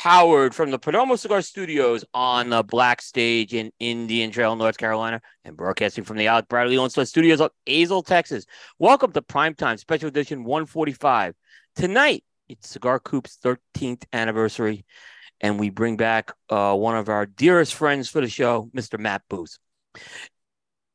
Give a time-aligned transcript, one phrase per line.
[0.00, 5.20] powered from the Perdomo Cigar Studios on the Black Stage in Indian Trail, North Carolina,
[5.44, 8.46] and broadcasting from the Alec Bradley Lone Studios of Azle, Texas.
[8.78, 11.34] Welcome to Primetime Special Edition 145.
[11.76, 14.86] Tonight, it's Cigar Coop's 13th anniversary,
[15.42, 18.98] and we bring back uh, one of our dearest friends for the show, Mr.
[18.98, 19.58] Matt Booth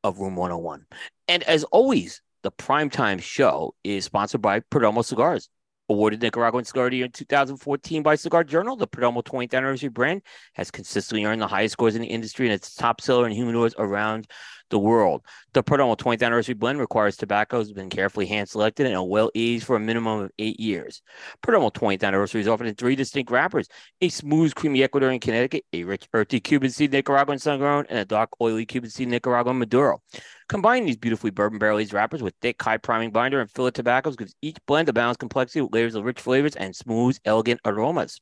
[0.02, 0.84] of Room 101.
[1.28, 5.48] And as always, the Primetime show is sponsored by Perdomo Cigars.
[5.88, 9.88] Awarded Nicaraguan Cigar of the Year in 2014 by Cigar Journal, the Perdomo 20th anniversary
[9.88, 10.22] brand
[10.54, 13.72] has consistently earned the highest scores in the industry and it's top seller in humidors
[13.78, 14.26] around
[14.70, 15.22] the world.
[15.52, 19.64] The Perdomo 20th anniversary blend requires tobacco has been carefully hand selected and well aged
[19.64, 21.02] for a minimum of eight years.
[21.42, 23.68] Perdomo 20th anniversary is offered in three distinct wrappers
[24.00, 28.04] a smooth, creamy Ecuadorian Connecticut, a rich, earthy Cuban seed Nicaraguan sun grown, and a
[28.04, 30.00] dark, oily Cuban seed Nicaraguan Maduro.
[30.48, 34.16] Combine these beautifully bourbon barrel aged wrappers with thick, high priming binder and fillet tobaccos
[34.16, 38.20] gives each blend a balanced complexity with layers of rich flavors and smooth, elegant aromas.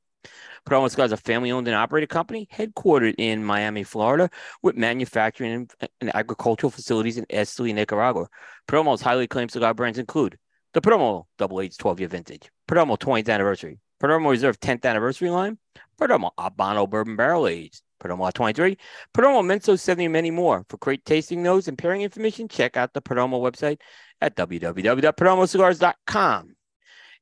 [0.67, 4.31] Perdomo Cigars is a family owned and operated company headquartered in Miami, Florida,
[4.63, 5.69] with manufacturing
[6.01, 8.29] and, agricultural facilities in Esteli, Nicaragua.
[8.67, 10.39] Perdomo's highly acclaimed cigar brands include
[10.73, 15.59] the Perdomo Double Aged 12 year vintage, Perdomo 20th anniversary, Perdomo Reserve 10th anniversary line,
[16.01, 18.79] Perdomo Habano Bourbon Barrel Aged, Perdomo 23,
[19.15, 20.65] Perdomo Inmenso 70, and many more.
[20.69, 23.81] For great tasting notes and pairing information, check out the Perdomo website
[24.21, 26.55] at www.perdomocigars.com.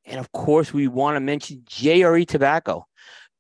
[0.04, 2.86] And of course, we want to mention JRE Tobacco.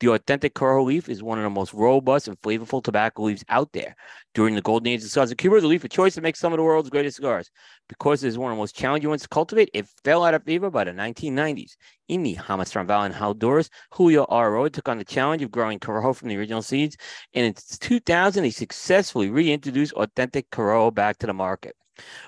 [0.00, 3.72] The authentic Corojo leaf is one of the most robust and flavorful tobacco leaves out
[3.72, 3.94] there.
[4.34, 6.52] During the golden age of cigars in Cuba, the leaf of choice to make some
[6.52, 7.50] of the world's greatest cigars.
[7.88, 10.42] Because it is one of the most challenging ones to cultivate, it fell out of
[10.42, 11.76] favor by the 1990s.
[12.08, 16.16] In the Jamastran Valley in Honduras, Julio Eiroa took on the challenge of growing Corojo
[16.16, 16.96] from the original seeds.
[17.34, 21.76] And in 2000, he successfully reintroduced authentic Corojo back to the market.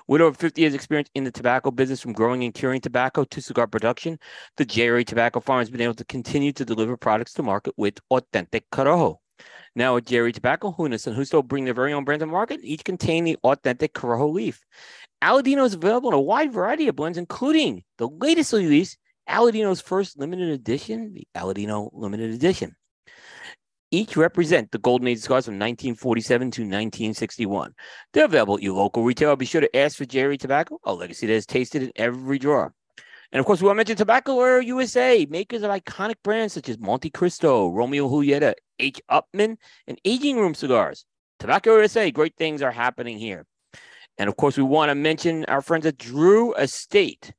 [0.07, 3.41] With over 50 years' experience in the tobacco business, from growing and curing tobacco to
[3.41, 4.19] cigar production,
[4.57, 7.99] the JRE Tobacco Farm has been able to continue to deliver products to market with
[8.11, 9.17] authentic Corojo.
[9.75, 13.23] Now JRE Tobacco, Junis and Justo bring their very own brand to market, each contain
[13.23, 14.63] the authentic Corojo leaf.
[15.23, 18.97] Aladino is available in a wide variety of blends, including the latest release,
[19.27, 22.75] Aladino's first limited edition, the Aladino Limited Edition
[23.95, 27.73] each represent the golden age cigars from 1947 to 1961.
[28.13, 29.35] They're available at your local retailer.
[29.35, 32.73] Be sure to ask for JRE Tobacco, a legacy that is tasted in every drawer.
[33.31, 36.77] And of course, we want to mention Tabacalera USA, makers of iconic brands such as
[36.77, 39.01] Montecristo, Romeo Julieta, H.
[39.09, 39.57] Upmann,
[39.87, 41.05] and Aging Room cigars.
[41.39, 43.45] Tabacalera USA, great things are happening here.
[44.17, 47.33] And of course, we want to mention our friends at Drew Estate.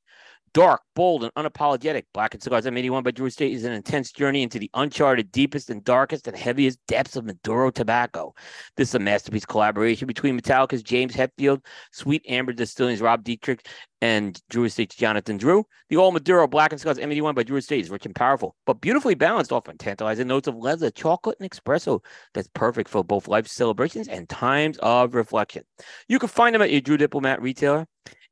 [0.57, 4.59] Dark, bold, and unapologetic, Blackened Cigars M81 by Drew Estate is an intense journey into
[4.59, 8.35] the uncharted, deepest, and darkest and heaviest depths of Maduro tobacco.
[8.75, 11.63] This is a masterpiece collaboration between Metallica's James Hetfield,
[11.93, 13.69] Sweet Amber Distilling's Rob Dietrich,
[14.01, 15.67] and Drew Estate's Jonathan Drew.
[15.91, 19.15] The All Maduro Blackened Cigars M81 by Drew Estate is rich and powerful, but beautifully
[19.15, 22.03] balanced, often tantalizing notes of leather, chocolate, and espresso
[22.33, 25.65] that's perfect for both life celebrations and times of reflection.
[26.09, 27.87] You can find them at your Drew Diplomat retailer.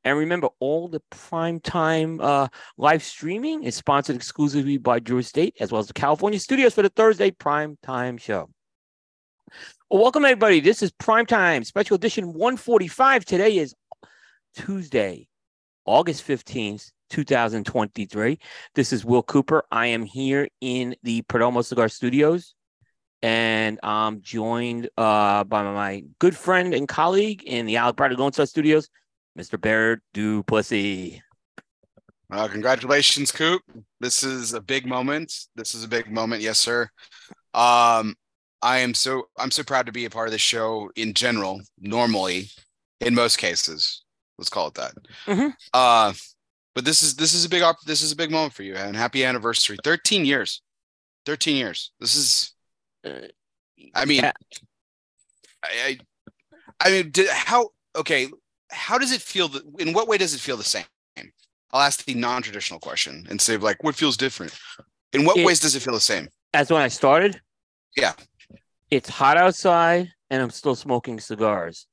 [0.05, 5.71] And remember, all the primetime uh, live streaming is sponsored exclusively by Drew Estate, as
[5.71, 8.51] well as the California studios for the Thursday primetime show.
[9.89, 10.59] Well, welcome, everybody.
[10.59, 13.25] This is Primetime Special Edition 145.
[13.25, 13.73] Today is
[14.55, 15.27] Tuesday,
[15.87, 18.37] August 15th, 2023.
[18.75, 19.63] This is Will Cooper.
[19.71, 22.53] I am here in the Perdomo Cigar Studios,
[23.23, 28.33] and I'm joined uh, by my good friend and colleague in the Alec Bradley Lone
[28.33, 28.87] Star Studios,
[29.37, 29.59] Mr.
[29.59, 31.19] Barrett Duplessis.
[32.31, 33.61] Uh, congratulations, Coop.
[33.99, 35.31] This is a big moment.
[35.55, 36.89] This is a big moment, yes, sir.
[37.53, 38.15] Um,
[38.61, 41.61] I am so I'm so proud to be a part of the show in general.
[41.79, 42.49] Normally,
[42.99, 44.03] in most cases,
[44.37, 44.93] let's call it that.
[45.27, 45.49] Mm-hmm.
[45.73, 46.13] Uh,
[46.73, 48.75] but this is this is a big op- this is a big moment for you,
[48.75, 49.77] and happy anniversary!
[49.83, 50.61] Thirteen years,
[51.25, 51.91] thirteen years.
[51.99, 52.53] This is,
[53.05, 53.27] uh,
[53.93, 54.31] I mean, yeah.
[55.63, 55.97] I, I,
[56.79, 58.29] I mean, did, how okay?
[58.75, 59.47] How does it feel?
[59.47, 60.85] That, in what way does it feel the same?
[61.71, 64.57] I'll ask the non-traditional question and say, like, what feels different?
[65.11, 66.29] In what it, ways does it feel the same?
[66.53, 67.41] As when I started?
[67.97, 68.13] Yeah.
[68.91, 71.87] It's hot outside and I'm still smoking cigars,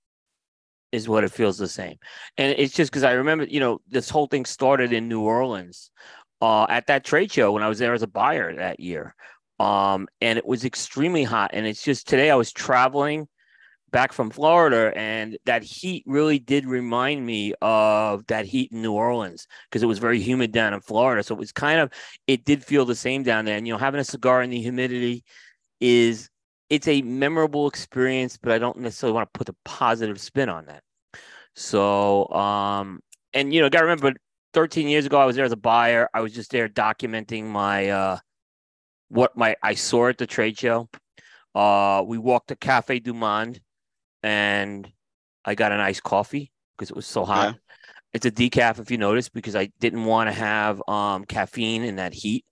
[0.92, 1.96] is what it feels the same.
[2.36, 5.90] And it's just because I remember, you know, this whole thing started in New Orleans
[6.40, 9.16] uh, at that trade show when I was there as a buyer that year.
[9.58, 11.50] Um, and it was extremely hot.
[11.54, 13.26] And it's just today I was traveling
[13.92, 18.92] back from Florida, and that heat really did remind me of that heat in New
[18.92, 21.22] Orleans because it was very humid down in Florida.
[21.22, 21.92] So it was kind of
[22.26, 23.56] it did feel the same down there.
[23.56, 25.24] And you know, having a cigar in the humidity
[25.80, 26.28] is
[26.70, 30.66] it's a memorable experience, but I don't necessarily want to put a positive spin on
[30.66, 30.82] that.
[31.54, 33.00] So, um,
[33.34, 34.14] and you know, gotta remember,
[34.54, 36.08] 13 years ago, I was there as a buyer.
[36.14, 38.18] I was just there documenting my uh
[39.08, 40.88] what my I saw at the trade show.
[41.54, 43.60] Uh, we walked to Cafe Du Monde,
[44.22, 44.90] and
[45.44, 47.54] I got an iced coffee because it was so hot.
[47.54, 47.58] Yeah.
[48.12, 51.96] It's a decaf, if you notice, because I didn't want to have um, caffeine in
[51.96, 52.44] that heat,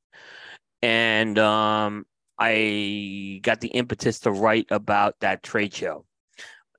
[0.80, 2.06] and um,
[2.38, 6.06] I got the impetus to write about that trade show,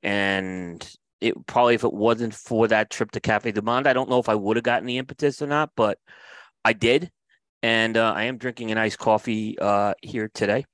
[0.02, 0.84] and
[1.20, 4.18] it probably if it wasn't for that trip to Cafe Du Monde, I don't know
[4.18, 6.00] if I would have gotten the impetus or not, but
[6.66, 7.12] I did,
[7.62, 10.66] and uh, I am drinking an iced coffee uh, here today.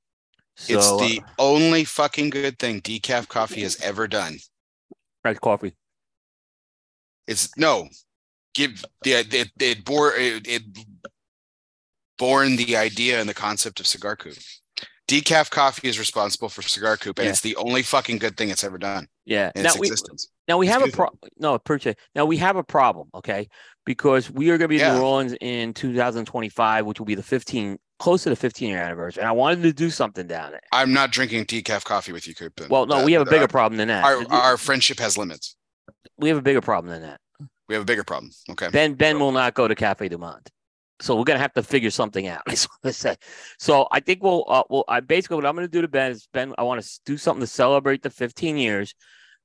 [0.58, 4.38] So, it's the uh, only fucking good thing decaf coffee has ever done.
[5.24, 5.74] iced coffee.
[7.28, 7.90] It's no,
[8.54, 10.64] give the it it bore it, it
[12.18, 14.38] born the idea and the concept of cigar coop.
[15.08, 17.32] Decaf coffee is responsible for cigar coop, and Yeah.
[17.32, 19.52] it's the only fucking good thing it's ever done Yeah.
[19.56, 20.30] in Now its we, existence.
[20.48, 21.20] now we It's have a problem.
[21.38, 21.98] No, appreciate.
[22.16, 23.10] Now we have a problem.
[23.14, 23.48] Okay,
[23.86, 27.24] because we are going to be in New Orleans in 2025, which will be the
[27.24, 30.62] 15 close to the 15 year anniversary, and I wanted to do something down there.
[30.72, 32.54] I'm not drinking decaf coffee with you, Coop.
[32.58, 32.70] then.
[32.70, 34.04] Well, no, That- we have a bigger uh, problem than that.
[34.04, 35.56] Our our friendship has limits.
[36.18, 37.20] we have a bigger problem than that.
[37.68, 38.32] We have a bigger problem.
[38.52, 38.70] Okay.
[38.70, 40.48] Ben Ben will not go to Cafe Du Monde.
[41.00, 42.42] So we're gonna have to figure something out.
[42.52, 43.16] Is what I say.
[43.60, 46.28] So I think we'll uh, well I basically what I'm gonna do to Ben is
[46.34, 48.96] Ben I want to do something to celebrate the 15 years.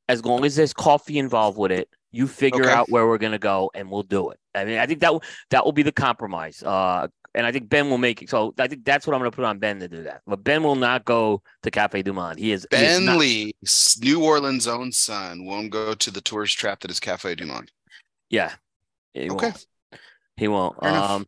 [0.09, 2.73] As long as there's coffee involved with it, you figure Okay.
[2.73, 4.39] out where we're gonna go and we'll do it.
[4.55, 6.63] I mean I think that will- that will be the compromise.
[6.63, 8.31] Uh, and I think Ben will make it.
[8.31, 10.23] So I think that's what I'm gonna put on Ben to do that.
[10.27, 12.39] But Ben will not go to Cafe Du Monde.
[12.39, 13.55] He is he is Ben Lee,
[14.01, 17.71] New Orleans' own son, won't go to the tourist trap that is Cafe Du Monde.
[18.31, 18.53] Yeah.
[19.15, 19.49] He Okay.
[19.49, 19.67] won't.
[20.37, 20.81] He won't.
[20.81, 20.91] Fair.
[20.91, 21.27] Um.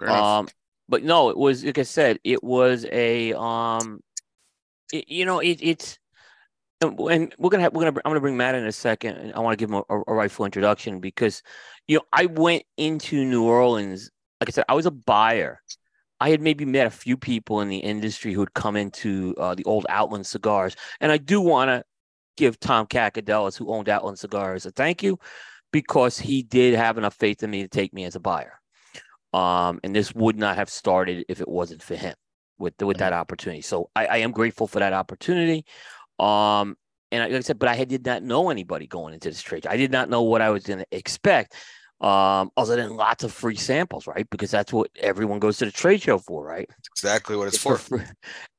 [0.00, 0.26] Enough.
[0.26, 0.48] Um,
[0.88, 4.00] but no, it was like I said, it was a um,
[4.92, 5.98] it, you know, it, it's
[6.80, 9.40] and we're gonna have, we're gonna I'm gonna bring Matt in a second, and I
[9.40, 11.42] want to give him a, a rightful introduction because
[11.86, 14.10] you know I went into New Orleans,
[14.42, 15.60] like I said, I was a buyer.
[16.20, 19.54] I had maybe met a few people in the industry who had come into uh,
[19.54, 21.84] the old Outland cigars, and I do want to
[22.36, 25.18] give Tom Cacadelis, who owned Outland Cigars, a thank you
[25.72, 28.60] because he did have enough faith in me to take me as a buyer.
[29.32, 32.14] Um, and this would not have started if it wasn't for him
[32.58, 33.62] with with that opportunity.
[33.62, 35.64] So I, I am grateful for that opportunity.
[36.18, 36.76] Um,
[37.10, 39.66] and like I said, but I did not know anybody going into this trade.
[39.66, 41.54] I did not know what I was going to expect.
[42.02, 44.28] Um, other than lots of free samples, right?
[44.28, 46.68] Because that's what everyone goes to the trade show for, right?
[46.96, 48.04] exactly what it's for for.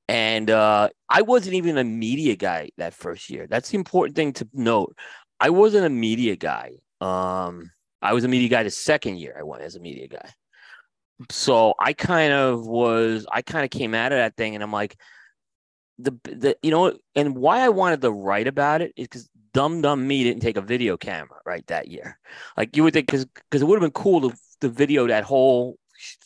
[0.07, 3.47] And uh, I wasn't even a media guy that first year.
[3.47, 4.95] That's the important thing to note.
[5.39, 6.71] I wasn't a media guy.
[6.99, 10.29] Um, I was a media guy the second year I went as a media guy.
[11.29, 14.73] So I kind of was, I kind of came out of that thing and I'm
[14.73, 14.97] like,
[15.99, 19.81] the, the, you know, and why I wanted to write about it is because dumb,
[19.81, 22.19] dumb me didn't take a video camera right that year.
[22.57, 25.23] Like you would think, because because it would have been cool to, to video that
[25.23, 25.77] whole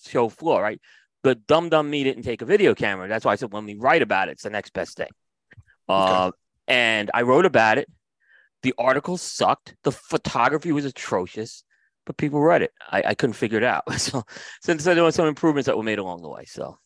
[0.06, 0.80] show floor, right?
[1.24, 3.08] But dumb dumb me didn't take a video camera.
[3.08, 5.10] That's why I said when we write about it, it's the next best thing.
[5.90, 6.32] Uh,
[6.68, 7.90] and I wrote about it.
[8.64, 9.76] The article sucked.
[9.84, 11.64] The photography was atrocious,
[12.06, 12.72] but people read it.
[12.92, 13.84] I, I couldn't figure it out.
[13.98, 14.24] So
[14.62, 16.46] since there were some improvements that were made along the way.
[16.46, 16.80] So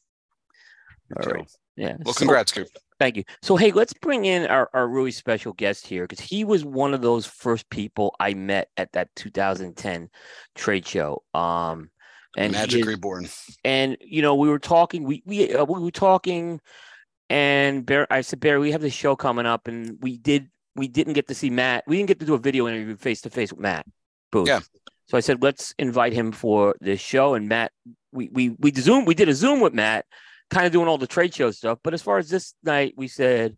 [1.15, 1.31] all Okay.
[1.31, 1.49] right.
[1.75, 1.95] Yeah.
[2.03, 2.67] Well, So- congrats, Coop.
[2.99, 3.23] Thank you.
[3.41, 6.93] So, hey, let's bring in our, our really special guest here because he was one
[6.93, 10.09] of those first people I met at that 2010
[10.53, 11.23] trade show.
[11.33, 11.89] Um,
[12.37, 13.27] and Magic is- Reborn.
[13.65, 15.03] and you know, we were talking.
[15.03, 16.61] We we uh, we were talking,
[17.29, 20.87] and Bear, I said, Barry, we have this show coming up, and we did we
[20.87, 21.83] didn't get to see Matt.
[21.87, 23.85] We didn't get to do a video interview face to face with Matt
[24.31, 24.47] Booth.
[24.47, 24.59] Yeah.
[25.07, 27.71] So I said, let's invite him for this show, and Matt,
[28.13, 30.05] we we we Zoom, we did a Zoom with Matt,
[30.51, 31.79] kind of doing all the trade show stuff.
[31.83, 33.57] But as far as this night, we said,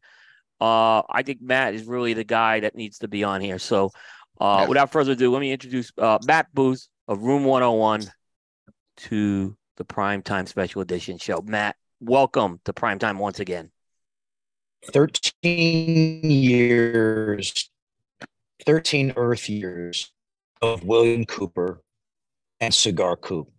[0.61, 3.59] uh, I think Matt is really the guy that needs to be on here.
[3.59, 3.91] So,
[4.39, 4.67] uh, Yeah.
[4.67, 8.05] without further ado, let me introduce uh, Matt Booth of Room 101
[8.95, 11.41] to the Primetime Special Edition show.
[11.41, 13.71] Matt, welcome to Primetime once again.
[14.91, 17.71] 13 years,
[18.65, 20.11] 13 Earth years
[20.61, 21.81] of William Cooper
[22.59, 23.49] and Cigar Coop.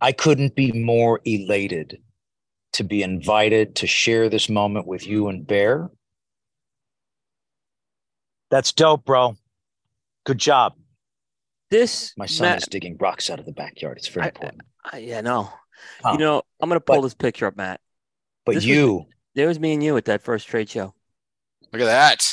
[0.00, 2.00] I couldn't be more elated
[2.72, 5.90] to be invited to share this moment with you and Bear.
[8.50, 9.36] That's dope, bro.
[10.24, 10.74] Good job.
[11.70, 13.98] This My son Matt, is digging rocks out of the backyard.
[13.98, 14.62] It's very I- important.
[14.84, 15.50] I- yeah, no.
[16.02, 16.12] Huh.
[16.12, 17.80] You know, I'm gonna pull But- this picture up, Matt.
[18.44, 20.94] But this was- you, There was me and you at that first trade show.
[21.72, 22.24] Look at that.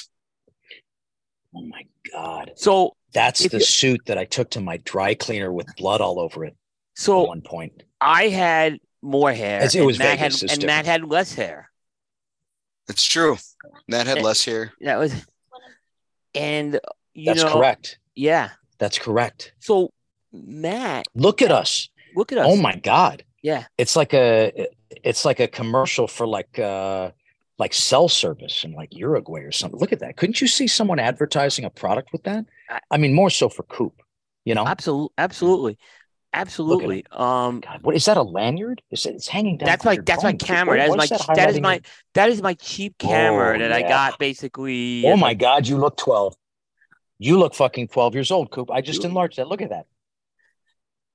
[1.54, 2.54] oh my God.
[2.56, 6.20] So, That's the you- suit that I took to my dry cleaner with blood all
[6.20, 6.56] over it
[6.96, 7.84] So at so one point.
[8.02, 9.58] I had more hair.
[9.58, 11.70] It's- it and was Matt Vegas, had, and Matt had less hair.
[12.90, 13.38] It's true.
[13.88, 14.74] Matt had Eh, less hair.
[14.82, 15.14] That was,
[16.34, 16.80] and
[17.14, 18.00] you That's know, correct.
[18.16, 18.50] yeah.
[18.78, 19.54] That's correct.
[19.60, 19.92] So
[20.34, 21.90] Matt, Look at us.
[22.16, 22.46] look at us.
[22.50, 23.24] Oh my God.
[23.42, 23.66] Yeah.
[23.78, 24.68] It's like a
[25.04, 27.12] it's like a commercial for like uh
[27.58, 29.80] like cell service in like Uruguay or something.
[29.80, 30.18] Look at that.
[30.18, 32.46] Couldn't you see someone advertising a product with that?
[32.70, 34.02] I- I mean, more so for Coop,
[34.44, 34.66] you know?
[34.68, 35.78] Absolutely, absolutely,
[36.36, 37.06] absolutely.
[37.12, 38.82] Um, God, what is that a lanyard?
[38.92, 39.68] Is it, it's hanging down.
[39.68, 40.88] that's my your that's my camera.
[40.88, 41.82] What- That is what my that is my
[42.14, 45.04] that is my cheap camera Oh, that I got basically.
[45.06, 46.36] Oh my God, you look 12.
[47.18, 48.70] You look fucking 12 years old, Coop.
[48.70, 49.48] I just You- enlarged that.
[49.48, 49.86] Look at that.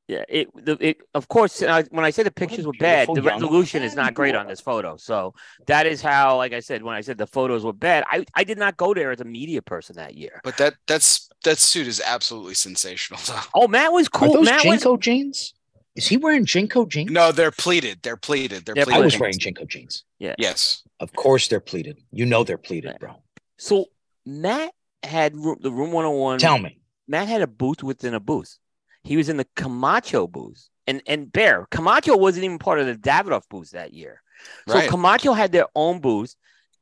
[0.09, 1.63] Yeah, it, the, it of course.
[1.63, 4.61] I, when I say the pictures were bad, the resolution is not great on this
[4.61, 4.97] photo.
[4.97, 5.35] So
[5.69, 8.43] that is how, like I said, when I said the photos were bad, I I
[8.43, 10.41] did not go there as a media person that year.
[10.43, 13.21] But that that's that suit is absolutely sensational.
[13.27, 13.41] though.
[13.55, 14.25] Oh, Matt was cool.
[14.25, 14.37] Are cool.
[14.39, 15.55] those Matt was JNCO jeans?
[15.97, 17.11] Is he wearing JNCO jeans?
[17.11, 18.01] No, they're pleated.
[18.03, 18.65] They're pleated.
[18.65, 19.03] They're Yeah, pleated.
[19.03, 20.05] I was wearing JNCO jeans.
[20.19, 20.35] Yeah.
[20.39, 20.83] Yes.
[21.01, 21.99] Of course they're pleated.
[22.13, 23.17] You know they're pleated, bro.
[23.59, 23.87] so
[24.27, 26.39] Matt had room, the room 101.
[26.39, 26.79] Tell me.
[27.09, 28.59] Matt had a booth within a booth.
[29.03, 30.69] He was in the Camacho booth.
[30.87, 34.23] And and Bear, Camacho wasn't even part of the Davidoff booth that year.
[34.69, 34.91] So Right.
[34.91, 36.35] Camacho had their own booth,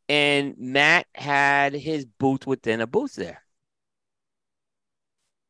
[0.09, 3.43] and Matt had his booth within a booth there.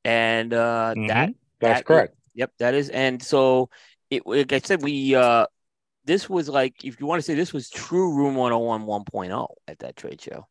[0.04, 1.08] And uh Mhm.
[1.08, 2.14] that That's that- correct.
[2.34, 2.88] Yep, that is.
[2.90, 3.68] And so
[4.10, 5.46] it like I said, we uh
[6.04, 9.80] this was like if you want to say this was true room 101 1.0 at
[9.80, 10.46] that trade show.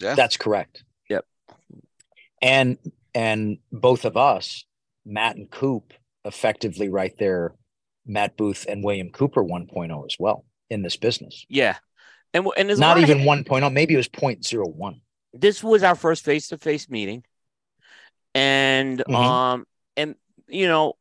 [0.00, 0.14] Yeah.
[0.14, 0.84] That's correct.
[1.08, 1.24] Yep.
[2.40, 2.78] And
[3.14, 4.64] and both of us,
[5.04, 5.92] Matt and Coop,
[6.24, 7.54] effectively right there,
[8.06, 11.44] Matt Booth and William Cooper 1.0 as well in this business.
[11.48, 11.78] Yeah.
[12.34, 15.00] And and there's Not lot of- even 1.0, maybe it was 0.01.
[15.32, 17.24] this was our first face-to-face meeting
[18.34, 19.14] and Mhm.
[19.14, 19.66] um
[19.96, 20.14] and
[20.48, 20.94] you know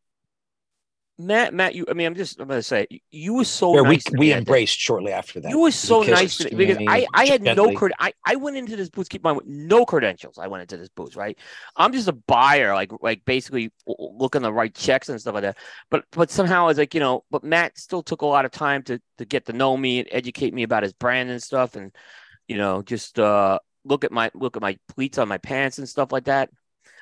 [1.19, 3.95] matt matt you i mean i'm just i'm gonna say you, were so Where we
[3.95, 4.37] nice we day.
[4.37, 5.49] embraced shortly after that.
[5.49, 8.35] you were so kissed nice to me because I, I had no cred- I, I
[8.35, 11.15] went into this booth keep in mind with no credentials i went into this booth
[11.15, 11.35] right
[11.75, 15.57] i'm just a buyer like like basically looking the right checks and stuff like that
[15.89, 18.51] but but somehow i was like you know but matt still took a lot of
[18.51, 21.75] time to to get to know me and educate me about his brand and stuff
[21.75, 21.95] and
[22.47, 25.89] you know just uh look at my look at my pleats on my pants and
[25.89, 26.51] stuff like that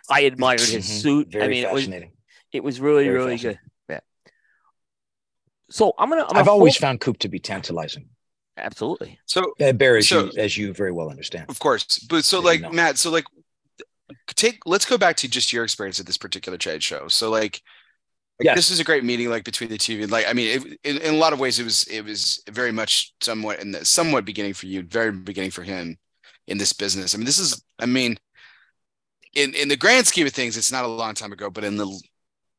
[0.10, 1.02] i admired his Mhm.
[1.02, 1.88] suit Very i mean it was
[2.52, 3.60] it was really Very really good
[3.90, 4.00] yeah
[5.70, 8.10] so i'm gonna I'm gonna I've always found Coop to be tantalizing.
[8.58, 11.46] absolutely So Uh, Bear, as So- you as you very well understand.
[11.50, 12.70] of course, but so As you like know.
[12.72, 13.26] Matt, so like
[14.36, 17.08] take let's go back to just your experience at this particular trade show.
[17.08, 17.62] So like,
[18.40, 18.56] like, Yes.
[18.58, 20.08] this is a great meeting like between the two of you.
[20.08, 22.72] Like I mean, it, in, in a lot of ways, it was it was very
[22.72, 25.98] much somewhat in the somewhat beginning for you, very beginning for him
[26.48, 27.14] in this business.
[27.14, 28.18] I mean, this is I mean,
[29.36, 31.78] in in the grand scheme of things, it's not a long time ago, but in
[31.78, 32.02] the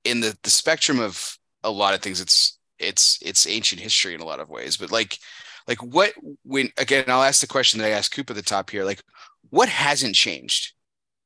[0.05, 4.21] in the the spectrum of a lot of things, it's it's it's ancient history in
[4.21, 4.77] a lot of ways.
[4.77, 5.19] But like
[5.67, 6.13] like what
[6.45, 8.85] when again, I'll ask the question that I asked Coop at the top here.
[8.85, 9.03] Like,
[9.51, 10.73] what hasn't changed?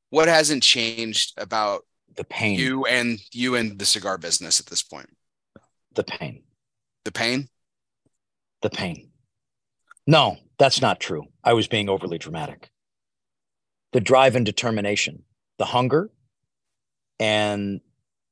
[0.09, 1.83] What hasn't changed about
[2.15, 2.57] The pain.
[2.59, 5.09] you and you and the cigar business at this point?
[5.93, 6.43] the pain.
[7.03, 7.49] The pain?
[8.61, 9.09] The pain.
[10.07, 11.23] No, that's not true.
[11.43, 12.69] I was being overly dramatic.
[13.91, 15.23] The drive and determination,
[15.61, 16.09] the hunger,
[17.19, 17.81] and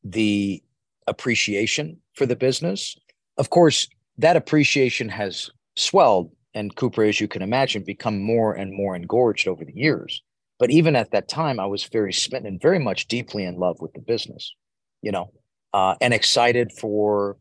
[0.03, 0.63] the
[1.05, 2.95] appreciation for the business.
[3.37, 8.73] Of course, that appreciation has swelled, and Cooper, as you can imagine, become more and
[8.73, 10.23] more engorged over the years.
[10.57, 13.77] But even at that time, I was very smitten and very much deeply in love
[13.79, 14.55] with the business,
[15.03, 15.31] you know,
[15.71, 17.37] uh, and excited for,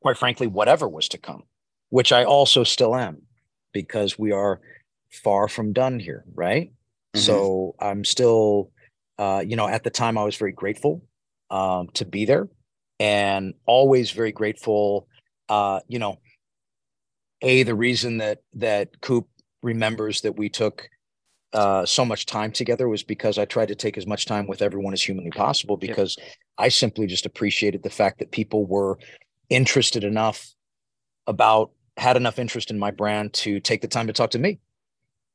[0.00, 1.42] quite frankly, whatever was to come,
[1.88, 3.22] which I also still am,
[3.72, 4.60] because we are
[5.24, 6.70] far from done here, right?
[7.14, 7.18] Mhm.
[7.20, 8.70] So I'm still,
[9.18, 11.02] uh, you know, at the time I was very grateful
[11.50, 12.48] um, to be there,
[12.98, 15.08] and always very grateful.
[15.48, 16.18] Uh, you know,
[17.42, 19.28] a the reason that that Coop
[19.62, 20.88] remembers that we took
[21.52, 24.62] uh, so much time together was because I tried to take as much time with
[24.62, 25.88] everyone as humanly possible Yep.
[25.88, 26.16] because
[26.58, 28.98] I simply just appreciated the fact that people were
[29.48, 30.54] interested enough
[31.26, 34.60] about had enough interest in my brand to take the time to talk to me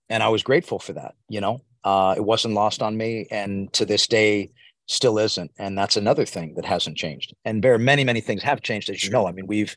[0.09, 3.71] and i was grateful for that you know uh, it wasn't lost on me and
[3.73, 4.49] to this day
[4.87, 8.41] still isn't and that's another thing that hasn't changed and there are many many things
[8.43, 9.75] have changed as you know i mean we've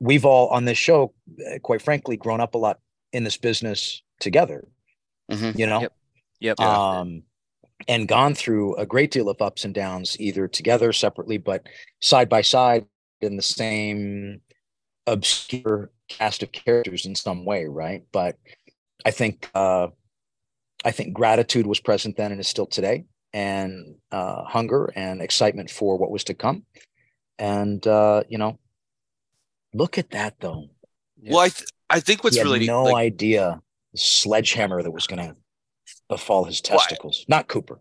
[0.00, 1.12] we've all on this show
[1.52, 2.78] uh, quite frankly grown up a lot
[3.12, 4.66] in this business together
[5.30, 5.56] Mhm.
[5.58, 5.92] you know Yep.
[6.40, 6.60] Yep.
[6.60, 7.22] Um,
[7.88, 11.66] and gone through a great deal of ups and downs, either together, separately, but
[12.00, 12.86] side by side
[13.20, 14.40] in the same
[15.06, 18.02] obscure cast of characters in some way, right?
[18.12, 18.36] But
[19.04, 19.88] I think uh,
[20.84, 25.70] I think gratitude was present then and is still today, and uh, hunger and excitement
[25.70, 26.64] for what was to come.
[27.38, 28.58] And uh, you know,
[29.74, 30.68] look at that though.
[31.22, 33.60] Well, I th- I think what's really no like, idea
[33.92, 35.36] the sledgehammer that was going to
[36.08, 37.24] befall his Well, I- testicles.
[37.28, 37.80] Not Cooper.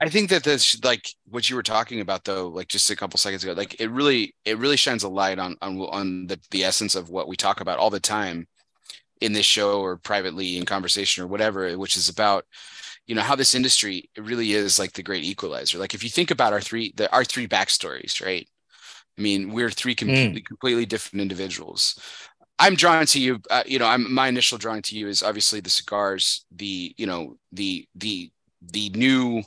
[0.00, 3.18] I think that this like what you were talking about though, like just a couple
[3.18, 6.64] seconds ago, like it really it really shines a light on on on the, the
[6.64, 8.46] essence of what we talk about all the time
[9.20, 12.44] in this show or privately in conversation or whatever, which is about
[13.06, 15.78] you know how this industry it really is like the great equalizer.
[15.78, 18.48] Like if you think about our three the our three backstories, right?
[19.18, 20.44] I mean, we're three completely mm.
[20.44, 21.98] completely different individuals.
[22.58, 23.40] I'm drawn to you.
[23.50, 27.06] Uh, you know, I'm my initial drawing to you is obviously the cigars, the you
[27.06, 28.30] know the the
[28.62, 29.42] the new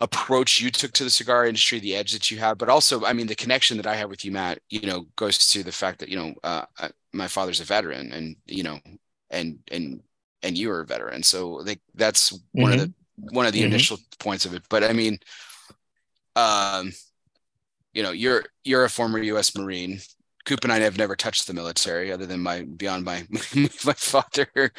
[0.00, 3.12] approach you took to the cigar industry, the edge that you have, but also, I
[3.12, 5.98] mean, the connection that I have with you, Matt, you know, goes to the fact
[6.00, 6.64] that you know uh,
[7.12, 8.78] my father's a veteran, and you know,
[9.30, 10.00] and and
[10.42, 12.62] and you are a veteran, so like that's mm-hmm.
[12.62, 13.36] one of the mm-hmm.
[13.36, 13.68] one of the mm-hmm.
[13.68, 14.62] initial points of it.
[14.68, 15.18] But I mean,
[16.36, 16.92] um,
[17.92, 19.56] you know, you're you're a former U.S.
[19.56, 20.00] Marine.
[20.44, 24.72] Coop and I have never touched the military, other than my beyond my my father.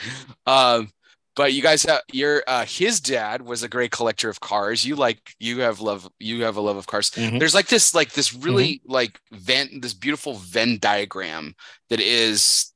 [0.48, 0.90] Um,
[1.40, 4.94] but you guys have your uh his dad was a great collector of cars you
[4.94, 7.38] like you have love you have a love of cars mm-hmm.
[7.38, 8.92] there's like this like this really mm-hmm.
[8.92, 11.56] like venn this beautiful venn diagram
[11.90, 12.74] that is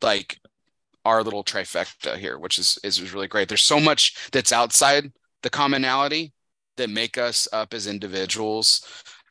[0.00, 0.38] like
[1.04, 5.12] our little trifecta here which is is really great there's so much that's outside
[5.42, 6.32] the commonality
[6.78, 8.86] that make us up as individuals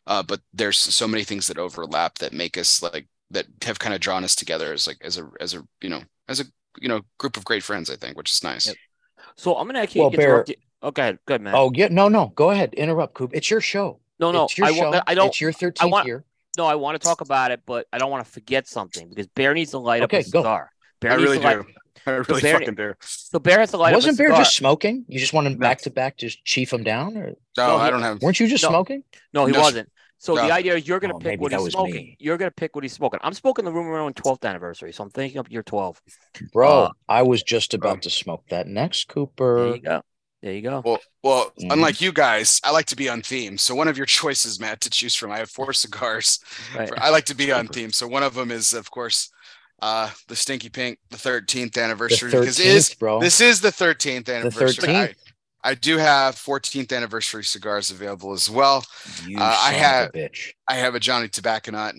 [0.06, 3.96] uh, but there's so many things that overlap that make us like that have kind
[3.96, 6.46] of drawn us together as like as a as a you know as a
[6.82, 7.90] you know group of great friends.
[7.90, 8.68] I think, which is nice.
[8.68, 8.76] Yep.
[9.36, 10.88] So I'm gonna actually well, interrupt Bear, you.
[10.88, 11.54] Okay, good man.
[11.56, 13.32] Oh yeah, no, no, go ahead, interrupt, Coop.
[13.34, 14.00] It's your show.
[14.20, 15.02] No, no, it's I, show.
[15.06, 15.28] I don't.
[15.28, 16.24] It's your 13th want, year.
[16.58, 19.28] No, I want to talk about it, but I don't want to forget something because
[19.28, 20.72] Bear needs to light okay, up a cigar.
[21.00, 21.44] Bear I really do.
[21.44, 21.58] Light,
[22.08, 22.94] I really Bear, fucking do.
[23.02, 24.14] So Bear has to light Wasn't up.
[24.14, 25.06] Wasn't Bear just smoking?
[25.08, 27.16] You just wanted him back to back, just chief him down?
[27.16, 27.34] Or?
[27.58, 28.22] No, no I don't have.
[28.22, 29.04] Weren't you just no, smoking?
[29.34, 29.62] No, he no.
[29.62, 29.90] wasn't.
[30.20, 30.48] So no.
[30.48, 31.94] the idea is you're going to oh, pick what he's smoking.
[31.94, 32.18] Me.
[32.20, 33.20] You're going to pick what he's smoking.
[33.24, 36.02] I'm smoking the Room Around 12th anniversary, so I'm thinking up year 12.
[36.52, 38.02] Bro, uh, I was just about bro.
[38.02, 39.66] to smoke that next Cooper.
[39.66, 40.02] There you go.
[40.42, 40.82] There you go.
[40.86, 41.72] Well, well, mm-hmm.
[41.72, 43.58] unlike you guys, I like to be on theme.
[43.58, 45.32] So one of your choices, Matt, to choose from.
[45.32, 46.40] I have four cigars.
[46.76, 46.92] Right.
[46.98, 47.92] I like to be on theme.
[47.92, 49.32] So one of them is, of course,
[49.80, 52.32] uh the Stinky Pink, the 13th anniversary.
[52.32, 53.20] The 13th, because is bro.
[53.20, 54.88] this is the 13th anniversary.
[54.88, 55.10] The 13th.
[55.10, 55.14] I
[55.74, 58.86] do have 14th anniversary cigars available as well.
[59.28, 60.12] Uh, I have
[60.68, 61.94] I have a Johnny Tobacconaut.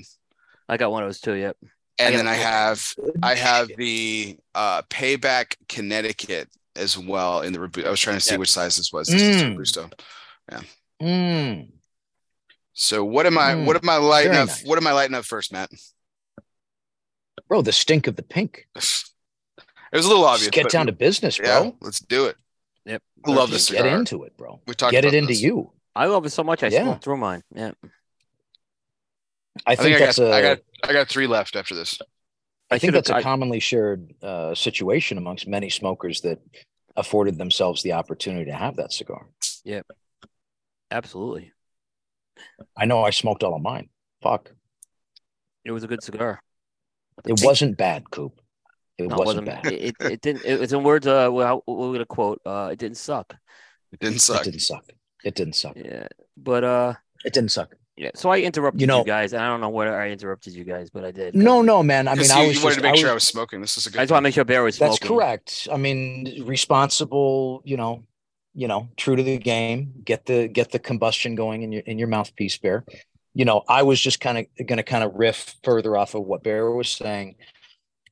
[0.68, 1.34] I got one of those too.
[1.34, 1.56] Yep.
[1.98, 2.86] And I then I have
[3.22, 8.32] I have the uh, Payback Connecticut as well in the I was trying to see
[8.32, 8.40] yep.
[8.40, 9.08] which size this was.
[9.08, 9.34] This mm.
[9.34, 9.90] is Robusto.
[10.50, 10.60] Yeah.
[11.02, 11.72] Mm.
[12.72, 13.54] So what am I?
[13.54, 13.66] Mm.
[13.66, 14.48] What am I lighting Very up?
[14.48, 14.64] Nice.
[14.64, 15.70] What am I lighting up first, Matt?
[17.48, 18.66] Bro, the stink of the pink.
[19.90, 20.50] It was a little obvious.
[20.50, 21.46] Just get down to business, bro.
[21.46, 22.36] Yeah, let's do it.
[23.26, 23.36] Yep.
[23.36, 23.70] I love this.
[23.70, 24.60] Get into it, bro.
[24.66, 24.92] We talked.
[24.92, 25.42] Get it into this.
[25.42, 25.72] you.
[25.94, 26.62] I love it so much.
[26.62, 26.82] I yeah.
[26.84, 27.42] smoked through mine.
[27.54, 27.72] Yeah.
[29.66, 31.74] I think, I, think that's I got, a, I got I got three left after
[31.74, 31.98] this.
[32.70, 36.38] I, I think that's a commonly shared uh, situation amongst many smokers that
[36.96, 39.26] afforded themselves the opportunity to have that cigar.
[39.64, 39.82] Yeah,
[40.90, 41.52] absolutely.
[42.76, 43.88] I know I smoked all of mine.
[44.22, 44.52] Fuck.
[45.64, 46.40] It was a good cigar.
[47.26, 48.40] It wasn't bad, Coop.
[48.98, 49.72] It no, wasn't, wasn't, bad.
[49.72, 50.44] It, it, didn't.
[50.44, 51.06] It was in words.
[51.06, 52.40] Uh, well, we're gonna quote.
[52.44, 53.34] Uh, it didn't suck.
[53.92, 54.40] It didn't suck.
[54.40, 54.84] It didn't suck.
[55.24, 55.76] It didn't suck.
[55.76, 57.74] Yeah, but uh, it didn't suck.
[57.96, 59.34] Yeah, so I interrupted you, know, you guys.
[59.34, 61.34] I don't know where I interrupted you guys, but I did.
[61.34, 62.08] No, no, man.
[62.08, 63.60] I mean, I was you wanted just, to make I sure was, I was smoking.
[63.60, 64.00] This is a good.
[64.00, 64.92] I just want to make sure Bear was smoking.
[64.92, 65.68] That's correct.
[65.72, 67.62] I mean, responsible.
[67.64, 68.04] You know,
[68.54, 69.92] you know, true to the game.
[70.04, 72.84] Get the get the combustion going in your in your mouthpiece, Bear.
[73.34, 76.24] You know, I was just kind of going to kind of riff further off of
[76.24, 77.36] what Bear was saying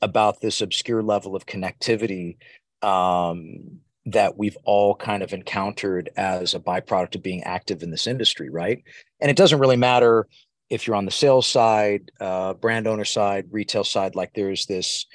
[0.02, 2.36] about this obscure level of connectivity
[2.82, 8.06] um, that we've all kind of encountered as a byproduct of being active in this
[8.06, 8.82] industry, right?
[9.20, 10.26] And it doesn't really matter
[10.70, 14.14] if you're on the sales side, uh, brand owner side, retail side.
[14.14, 15.06] Like there's this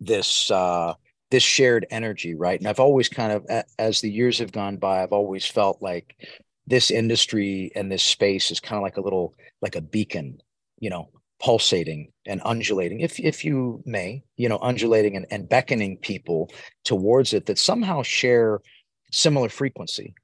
[0.00, 0.94] this uh,
[1.30, 2.58] this shared energy, right?
[2.58, 6.14] And I've always kind of, as the years have gone by, I've always felt like
[6.66, 10.40] this industry and this space is kind of like a little like a beacon,
[10.78, 11.08] you know,
[11.42, 16.50] pulsating and undulating, if if you may, you know, undulating and, and beckoning people
[16.84, 18.60] towards it that somehow share
[19.10, 20.14] similar frequency.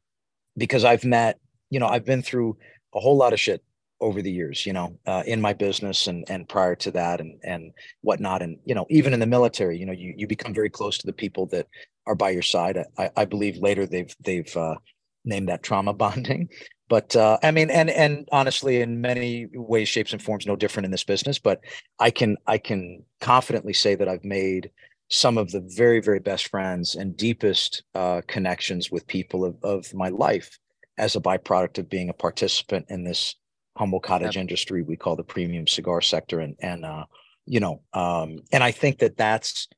[0.56, 1.38] Because I've met,
[1.70, 2.56] you know, I've been through
[2.94, 3.62] a whole lot of shit
[4.00, 7.38] over the years, you know, uh, in my business and and prior to that and
[7.42, 10.70] and whatnot, and you know, even in the military, you know, you you become very
[10.70, 11.66] close to the people that
[12.06, 12.78] are by your side.
[12.96, 14.76] I, I believe later they've they've uh,
[15.24, 16.48] named that trauma bonding,
[16.88, 20.86] but uh, I mean, and and honestly, in many ways, shapes, and forms, no different
[20.86, 21.38] in this business.
[21.38, 21.60] But
[21.98, 24.70] I can I can confidently say that I've made
[25.10, 29.92] some of the very very best friends and deepest uh, connections with people of, of
[29.94, 30.58] my life
[30.98, 33.34] as a byproduct of being a participant in this
[33.76, 34.40] humble cottage yep.
[34.40, 37.04] industry we call the premium cigar sector and and uh,
[37.46, 39.68] you know um, and I think that that's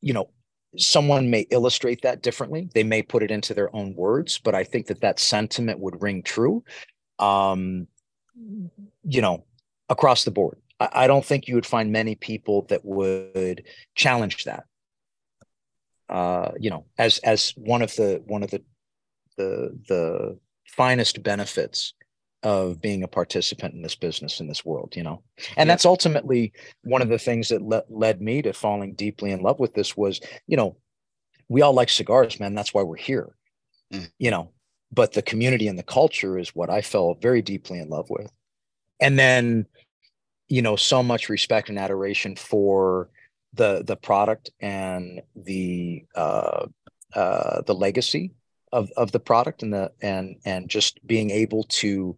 [0.00, 0.30] you know
[0.76, 2.68] someone may illustrate that differently.
[2.74, 6.02] They may put it into their own words, but I think that that sentiment would
[6.02, 6.64] ring true.
[7.18, 7.86] Um,
[9.04, 9.44] you know,
[9.88, 10.58] across the board.
[10.80, 14.64] I, I don't think you would find many people that would challenge that.
[16.08, 18.62] Uh, you know, as as one of the one of the
[19.36, 21.94] the the finest benefits
[22.44, 25.22] of being a participant in this business in this world you know
[25.56, 25.72] and yeah.
[25.72, 26.52] that's ultimately
[26.82, 29.96] one of the things that le- led me to falling deeply in love with this
[29.96, 30.76] was you know
[31.48, 33.34] we all like cigars man that's why we're here
[33.92, 34.08] mm.
[34.18, 34.50] you know
[34.92, 38.30] but the community and the culture is what i fell very deeply in love with
[39.00, 39.66] and then
[40.48, 43.08] you know so much respect and adoration for
[43.54, 46.66] the the product and the uh
[47.14, 48.32] uh the legacy
[48.74, 52.16] of of the product and the and and just being able to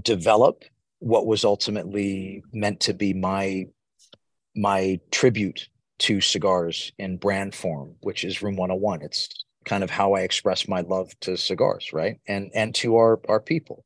[0.00, 0.64] develop
[0.98, 3.66] what was ultimately meant to be my
[4.56, 9.28] my tribute to cigars in brand form which is room 101 it's
[9.64, 12.18] kind of how i express my love to cigars right?
[12.26, 13.84] And and to our our people.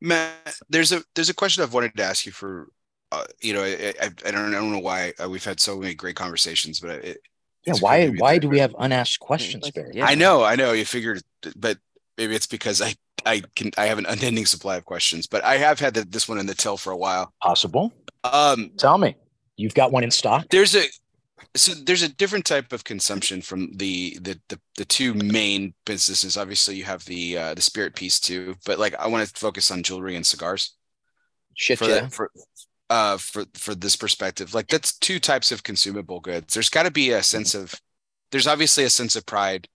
[0.00, 2.68] Matt there's a there's a question i've wanted to ask you for
[3.12, 5.78] uh, you know I, I, I don't I don't know why uh, we've had so
[5.78, 7.18] many great conversations, but it,
[7.66, 9.92] yeah why why do we have unasked questions Barry?
[9.94, 10.06] Yeah.
[10.06, 11.22] i know i know you figured
[11.56, 11.78] but
[12.16, 15.56] maybe it's because i i can i have an unending supply of questions but i
[15.56, 17.92] have had the, this one in the till for a while possible
[18.24, 19.16] um tell me
[19.56, 20.84] you've got one in stock there's a
[21.54, 26.36] so there's a different type of consumption from the the the, the two main businesses
[26.36, 29.70] obviously you have the uh the spirit piece too but like i want to focus
[29.70, 30.74] on jewelry and cigars
[31.58, 32.08] Shit, for, yeah.
[32.08, 32.30] for
[32.88, 36.54] uh for for this perspective like that's two types of consumable goods.
[36.54, 37.74] There's got to be a sense of
[38.30, 39.68] there's obviously a sense of pride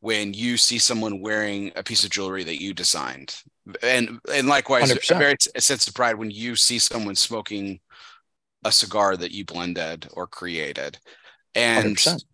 [0.00, 3.36] when you see someone wearing a piece of jewelry that you designed.
[3.82, 5.10] And and likewise 100%.
[5.10, 7.80] a very a sense of pride when you see someone smoking
[8.64, 10.98] a cigar that you blended or created.
[11.54, 12.24] And 100%.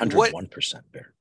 [0.00, 1.12] 101% bear.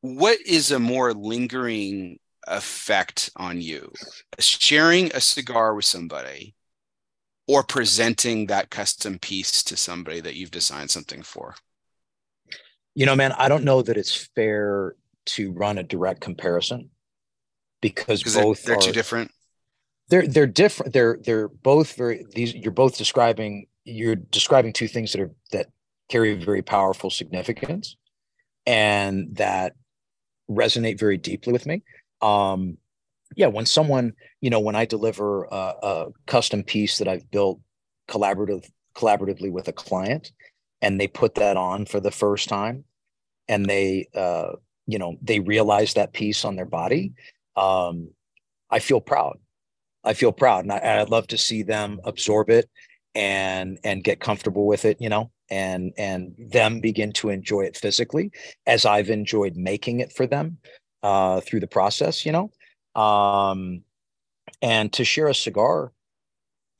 [0.00, 3.92] what is a more lingering effect on you.
[4.38, 6.54] Sharing a cigar with somebody
[7.46, 11.54] or presenting that custom piece to somebody that you've designed something for.
[12.94, 14.94] You know man i don't know that it's fair
[15.26, 16.90] to run a direct comparison
[17.80, 19.30] because both they're, they're are, too different?
[20.08, 20.92] They're they're different.
[20.92, 25.66] They're they're both very these you're both describing you're describing two things that are that
[26.08, 27.96] carry very powerful significance
[28.66, 29.74] and that
[30.50, 31.82] resonate very deeply with me
[32.24, 32.78] um,
[33.36, 37.60] yeah, when someone, you know, when I deliver a, a custom piece that I've built
[38.08, 40.32] collaborative collaboratively with a client,
[40.80, 42.84] and they put that on for the first time,
[43.48, 44.52] and they, uh,
[44.86, 47.12] you know, they realize that piece on their body,
[47.56, 48.10] um,
[48.70, 49.38] I feel proud.
[50.02, 52.70] I feel proud, and I, I'd love to see them absorb it
[53.14, 57.76] and and get comfortable with it, you know, and and them begin to enjoy it
[57.76, 58.30] physically
[58.66, 60.58] as I've enjoyed making it for them
[61.04, 62.50] uh, through the process, you know.
[63.00, 63.82] Um,
[64.62, 65.92] and to share a cigar,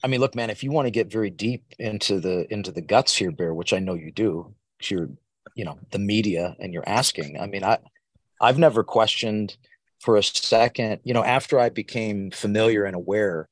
[0.03, 2.81] I mean, look, man, if you want to get very deep into the into the
[2.81, 5.11] guts here, Bear, which I know you do, you're,
[5.55, 7.39] you know, the media and you're asking.
[7.39, 7.79] I mean, I
[8.41, 9.57] I've never questioned
[10.01, 13.49] for a second, you know, after I became familiar and aware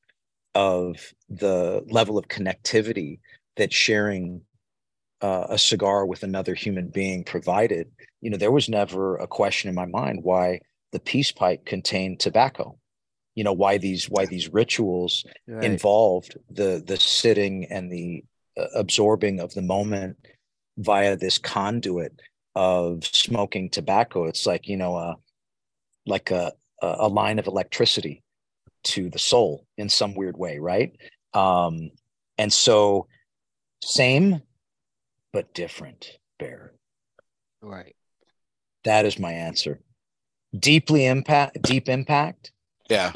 [0.55, 3.19] of the level of connectivity
[3.57, 4.41] that sharing
[5.21, 7.91] uh, a cigar with another human being provided,
[8.23, 10.61] you know, there was never a question in my mind why
[10.93, 12.79] the peace pipe contained tobacco.
[13.35, 15.63] You know, why these why these rituals right.
[15.65, 18.23] involved the the sitting and the
[18.57, 20.15] uh, absorbing of the moment
[20.77, 22.13] via this conduit
[22.55, 24.25] of smoking tobacco.
[24.25, 25.15] It's like you know, uh,
[26.05, 28.23] like a a line of electricity
[28.83, 30.95] to the soul in some weird way, right?
[31.33, 31.91] Um,
[32.37, 33.07] and so,
[33.83, 34.41] same
[35.33, 36.73] but different, Bear.
[37.61, 37.95] Right.
[38.85, 39.79] That is my answer.
[40.57, 42.51] Deeply impact, deep impact.
[42.89, 43.13] Yeah.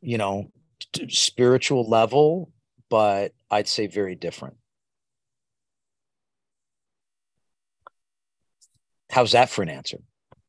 [0.00, 0.50] You know,
[0.92, 2.50] t- spiritual level,
[2.88, 4.56] but I'd say very different.
[9.10, 9.98] How's that for an answer?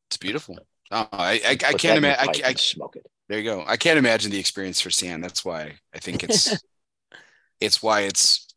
[0.08, 0.58] It's beautiful.
[0.90, 2.42] Oh, I, I, I can't imagine.
[2.44, 3.06] I, I, smoke it.
[3.28, 3.64] There you go.
[3.66, 5.20] I can't imagine the experience for San.
[5.20, 6.56] That's why I think it's,
[7.60, 8.52] it's why it's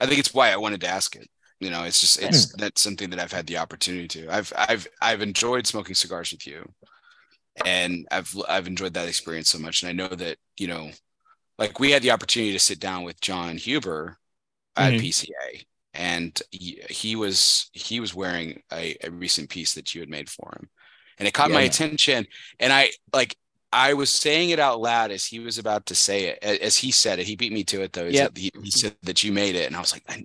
[0.00, 1.28] I think it's why I wanted to ask it.
[1.60, 4.34] You know, it's just it's that's something that I've had the opportunity to.
[4.34, 6.66] I've I've I've enjoyed smoking cigars with you,
[7.66, 9.82] and I've I've enjoyed that experience so much.
[9.82, 10.90] And I know that you know,
[11.58, 14.16] like we had the opportunity to sit down with Jon Huber
[14.76, 15.04] at mm-hmm.
[15.04, 20.08] PCA, and he, he, was he was wearing a, a recent piece that you had
[20.08, 20.70] made for him,
[21.18, 22.26] and it caught yeah, my attention.
[22.58, 23.36] And I like
[23.72, 26.90] I was saying it out loud as he was about to say it, as he
[26.90, 27.26] said it.
[27.26, 28.06] He beat me to it though.
[28.08, 28.28] He, Yep.
[28.28, 30.24] said, he, he said that you made it, and I was like, I,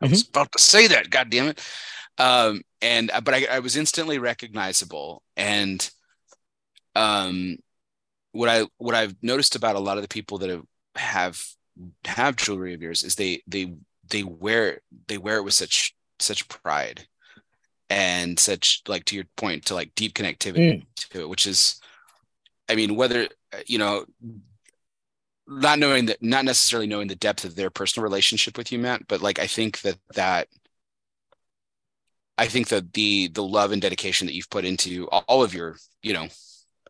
[0.00, 1.10] I was about to say that.
[1.10, 1.60] God damn it!
[2.18, 5.88] Um, and uh, but I, I was instantly recognizable, and
[6.94, 7.56] um,
[8.32, 10.64] what I what I've noticed about a lot of the people that have
[10.96, 11.42] have,
[12.04, 13.74] have jewelry of yours is they they
[14.08, 17.06] they wear they wear it with such such pride
[17.90, 21.80] and such like to your point to like deep connectivity to it which is
[22.68, 24.04] i mean whether uh, you know
[25.60, 29.06] not knowing that not necessarily knowing the depth of their personal relationship with you matt
[29.08, 30.48] but like i think that that
[32.38, 35.76] i think that the the love and dedication that you've put into all of your
[36.02, 36.28] you know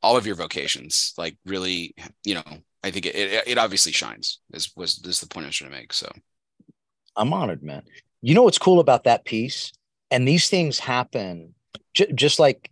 [0.02, 1.94] all of your vocations like really
[2.24, 2.42] you know
[2.82, 5.70] i think it it, it obviously shines is was is the point i was trying
[5.70, 6.10] to make so
[7.16, 7.82] I'm honored, man.
[8.20, 9.72] You know what's cool about that piece?
[10.10, 11.54] And these things happen
[11.94, 12.70] j- just like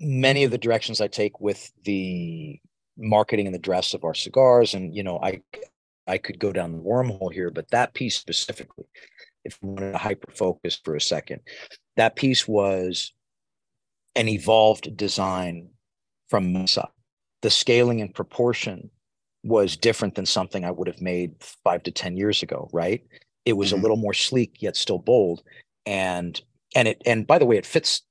[0.00, 2.60] many of the directions I take with the
[2.96, 4.74] marketing and the dress of our cigars.
[4.74, 5.42] And, you know, I,
[6.06, 8.86] I could go down the wormhole here, but that piece specifically,
[9.44, 11.40] if we wanted to hyper focus for a second,
[11.96, 13.12] that piece was
[14.14, 15.68] an evolved design
[16.28, 16.88] from Musa.
[17.42, 18.90] The scaling and proportion
[19.44, 23.06] was different than something I would have made five to 10 years ago, right?
[23.44, 23.78] It was Mhm.
[23.78, 25.42] a little more sleek yet still bold.
[25.84, 26.40] And
[26.74, 28.02] and it and by the way, it fits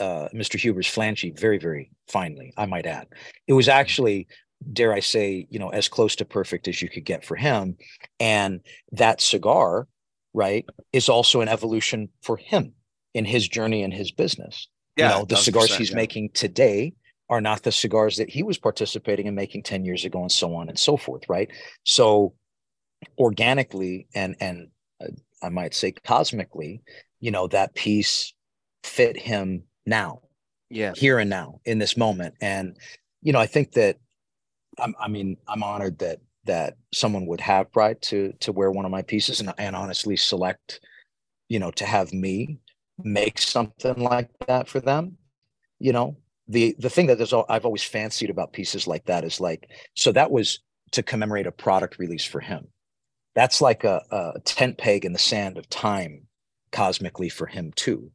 [0.00, 0.58] uh, Mr.
[0.58, 3.08] Huber's flangey very, very finely, I might add.
[3.46, 4.26] It was actually,
[4.72, 7.76] dare I say, you know, as close to perfect as you could get for him.
[8.18, 8.60] And
[8.92, 9.86] that cigar,
[10.34, 12.72] right, is also an evolution for him
[13.14, 14.68] in his journey and his business.
[14.96, 15.96] you know, the cigars he's yeah.
[15.96, 16.92] making today
[17.28, 20.54] are not the cigars that he was participating in making 10 years ago and so
[20.54, 21.50] on and so forth, right?
[21.84, 22.34] So
[23.18, 24.68] organically and and
[25.02, 25.08] uh,
[25.42, 26.82] I might say cosmically,
[27.20, 28.34] you know, that piece
[28.84, 30.20] fit him now
[30.70, 30.92] Yeah.
[30.94, 32.34] here and now in this moment.
[32.40, 32.76] And
[33.22, 33.98] you know i think that
[34.78, 38.84] i'm i mean i'm honored that that someone would have pride to to wear one
[38.84, 40.80] of my pieces and, and honestly select
[41.48, 42.58] you know to have me
[43.04, 45.16] make something like that for them.
[45.78, 46.16] You know
[46.48, 50.10] the the thing that is i've always fancied about pieces like that is like so
[50.12, 50.58] that was
[50.90, 52.66] to commemorate a product release for him.
[53.34, 56.26] That's like a, a tent peg in the sand of time
[56.72, 58.10] cosmically for him too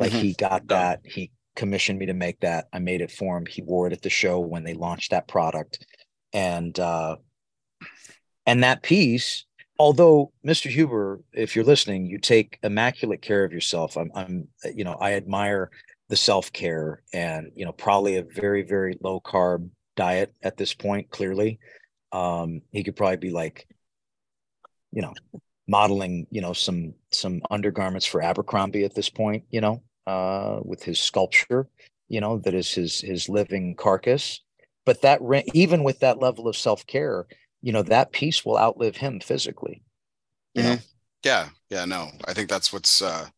[0.00, 0.20] like Mhm.
[0.22, 2.68] he got that he commissioned me to make that.
[2.72, 3.46] I made it for him.
[3.46, 5.86] He wore it at the show when they launched that product.
[6.32, 7.16] And uh
[8.46, 9.44] and that piece
[9.78, 13.96] although mr huber if you're listening you take immaculate care of yourself.
[13.96, 15.70] I'm i'm you know i admire
[16.08, 21.10] the self-care and you know probably a very very low carb diet at this point
[21.10, 21.58] clearly.
[22.12, 23.66] Um he could probably be like
[24.92, 25.14] you know
[25.68, 30.82] modeling you know some some undergarments for abercrombie at this point you know uh with
[30.82, 31.68] his sculpture
[32.08, 34.40] you know that is his his living carcass
[34.86, 35.20] but that
[35.54, 37.26] even with that level of self-care
[37.62, 39.82] you know that piece will outlive him physically
[40.54, 40.80] know
[41.24, 42.10] Yeah, yeah, no.
[42.26, 43.28] I think that's what's uh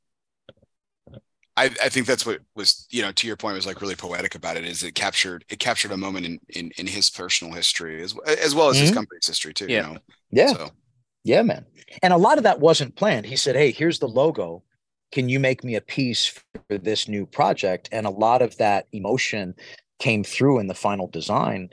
[1.56, 4.34] I, I think that's what was, you know, to your point was like really poetic
[4.34, 8.02] about it is it captured it captured a moment in in, in his personal history
[8.02, 8.90] as as well as his Mhm.
[8.90, 9.82] company's history too, Yeah.
[9.82, 9.98] you know.
[10.30, 10.70] yeah So
[11.24, 11.66] Yeah, man.
[12.02, 13.26] And a lot of that wasn't planned.
[13.26, 14.64] He said, Hey, here's the logo.
[15.12, 17.88] Can you make me a piece for this new project?
[17.92, 19.54] And a lot of that emotion
[19.98, 21.70] came through in the final design.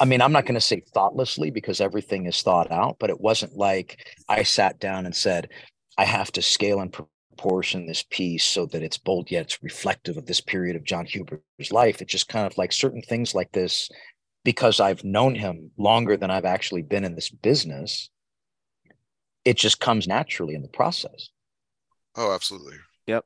[0.00, 3.20] I mean, I'm not going to say thoughtlessly because everything is thought out, but it
[3.20, 5.50] wasn't like I sat down and said,
[5.98, 10.16] I have to scale and proportion this piece so that it's bold yet it's reflective
[10.16, 12.00] of this period of Jon Huber's life.
[12.00, 13.90] It's just kind of like certain things like this,
[14.44, 18.10] because I've known him longer than I've actually been in this business
[19.44, 21.30] it just comes naturally in the process.
[22.18, 22.76] Oh absolutely.
[23.06, 23.24] Yep.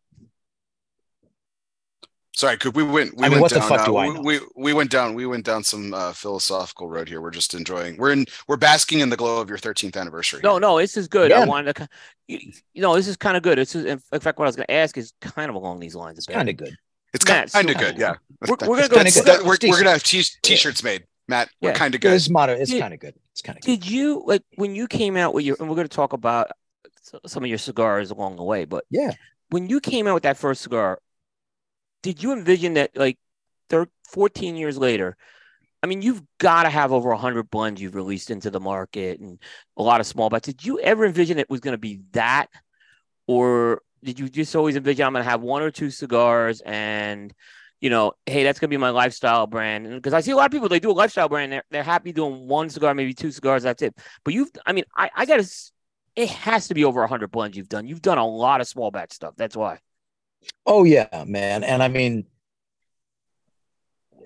[2.34, 2.74] Sorry, Coop.
[2.74, 3.14] We went.
[3.16, 4.20] We I mean, went what the down, fuck uh, do I we- know?
[4.22, 5.14] We, we went down.
[5.14, 7.20] We went down some uh, philosophical road here.
[7.20, 7.98] We're just enjoying.
[7.98, 8.24] We're in.
[8.48, 10.40] We're basking in the glow of your 13th anniversary.
[10.42, 10.60] No, here.
[10.60, 11.30] no, this is good.
[11.30, 11.88] Yeah, I wanted to,
[12.28, 12.38] you,
[12.72, 13.58] you know, this is kind of good.
[13.58, 15.80] This is, in in fact, what I was going to ask is kind of along
[15.80, 16.16] these lines.
[16.16, 16.74] It's kind of good.
[17.12, 17.98] it's kind of so- good.
[17.98, 18.14] Yeah,
[18.48, 19.24] We're, we're going to go.
[19.24, 20.42] That- we're, we're gonna have decent.
[20.42, 21.50] t- t-shirts made, Matt.
[21.60, 21.74] We're Yeah.
[21.76, 22.14] kind of good.
[22.14, 22.62] It's moderate.
[22.62, 23.14] It's kind of good.
[23.32, 23.80] It's kind of good.
[23.80, 25.56] Did you like when you came out with your?
[25.60, 26.52] And we're going to talk about s-
[27.26, 28.64] some of your cigars along the way.
[28.64, 29.12] But Yeah.
[29.50, 30.98] when you came out with that first cigar,
[32.02, 33.18] did you envision that like,
[33.68, 35.16] thir 14 years later?
[35.82, 39.40] I mean, you've got to have over 100 blends you've released into the market and
[39.76, 40.54] a lot of small batches.
[40.54, 42.46] Did you ever envision it was going to be that?
[43.26, 47.32] Or did you just always envision I'm going to have one or two cigars and,
[47.80, 49.88] you know, hey, that's going to be my lifestyle brand?
[49.88, 52.12] Because I see a lot of people, they do a lifestyle brand, they're, they're happy
[52.12, 53.96] doing one cigar, maybe two cigars, that's it.
[54.24, 55.72] But you've, I mean, I, I got to,
[56.16, 57.86] it has to be over 100 blends you've done.
[57.86, 59.34] You've done a lot of small batch stuff.
[59.36, 59.78] That's why.
[60.66, 61.62] Oh yeah, man.
[61.64, 62.24] And I mean,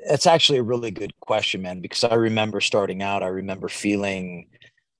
[0.09, 4.49] that's actually a really good question, man, because I remember starting out, I remember feeling,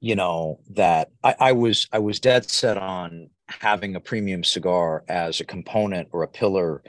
[0.01, 5.05] you know, that I, I was I was dead set on having a premium cigar
[5.09, 6.83] as a component or a pillar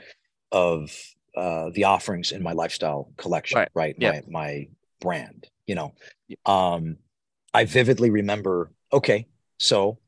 [0.50, 0.90] of
[1.36, 3.68] uh, the offerings in my lifestyle collection, Right.
[3.74, 3.94] right?
[3.98, 4.12] Yeah.
[4.12, 4.68] My my
[5.00, 5.94] brand, you know.
[6.44, 6.96] Um,
[7.54, 8.72] I vividly remember.
[8.92, 9.26] Okay,
[9.58, 9.98] so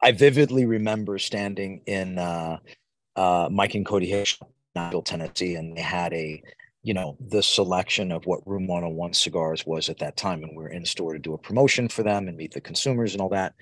[0.00, 2.58] I vividly remember standing in uh,
[3.16, 4.38] uh, Mike and Cody Hicks,
[4.74, 6.42] Nashville, Tennessee, and they had a,
[6.82, 10.62] you know, the selection of what Room 101 cigars was at that time, and we
[10.62, 13.28] were in store to do a promotion for them and meet the consumers and all
[13.30, 13.54] that.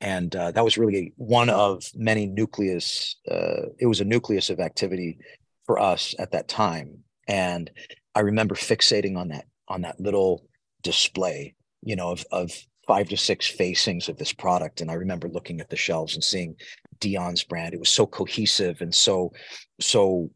[0.00, 3.16] And uh, that was really one of many nucleus.
[3.30, 5.18] Uh, it was a nucleus of activity
[5.66, 7.70] for us at that time, and
[8.14, 10.46] I remember fixating on that on that little
[10.82, 12.50] display, you know, of of
[12.86, 14.80] five to six facings of this product.
[14.80, 16.56] And I remember looking at the shelves and seeing
[17.00, 17.74] Dion's brand.
[17.74, 19.32] It was so cohesive and so
[19.80, 20.30] so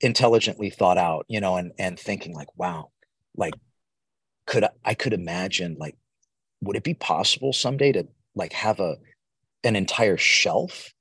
[0.00, 2.90] intelligently thought out, you know, and and thinking like, wow,
[3.36, 3.54] like
[4.46, 5.96] could I, I could imagine like
[6.60, 8.96] would it be possible someday to like have a
[9.64, 10.92] an entire shelf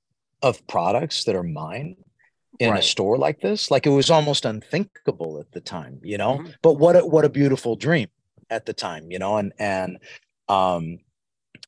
[0.42, 1.96] of products that are mine
[2.60, 3.72] in a store like this?
[3.72, 6.40] Like it was almost unthinkable at the time, you know.
[6.40, 6.56] Mhm.
[6.62, 8.10] But what a what a beautiful dream
[8.50, 10.00] at the time, you know, and and
[10.50, 11.00] um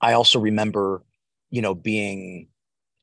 [0.01, 1.03] I also remember,
[1.49, 2.47] you know, being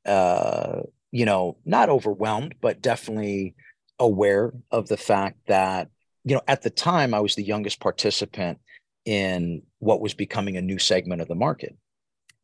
[0.06, 3.54] uh, you know, not overwhelmed, but definitely
[3.98, 5.88] aware of the fact that,
[6.24, 8.58] you know, at the time I was the youngest participant
[9.04, 11.76] in what was becoming a new segment of the market.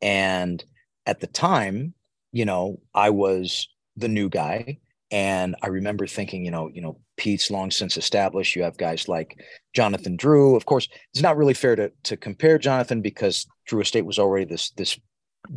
[0.01, 0.63] And
[1.05, 1.93] at the time,
[2.31, 4.79] you know, I was the new guy.
[5.13, 8.55] And I remember thinking, you know, you know, Pete's long since established.
[8.55, 9.37] You have guys like
[9.73, 10.55] Jonathan Drew.
[10.55, 14.45] Of course, it's not really fair to to compare Jonathan because Drew Estate was already
[14.45, 14.99] this this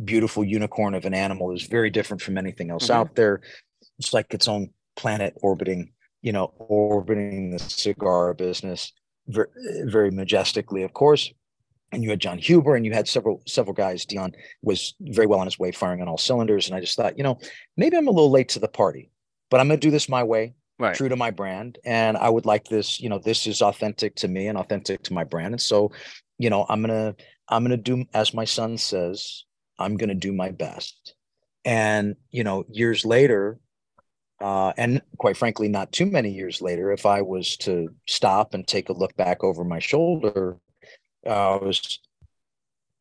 [0.05, 1.49] beautiful unicorn of an animal.
[1.49, 2.93] It was very different from anything else Mhm.
[2.93, 3.41] out there.
[3.97, 5.91] It's like its own planet orbiting,
[6.21, 8.93] you know, orbiting the cigar business
[9.25, 9.47] very,
[9.85, 11.33] very majestically, of course.
[11.91, 14.05] And you had Jon Huber, and you had several several guys.
[14.05, 16.67] Dion was very well on his way, firing on all cylinders.
[16.67, 17.39] And I just thought, you know,
[17.75, 19.09] maybe I'm a little late to the party,
[19.49, 20.95] but I'm going to do this my way Right.
[20.95, 21.79] true to my brand.
[21.85, 25.13] And i would like this you know this is authentic to me and authentic to
[25.13, 25.53] my brand.
[25.55, 25.91] And so
[26.37, 27.15] you know i'm gonna
[27.49, 29.45] i'm gonna do as my son says
[29.79, 31.15] i'm gonna do my best.
[31.65, 33.59] And you know years later
[34.39, 38.67] uh, and quite frankly not too many years later if i was to stop and
[38.67, 40.57] take a look back over my shoulder
[41.25, 41.99] uh, i was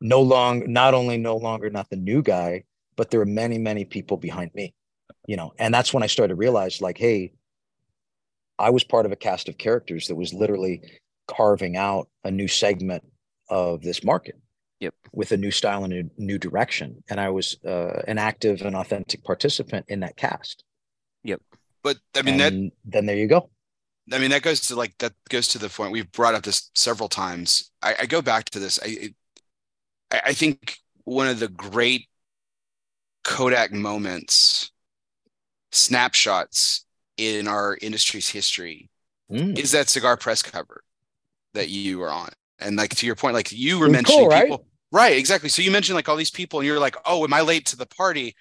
[0.00, 2.64] no long not only no longer not the new guy
[2.96, 4.72] but there are many many people behind me
[5.26, 7.32] you know and that's when i started to realize like hey
[8.58, 10.80] I was part of a cast of characters that was literally
[11.28, 13.04] carving out a new segment
[13.50, 14.36] of this market.
[14.80, 14.94] Yep.
[15.12, 17.04] With a new style and a new direction.
[17.10, 20.64] And I was uh, an active and authentic participant in that cast.
[21.22, 21.42] Yep
[21.86, 22.52] but I mean that
[22.84, 23.48] then there you go.
[24.12, 26.68] I mean that goes to like that goes to the point we've brought up this
[26.74, 27.70] several times.
[27.80, 28.80] I, I go back to this.
[28.82, 29.14] I
[30.10, 32.08] I I think one of the great
[33.22, 34.72] Kodak moments,
[35.76, 36.84] snapshots
[37.16, 38.90] in our industry's history
[39.30, 39.58] Mm.
[39.58, 40.84] is that cigar press cover
[41.52, 42.28] that you were on.
[42.60, 44.44] And like to your point, like you were It was mentioning cool, right?
[44.44, 44.66] people.
[44.92, 45.48] Right, exactly.
[45.48, 47.76] So you mentioned like all these people, and you're like, oh, am I late to
[47.76, 48.36] the party?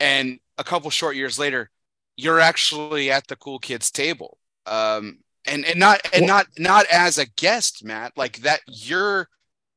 [0.00, 1.70] And a couple short years later,
[2.16, 4.36] you're actually at the cool kids table.
[4.66, 9.28] Um, and and not and not not as a guest, Matt, like that you're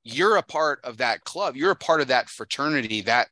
[0.04, 1.56] you're a part of that club.
[1.56, 3.30] You're a part of that fraternity, that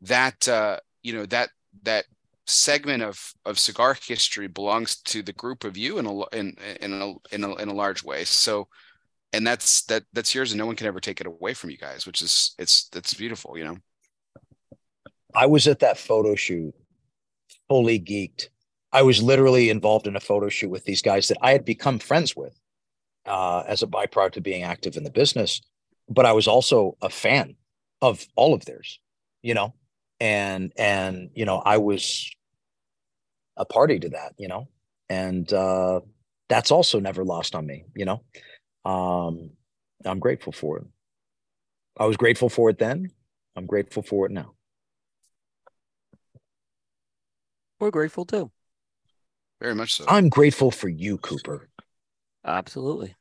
[0.00, 1.50] that uh, you know, that
[1.82, 2.06] that
[2.48, 6.92] segment of of cigar history belongs to the group of you in a in in
[7.02, 8.24] a in a, in a large way.
[8.24, 8.68] So,
[9.32, 11.78] and that's that that's yours, and no one can ever take it away from you
[11.78, 13.76] guys, which is it's it's beautiful, you know.
[15.34, 16.74] I was at that photo shoot
[17.68, 18.48] fully geeked.
[18.92, 21.98] I was literally involved in a photo shoot with these guys that I had become
[21.98, 22.58] friends with
[23.26, 25.60] uh, as a byproduct of being active in the business.
[26.08, 27.56] But I was also a fan
[28.00, 28.98] of all of theirs,
[29.42, 29.74] you know,
[30.18, 32.30] and and you know I was
[33.58, 34.68] a party to that, you know,
[35.10, 36.00] and uh,
[36.48, 38.22] that's also never lost on me, you know.
[38.84, 39.50] Um,
[40.04, 40.86] I'm grateful for it.
[41.98, 43.10] I was grateful for it then.
[43.56, 44.54] I'm grateful for it now.
[47.80, 48.50] We're grateful too.
[49.60, 50.04] Very much so.
[50.08, 51.68] I'm grateful for you, Cooper.
[52.44, 53.14] Absolutely.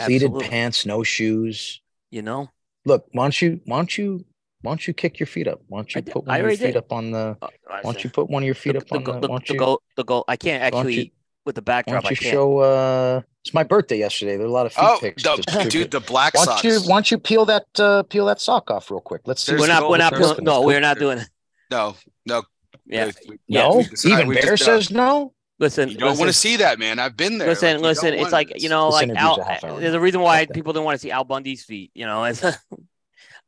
[0.00, 1.80] Pleated pants, no shoes.
[2.10, 2.50] You know,
[2.84, 4.24] Look, why don't you why don't you
[4.64, 5.60] why don't you kick your feet up?
[5.68, 6.76] Why don't you I did- put I one of your feet did.
[6.76, 8.96] up on the Uh, why don't you put one of your feet the, up the,
[8.96, 9.82] on the go- why don't the you goal?
[9.96, 10.24] The goal.
[10.26, 11.10] I can't actually you-
[11.46, 12.02] with the why backdrop.
[12.04, 12.32] don't I you can't.
[12.32, 14.36] show uh it's my birthday yesterday.
[14.36, 16.64] There are a lot of feet oh, pics the, dude, the black why socks.
[16.64, 19.20] you why don't you peel that uh peel that sock off real quick?
[19.26, 19.52] Let's see.
[19.52, 19.88] There's we're not.
[19.90, 20.14] We're not.
[20.14, 20.40] there's.
[20.40, 21.28] No, we're not doing it.
[21.70, 21.94] no,
[22.26, 22.42] no.
[22.86, 23.10] Yeah.
[23.28, 25.32] we- yeah, No, even we've Bear just, uh, says no.
[25.60, 26.98] Listen, You don't want to see that, man.
[26.98, 27.48] I've been there.
[27.48, 28.12] listen, Like, listen.
[28.14, 29.40] It's like you know, like Al.
[29.40, 31.92] a half hour There's a reason why people didn't want to see Al Bundy's feet.
[31.94, 32.42] You know, it's,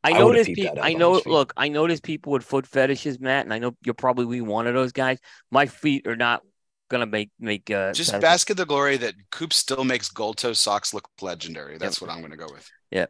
[0.05, 0.47] I I noticed.
[0.53, 1.20] peeped Pe- I know.
[1.26, 4.74] Look, I noticed people with foot fetishes, Matt, and I know you're probably one of
[4.74, 5.18] those guys.
[5.51, 6.42] My feet are not
[6.88, 7.70] gonna make make.
[7.70, 8.22] Uh, Just sense.
[8.22, 11.78] bask in the glory that Coop still makes gold toe socks look legendary.
[11.78, 12.70] That's what I'm going to go with.
[12.90, 13.07] Yeah.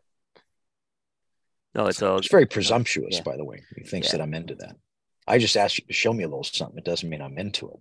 [1.74, 2.16] No, it's all.
[2.16, 3.22] It's very presumptuous, Yeah.
[3.22, 3.62] by the way.
[3.76, 4.12] He thinks Yeah.
[4.18, 4.76] that I'm into that.
[5.26, 6.78] I just asked you to show me a little something.
[6.78, 7.80] It doesn't mean I'm into it.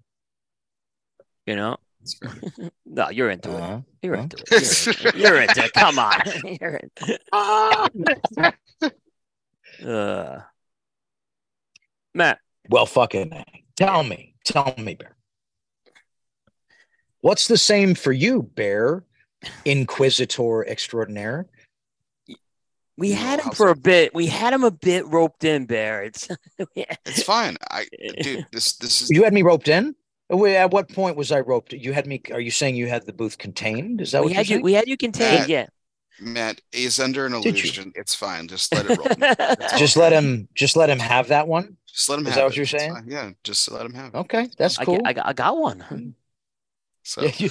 [1.46, 1.78] You know.
[2.88, 3.62] No, you're into it.
[3.62, 3.82] Uh-huh.
[4.02, 4.22] You're Huh?
[4.24, 4.52] into it.
[4.52, 5.16] You're into it.
[5.16, 5.74] You're into it.
[5.74, 6.22] Come on.
[6.62, 8.54] You're in-
[9.84, 10.42] uh,
[12.14, 13.44] Matt, Well, fucking A.
[13.76, 15.16] tell me, tell me, Bear.
[17.22, 19.04] What's the same for you, Bear?
[19.66, 21.48] Inquisitor extraordinaire.
[22.98, 24.14] we had him for a bit.
[24.14, 26.04] We had him a bit roped in, Bear.
[26.04, 26.28] It's
[26.76, 27.58] It's fine.
[27.70, 27.86] I
[28.22, 29.96] dude, this this is You had me roped in.
[30.32, 31.74] At what point was I roped?
[31.74, 32.22] You had me.
[32.32, 34.02] Are you saying you had the booth contained?
[34.02, 34.64] Is that we what had you're you.
[34.64, 35.42] We had you contained.
[35.42, 35.68] Matt, Yeah.
[36.20, 37.92] Matt is under an illusion.
[37.96, 38.48] It's fine.
[38.48, 39.68] Just let it roll.
[39.78, 40.48] Just let him.
[40.56, 41.78] Just let him have that one.
[41.88, 42.58] Just let him Is have that what it.
[42.58, 43.04] you're saying?
[43.08, 44.18] Yeah, just let him have it.
[44.18, 44.98] Okay, that's I, cool.
[44.98, 46.16] got- I, got, I got one.
[47.04, 47.50] So, Yeah, you,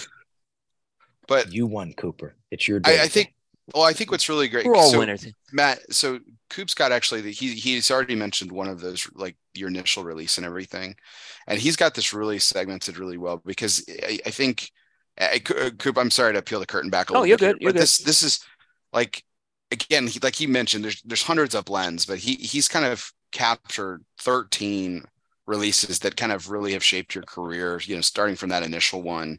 [1.26, 2.34] but you won, Cooper.
[2.50, 2.98] It's your day.
[3.00, 3.34] I, I think.
[3.72, 4.66] Well, I think what's really great.
[4.66, 5.26] We're all so, winners.
[5.52, 6.18] Matt, so
[6.50, 10.36] Coop's got actually the, he he's already mentioned one of those like your initial release
[10.36, 10.94] and everything,
[11.46, 14.70] and he's got this really segmented really well because I, I think
[15.18, 15.96] I, Coop.
[15.96, 17.22] I'm sorry to peel the curtain back a little.
[17.22, 17.82] Oh, little you're bit, here, good, you're but good.
[17.82, 18.40] this this is
[18.94, 19.22] like
[19.70, 23.12] again he, like he mentioned there's there's hundreds of blends, but he he's kind of
[23.32, 25.04] captured 13
[25.46, 27.78] releases that kind of really have shaped your career.
[27.84, 29.38] You know, starting from that initial one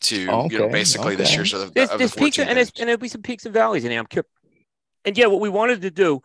[0.00, 1.36] to you know Okay, basically this okay.
[1.36, 3.44] year's of, the- There's, of there's the peaks and there's, and there'll be some peaks
[3.44, 4.00] and valleys in there.
[4.00, 4.28] I'm curious.
[5.04, 6.22] And yeah, what we wanted to do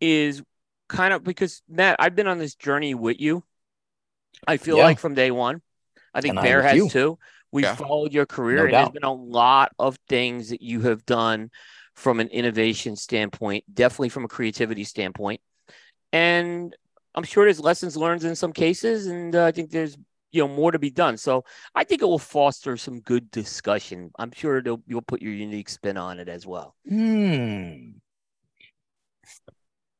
[0.00, 0.42] is
[0.88, 3.42] kind of because Matt, I've been on this journey with you.
[4.46, 4.84] I feel Yeah.
[4.84, 5.62] like from day one.
[6.14, 6.88] I think And Bear with has you.
[6.88, 7.18] too.
[7.52, 7.74] We Yeah.
[7.74, 8.94] followed your career, No and there's doubt.
[8.94, 11.50] been a lot of things that you have done
[11.94, 15.40] from an innovation standpoint, definitely from a creativity standpoint.
[16.12, 16.74] And
[17.14, 19.96] I'm sure there's lessons learned in some cases, and uh, I think there's
[20.32, 21.16] you know more to be done.
[21.16, 24.10] So I think it will foster some good discussion.
[24.18, 26.74] I'm sure you'll put your unique spin on it as well.
[26.88, 27.90] Hmm.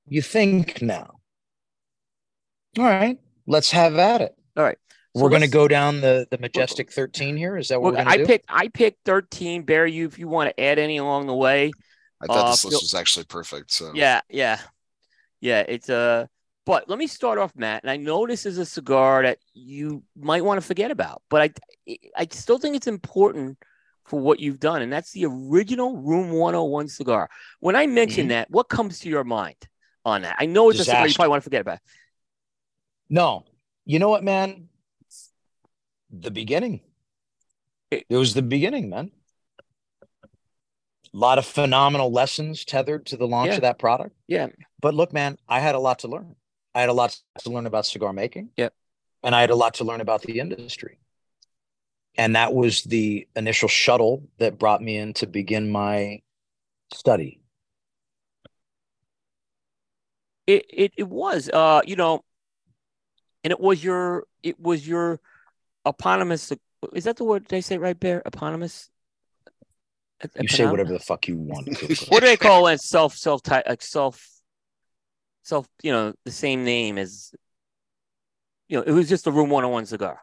[0.07, 1.21] You think now?
[2.79, 4.35] All right, let's have at it.
[4.57, 4.79] All right.
[5.17, 7.57] So we're going to go down the the majestic thirteen here.
[7.57, 8.27] Is that what Well, we're going I to do?
[8.27, 9.63] picked I picked 13.
[9.63, 11.73] Bear you if you want to add any along the way.
[12.21, 13.73] I thought uh, this Phil- list was actually perfect.
[13.73, 14.61] So Yeah, yeah,
[15.41, 15.65] yeah.
[15.67, 16.29] It's a.
[16.65, 17.83] but let me start off, Matt.
[17.83, 21.43] And I know this is a cigar that you might want to forget about, but
[21.89, 23.59] I I still think it's important
[24.05, 27.29] for what you've done, and that's the original Room 101 cigar.
[27.59, 28.31] When I mention Mhm.
[28.31, 29.57] that, what comes to your mind
[30.05, 30.37] on that?
[30.39, 31.79] I know it's a cigar you probably want to forget about.
[33.09, 33.45] No,
[33.85, 34.69] you know what, man?
[36.11, 36.81] The beginning.
[37.91, 39.11] It- was the beginning, man.
[41.13, 43.55] A lot of phenomenal lessons tethered to the launch Yeah.
[43.57, 44.15] of that product.
[44.29, 44.49] Yeah,
[44.81, 46.37] But look, man, I had a lot to learn.
[46.75, 48.51] I had a lot to learn about cigar making.
[48.57, 48.73] Yep.
[49.25, 50.99] And I had a lot to learn about the industry.
[52.17, 56.23] And that was the initial shuttle that brought me in to begin my
[56.95, 57.41] study.
[60.47, 62.25] it it, it was uh you know,
[63.45, 65.21] and it was your it was your
[65.87, 66.53] eponymous.
[66.95, 68.23] Is that the word they say right, Bear?
[68.25, 68.91] Eponymous.
[70.39, 71.69] You say whatever the fuck you want.
[72.09, 72.81] What do they call it?
[72.81, 74.27] Self, self, type, like self,
[75.43, 75.67] self.
[75.83, 77.33] You know, the same name as.
[78.69, 80.21] You know, it was just a Room 101 cigar.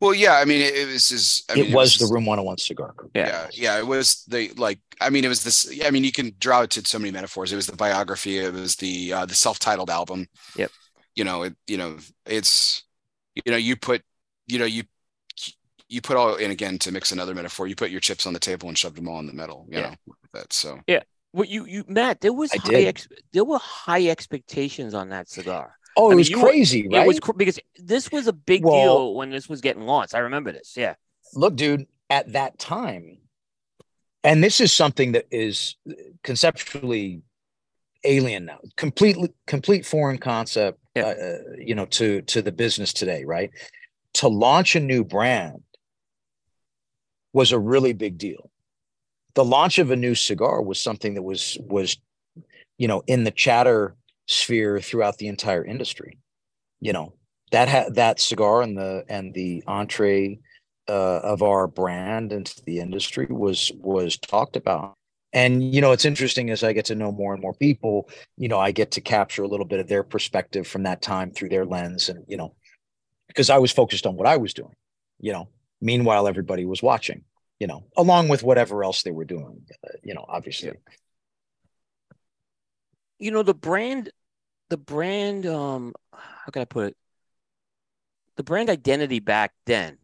[0.00, 1.50] Well, yeah, I mean, it, it was just.
[1.50, 2.92] I mean, it was the Room 101 cigar.
[2.96, 3.10] Cooper.
[3.14, 3.26] Yeah.
[3.26, 4.80] Yeah, yeah, it was the like.
[5.00, 5.80] I mean, it was this.
[5.84, 7.52] I mean, you can draw it to so many metaphors.
[7.52, 8.38] It was the biography.
[8.38, 10.26] It was the uh, the self-titled album.
[10.56, 10.70] Yep.
[11.14, 11.56] You know, it.
[11.66, 11.96] You know,
[12.26, 12.82] it's.
[13.34, 14.02] You know, you put.
[14.46, 14.84] You know, you.
[15.94, 18.40] You put all, and again, to mix another metaphor, you put your chips on the
[18.40, 19.66] table and shoved them all in the middle.
[19.70, 19.90] You Yeah.
[20.06, 20.80] know, that so.
[20.86, 22.20] Yeah what you, you, Matt?
[22.20, 22.86] There was I high, did.
[22.86, 25.76] ex, there were high expectations on that cigar.
[25.96, 27.02] Oh, I it mean, was you were- crazy, right?
[27.02, 30.14] It was cr- because this was a big Well- deal when this was getting launched.
[30.14, 30.74] I remember this.
[30.76, 30.94] Yeah.
[31.34, 33.18] Look, dude, at that time,
[34.22, 35.74] and this is something that is
[36.22, 37.22] conceptually
[38.04, 41.02] alien now, completely complete foreign concept, Yeah.
[41.02, 43.50] uh, uh, you know, to to the business today, right?
[44.14, 45.63] To launch a new brand
[47.34, 48.50] was a really big deal.
[49.34, 51.98] The launch of a new cigar was something that was was,
[52.78, 53.94] you know, in the chatter
[54.26, 56.18] sphere throughout the entire industry.
[56.80, 57.14] You know,
[57.50, 60.38] that had that cigar and the and the entree
[60.88, 64.94] uh, of our brand into the industry was was talked about.
[65.32, 68.08] And you know, it's interesting as I get to know more and more people.
[68.36, 71.32] You know, I get to capture a little bit of their perspective from that time
[71.32, 72.54] through their lens, and you know,
[73.26, 74.74] because I was focused on what I was doing.
[75.18, 75.48] You know,
[75.84, 77.24] Meanwhile, everybody was watching,
[77.60, 80.72] you know, along with whatever else they were doing, uh, you know, obviously.
[83.18, 84.10] You know, the brand,
[84.70, 86.96] the brand, um, how can I put it?
[88.36, 89.98] The brand identity back then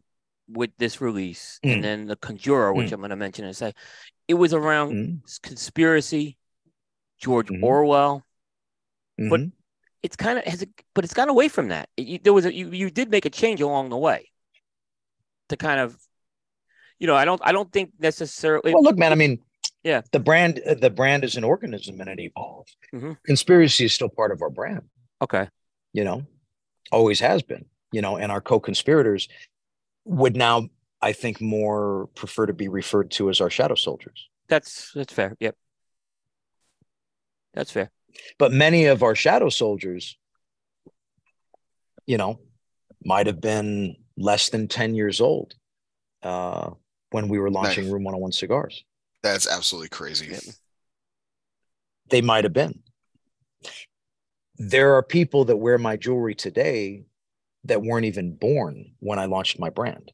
[0.47, 1.73] with this release Mm.
[1.73, 2.93] and then the Conjurer, which Mm.
[2.93, 3.73] I'm going to mention in a second,
[4.27, 6.37] it was around Mhm, conspiracy,
[7.17, 7.63] George Mhm.
[7.63, 8.23] Orwell.
[9.17, 9.51] But- mhm.
[10.03, 11.89] It's kind of has, it, but it's gone away from that.
[11.97, 14.30] It- you, there was a, you, you did make a change along the way
[15.51, 15.95] to kind of,
[16.99, 18.73] you know, I don't, I don't think necessarily.
[18.73, 19.11] well, look, man.
[19.11, 19.39] I mean,
[19.83, 20.01] Yeah.
[20.11, 22.75] the brand, uh, the brand is an organism and it evolves.
[22.93, 23.17] Mhm.
[23.23, 24.89] Conspiracy is still part of our brand.
[25.21, 25.47] okay,
[25.93, 26.25] you know,
[26.91, 29.27] always has been, you know, and our co-conspirators
[30.05, 30.67] would now,
[31.01, 34.27] I think, more prefer to be referred to as our shadow soldiers.
[34.47, 35.35] that's that's fair.
[35.39, 35.55] Yep,
[37.53, 37.91] that's fair.
[38.39, 40.17] But many of our shadow soldiers,
[42.05, 42.39] you know,
[43.03, 45.55] might have been less than 10 years old
[46.23, 46.71] uh,
[47.11, 47.93] when we were launching Nice.
[47.93, 48.83] Room 101 cigars.
[49.23, 50.27] That's absolutely crazy.
[50.31, 50.41] Yep.
[52.09, 52.81] They might have been.
[54.57, 57.05] There are people that wear my jewelry today
[57.63, 60.11] that weren't even born when I launched my brand.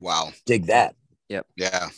[0.00, 0.32] Wow.
[0.44, 0.96] Dig that.
[1.28, 1.46] Yep.
[1.56, 1.88] Yeah.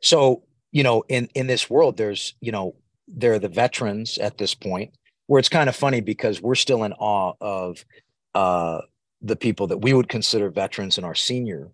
[0.00, 2.76] so you know in in this world there's you know
[3.08, 4.94] there are the veterans at this point
[5.26, 7.84] where it's kind of funny because we're still in awe of
[8.34, 8.80] uh
[9.22, 11.70] the people that we would consider veterans and our senior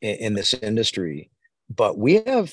[0.00, 1.30] in, in this industry
[1.68, 2.52] but we have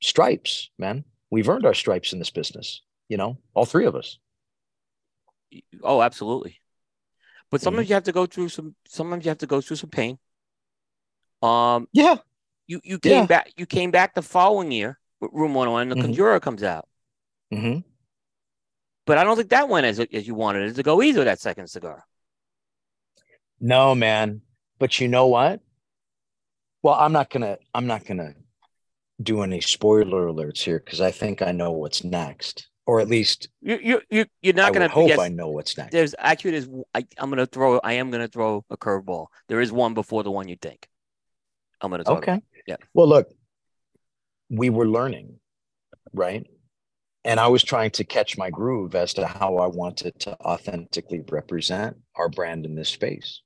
[0.00, 4.18] stripes man we've earned our stripes in this business you know all three of us
[5.82, 6.60] Oh, absolutely.
[7.50, 7.64] But Mm-hmm.
[7.64, 8.74] sometimes you have to go through some.
[8.86, 10.18] Sometimes you have to go through some pain.
[11.42, 12.16] Um, yeah
[12.66, 13.26] you you came Yeah.
[13.26, 13.52] back.
[13.56, 14.98] You came back the following year.
[15.20, 15.88] with Room One One.
[15.88, 15.96] The.
[15.96, 16.86] Conjurer comes out,
[17.50, 17.78] hmm
[19.08, 21.24] but I don't think that went as as you wanted it to go either.
[21.24, 22.04] That second cigar.
[23.60, 24.40] no man
[24.78, 25.60] but you know what
[26.84, 28.32] well i'm not gonna i'm not gonna
[29.20, 33.48] do any spoiler alerts here because i think i know what's next or at least
[33.60, 34.88] You you you you're not would gonna.
[34.88, 35.90] hope yes, I know what's next.
[35.92, 36.68] there's actually there's.
[36.94, 37.78] I, I'm gonna throw.
[37.90, 39.26] I am gonna throw a curveball.
[39.48, 40.88] There is one before the one you think.
[41.82, 42.18] I'm gonna talk.
[42.22, 42.32] Okay.
[42.32, 42.42] about.
[42.66, 42.76] Yeah.
[42.94, 43.26] Well, look,
[44.48, 45.38] we were learning,
[46.14, 46.46] right?
[47.28, 51.22] And I was trying to catch my groove as to how I wanted to authentically
[51.28, 53.42] represent our brand in this space.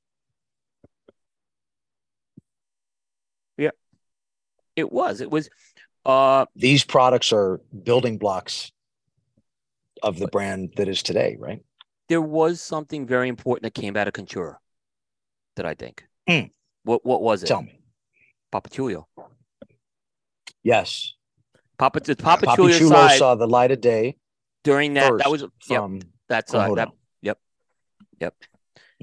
[3.59, 3.71] Yeah,
[4.77, 5.21] it was.
[5.21, 5.51] It was.
[6.07, 8.71] Uh, These products are building blocks
[10.01, 11.61] of the brand that is today, right?
[12.09, 14.57] there was something very important that came out of Contura.
[15.57, 16.05] That I think.
[16.29, 16.47] Hmm.
[16.85, 17.47] What what was it?
[17.47, 17.81] Tell me.
[18.53, 19.09] Papi Chulo.
[20.63, 21.15] Yes.
[21.83, 24.17] Papa the Papi Papachullo Chulo side saw the light of day
[24.63, 25.19] during that.
[25.19, 25.51] That was yep.
[25.67, 26.77] from That's uh, Cohono.
[26.77, 26.89] that,
[27.23, 27.39] yep,
[28.21, 28.35] yep.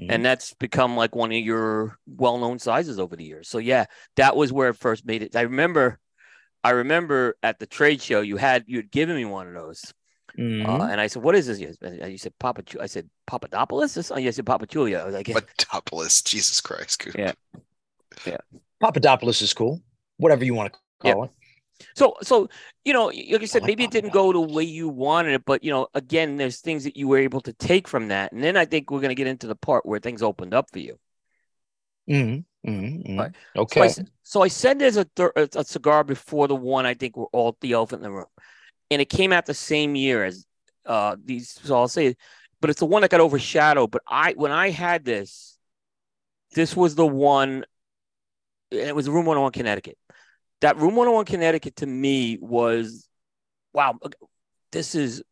[0.00, 0.06] Mhm.
[0.08, 3.48] And that's become like one of your well-known sizes over the years.
[3.48, 3.84] So yeah,
[4.16, 5.36] that was where it first made it.
[5.36, 5.98] I remember,
[6.64, 9.92] I remember at the trade show you had you had given me one of those,
[10.38, 10.66] Mhm.
[10.66, 14.10] uh, and I said, "What is this?" You- And you said, "Papa." I said, "Papadopoulos."
[14.10, 14.98] I you said Papi Chulo.
[14.98, 16.22] I was like, But topless.
[16.22, 16.98] Jesus Christ.
[17.00, 17.14] Coop.
[18.26, 18.38] Yeah.
[18.80, 19.82] Papadopoulos is cool.
[20.16, 21.12] Whatever you want to Yeah.
[21.12, 21.30] call it.
[21.96, 22.48] So, so
[22.84, 25.64] you know, like I said, maybe it didn't go the way you wanted it, but
[25.64, 28.56] you know, again, there's things that you were able to take from that, and then
[28.56, 30.98] I think we're going to get into the part where things opened up for you.
[32.08, 33.18] Mhm, mhm, mhm.
[33.18, 33.32] Right.
[33.56, 33.88] Okay.
[33.88, 36.94] So I, so I said there's a, thir- a a cigar before the one I
[36.94, 38.26] think we're all the elephant in the room,
[38.90, 40.46] and it came out the same year as
[40.86, 41.50] uh these.
[41.62, 42.16] So I'll say,
[42.60, 43.90] but it's the one that got overshadowed.
[43.90, 45.58] But I when I had this,
[46.54, 47.64] this was the one,
[48.72, 49.98] and it was Room 101 Connecticut.
[50.60, 53.08] That Room 101 Connecticut to me was,
[53.72, 53.98] wow,
[54.72, 55.22] this is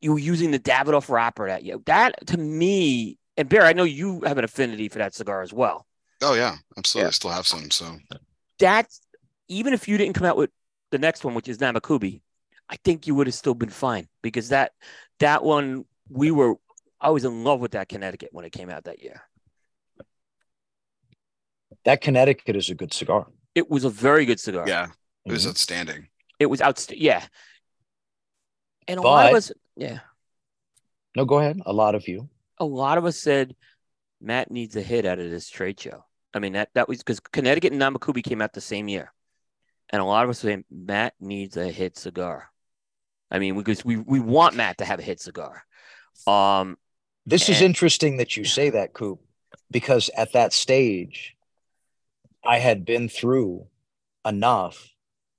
[0.00, 3.18] you were using the Davidoff wrapper that you that to me.
[3.36, 5.86] And Bear, I know you have an affinity for that cigar as well
[6.22, 7.04] Oh yeah, absolutely.
[7.04, 7.08] Yeah.
[7.08, 7.70] I still have some.
[7.70, 7.96] So
[8.58, 9.00] that's
[9.48, 10.50] even if you didn't come out with
[10.90, 12.22] the next one, which is Namakubi,
[12.68, 14.72] I think you would have still been fine because that
[15.20, 16.54] that one we were
[17.00, 19.22] I was in love with that Connecticut when it came out that year.
[21.84, 23.26] that Connecticut is a good cigar.
[23.58, 24.64] It was a very good cigar.
[24.68, 24.86] yeah,
[25.26, 25.50] it was Mhm.
[25.50, 26.08] outstanding.
[26.38, 27.04] It was outstanding.
[27.04, 27.26] Yeah.
[28.86, 30.00] And a lot of us, yeah,
[31.16, 31.60] No, go ahead.
[31.66, 32.28] A lot of you.
[32.58, 33.54] a lot of us said
[34.20, 36.04] Matt needs a hit out of this trade show.
[36.34, 39.12] I mean that that was because Connecticut and Namakubi came out the same year,
[39.90, 42.50] and a lot of us saying Matt needs a hit cigar.
[43.30, 45.64] I mean, because we we want Matt to have a hit cigar.
[46.26, 46.78] Um,
[47.26, 49.20] This is interesting that you say that, Coop,
[49.70, 51.36] because at that stage,
[52.44, 53.66] I had been through
[54.26, 54.88] enough.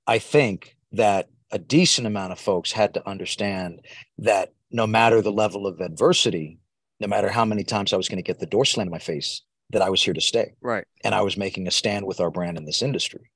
[0.06, 3.80] I think that a decent amount of folks had to understand
[4.18, 6.58] that no matter the level of adversity,
[7.00, 8.98] no matter how many times I was going to get the door slammed in my
[8.98, 10.84] face, that I was here to stay Right.
[11.04, 13.30] and I was making a stand with our brand in this industry.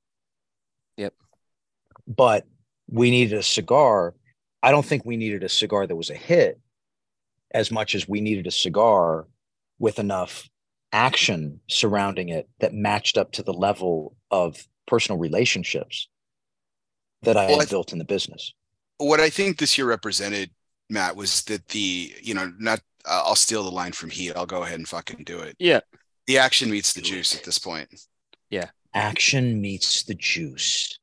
[0.96, 1.14] Yep.
[2.06, 2.44] But
[2.88, 4.14] we needed a cigar.
[4.62, 6.60] I don't think we needed a cigar that was a hit
[7.52, 9.26] as much as we needed a cigar
[9.78, 10.48] with enough
[10.95, 16.09] action surrounding it that matched up to the level of personal relationships
[17.22, 18.55] that I Well, had I- built in the business.
[18.99, 20.51] what I think this year represented,
[20.88, 24.32] Matt, was that the you know not uh, I'll steal the line from Heat.
[24.36, 25.57] I'll go ahead and fucking do it.
[25.59, 25.80] Yeah.
[26.26, 27.88] The action meets the juice at this point.
[28.49, 28.70] Yeah.
[28.95, 30.99] Action meets the juice.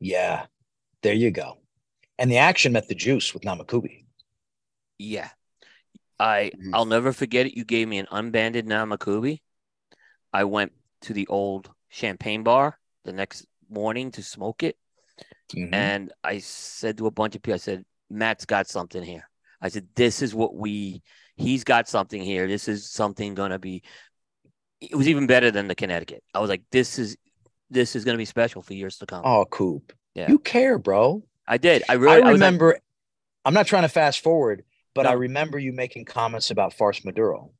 [0.00, 0.46] Yeah,
[1.02, 1.58] there you go.
[2.18, 4.04] And the action met the juice with Namakubi.
[4.98, 5.30] Yeah.
[6.18, 6.70] I Mhm.
[6.72, 7.56] I'll never forget it.
[7.56, 9.40] You gave me an unbanded Namakubi.
[10.32, 14.76] I went to the old champagne bar the next morning to smoke it.
[15.54, 15.72] Mhm.
[15.72, 19.28] And I said to a bunch of people, I said, Matt's got something here.
[19.60, 21.02] I said, this is what we,
[21.36, 22.46] he's got something here.
[22.46, 23.82] This is something going to be,
[24.80, 26.22] it was even better than the Connecticut.
[26.34, 27.16] I was like, this is,
[27.70, 29.22] this is going to be special for years to come.
[29.24, 29.92] Oh, Coop.
[30.14, 30.28] Yeah.
[30.30, 31.22] You care, bro.
[31.46, 31.82] I did.
[31.88, 32.78] I really, I I like, remember,
[33.44, 34.64] I'm not trying to fast forward,
[34.94, 37.50] but I remember you making comments about Farce Maduro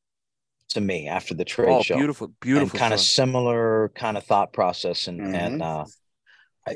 [0.71, 1.97] to me after the trade oh, show.
[1.97, 2.79] beautiful, and beautiful.
[2.79, 5.09] kind of similar kind of thought process.
[5.09, 5.35] And, Mhm.
[5.35, 5.85] and, uh,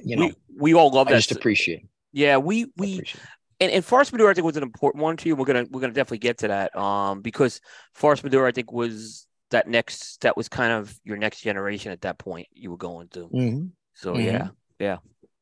[0.04, 1.16] you know, we, we all love I that.
[1.18, 2.36] just appreciate, yeah.
[2.36, 3.28] We, we, appreciate it.
[3.60, 5.34] and, and Farce Maduro, I think, was an important one to you.
[5.36, 6.76] We're gonna we're gonna definitely get to that.
[6.76, 7.60] Um, because
[7.94, 12.02] Farce Maduro, I think, was that next that was kind of your next generation at
[12.02, 13.28] that point you were going to.
[13.28, 13.70] Mhm.
[13.94, 14.24] So Mhm.
[14.24, 14.48] yeah,
[14.78, 14.98] yeah.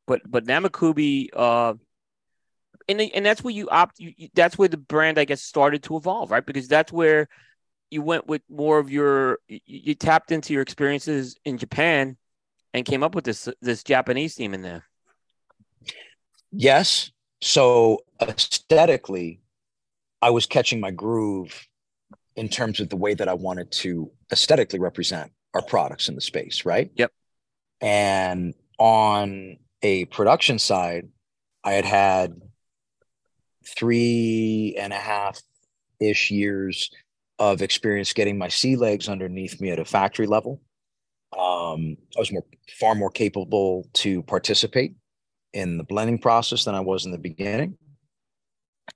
[0.07, 1.73] But but Namakubi, uh,
[2.87, 3.99] and the- and that's where you opt.
[3.99, 6.45] You, you- that's where the brand, I guess, started to evolve, right?
[6.45, 7.27] Because that's where
[7.89, 9.39] you went with more of your.
[9.47, 12.17] You, you tapped into your experiences in Japan,
[12.73, 14.85] and came up with this this Japanese theme in there.
[16.51, 17.11] Yes.
[17.41, 19.41] So aesthetically,
[20.21, 21.67] I was catching my groove
[22.35, 26.21] in terms of the way that I wanted to aesthetically represent our products in the
[26.21, 26.91] space, right?
[26.95, 27.11] Yep.
[27.81, 31.09] And on a production side,
[31.63, 32.41] I had had
[33.75, 35.41] three and a half
[35.99, 36.91] ish years
[37.39, 40.61] of experience getting my sea legs underneath me at a factory level.
[41.37, 42.45] Um, I was more
[42.79, 44.95] far more capable to participate
[45.53, 47.77] in the blending process than I was in the beginning.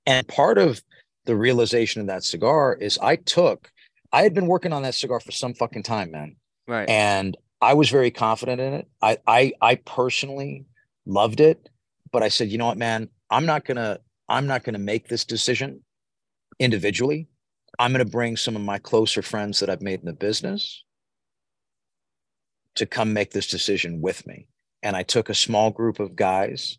[0.05, 0.81] And part of
[1.25, 3.69] the realization of that cigar is I took,
[4.11, 6.35] I had been working on that cigar for some fucking time, man.
[6.67, 6.89] Right.
[6.89, 8.87] And I was very confident in it.
[9.01, 10.65] I I I personally
[11.05, 11.69] loved it,
[12.11, 13.99] but I said, you know what, man, I'm not gonna,
[14.31, 15.83] I'm not gonna make this decision
[16.57, 17.27] individually.
[17.77, 20.83] I'm gonna bring some of my closer friends that I've made in the business
[22.75, 24.47] to come make this decision with me.
[24.83, 26.77] And I took a small group of guys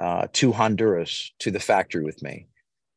[0.00, 2.48] uh, to Honduras to the factory with me,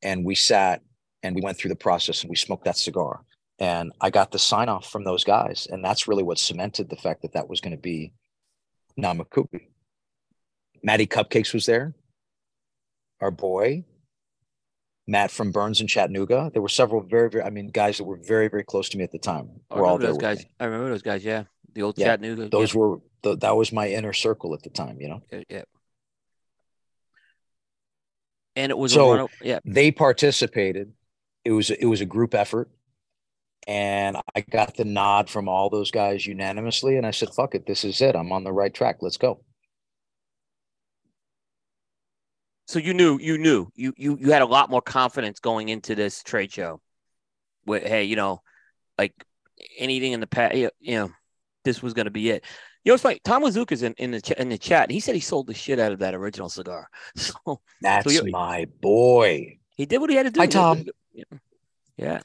[0.02, 0.82] and we sat
[1.22, 3.22] and we went through the process and we smoked that cigar,
[3.60, 6.96] and I got the sign off from those guys, and that's really what cemented the
[6.96, 8.14] fact that that was going to be
[9.00, 9.68] Namakubi.
[10.84, 11.94] Matty Cupcakes was there,
[13.22, 13.86] our boy.
[15.10, 16.50] Matt from Burns and Chattanooga.
[16.52, 19.06] There were several very, very, I mean, guys that were very, very close to me
[19.06, 19.50] at the time.
[19.72, 20.46] I Were all those guys.
[20.60, 21.24] I remember those guys.
[21.24, 22.50] Yeah, the old Yeah, Chattanooga.
[22.50, 25.00] Those were th- that was my inner circle at the time.
[25.00, 25.62] You know, yeah, yeah.
[28.58, 29.28] And it was So- a run.
[29.42, 30.92] Yeah, they participated.
[31.46, 32.70] It was it was a group effort,
[33.66, 36.98] and I got the nod from all those guys unanimously.
[36.98, 38.14] And I said, "Fuck it, this is it.
[38.14, 38.98] I'm on the right track.
[39.00, 39.40] Let's go."
[42.68, 45.96] So you knew, you knew, you you you had a lot more confidence going into
[45.96, 46.82] this trade show.
[47.66, 48.42] With hey, you know,
[48.98, 49.14] like
[49.78, 51.12] anything in the past, you know,
[51.64, 52.44] this was going to be it.
[52.84, 53.20] You know, it's funny.
[53.24, 54.92] Tom Lazuka's in in the ch- in the chat.
[54.92, 56.90] He said he sold the shit out of that original cigar.
[57.16, 59.58] So That's you- my boy.
[59.76, 60.40] he did what he had to do.
[60.40, 60.86] Hi, Tom.
[61.14, 61.24] Yeah.
[61.98, 62.20] yeah.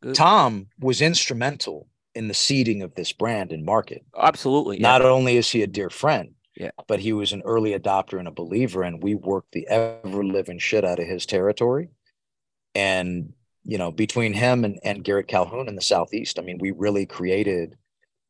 [0.00, 0.14] Good.
[0.14, 4.04] Tom was instrumental in the seeding of this brand and market.
[4.16, 4.76] Absolutely.
[4.76, 4.82] Yeah.
[4.82, 6.70] Not only is he a dear friend, Yeah.
[6.86, 10.58] but he was an early adopter and a believer, and we worked the ever living
[10.58, 11.90] shit out of his territory.
[12.74, 13.32] And
[13.64, 17.04] you know, between him and, and Garrett Calhoun in the southeast, I mean, we really
[17.04, 17.76] created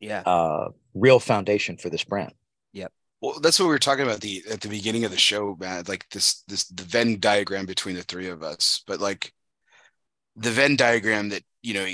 [0.01, 0.21] yeah.
[0.21, 2.33] uh real foundation for this brand.
[2.73, 2.93] Yep.
[3.21, 5.85] Well, that's what we were talking about the at the beginning of the show, man.
[5.87, 9.33] Like this this the Venn diagram between the three of us, but like
[10.37, 11.87] the Venn diagram that you know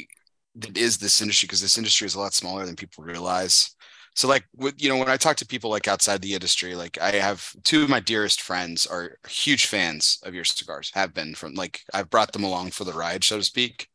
[0.57, 3.75] that is this industry because this industry is a lot smaller than people realize.
[4.15, 4.45] So like
[4.77, 7.83] you know when I talk to people like outside the industry, like I have two
[7.83, 12.11] of my dearest friends are huge fans of your cigars, have been from like I've
[12.11, 13.89] brought them along for the ride, so to speak.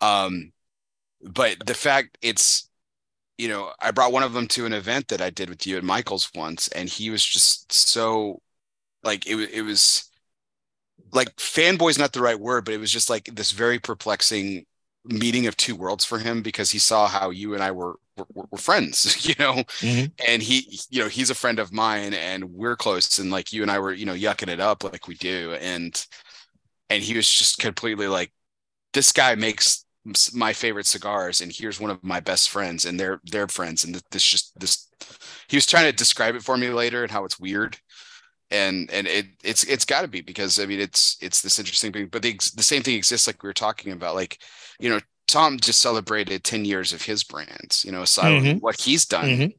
[0.00, 0.52] Um,
[1.22, 2.68] but the fact it's
[3.38, 5.78] you know, I brought one of them to an event that I did with you
[5.78, 8.42] and Michael's once, and he was just so
[9.04, 10.10] like it, it was
[11.12, 14.66] like fanboy's not the right word, but it was just like this very perplexing
[15.08, 17.96] meeting of two worlds for him because he saw how you and I were
[18.34, 20.12] were, were friends, you know, Mhm.
[20.28, 23.62] and he, you know, he's a friend of mine, and we're close, and like you
[23.62, 26.06] and I were, you know, yucking it up like we do, and
[26.90, 28.32] and he was just completely like,
[28.94, 29.84] this guy makes
[30.34, 34.00] my favorite cigars, and here's one of my best friends, and they're they're friends, and
[34.12, 34.88] this just this,
[35.48, 37.78] he was trying to describe it for me later and how it's weird.
[38.50, 41.92] And and it it's it's got to be because I mean it's it's this interesting
[41.92, 44.38] thing, but the the same thing exists like we were talking about, like
[44.78, 48.60] you know Tom just celebrated 10 years of his brands, you know, aside Mhm.
[48.60, 49.54] what he's done Mhm.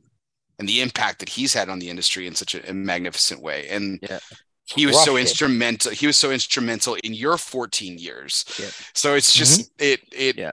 [0.58, 3.68] and the impact that he's had on the industry in such a, a magnificent way.
[3.70, 4.20] And Yeah.
[4.66, 5.22] he was so it.
[5.22, 5.92] instrumental.
[5.92, 8.46] He was so instrumental in your 14 years.
[8.58, 8.72] Yeah.
[8.96, 10.52] So it's just it it, Yeah.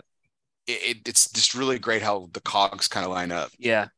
[0.66, 3.50] it it it's just really great how the cogs kind of line up.
[3.58, 3.88] Yeah.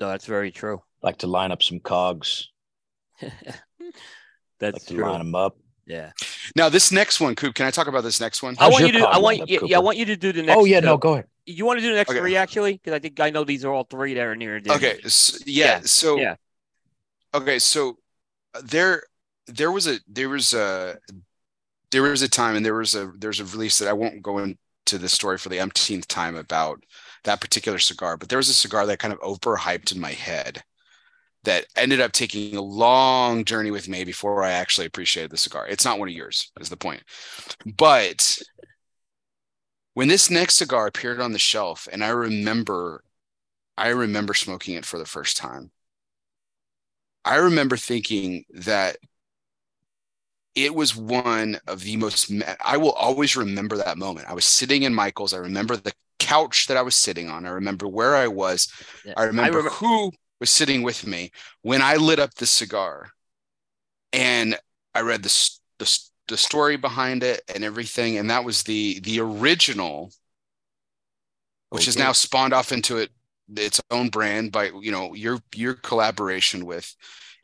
[0.00, 0.82] No, that's very true.
[1.02, 2.48] Like to line up some cogs.
[3.20, 3.32] that's
[4.60, 5.04] Like to true.
[5.04, 5.56] line them up.
[5.88, 6.12] Yeah.
[6.54, 8.54] Now this next one, Coop, can I talk about this next one?
[8.58, 9.08] I want you to.
[9.08, 9.40] I want.
[9.40, 10.58] up, Yeah, yeah, I want you to do the next.
[10.60, 11.26] oh yeah, no, go ahead.
[11.46, 12.20] You want to do the next Okay.
[12.20, 12.74] three actually?
[12.74, 14.56] Because I think I know these are all three that are near.
[14.56, 14.70] and.
[14.70, 16.34] Okay, s yeah, Yeah, So yeah.
[17.34, 17.98] okay, so
[18.54, 19.02] uh, there
[19.46, 20.98] there was a there was a
[21.90, 24.38] there was a time and there was a there's a release that I won't go
[24.38, 26.84] into the story for the umpteenth time about
[27.24, 30.62] that particular cigar, but there was a cigar that kind of overhyped in my head
[31.48, 35.66] that ended up taking a long journey with me before I actually appreciated the cigar.
[35.66, 37.02] It's not one of yours, is the point.
[37.64, 38.38] But
[39.94, 43.02] when this next cigar appeared on the shelf, and I remember
[43.78, 45.70] I remember smoking it for the first time.
[47.24, 48.98] I remember thinking that
[50.54, 52.30] it was one of the most,
[52.62, 54.28] I will always remember that moment.
[54.28, 55.32] I was sitting in Michael's.
[55.32, 57.46] I remember the couch that I was sitting on.
[57.46, 58.70] I remember where I was.
[59.04, 59.14] Yeah.
[59.16, 61.30] I remember remem- who was sitting with me
[61.62, 63.10] when I lit up the cigar.
[64.12, 64.56] And
[64.94, 68.16] I read the, the, the story behind it and everything.
[68.18, 70.12] And that was the, the original,
[71.70, 73.10] which has now spawned off into it
[73.56, 76.94] its own brand by you know your your collaboration with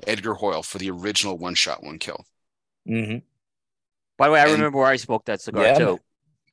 [0.06, 2.26] Edgar Hoill for the original one shot one kill.
[2.86, 3.16] hmm
[4.18, 6.00] By the way, I And- remember where I smoked that cigar Yeah, too.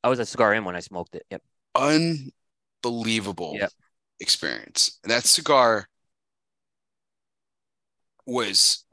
[0.03, 1.25] I was at Cigar Inn when I smoked it.
[1.29, 1.41] Yep.
[1.75, 3.71] Unbelievable Yep.
[4.21, 4.99] experience.
[5.03, 5.87] That cigar
[8.32, 8.86] was,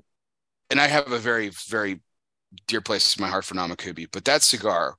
[0.70, 2.00] and I have a very very
[2.66, 4.96] dear place in my heart for Namakubi, but that cigar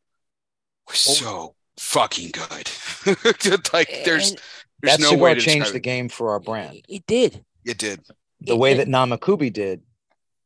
[0.88, 1.14] was Oh.
[1.14, 2.70] so fucking good.
[3.74, 4.40] like there's And
[4.82, 6.82] there's That no cigar way to changed describe the game for our brand.
[6.88, 7.44] It did.
[7.66, 8.02] It did.
[8.42, 9.82] The It- way it- that Namakubi did,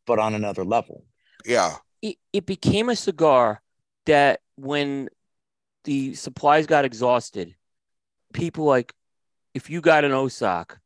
[0.06, 1.06] but on another level.
[1.46, 1.78] Yeah.
[2.02, 3.62] it, it became a cigar
[4.06, 5.10] that when
[5.86, 7.56] the supplies got exhausted,
[8.34, 8.94] people like
[9.54, 10.78] if you got an OSOK,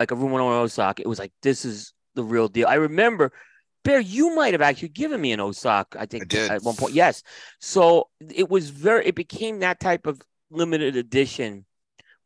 [0.00, 2.66] like a room one OSOK, it was like this is the real deal.
[2.68, 3.32] I remember
[3.82, 6.50] Bear, you might have actually given me an OSOK, I think I did.
[6.50, 6.92] at one point.
[6.92, 7.22] Yes.
[7.60, 11.64] So it was very it became that type of limited edition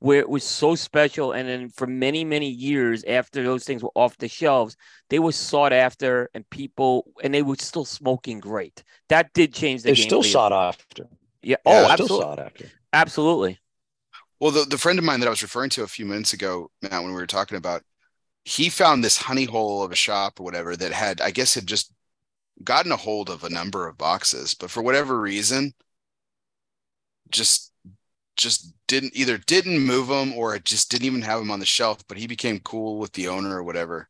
[0.01, 1.31] where it was so special.
[1.31, 4.77] And then for many, many years after those things were off the shelves,
[5.11, 8.83] they were sought after and people and they were still smoking great.
[9.09, 10.07] That did change the They're game.
[10.07, 10.33] still for you.
[10.33, 11.05] sought after.
[11.41, 11.51] Yeah.
[11.51, 12.19] Yeah, Oh, Still absolutely.
[12.25, 12.65] sought after.
[12.93, 13.61] Absolutely.
[14.41, 16.71] Well, the, the friend of mine that I was referring to a few minutes ago,
[16.83, 17.83] Matt, when we were talking about,
[18.45, 21.67] he found this honey hole of a shop or whatever that had, I guess, had
[21.67, 21.93] just
[22.65, 25.75] gotten a hold of a number of boxes, but for whatever reason,
[27.31, 27.73] just
[28.37, 31.67] just didn't either didn't move them or it just didn't even have them on the
[31.67, 32.05] shelf.
[32.09, 34.09] But he became cool with the owner or whatever,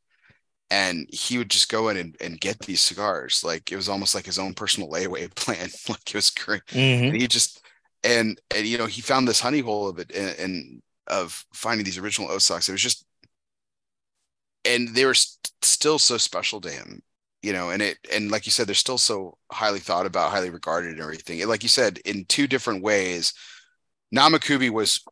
[0.70, 3.42] and he would just go in and, and get these cigars.
[3.44, 5.70] Like it was almost like his own personal layaway plan.
[5.88, 7.08] like it was great Mhm.
[7.08, 7.62] and he just
[8.04, 11.84] and and you know he found this honey hole of it and, and of finding
[11.84, 12.68] these original OSOKs.
[12.68, 13.06] It was just
[14.64, 17.02] and they were st- still so special to him,
[17.42, 17.70] you know.
[17.70, 21.00] And it and like you said, they're still so highly thought about, highly regarded, and
[21.00, 21.40] everything.
[21.40, 23.32] And like you said, in two different ways,
[24.14, 25.02] Namakubi was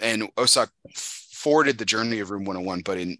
[0.00, 3.18] and OSOK forwarded the journey of Room 101, but in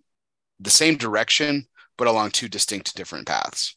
[0.60, 1.66] the same direction,
[1.96, 3.76] but along two distinct different paths.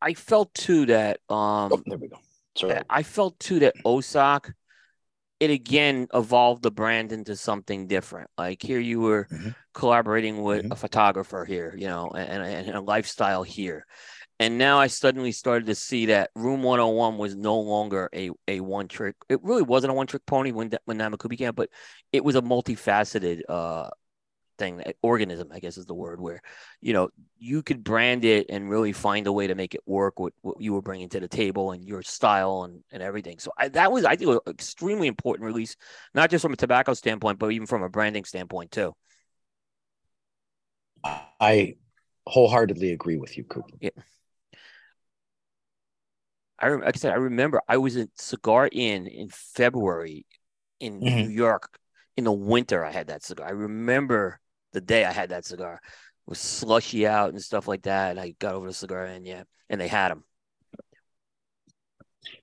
[0.00, 2.18] I felt too that um Oh, there we go.
[2.56, 2.80] Sorry.
[2.88, 4.52] I felt too that OSOK,
[5.40, 8.30] it again evolved the brand into something different.
[8.38, 9.54] Like here you were Mhm.
[9.74, 10.72] collaborating with Mhm.
[10.72, 13.86] a photographer here, you know, and, and, and a lifestyle here.
[14.38, 18.60] And now I suddenly started to see that Room 101 was no longer a, a
[18.60, 19.16] one trick.
[19.28, 21.70] It really wasn't a one trick pony when when Namakubi came, but
[22.12, 23.90] it was a multifaceted uh
[24.58, 26.40] thing, organism, I guess is the word, where
[26.80, 30.18] you know you could brand it and really find a way to make it work
[30.18, 33.38] with what you were bringing to the table and your style and, and everything.
[33.38, 35.76] So I, that was, I think, an extremely important release,
[36.14, 38.94] not just from a tobacco standpoint, but even from a branding standpoint too.
[41.40, 41.76] I
[42.26, 43.76] wholeheartedly agree with you, Cooper.
[43.80, 43.90] Yeah.
[46.58, 50.24] I like I said, I remember I was in Cigar Inn in February
[50.80, 51.24] in Mhm.
[51.24, 51.78] New York
[52.16, 52.84] in the winter.
[52.84, 53.46] I had that cigar.
[53.46, 54.40] I remember
[54.76, 55.80] the day I had that cigar.
[55.82, 58.10] It was slushy out and stuff like that.
[58.10, 60.22] And I got over to Cigar Inn, yeah, and they had them.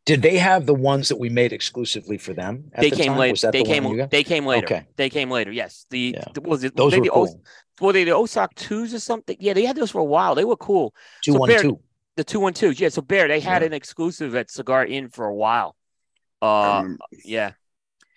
[0.06, 2.72] Did they have the ones that we made exclusively for them?
[2.74, 3.52] At They the came later.
[3.52, 4.08] They the came.
[4.10, 4.66] They came later.
[4.66, 4.86] Okay.
[4.96, 5.52] They came later.
[5.52, 5.86] Yes.
[5.92, 6.24] The, Yeah.
[6.34, 7.42] the was it Those they were the O- cool.
[7.82, 9.38] were they the Osaka twos or something?
[9.40, 10.36] Yeah, they had those for a while.
[10.36, 10.94] They were cool.
[11.22, 11.80] Two so one Bear- two.
[12.16, 12.80] The two one twos.
[12.80, 12.90] Yeah.
[12.90, 13.68] So Bear, they had Yeah.
[13.68, 15.76] an exclusive at Cigar Inn for a while.
[16.42, 17.52] I, Uh, remember- yeah.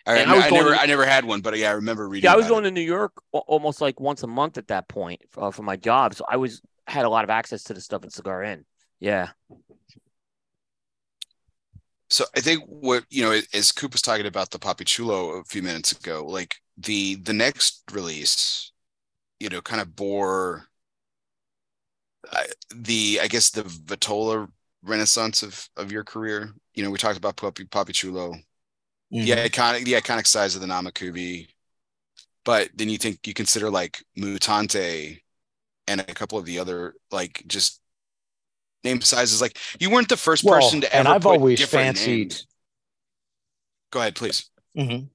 [0.06, 2.28] I, I I never to- I never had one, but yeah, I remember reading.
[2.28, 5.22] Yeah, I was going to New York almost like once a month at that point
[5.36, 8.04] uh, for my job, so I was had a lot of access to the stuff
[8.04, 8.64] at Cigar Inn.
[9.00, 9.30] Yeah,
[12.08, 15.44] So I think what you know, as Coop was talking about the Papi Chulo a
[15.44, 18.70] few minutes ago, like the the next release,
[19.40, 20.68] you know, kind of bore
[22.74, 24.48] the I guess the Vitola
[24.82, 26.52] renaissance of of your career.
[26.74, 28.34] You know, we talked about Papi Papi Chulo,
[29.12, 29.24] Mhm.
[29.24, 31.48] the iconic the iconic size of the Namakubi,
[32.44, 35.20] but then you think you consider like Mutante
[35.86, 37.80] and a couple of the other like just
[38.82, 39.40] name sizes.
[39.40, 40.98] Like you weren't the first Well, person to ever.
[40.98, 42.46] and I've always fancied names.
[43.90, 44.50] Go ahead, please.
[44.76, 45.08] Mhm.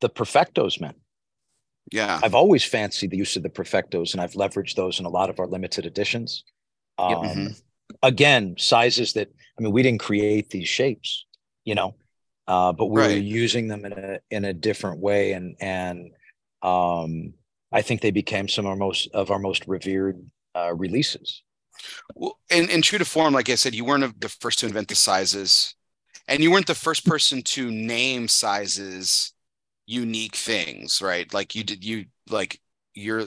[0.00, 0.94] the perfectos, man.
[1.90, 2.20] Yeah.
[2.22, 5.30] I've always fancied the use of the perfectos, and I've leveraged those in a lot
[5.30, 6.44] of our limited editions.
[6.98, 7.14] Um.
[7.24, 7.62] Mhm.
[8.02, 9.28] Again, sizes that
[9.58, 11.24] I mean, we didn't create these shapes,
[11.64, 11.96] you know,
[12.48, 16.10] uh, but we were using them in a in a different way, and and
[16.62, 17.34] um,
[17.72, 20.24] I think they became some of our most of our most revered
[20.54, 21.42] uh, releases.
[22.14, 24.88] Well, and, and true to form, like I said, you weren't the first to invent
[24.88, 25.74] the sizes,
[26.28, 29.32] and you weren't the first person to name sizes
[29.86, 31.32] unique things, right?
[31.32, 32.60] Like you did, you like
[32.94, 33.24] you're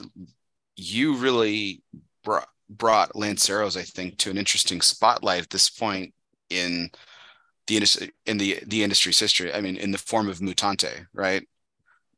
[0.76, 1.82] you really
[2.24, 6.14] brought brought Lanceros, I think, to an interesting spotlight at this point
[6.48, 6.90] in
[7.70, 9.54] the industry in the the industry's history.
[9.54, 11.46] I mean, in the form of Mutante, right?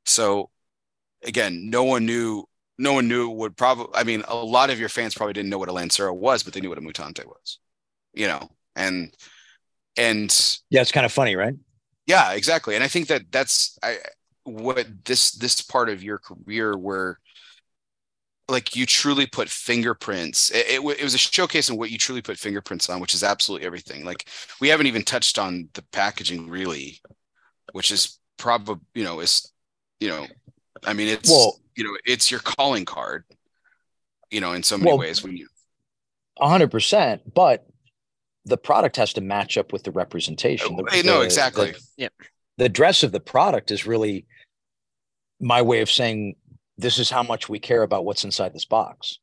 [0.07, 0.51] So
[1.25, 2.45] again, no one knew
[2.79, 5.59] no one knew would probably i mean a lot of your fans probably didn't know
[5.59, 7.59] what a lancero was but they knew what a mutante was
[8.15, 9.15] you know and
[9.97, 11.55] and Yeah, it's kind of funny, right?
[12.07, 13.97] yeah exactly and i think that that's i
[14.45, 17.19] what this this part of your career where
[18.49, 22.21] like you truly put fingerprints it, it, it was a showcase in what you truly
[22.23, 24.05] put fingerprints on which is absolutely everything.
[24.05, 24.29] Like
[24.61, 27.01] we haven't even touched on the packaging really
[27.73, 29.53] which is probably you know is
[30.01, 30.27] you know
[30.85, 33.25] i mean it's Well- you know it's your calling card
[34.31, 35.47] you know in so many Well, ways when you
[36.41, 37.67] A hundred percent, but
[38.45, 40.75] the product has to match up with the representation.
[40.77, 41.75] The- Hey, no the- exactly.
[41.97, 42.11] The-
[42.59, 44.27] the dress of the product is really
[45.41, 46.35] my way of saying
[46.79, 49.19] this is how much we care about what's inside this box.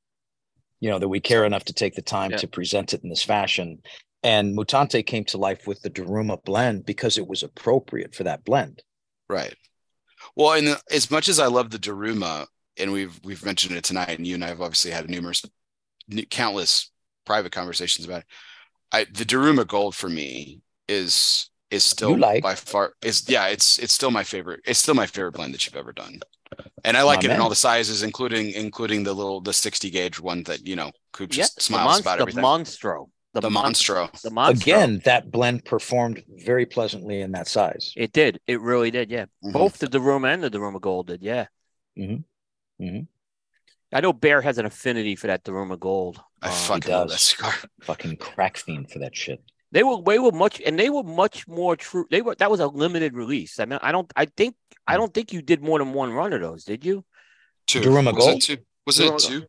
[0.79, 2.37] You know, that we care enough to take the time Yeah.
[2.37, 3.81] to present it in this fashion.
[4.23, 8.43] And Mutante came to life with the Daruma blend because it was appropriate for that
[8.45, 8.83] blend.
[9.29, 9.55] Right.
[10.35, 12.45] Well, and uh, as much as I love the Daruma,
[12.77, 15.43] and we've we've mentioned it tonight, and you and I have obviously had numerous,
[16.29, 16.91] countless
[17.25, 18.25] private conversations about it.
[18.91, 22.43] I the Daruma Gold for me is is still like.
[22.43, 24.61] by far is yeah it's it's still my favorite.
[24.65, 26.19] It's still my favorite blend that you've ever done,
[26.83, 29.89] and I like My it in all the sizes, including including the little the sixty
[29.89, 31.43] gauge one that you know Coop yeah.
[31.43, 33.09] just The, smiles mon- about the monstro.
[33.33, 34.09] The, the mon- Monstro.
[34.23, 34.61] The monstro.
[34.61, 37.93] Again, that blend performed very pleasantly in that size.
[37.95, 38.39] it did.
[38.47, 39.11] It really did.
[39.11, 39.53] Yeah, Mhm.
[39.53, 41.21] both the Daruma and the Daruma Gold did.
[41.21, 41.45] Yeah.
[41.95, 42.23] Mhm.
[42.81, 43.05] Mhm.
[43.93, 46.19] I know Bear has an affinity for that Daruma Gold.
[46.41, 47.21] I Uh, fucking love that does.
[47.21, 47.53] cigar.
[47.81, 49.43] Fucking crack fiend for that shit.
[49.71, 52.05] They were they were much and they were much more true.
[52.09, 53.59] They were that was a limited release.
[53.59, 54.55] I mean, I don't I think
[54.87, 55.01] I Hmm.
[55.01, 57.05] don't think you did more than one run of those, did you?
[57.67, 57.81] Two.
[57.81, 58.37] Daruma was Gold?
[58.37, 58.57] it two?
[58.87, 59.45] Was it two?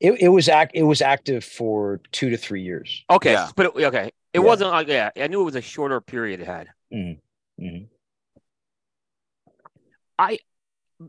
[0.00, 3.04] It, it was act it was active for two to three years.
[3.10, 3.50] Okay, Yeah.
[3.56, 4.40] but it, okay, it Yeah.
[4.40, 5.10] wasn't like yeah.
[5.16, 6.68] I knew it was a shorter period it had.
[6.92, 7.18] Mhm.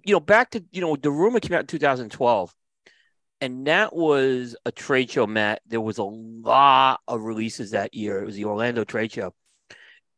[0.05, 2.53] You know, back to you know, the rumor came out in 2012,
[3.41, 5.25] and that was a trade show.
[5.27, 8.21] Matt, there was a lot of releases that year.
[8.21, 9.33] It was the Orlando trade show,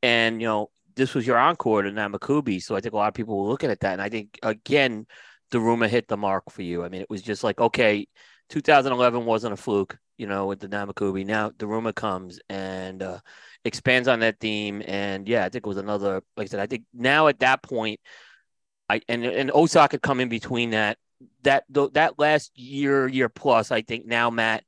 [0.02, 2.62] and you know, this was your encore to Namakubi.
[2.62, 5.06] So I think a lot of people were looking at that, and I think again,
[5.52, 6.84] Daruma hit the mark for you.
[6.84, 8.08] I mean, it was just like okay,
[8.50, 11.26] 2011 wasn't a fluke, you know, with the Namakubi.
[11.26, 13.20] Now Daruma comes and uh,
[13.66, 16.22] expands on that theme, and yeah, I think it was another.
[16.38, 18.00] Like I said, I think now at that point,
[18.90, 20.98] I and and Osaka come in between that.
[21.44, 24.64] That th- that last year, year plus, I think now Matt,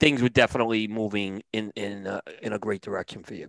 [0.00, 3.48] things were definitely moving in in uh, in a great direction for you.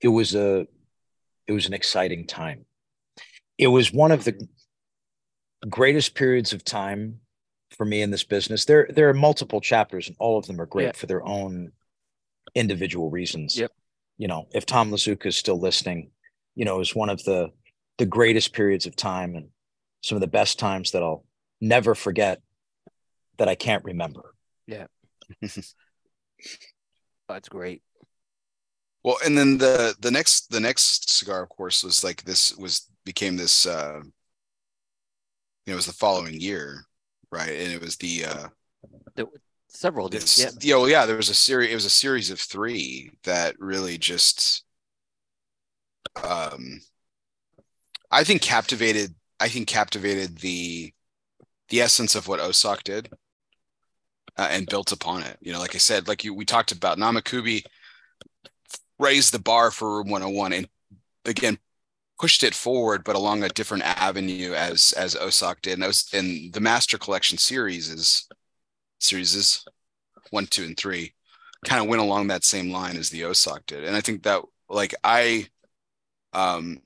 [0.00, 0.66] it was a
[1.46, 2.64] it was an exciting time
[3.58, 4.48] it was one of the
[5.68, 7.20] greatest periods of time
[7.76, 8.64] for me in this business.
[8.64, 10.92] There there are multiple chapters and all of them are great Yeah.
[10.92, 11.72] for their own
[12.54, 13.58] individual reasons.
[13.58, 13.70] Yep.
[14.16, 16.10] You know, if Tom Lazuka is still listening,
[16.54, 17.50] you know, is one of the
[18.00, 19.48] the greatest periods of time and
[20.02, 21.22] some of the best times that I'll
[21.60, 22.40] never forget
[23.36, 24.34] that I can't remember.
[24.66, 24.86] Yeah.
[27.28, 27.82] That's great.
[29.04, 32.88] Well, and then the the next the next cigar, of course, was like this was
[33.04, 33.66] became this.
[33.66, 34.00] uh
[35.66, 36.86] It was the following year,
[37.30, 37.50] right?
[37.50, 38.48] And it was the uh
[39.68, 40.36] Several of this.
[40.36, 40.44] these.
[40.44, 40.50] Yeah.
[40.62, 41.04] Yeah, well, yeah.
[41.06, 41.70] There was a series.
[41.70, 44.64] It was a series of three that really just,
[46.24, 46.80] um,
[48.10, 49.14] I think captivated.
[49.38, 50.92] I think captivated the,
[51.70, 53.08] the essence of what OSOK did,
[54.36, 55.38] uh, and built upon it.
[55.40, 57.64] You know, like I said, like you we talked about Namakubi
[58.98, 60.68] raised the bar for Room 101 and
[61.24, 61.58] again
[62.18, 65.82] pushed it forward, but along a different avenue as as OSOK did.
[65.82, 68.28] And, and the Master Collection series is
[68.98, 69.64] series is
[70.30, 71.14] one, two, and three
[71.64, 73.84] kind of went along that same line as the OSOK did.
[73.84, 75.48] And I think that like I
[76.32, 76.78] um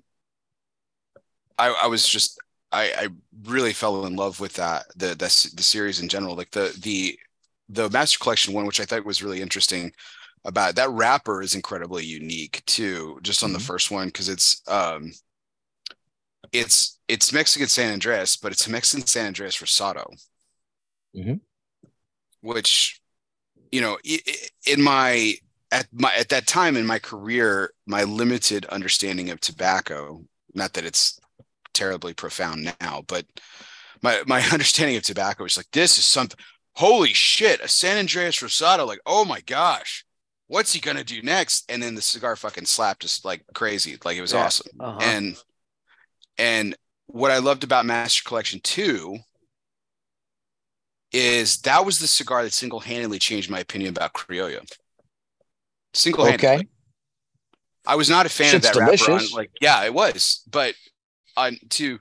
[1.58, 2.38] I I was just
[2.72, 3.08] I I
[3.44, 6.36] really fell in love with that the the, the series in general.
[6.36, 7.18] Like the the
[7.68, 9.92] the Master Collection one, which I thought was really interesting
[10.44, 13.60] about it, that wrapper is incredibly unique too, just on the Mhm.
[13.60, 15.12] first one, because it's um
[16.52, 20.04] it's it's Mexican San Andreas, but it's a Mexican San Andreas Rosado.
[21.14, 21.40] Mhm.
[22.40, 23.00] Which,
[23.72, 23.98] you know,
[24.66, 25.34] in my
[25.72, 30.24] at my at that time in my career, my limited understanding of tobacco,
[30.54, 31.20] not that it's
[31.74, 33.26] terribly profound now, but
[34.02, 36.38] my my understanding of tobacco was like this is something
[36.76, 40.04] holy shit, a San Andreas Rosado, like, oh my gosh,
[40.48, 41.70] what's he gonna do next?
[41.70, 43.96] And then the cigar fucking slapped us like crazy.
[44.04, 44.44] Like it was Yeah.
[44.44, 44.66] awesome.
[44.80, 44.98] Uh-huh.
[45.00, 45.36] And
[46.38, 49.18] and what I loved about Master Collection 2
[51.12, 54.66] is that was the cigar that single-handedly changed my opinion about Criollo.
[55.92, 56.48] Single-handedly.
[56.56, 56.68] Okay.
[57.86, 59.32] I was not a fan Shit's of that delicious.
[59.32, 60.42] like, yeah, it was.
[60.50, 60.74] But
[61.36, 61.98] on to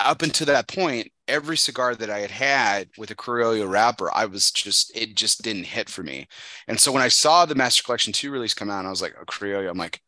[0.00, 4.26] up until that point, every cigar that I had had with a Criollo wrapper, I
[4.26, 6.28] was just it just didn't hit for me.
[6.68, 9.14] And so when I saw the Master Collection 2 release come out, I was like,
[9.20, 10.00] a Criollo, I'm like,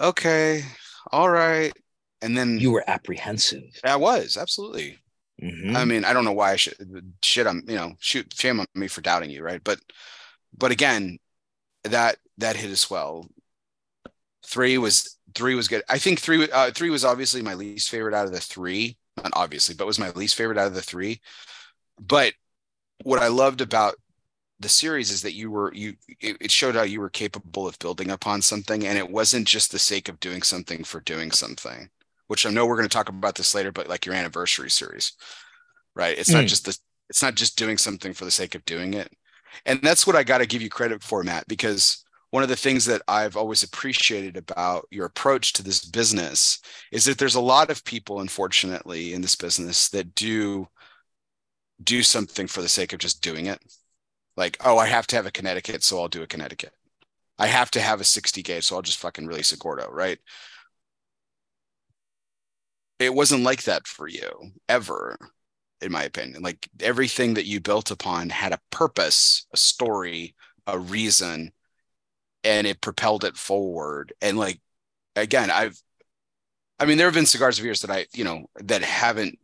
[0.00, 0.64] okay,
[1.10, 1.72] all right.
[2.20, 3.64] And then You were apprehensive.
[3.84, 4.98] I was absolutely.
[5.42, 5.74] Mhm.
[5.76, 6.76] I mean, I don't know why I should
[7.22, 7.46] shit.
[7.46, 9.62] I'm you know shoot shame on me for doubting you, right?
[9.62, 9.80] But
[10.56, 11.18] but again,
[11.84, 13.26] that that hit as well.
[14.44, 15.82] Three was three was good.
[15.88, 18.96] I think three uh, three was obviously my least favorite out of the three.
[19.16, 21.20] Not obviously, but was my least favorite out of the three.
[22.00, 22.34] But
[23.04, 23.96] what I loved about
[24.60, 28.10] the series is that you were you it, showed how you were capable of building
[28.10, 31.90] upon something, and it wasn't just the sake of doing something for doing something.
[32.28, 35.12] Which I know we're going to talk about this later, but like your anniversary series,
[35.94, 36.18] right?
[36.18, 36.48] It's not Mm.
[36.48, 36.78] just the
[37.08, 39.12] it's not just doing something for the sake of doing it.
[39.66, 42.01] And that's what I got to give you credit for, Matt, because
[42.32, 46.60] one of the things that I've always appreciated about your approach to this business
[46.90, 50.66] is that there's a lot of people, unfortunately, in this business that do
[51.84, 53.60] do something for the sake of just doing it.
[54.34, 56.72] Like, oh, I have to have a Connecticut, so I'll do a Connecticut.
[57.38, 60.18] I have to have a 60 gauge, so I'll just fucking release a Gordo, right?
[62.98, 65.18] It wasn't like that for you ever
[65.82, 66.42] in my opinion.
[66.42, 70.34] Like everything that you built upon had a purpose, a story,
[70.66, 71.52] a reason,
[72.44, 74.12] and it propelled it forward.
[74.20, 74.60] And like
[75.16, 75.80] again, I've
[76.78, 79.38] I mean, there have been cigars of yours that I, you know, that haven't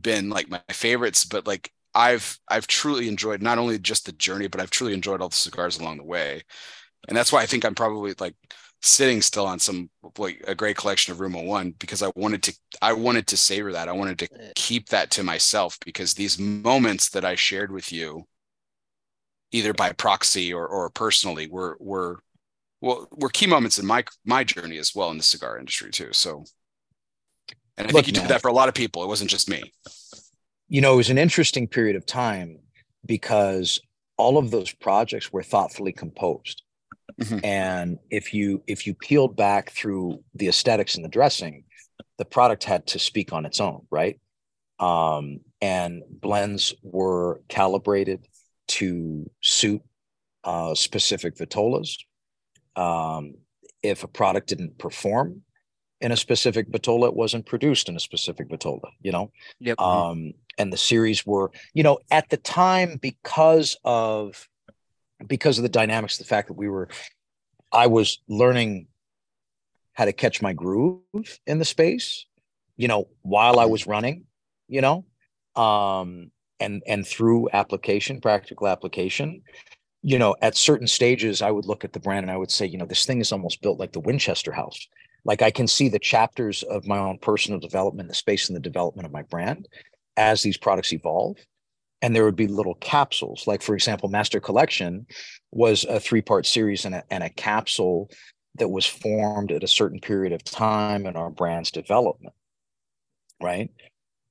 [0.00, 4.48] been like my favorites, but like I've I've truly enjoyed not only just the journey,
[4.48, 6.42] but I've truly enjoyed all the cigars along the way.
[7.08, 8.36] And that's why I think I'm probably like
[8.82, 12.54] sitting still on some like a great collection of Room One because I wanted to
[12.82, 13.88] I wanted to savor that.
[13.88, 18.24] I wanted to keep that to myself because these moments that I shared with you,
[19.52, 22.20] either by proxy or or personally, were were
[22.80, 26.12] well were key moments in my my journey as well in the cigar industry too.
[26.12, 26.44] So,
[27.76, 29.02] and I Look, think you did that for a lot of people.
[29.02, 29.72] It wasn't just me.
[30.68, 32.58] you know, it was an interesting period of time
[33.04, 33.80] because
[34.16, 36.62] all of those projects were thoughtfully composed.
[37.20, 37.42] Mhm.
[37.42, 41.64] And if you if you peeled back through the aesthetics and the dressing,
[42.18, 44.20] the product had to speak on its own, right?
[44.80, 48.26] Um, and blends were calibrated
[48.78, 49.82] to suit
[50.44, 51.96] uh, specific vitolas.
[52.76, 53.34] Um,
[53.82, 55.42] if a product didn't perform
[56.00, 59.30] in a specific vitola, it wasn't produced in a specific vitola, you know?
[59.60, 59.80] Yep.
[59.80, 64.48] um and the series were you know at the time because of
[65.26, 66.88] because of the dynamics the fact that we were
[67.72, 68.86] i was learning
[69.94, 71.00] how to catch my groove
[71.46, 72.26] in the space
[72.76, 74.24] you know while i was running
[74.68, 75.04] you know
[75.56, 76.30] um
[76.62, 79.42] and and through application, practical application,
[80.02, 82.66] you know, at certain stages, I would look at the brand and I would say,
[82.66, 84.88] you know, this thing is almost built like the Winchester House.
[85.24, 88.60] Like I can see the chapters of my own personal development, the space in the
[88.60, 89.68] development of my brand
[90.16, 91.36] as these products evolve.
[92.02, 93.46] And there would be little capsules.
[93.46, 95.06] Like, for example, Master Collection
[95.52, 98.10] was a three part series and a, and a capsule
[98.56, 102.34] that was formed at a certain period of time in our brand's development.
[103.40, 103.70] Right.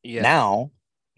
[0.03, 0.23] Yeah.
[0.23, 0.71] Now,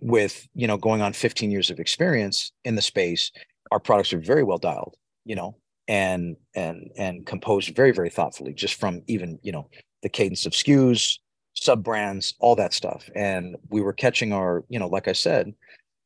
[0.03, 3.31] with you know going on 15 years of experience in the space,
[3.71, 4.95] our products are very well dialed,
[5.25, 5.55] you know,
[5.87, 9.69] and and and composed very very thoughtfully, just from even you know
[10.01, 11.19] the cadence of SKUs,
[11.53, 13.09] sub brands, all that stuff.
[13.15, 15.53] And we were catching our, you know, like I said,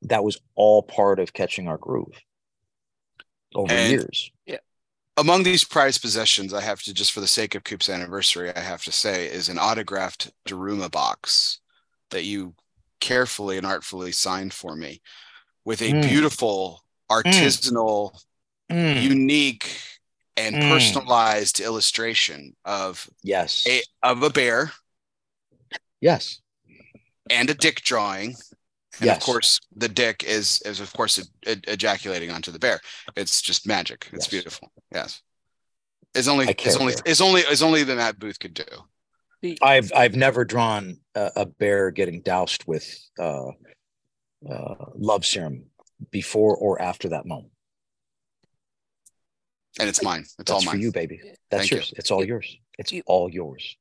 [0.03, 2.13] that was all part of catching our groove
[3.55, 4.31] over And- years.
[4.45, 4.57] Yeah.
[5.19, 8.59] Among these prized possessions, I have to just for the sake of Coop's anniversary, I
[8.59, 11.59] have to say is an autographed Daruma box
[12.11, 12.53] that you
[12.99, 15.01] carefully and artfully signed for me
[15.65, 16.01] with a Mm.
[16.07, 18.19] beautiful artisanal,
[18.71, 19.81] Mm, unique,
[20.35, 20.69] and Mm.
[20.69, 23.65] personalized illustration of yes.
[23.67, 24.71] a of a bear
[26.01, 26.39] yes.
[27.29, 28.35] and a dick drawing.
[28.99, 29.17] And yes.
[29.17, 32.81] of course, the dick is is of course ejaculating onto the bear.
[33.15, 34.07] It's just magic.
[34.11, 34.31] It's Yes.
[34.31, 34.71] beautiful.
[34.91, 35.21] Yes.
[36.15, 37.03] It's only I it's only there.
[37.05, 38.65] it's only it's only the Matt Booth could do.
[39.41, 42.87] The- I've I've never drawn a, a bear getting doused with
[43.19, 43.49] uh,
[44.49, 45.65] uh, love serum
[46.11, 47.51] before or after that moment.
[49.79, 50.21] And it's mine.
[50.21, 50.81] It's That's all for mine.
[50.81, 51.19] you, baby.
[51.51, 51.77] That's Thank you.
[51.77, 51.93] yours.
[51.97, 52.57] It's all yours.
[52.79, 53.77] It's You- all yours.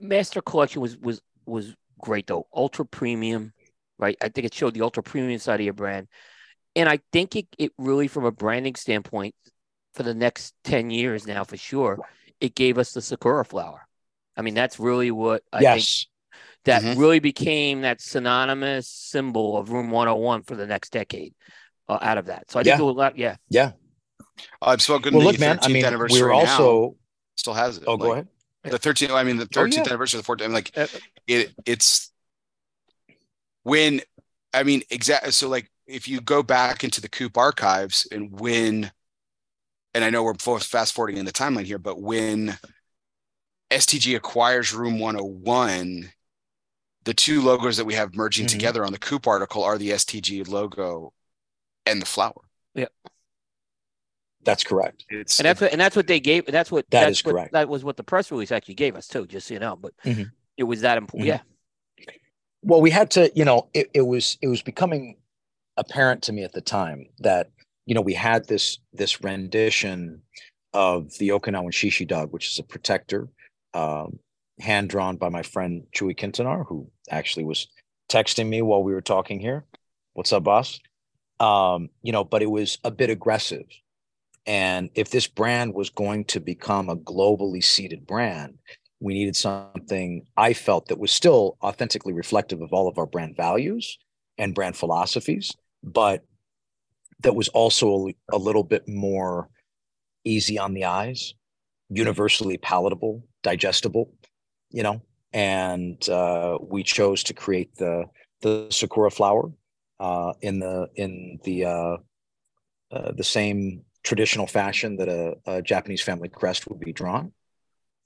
[0.00, 2.46] Master Collection was was was great though.
[2.54, 3.52] Ultra premium,
[3.98, 4.16] right?
[4.20, 6.08] I think it showed the ultra premium side of your brand,
[6.74, 9.34] and I think it it really, from a branding standpoint,
[9.94, 11.98] for the next ten years now for sure,
[12.40, 13.86] it gave us the Sakura flower.
[14.36, 16.06] I mean, that's really what I think yes.
[16.64, 16.98] that Mhm.
[16.98, 21.34] really became that synonymous symbol of Room 101 for the next decade.
[21.86, 22.76] Uh, out of that, so I think Yeah.
[22.78, 23.18] there was a lot.
[23.18, 23.72] Yeah, Yeah.
[24.62, 25.56] I've spoken Well, the look, man.
[25.58, 26.96] 13th I mean, anniversary we were now, also.
[27.36, 27.84] still has it.
[27.86, 28.28] Oh, go ahead.
[28.62, 29.92] The 13th, I mean, the Oh, 13th yeah.
[29.92, 30.52] anniversary of the 14th.
[30.54, 30.86] Like Uh,
[31.26, 32.10] it, it's
[33.64, 34.00] when,
[34.52, 35.30] I mean, exactly.
[35.32, 38.90] So, like, if you go back into the Coop archives and when,
[39.92, 42.58] and I know we're fast forwarding in the timeline here, but when
[43.70, 46.12] STG acquires Room 101,
[47.04, 48.50] the two logos that we have merging Mhm.
[48.50, 51.12] together on the Coop article are the STG logo
[51.86, 52.40] and the flower.
[52.74, 52.86] Yeah.
[54.42, 55.04] That's correct.
[55.08, 56.46] It's and that's what and that's what they gave.
[56.46, 57.52] That's what That that's is what- correct.
[57.52, 59.26] That was what the press release actually gave us too.
[59.26, 60.30] Just so you know, but Mhm.
[60.58, 61.24] it was that important.
[61.24, 61.26] Mhm.
[61.28, 61.40] Yeah,
[62.66, 65.18] Well, we had to, you know, it, it was it was becoming
[65.76, 67.50] apparent to me at the time that
[67.86, 70.22] you know we had this this rendition
[70.74, 73.28] of the Okinawan shishi dog, which is a protector,
[73.74, 74.18] um,
[74.60, 77.66] hand drawn by my friend Chewy Quintanar, who actually was
[78.08, 79.64] texting me while we were talking here.
[80.12, 80.80] What's up, boss?
[81.40, 83.66] Um, you know, but it was a bit aggressive.
[84.46, 88.58] And if this brand was going to become a globally seeded brand,
[89.00, 93.36] we needed something I felt that was still authentically reflective of all of our brand
[93.36, 93.98] values
[94.38, 95.52] and brand philosophies,
[95.82, 96.24] but
[97.20, 99.48] that was also a, a little bit more
[100.24, 101.34] easy on the eyes,
[101.88, 104.12] universally palatable, digestible,
[104.70, 105.00] you know.
[105.32, 108.06] And uh, we chose to create the
[108.40, 109.52] the sakura flower
[110.00, 111.96] uh, in the in the uh,
[112.90, 117.32] uh, the same traditional fashion that a, a Japanese family crest would be drawn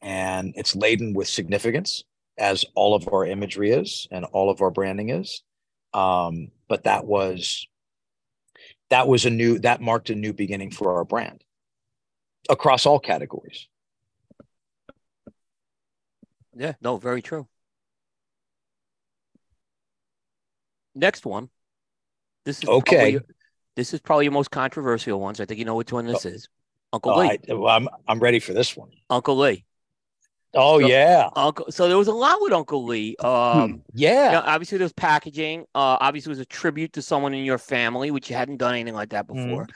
[0.00, 2.04] and it's laden with significance
[2.38, 5.42] as all of our imagery is and all of our branding is
[5.94, 7.66] um, but that was
[8.90, 11.42] that was a new that marked a new beginning for our brand
[12.48, 13.68] across all categories
[16.58, 16.74] yeah.
[16.80, 17.46] No, very true.
[20.94, 21.48] Next one.
[22.44, 23.12] This is Okay.
[23.18, 23.34] probably-
[23.76, 25.34] this is probably your most controversial one.
[25.36, 26.48] So I think you know which one this is.
[26.92, 27.38] Uncle Oh, Lee.
[27.48, 28.90] I, well, I'm, I'm ready for this one.
[29.08, 29.64] Uncle Lee.
[30.54, 31.66] Oh So- yeah Uncle.
[31.70, 33.14] So there was a lot with Uncle Lee.
[33.16, 35.60] Um, yeah you know, obviously there's packaging.
[35.74, 38.74] Uh, obviously it was a tribute to someone in your family, which you hadn't done
[38.74, 39.34] anything like that Mhm.
[39.46, 39.66] before.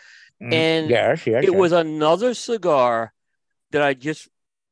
[0.42, 1.58] Mm, and yes, yes, it yes.
[1.58, 3.12] was another cigar
[3.70, 4.28] that I just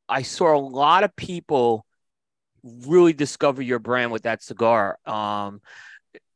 [0.09, 1.87] I saw a lot of people
[2.65, 4.99] really discover your brand with that cigar.
[5.07, 5.61] Um,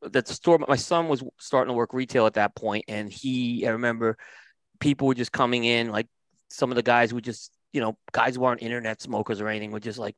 [0.01, 3.71] that store my son was starting to work retail at that point, and he I
[3.71, 4.17] remember
[4.79, 6.07] people were just coming in like
[6.49, 9.71] some of the guys who just you know guys who aren't internet smokers or anything
[9.71, 10.15] were just like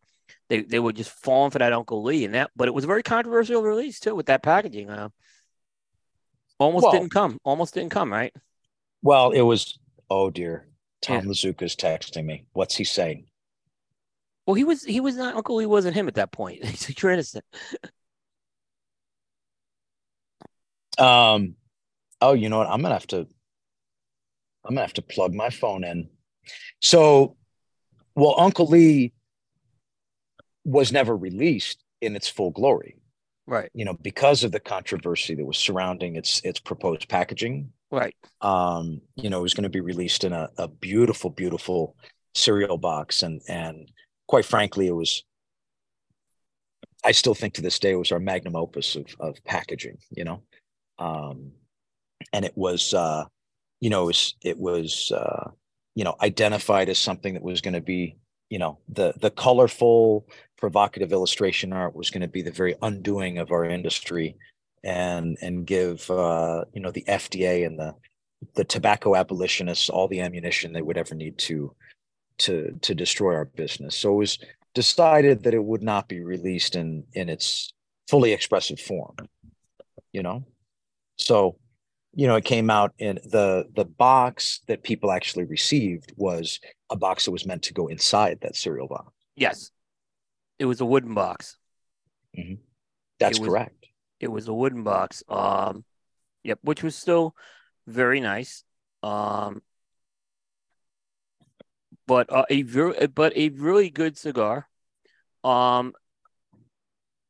[0.49, 2.87] they they were just falling for that Uncle Lee and that, but it was a
[2.87, 4.89] very controversial release too with that packaging.
[4.89, 5.09] Uh,
[6.59, 8.33] almost Well- didn't come, almost didn't come, right?
[9.03, 9.77] well it was
[10.09, 10.67] oh dear
[11.03, 11.21] tom Yeah.
[11.31, 13.26] lazuka's texting me what's he saying
[14.47, 16.63] Well, he was he was not Uncle Lee wasn't him at that point.
[16.65, 17.43] He's you're innocent.
[20.97, 21.55] Um,
[22.21, 22.67] oh, you know what?
[22.69, 23.27] I'm gonna have to.
[24.65, 26.09] I'm gonna have to plug my phone in.
[26.81, 27.35] So,
[28.15, 29.13] well, Uncle Lee
[30.63, 32.97] was never released in its full glory,
[33.47, 33.69] Right.
[33.73, 37.73] you know, because of the controversy that was surrounding its its proposed packaging.
[37.91, 38.15] Right.
[38.41, 41.95] Um, you know, it was going to be released in a, a beautiful, beautiful
[42.33, 43.91] cereal box, and and
[44.27, 45.23] quite frankly, it was.
[47.05, 49.97] I still think to this day it was our magnum opus of of packaging.
[50.11, 50.43] You know,
[50.99, 51.51] um,
[52.33, 53.25] and it was uh,
[53.79, 55.51] you know it was it was uh,
[55.95, 58.17] you know identified as something that was going to be
[58.49, 60.27] you know the the colorful
[60.57, 64.35] provocative illustration art was going to be the very undoing of our industry
[64.83, 67.95] and and give uh, you know the FDA and the
[68.55, 71.73] the tobacco abolitionists all the ammunition they would ever need to
[72.39, 73.95] to to destroy our business.
[73.97, 74.39] So it was
[74.73, 77.73] decided that it would not be released in in its
[78.09, 79.15] fully expressive form.
[80.13, 80.45] You know,
[81.17, 81.57] so
[82.13, 86.59] you know it came out in the the box that people actually received was
[86.89, 89.11] a box that was meant to go inside that cereal box.
[89.35, 89.71] Yes.
[90.59, 91.57] It was a wooden box.
[93.19, 93.73] That's It was- correct.
[94.19, 95.21] It was a wooden box.
[95.29, 95.85] Um,
[96.43, 97.35] yep, which was still
[97.85, 98.63] very nice.
[99.03, 99.61] Um,
[102.07, 104.67] but uh, a very, but a really good cigar.
[105.43, 105.93] Um,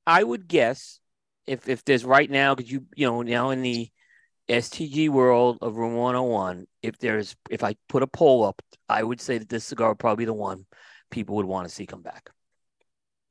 [0.06, 1.00] I would guess
[1.46, 3.90] if if there's right now, because you you know now in the
[4.48, 9.20] STG world of Room 101, if there's if I put a poll up, I would
[9.20, 10.66] say that this cigar would probably be the one
[11.10, 12.30] people would want to see come back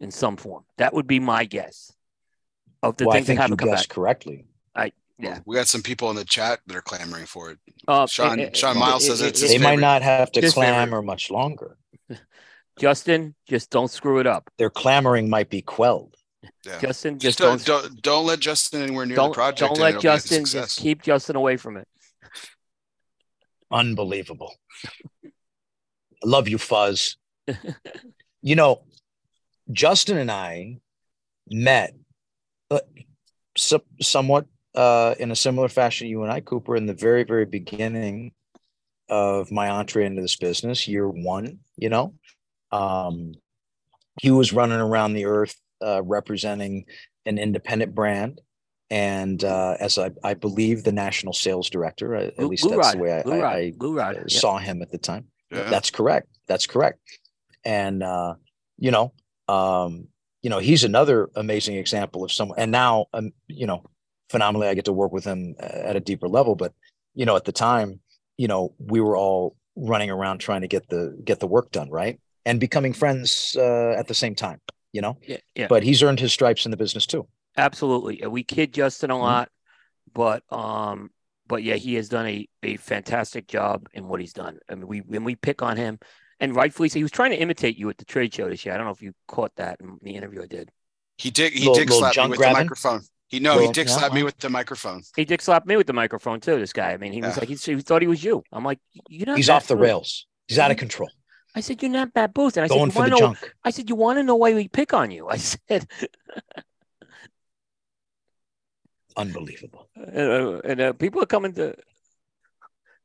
[0.00, 0.64] in some form.
[0.78, 1.92] That would be my guess
[2.82, 3.88] of the well, things that haven't come back.
[3.88, 4.46] correctly.
[5.18, 5.40] Yeah.
[5.46, 7.58] We got some people in the chat that are clamoring for it.
[7.88, 10.72] Uh, Sean- Sean Miles eh, says it's his They might not have to His favorite.
[10.72, 11.78] clamor much longer.
[12.78, 14.50] Justin, just don't screw it up.
[14.58, 16.14] Their clamoring might be quelled.
[16.64, 16.78] Yeah.
[16.80, 19.60] Justin, Just just, don't, don't don't don't let Justin anywhere near don't, the project.
[19.60, 21.88] don't let it'll be a Justin just keep Justin away from it.
[23.70, 24.54] Unbelievable.
[25.24, 25.30] I
[26.24, 27.16] love you, Fuzz.
[28.42, 28.82] you know,
[29.72, 30.78] Justin and I
[31.48, 31.94] met
[32.70, 32.80] uh,
[33.56, 37.46] so, somewhat uh, in a similar fashion, you and I, Cooper, in the very, very
[37.46, 38.32] beginning
[39.08, 42.14] of my entree into this business, year one, you know.
[42.72, 43.34] Um,
[44.20, 45.54] he was running around the earth
[45.84, 46.84] uh, representing
[47.24, 48.40] an independent brand.
[48.88, 52.76] And uh, as I, I believe the national sales director, uh, at Glue- least Glue
[52.76, 54.38] that's Rod, the way I, Glue I, Rod, I Glue Rod, uh, yeah.
[54.38, 55.26] saw him at the time.
[55.50, 55.68] Yeah.
[55.68, 56.28] That's correct.
[56.46, 57.00] That's correct.
[57.64, 58.34] And uh,
[58.78, 59.12] you know,
[59.48, 60.08] um,
[60.42, 62.58] you know, he's another amazing example of someone.
[62.60, 63.84] And now, um, you know,
[64.30, 66.54] phenomenally, I get to work with him uh, at a deeper level.
[66.54, 66.72] But
[67.14, 68.00] you know, at the time,
[68.36, 71.90] you know, we were all running around trying to get the get the work done,
[71.90, 74.60] right, and becoming friends uh, at the same time.
[74.92, 77.26] You know, Yeah, yeah, but he's earned his stripes in the business too.
[77.58, 78.26] absolutely.
[78.26, 79.20] We kid Justin a Mhm.
[79.20, 79.48] lot,
[80.14, 81.10] but um,
[81.46, 84.58] but yeah, he has done a, a fantastic job in what he's done.
[84.70, 85.98] I mean, we when we pick on him,
[86.40, 88.74] and rightfully so, he was trying to imitate you at the trade show this year.
[88.74, 90.70] I don't know if you caught that in the interview I did.
[91.18, 92.56] He did he Little- dick little slapped me with grabbing?
[92.56, 93.02] the microphone.
[93.28, 95.02] He no, he dick slapped me with the microphone.
[95.16, 96.58] He dick slapped me with the microphone too.
[96.58, 96.92] This guy.
[96.92, 97.40] I mean, he was Yeah.
[97.40, 98.44] like, he, he thought he was you.
[98.52, 98.78] I'm like,
[99.08, 99.34] you know.
[99.34, 100.26] He's off the booth." rails.
[100.46, 101.10] He's out of control.
[101.56, 102.56] I said, you're not that booth.
[102.56, 103.18] And I Going said, you want to know?
[103.28, 103.54] junk.
[103.64, 105.26] I said, you want to know why we pick on you?
[105.28, 105.88] I said,
[109.16, 109.88] Unbelievable.
[109.98, 111.74] uh, and uh, people are coming to.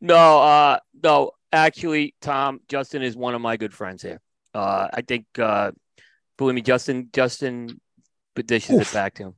[0.02, 1.32] No, uh, no.
[1.54, 4.20] Actually, Tom Justin is one of my good friends here.
[4.54, 5.72] Uh, I think, uh,
[6.38, 7.80] believe me, Justin, Justin,
[8.36, 8.90] dishes Oof.
[8.90, 9.34] it back to him.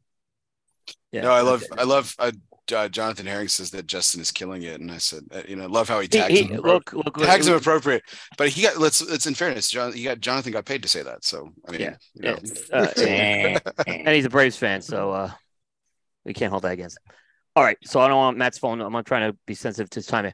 [1.11, 1.22] Yeah.
[1.22, 2.31] No, I love I love uh,
[2.73, 5.64] uh, Jonathan Herring says that Justin is killing it, and I said, uh, you know,
[5.64, 6.61] I love how he He, tags he, him.
[6.61, 8.03] look, look, tags him appropriate,
[8.38, 9.93] but he got let's it's in fairness, John.
[9.93, 12.39] He got Jonathan got paid to say that, so I mean, Yeah, you know.
[12.72, 15.31] yeah, uh, and he's a Braves fan, so uh,
[16.26, 17.15] we can't hold that against him.
[17.55, 18.81] All right, so I don't want Matt's phone.
[18.81, 20.31] I'm not trying to be sensitive to his time.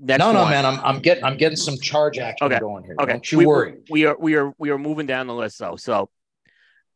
[0.00, 0.50] Next no, no, one.
[0.50, 0.66] man.
[0.66, 2.96] I'm, I'm getting I'm getting some charge action Okay, going here.
[3.00, 3.74] Okay, Don't you we, worry.
[3.88, 5.76] We are we are we are moving down the list though.
[5.76, 6.08] So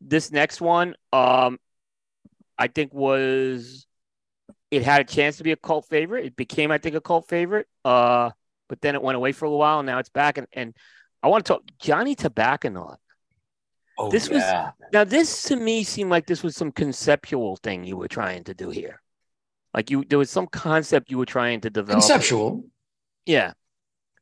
[0.00, 1.58] this next one, um,
[2.58, 3.86] I think was
[4.70, 6.26] it had a chance to be a cult favorite.
[6.26, 7.68] It became, I think, a cult favorite.
[7.84, 8.30] Uh,
[8.68, 10.38] but then it went away for a while, and now it's back.
[10.38, 10.74] And, and
[11.22, 12.96] I want to talk Johnny Tobacconaut.
[13.98, 14.72] Oh, this was- yeah.
[14.92, 18.54] Now, this to me seemed like this was some conceptual thing you were trying to
[18.54, 19.00] do here.
[19.72, 22.00] Like you, there was some concept you were trying to develop.
[22.02, 22.64] conceptual.
[23.24, 23.52] Yeah.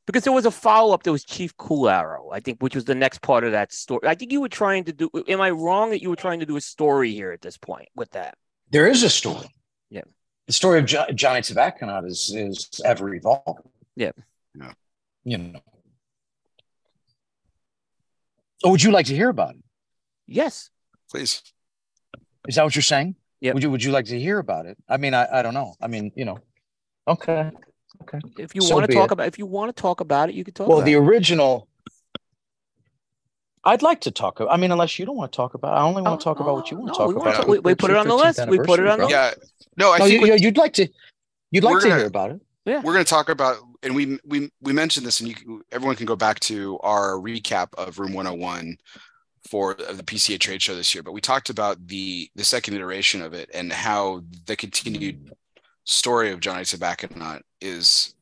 [0.07, 1.03] Because there was a follow up.
[1.03, 4.07] There was Chief Cool Arrow, I think, which was the next part of that story.
[4.07, 5.11] I think you were trying to do.
[5.29, 7.89] Am I wrong that you were trying to do a story here at this point
[7.97, 8.37] with that?
[8.71, 9.49] There is a story.
[9.89, 10.03] Yeah.
[10.47, 13.65] The story of jo- Johnny Tobacconaut is is ever evolving.
[13.97, 14.13] Yeah.
[14.55, 14.73] Yeah.
[15.25, 15.61] You know.
[18.63, 19.63] Oh, would you like to hear about it?
[20.27, 20.71] Yes.
[21.11, 21.43] Please.
[22.47, 23.17] Is that what you're saying?
[23.41, 23.53] Yeah.
[23.53, 24.77] Would you Would you like to hear about it?
[24.87, 25.75] I mean, I I don't know.
[25.81, 26.41] I mean, you know.
[27.09, 27.51] Okay.
[28.03, 28.21] Okay.
[28.39, 29.13] If you So want to talk it.
[29.13, 30.67] about, if you want to talk about it, you could talk.
[30.67, 30.77] About.
[30.77, 30.99] Well, the it.
[30.99, 31.69] original.
[33.65, 34.41] I'd like to talk.
[34.41, 35.75] About I mean, unless you don't want to talk about.
[35.77, 37.15] I only want Oh, to talk about what you oh, want no, to talk we
[37.15, 37.37] wanna about.
[37.39, 38.47] talk- we- we put it on the list.
[38.49, 39.11] We put it on the bro.
[39.11, 39.33] Yeah.
[39.77, 40.89] No, I No, think you, what- you- you'd like to.
[41.51, 42.41] You'd like to gonna- hear about it.
[42.67, 42.81] Yeah.
[42.83, 46.07] We're going to talk about and we we we mentioned this and you everyone can
[46.07, 48.77] go back to our recap of room 101
[49.51, 53.21] for the PCA trade show this year but we talked about the the second iteration
[53.21, 55.35] of it and how the continued
[55.85, 58.15] story of Johnny Tobacconaut is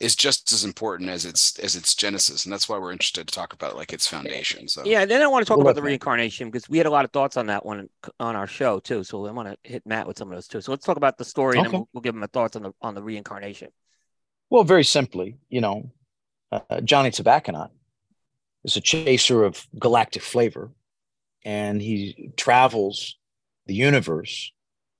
[0.00, 3.34] is just as important as its as its genesis and that's why we're interested to
[3.34, 5.82] talk about like its foundation so Yeah, then I want to talk Well, about the
[5.82, 7.88] reincarnation because we had a lot of thoughts on that one
[8.20, 9.02] on our show too.
[9.02, 10.60] So I want to hit Matt with some of those too.
[10.60, 11.66] So let's talk about the story and Okay.
[11.66, 13.70] then we'll, we'll give him a thoughts on the on the reincarnation.
[14.50, 15.90] Well, very simply, you know,
[16.52, 17.70] uh, Johnny Tobacconaut
[18.64, 20.72] is a chaser of galactic flavor,
[21.44, 23.18] and he travels
[23.66, 24.52] the universe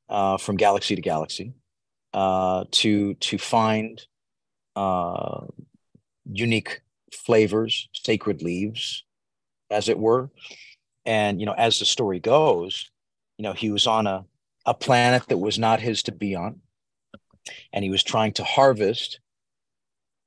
[0.09, 1.55] uh, from galaxy to galaxy
[2.15, 4.01] uh, to to find
[4.77, 5.47] uh,
[6.25, 6.81] unique
[7.13, 9.05] flavors, sacred leaves,
[9.71, 10.31] as it were.
[11.05, 12.91] And you know, as the story goes,
[13.37, 14.25] you know, he was on a
[14.65, 16.61] a planet that was not his to be on,
[17.73, 19.21] and he was trying to harvest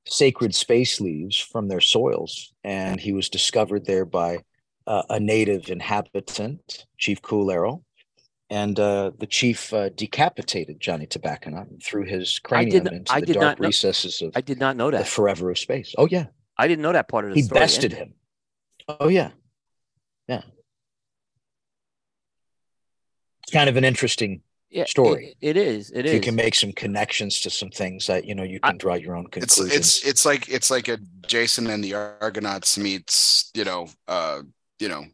[0.06, 2.52] sacred space leaves from their soils.
[2.64, 4.38] And he was discovered there by
[4.86, 7.82] uh, a native inhabitant, Chief Cool Arrow.
[8.50, 13.20] And uh, the chief uh, decapitated Johnny Tobacconaut and threw his cranium not- into I
[13.20, 15.08] the did dark not know- recesses of I did not know the that.
[15.08, 15.94] forever of space.
[15.98, 16.26] Oh, yeah.
[16.56, 17.60] I didn't know that part of the He story.
[17.60, 18.14] bested him.
[18.88, 19.30] Oh, yeah.
[20.28, 20.42] Yeah.
[23.42, 25.36] It's kind of an interesting Yeah, story.
[25.40, 25.90] it- it is.
[25.90, 26.14] It if is.
[26.14, 28.94] you can make some connections to some things that you know you I- can draw
[28.94, 29.76] your own it's conclusions.
[29.98, 34.42] it's it's like it's like a Jason and the Argonauts meets you know uh
[34.78, 35.04] you know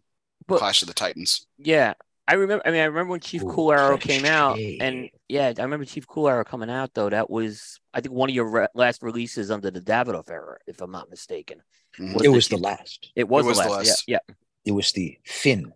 [0.47, 1.95] But- Clash of the Titans Yeah,
[2.27, 2.63] I remember.
[2.67, 5.85] I mean, I remember when Chief Ooh, Cool Arrow came out, and yeah, I remember
[5.85, 7.11] Chief Cool Arrow coming out though.
[7.11, 10.81] That was, I think, one of your re- last releases under the Davidoff era, if
[10.81, 11.61] I'm not mistaken.
[11.99, 12.15] Mhm.
[12.15, 13.13] Was it the was the Chief- last.
[13.15, 13.87] It was, was the the last.
[13.87, 14.05] last.
[14.09, 14.35] Yeah, yeah,
[14.65, 15.73] It was the fin.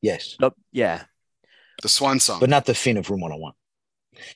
[0.00, 0.36] Yes.
[0.40, 1.02] Nope, yeah.
[1.82, 3.52] the Swan Song but not the fin of room 101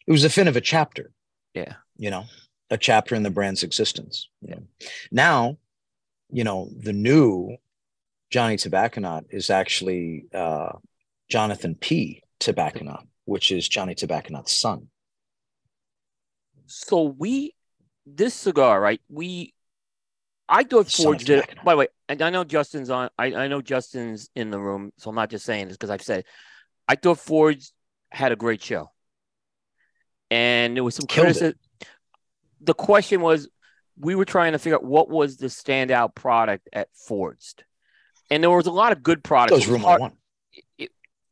[0.07, 1.11] it was the fin of a chapter
[1.55, 1.75] Yeah.
[1.97, 2.25] you know
[2.71, 4.63] a chapter in the brand's existence you know.
[5.13, 5.59] now
[6.31, 7.57] you know the new
[8.31, 10.73] johnny tobacconaut is actually uh
[11.29, 14.89] jonathan p tobacconaut which is johnny tobacconaut's son
[16.67, 17.55] So we,
[18.07, 19.01] this cigar, right?
[19.09, 19.53] We,
[20.49, 21.45] I thought Son of Forge did.
[21.65, 23.09] By the way, and I know Justin's on.
[23.19, 26.03] I, I know Justin's in the room, so I'm not just saying this because I've
[26.03, 26.21] said.
[26.21, 26.27] It.
[26.89, 27.71] I thought Forge
[28.11, 28.91] had a great show,
[30.31, 31.55] and there was some criticism.
[32.61, 33.49] The question was,
[33.99, 37.65] we were trying to figure out what was the standout product at Forged,
[38.31, 39.51] and there was a lot of good products.
[39.53, 40.19] that was room hard- 101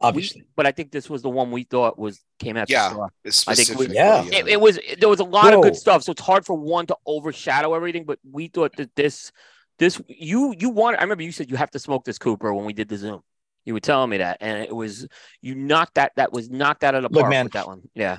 [0.02, 2.68] it- obviously but I think this was the one we thought was came out.
[2.70, 2.86] Yeah.
[2.86, 4.24] I think we- specifically, Yeah.
[4.24, 6.86] it, it was there was a lot of good stuff, so it's hard for one
[6.86, 8.04] to overshadow everything.
[8.04, 9.32] But we thought that this
[9.78, 10.98] this you you want.
[10.98, 13.22] I remember you said you have to smoke this Cooper when we did the Zoom.
[13.64, 15.06] You were telling me that, and it was
[15.40, 17.44] you knocked that that was knocked out of the Look, park man.
[17.46, 17.82] with that one.
[17.94, 18.18] Yeah,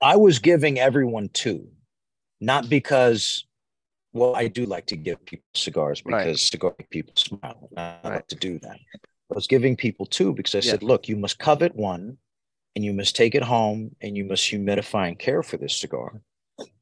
[0.00, 1.68] I was giving everyone two,
[2.40, 3.46] not because,
[4.12, 6.24] well, I do like to give people cigars Right.
[6.26, 7.68] because cigar people smile.
[7.76, 8.14] I Right.
[8.16, 8.78] like to do that.
[9.30, 10.72] I was giving people two because I Yeah.
[10.72, 12.18] said, look, you must covet one
[12.76, 16.20] and you must take it home and you must humidify and care for this cigar.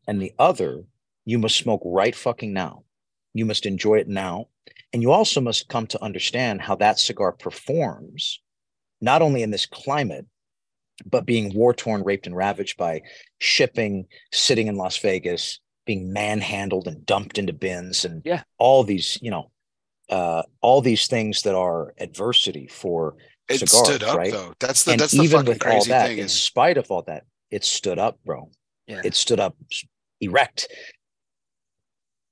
[0.09, 0.85] And the other,
[1.25, 2.85] you must smoke right fucking now.
[3.35, 4.49] You must enjoy it now.
[4.93, 8.41] And you also must come to understand how that cigar performs,
[9.01, 10.27] not only in this climate,
[11.07, 13.03] but being war torn, raped, and ravaged by
[13.39, 18.43] shipping, sitting in Las Vegas, being manhandled and dumped into bins, and Yeah.
[18.59, 19.51] all these, you know,
[20.13, 23.17] uh, all these things that are adversity for
[23.49, 24.33] it cigars, stood up right?
[24.33, 26.33] though that's the and that's the even fucking with all crazy that, thing in is
[26.51, 28.51] spite of all that, it stood up, bro.
[28.87, 29.01] yeah.
[29.05, 29.57] It stood up
[30.21, 30.69] erect.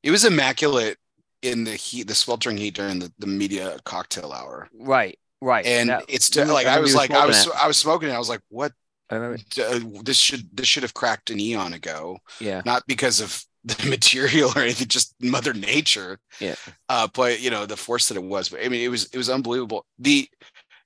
[0.02, 0.97] it was immaculate
[1.43, 5.65] in the heat the sweltering heat during the, the media cocktail hour right, right.
[5.66, 7.55] and That- it's you- like i remember was like i was that.
[7.57, 8.73] i was smoking it i was like what
[9.12, 9.39] I remember.
[9.66, 13.87] uh, this should this should have cracked an eon ago Yeah, not because of the
[13.89, 16.19] material or anything, just Mother Nature.
[16.41, 16.57] Yeah.
[16.89, 18.49] Uh, but you know the force that it was.
[18.49, 19.87] But I mean, it was it was unbelievable.
[19.99, 20.28] The,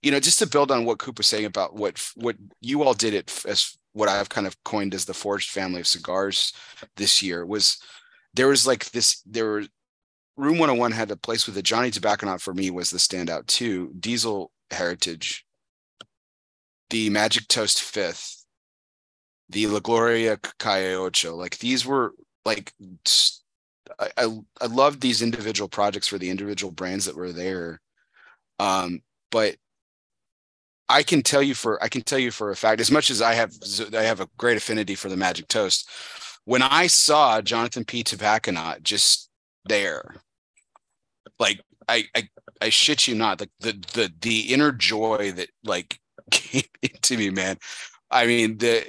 [0.02, 2.94] you know, just to build on what Coop was saying about what what you all
[2.94, 6.52] did it as what I've kind of coined as the Forged family of cigars
[6.96, 7.78] this year was
[8.34, 9.64] there was like this there were
[10.36, 13.92] Room 101 had a place with the Johnny Tobacconaut for me was the standout too.
[13.98, 15.46] Diesel Heritage,
[16.90, 18.44] the Magic Toast Fifth,
[19.48, 21.36] the La Gloria Calle Ocho.
[21.36, 22.14] Like these were
[22.44, 22.72] like
[23.98, 24.26] I
[24.60, 27.80] I loved these individual projects for the individual brands that were there.
[28.58, 29.56] Um, but
[30.88, 33.22] I can tell you for I can tell you for a fact, as much as
[33.22, 33.52] I have
[33.94, 35.88] I have a great affinity for the Magic Toast.
[36.44, 38.04] When I saw Jonathan P.
[38.04, 39.30] Tobacconaut just
[39.64, 40.16] there,
[41.38, 42.28] like I I
[42.60, 45.98] I shit you not, like the the the inner joy that like
[46.30, 47.58] came into me, man.
[48.10, 48.86] I mean, the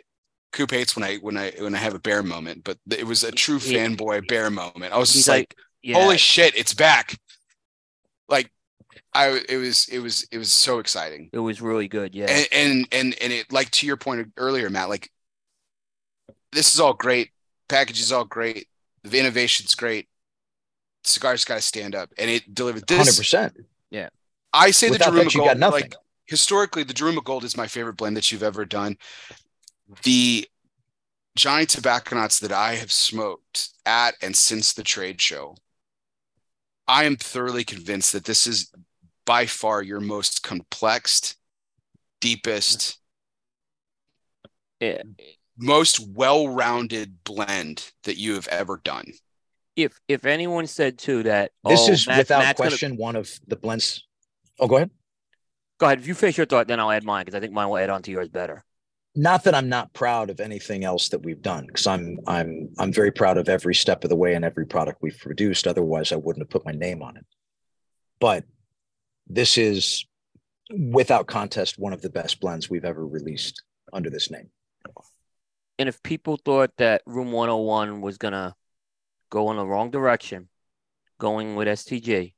[0.55, 3.23] Coop hates when I when I when I have a bear moment, but it was
[3.23, 4.91] a true He- fanboy bear moment.
[4.93, 5.53] I was just like,
[5.83, 7.19] Yeah, holy shit, it's back.
[8.29, 8.51] Like
[9.13, 11.29] I it was it was it was so exciting.
[11.33, 12.15] it was really good.
[12.15, 15.11] Yeah, And and and and it like to your point earlier, Matt, like
[16.51, 17.31] this is all great.
[17.67, 18.67] Package is all great.
[19.03, 20.07] The innovation's great.
[21.03, 23.17] Cigars got to stand up, and it delivered Hundred this.
[23.17, 23.57] percent.
[23.91, 24.09] Yeah.
[24.53, 25.81] I say Without the Daruma that, you Gold, got nothing.
[25.81, 25.95] like
[26.25, 28.97] historically, the Daruma Gold is my favorite blend that you've ever done.
[30.03, 30.47] The
[31.35, 35.55] Johnny Tobacconauts that I have smoked at and since the trade show,
[36.87, 38.71] I am thoroughly convinced that this is
[39.25, 41.35] by far your most complex,
[42.21, 42.99] deepest,
[44.79, 45.01] Yeah.
[45.57, 49.13] most well-rounded blend that you have ever done.
[49.75, 53.17] if if anyone said too that This oh, is Matt- without Matt's gonna- question one
[53.17, 54.07] of the blends.
[54.57, 54.89] Oh, go ahead.
[55.79, 55.99] go ahead.
[55.99, 57.89] If you finish your thought, then I'll add mine because I think mine will add
[57.89, 58.63] on to yours better.
[59.15, 62.91] Not that I'm not proud of anything else that we've done, because I'm I'm I'm
[62.91, 65.67] very proud of every step of the way and every product we've produced.
[65.67, 67.25] Otherwise, I wouldn't have put my name on it.
[68.19, 68.43] But
[69.27, 70.05] this is,
[70.69, 73.63] without contest, one of the best blends we've ever released
[73.93, 74.49] under this name.
[75.79, 78.55] And if people thought that Room 101 was gonna
[79.29, 80.49] go in the wrong direction,
[81.19, 82.33] going with STG,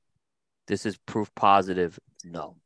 [0.68, 1.98] this is proof positive.
[2.24, 2.58] No,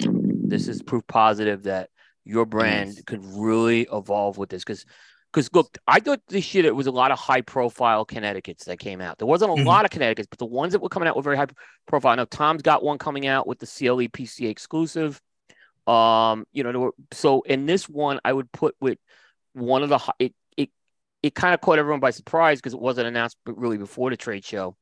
[0.00, 1.90] this is proof positive that
[2.26, 4.64] your brand could really evolve with this.
[4.64, 4.84] Because,
[5.32, 8.78] because look, I thought this year it was a lot of high profile Connecticut's that
[8.78, 9.18] came out.
[9.18, 9.64] There wasn't a Mhm.
[9.64, 11.46] lot of Connecticut's, but the ones that were coming out were very high
[11.86, 12.12] profile.
[12.12, 15.20] I know Tom's got one coming out with the CLE PCA exclusive.
[15.86, 18.98] Um, you know, there were, so in this one, I would put with
[19.52, 20.70] one of the it it
[21.22, 24.16] it kind of caught everyone by surprise because it wasn't announced but really before the
[24.16, 24.76] trade show.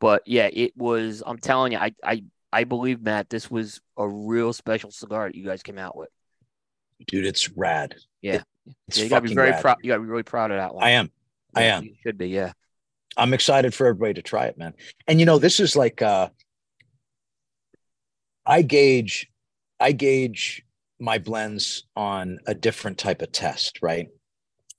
[0.00, 1.22] But yeah, it was.
[1.26, 5.34] I'm telling you, I I I believe Matt, this was a real special cigar that
[5.34, 6.08] you guys came out with.
[7.06, 7.94] Dude, it's rad.
[8.22, 8.36] Yeah.
[8.36, 8.44] It-
[8.88, 9.60] it's Yeah, you gotta be very rad.
[9.62, 9.76] proud.
[9.82, 10.82] You gotta be really proud of that one.
[10.84, 11.10] I am.
[11.54, 11.84] I am.
[11.84, 12.28] You should be.
[12.28, 12.52] Yeah.
[13.16, 14.74] I'm excited for everybody to try it, man.
[15.06, 16.28] And you know, this is like uh
[18.44, 19.28] I gauge
[19.80, 20.64] I gauge
[20.98, 24.08] my blends on a different type of test, right?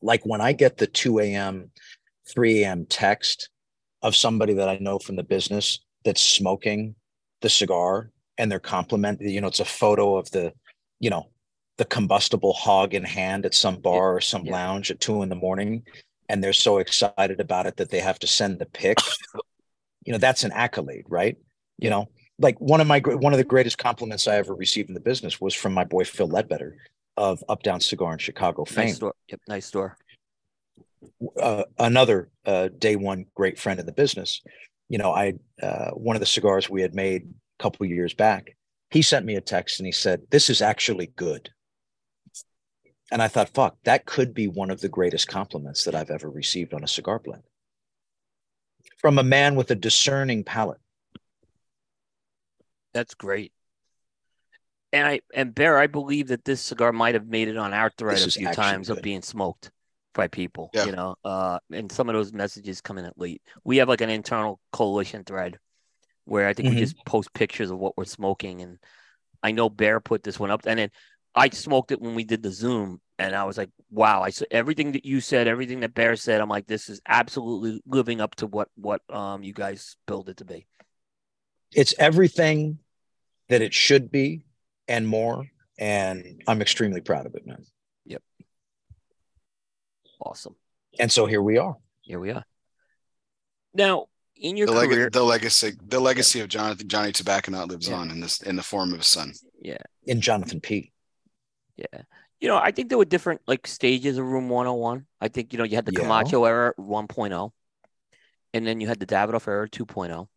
[0.02, 1.72] Like when I get the 2 a.m.,
[2.34, 2.86] 3 a.m.
[2.88, 3.50] text
[4.02, 6.96] of somebody that I know from the business that's smoking
[7.42, 10.54] the cigar and they're compliment, you know, it's a photo of the,
[11.00, 11.30] you know,
[11.78, 14.54] the combustible hog in hand at some bar or some yeah.
[14.54, 15.84] lounge at two in the morning
[16.30, 18.98] and they're so excited about it that they have to send the pic
[20.06, 21.38] you know that's an accolade right
[21.78, 22.10] you know
[22.40, 25.40] like one of my one of the greatest compliments i ever received in the business
[25.40, 26.78] was from my boy phil ledbetter
[27.16, 29.14] of up down cigar in chicago fame Nice store.
[29.30, 29.42] Yep.
[29.48, 29.98] Nice store.
[31.40, 34.42] uh, another uh, day one great friend in the business
[34.90, 38.14] you know i uh, one of the cigars we had made a couple of years
[38.14, 38.56] back
[38.90, 41.50] he sent me a text and he said this is actually good
[43.12, 46.30] and i thought fuck that could be one of the greatest compliments that i've ever
[46.30, 47.44] received on a cigar blend
[49.00, 50.80] from a man with a discerning palate
[52.94, 53.52] That's great.
[54.92, 57.92] And I and Bear, I believe that this cigar might have made it on our
[57.92, 59.70] thread This a few actually times of being smoked
[60.16, 60.72] by people.
[60.74, 60.86] Yeah.
[60.86, 63.42] You know, uh, and some of those messages come in at late.
[63.64, 65.60] We have like an internal coalition thread
[66.26, 66.72] where I think Mhm.
[66.72, 68.80] we just post pictures of what we're smoking, and
[69.44, 70.90] I know Bear put this one up, and then
[71.38, 74.22] I smoked it when we did the Zoom, and I was like, wow!
[74.24, 76.42] I said everything that you said, everything that Bear said.
[76.42, 80.38] I'm like, this is absolutely living up to what what um you guys build it
[80.38, 80.66] to be.
[81.74, 82.80] it's everything
[83.50, 84.44] that it should be
[84.90, 85.46] and more
[85.80, 87.64] and i'm extremely proud of it man
[88.06, 88.22] Yep.
[90.22, 90.56] Awesome.
[91.00, 92.44] and so here we are Here we are.
[93.74, 97.88] Now, in your The, career, leg- the legacy, the legacy of Jonathan Johnny Tobacconaut lives
[97.90, 97.96] Yeah.
[97.96, 99.34] on in this in the form of his son.
[99.62, 100.92] yeah, in jonathan p
[101.78, 102.02] yeah.
[102.40, 105.06] You know, I think there were different like stages of Room 101.
[105.22, 106.02] I think you know you had the Yeah.
[106.02, 107.52] Camacho era 1.0,
[108.54, 110.28] and then you had the Davidoff era 2.0,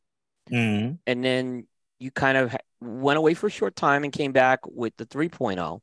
[0.50, 0.98] Mhm.
[1.06, 1.66] and then
[1.98, 5.82] you kind of went away for a short time and came back with the 3.0.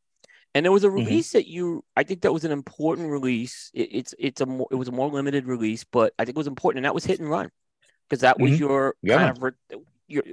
[0.56, 0.96] And there was a Mhm.
[0.96, 3.70] release that you, I think that was an important release.
[3.76, 6.40] It, it's it's a more, it was a more limited release, but I think it
[6.40, 7.52] was important, and that was Hit and Run,
[8.10, 8.60] because that was Mhm.
[8.60, 10.24] your Yeah, kind of re- your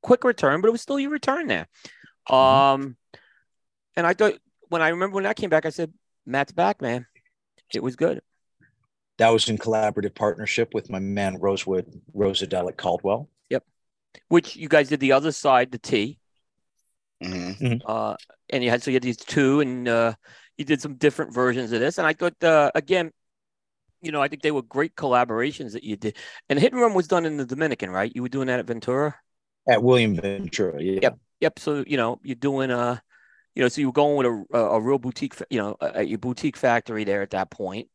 [0.00, 1.66] quick return, but it was still your return there.
[2.30, 2.34] Mm-hmm.
[2.34, 2.96] Um,
[3.96, 4.38] and I thought
[4.68, 5.92] when I remember when I came back, I said,
[6.24, 7.06] "Matt's back, man.
[7.74, 8.20] It was good."
[9.18, 13.64] that was in collaborative partnership with my man rosewood rosadelic caldwell Yep.
[14.28, 16.18] Which you guys did the other side, the T.
[17.22, 17.78] Mm-hmm.
[17.86, 18.16] Uh,
[18.50, 20.14] and you had so you had these two, and uh,
[20.56, 21.98] you did some different versions of this.
[21.98, 23.10] And I thought, uh, again,
[24.00, 26.16] you know, I think they were great collaborations that you did.
[26.48, 28.12] And Hit and Run was done in the Dominican, right?
[28.14, 29.14] You were doing that at Ventura.
[29.68, 30.82] At William Ventura.
[30.82, 31.00] Yeah.
[31.02, 31.18] Yep.
[31.40, 31.58] Yep.
[31.58, 32.98] So you know, you're doing uh,
[33.56, 36.04] you know, so you were going with a a, a real boutique, you know, a,
[36.04, 37.88] your boutique factory there at that point.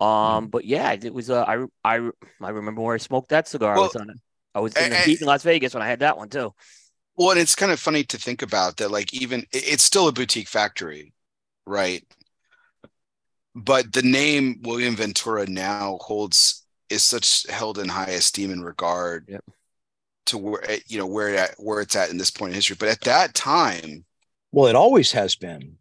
[0.00, 1.30] Um, but yeah, it was.
[1.30, 2.10] Uh, I I
[2.42, 3.76] I remember where I smoked that cigar.
[3.78, 4.18] I Well, was on it.
[4.54, 6.54] I was in the heat in Las Vegas when I had that one too.
[7.16, 8.90] Well, and it's kind of funny to think about that.
[8.90, 11.12] Like, even it's still a boutique factory,
[11.66, 12.04] right?
[13.56, 19.26] But the name William Ventura now holds is such held in high esteem and regard
[19.26, 19.44] Yep.
[20.26, 22.54] to where eh, you know where it at, where it's at in this point in
[22.56, 22.76] history.
[22.78, 24.04] But at that time,
[24.54, 25.76] Well, it always has been.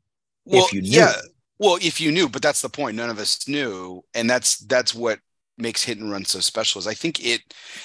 [0.45, 0.89] well, you knew.
[0.89, 1.13] yeah,
[1.59, 2.97] well, if you knew, but that's the point.
[2.97, 5.19] None of us knew, and that's that's what
[5.59, 6.79] makes Hit and Run so special.
[6.79, 7.41] Is I think it,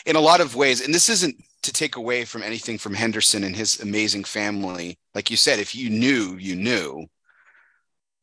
[0.06, 3.44] in a lot of ways, and this isn't to take away from anything from Henderson
[3.44, 4.98] and his amazing family.
[5.14, 7.06] Like you said, if you knew, you knew.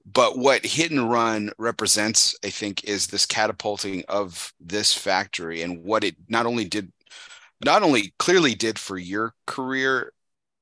[0.03, 5.83] But what Hit and Run represents, I think, is this catapulting of this factory and
[5.83, 6.91] what it not only did,
[7.63, 10.11] not only clearly did for your career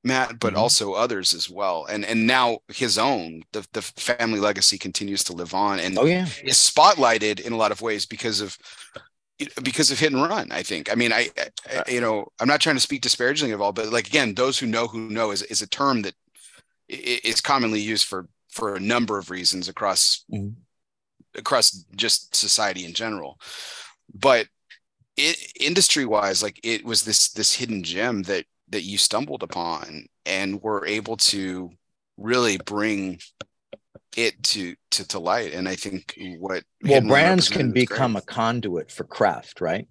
[0.04, 0.58] Matt, but Mhm.
[0.58, 1.86] also others as well.
[1.86, 6.06] And and now his own, the the family legacy continues to live on and Oh
[6.06, 6.28] yeah.
[6.44, 8.58] is spotlighted in a lot of ways because of
[9.64, 10.52] because of hit and run.
[10.52, 10.92] I think.
[10.92, 11.30] I mean, I,
[11.70, 14.60] I you know, I'm not trying to speak disparagingly of all, but like again, those
[14.60, 16.16] who know who know is is a term that
[16.90, 20.56] is commonly used for for a number of reasons across Mhm.
[21.36, 23.40] across just society in general.
[24.14, 24.48] But
[25.18, 30.08] it industry wise, like it was this this hidden gem that that you stumbled upon
[30.26, 31.70] and were able to
[32.18, 33.20] really bring
[34.18, 35.54] it to to, to light.
[35.54, 37.90] And I think what Well, brands can represented was great.
[37.90, 39.88] become a conduit for craft, right?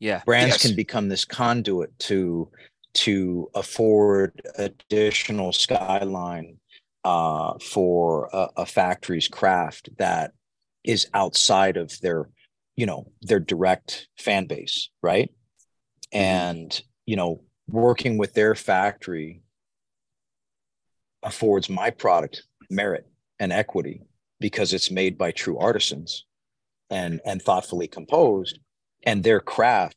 [0.00, 0.22] Yeah.
[0.24, 0.62] brands Yes.
[0.62, 2.50] can become this conduit to
[2.94, 6.58] to afford additional skyline
[7.04, 10.32] uh, for a, a factory's craft that
[10.82, 12.28] is outside of their
[12.76, 15.30] you know their direct fan base right
[16.12, 19.42] and you know working with their factory
[21.22, 23.06] affords my product merit
[23.40, 24.02] and equity
[24.40, 26.24] because it's made by true artisans
[26.90, 28.58] and and thoughtfully composed.
[29.04, 29.96] And their craft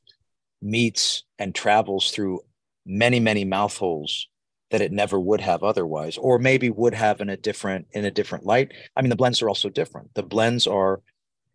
[0.61, 2.41] meets and travels through
[2.85, 4.27] many many mouth holes
[4.71, 8.11] that it never would have otherwise or maybe would have in a different in a
[8.11, 8.73] different light.
[8.95, 10.13] I mean the blends are also different.
[10.13, 11.01] The blends are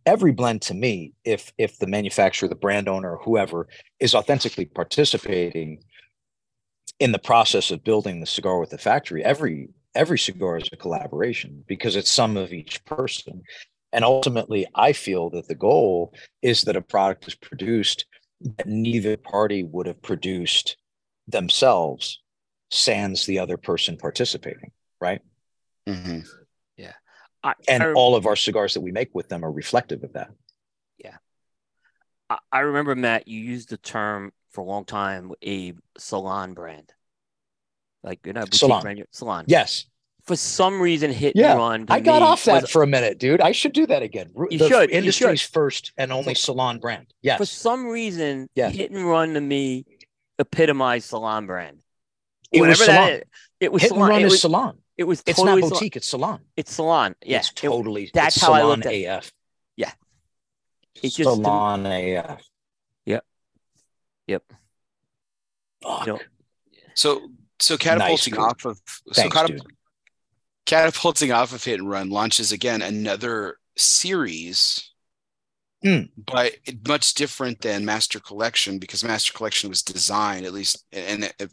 [0.07, 3.69] every blend to me if if the manufacturer the brand owner whoever
[4.01, 5.83] is authentically participating
[7.03, 10.77] in the process of building the cigar with the factory every every cigar is a
[10.77, 13.43] collaboration because it's some of each person.
[13.95, 18.07] And ultimately i feel that the goal is that a product is produced
[18.57, 20.77] that neither party would have produced
[21.29, 22.23] themselves
[22.71, 24.73] sans the other person participating
[25.03, 25.21] right?
[25.87, 26.21] Mm-hmm.
[27.45, 30.13] I, and I, all of our cigars that we make with them are reflective of
[30.13, 30.31] that.
[32.31, 36.93] I- I remember Matt, you used the term for a long time, a salon brand.
[38.05, 38.83] Like a boutique Salon.
[38.83, 39.45] brand, salon.
[39.47, 39.87] yes
[40.25, 41.87] For some reason, hit Yeah, and run.
[41.89, 44.59] i got off that was- for a minute dude i should do that again You
[44.59, 45.53] the should, you industry's should.
[45.53, 48.75] first and only salon brand yes for some reason, Yes.
[48.75, 49.85] hit and run to me
[50.39, 51.79] epitomized salon brand.
[52.51, 53.23] it was Whatever that salon is,
[53.61, 54.11] it was hit and salon.
[54.11, 55.71] run it is was, salon it was it's totally not salon.
[55.79, 57.15] boutique it's salon It's salon.
[57.25, 59.05] Yeah, it's it- totally that's it's how I salon looked at it.
[59.07, 59.33] af
[59.77, 59.93] Yeah.
[60.97, 62.43] It just salon af.
[64.27, 64.43] Yep.
[65.83, 66.07] Fuck.
[66.07, 66.21] You know,
[66.95, 67.29] So
[67.61, 68.43] so catapulting Coop.
[68.43, 68.81] off of
[69.13, 69.61] so Thanks, catap-
[70.67, 74.89] catapulting off of hit and run launches again another series
[75.85, 76.03] Hmm.
[76.17, 76.53] but
[76.87, 81.51] much different than master collection because master collection was designed at least and if,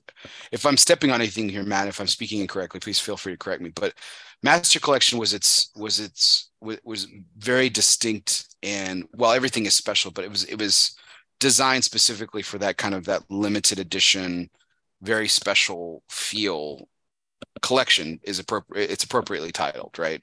[0.52, 3.38] if i'm stepping on anything here matt if i'm speaking incorrectly please feel free to
[3.40, 3.96] correct me but
[4.44, 7.08] master collection was its was its was, was
[7.40, 10.96] very distinct and well everything is special but it was it was
[11.40, 14.50] designed specifically for that kind of that limited edition
[15.02, 16.88] very special feel
[17.62, 20.22] collection is appropriate it's appropriately titled right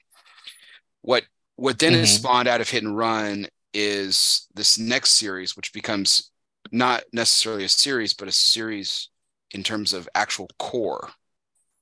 [1.01, 1.23] what
[1.55, 2.19] what then is Mhm.
[2.19, 6.31] spawned out of hit and run is this next series which becomes
[6.71, 9.09] not necessarily a series but a series
[9.51, 11.09] in terms of actual core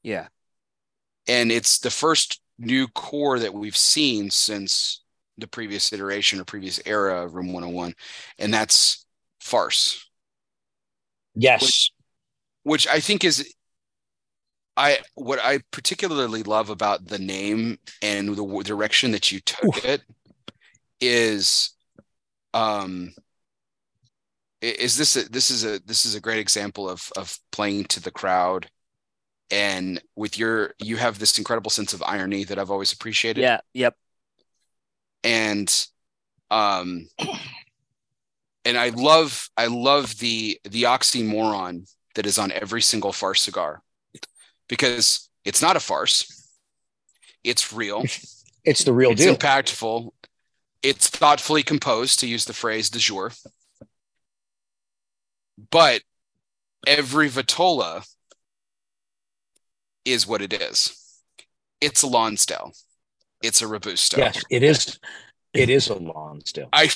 [0.04, 0.28] yeah.
[1.28, 5.04] and it's the first new core that we've seen since
[5.38, 7.94] the previous iteration or previous era of room 101
[8.40, 9.05] and that's
[9.46, 10.10] farce
[11.36, 11.92] yes
[12.64, 13.54] which I think is
[14.76, 20.02] I what I particularly love about the name and the direction that you took it
[21.00, 21.76] is
[22.54, 23.14] um
[24.62, 28.02] is this a, this is a this is a great example of of playing to
[28.02, 28.68] the crowd
[29.52, 33.42] and with your you have this incredible sense of irony that I've always appreciated.
[33.42, 33.60] Yeah.
[33.74, 33.96] Yep.
[35.24, 35.88] and
[36.50, 37.08] um
[38.66, 43.82] and i love i love the the oxymoron that is on every single farce cigar
[44.68, 46.50] because it's not a farce
[47.44, 48.04] it's real
[48.68, 49.36] It's the real it's deal.
[49.36, 50.10] impactful
[50.82, 53.32] it's thoughtfully composed to use the phrase de jour
[55.70, 56.02] but
[56.88, 58.04] every vitola
[60.04, 61.22] is what it is
[61.80, 62.74] it's a Lonsdale.
[63.44, 65.00] it's a robusto yes, it is.
[65.54, 65.96] It is a
[66.44, 66.68] still.
[66.74, 66.88] I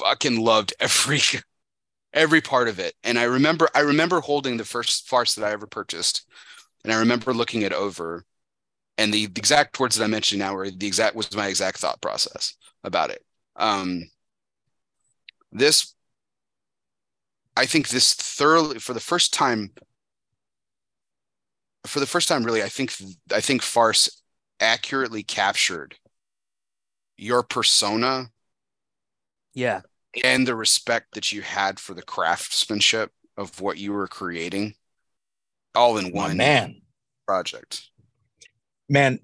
[0.00, 1.20] fucking loved every
[2.14, 2.94] every part of it.
[3.04, 6.26] And I remember I remember holding the first farce that I ever purchased.
[6.84, 8.24] And I remember looking it over.
[8.98, 11.78] And the, the exact words that I mentioned now were the exact was my exact
[11.78, 12.54] thought process
[12.84, 13.24] about it.
[13.56, 14.04] Um
[15.52, 15.94] this
[17.56, 19.72] I think this thoroughly for the first time
[21.86, 22.94] for the first time really I think
[23.32, 24.22] I think farce
[24.60, 25.96] accurately captured
[27.16, 28.30] your persona
[29.54, 29.82] Yeah.
[30.24, 34.74] And the respect that you had for the craftsmanship of what you were creating
[35.74, 36.82] all in one man,
[37.26, 37.88] project.
[38.88, 39.20] man,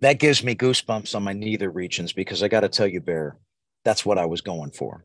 [0.00, 3.38] that gives me goosebumps on my neither regions because I got to tell you, Bear,
[3.84, 5.04] that's what I was going for.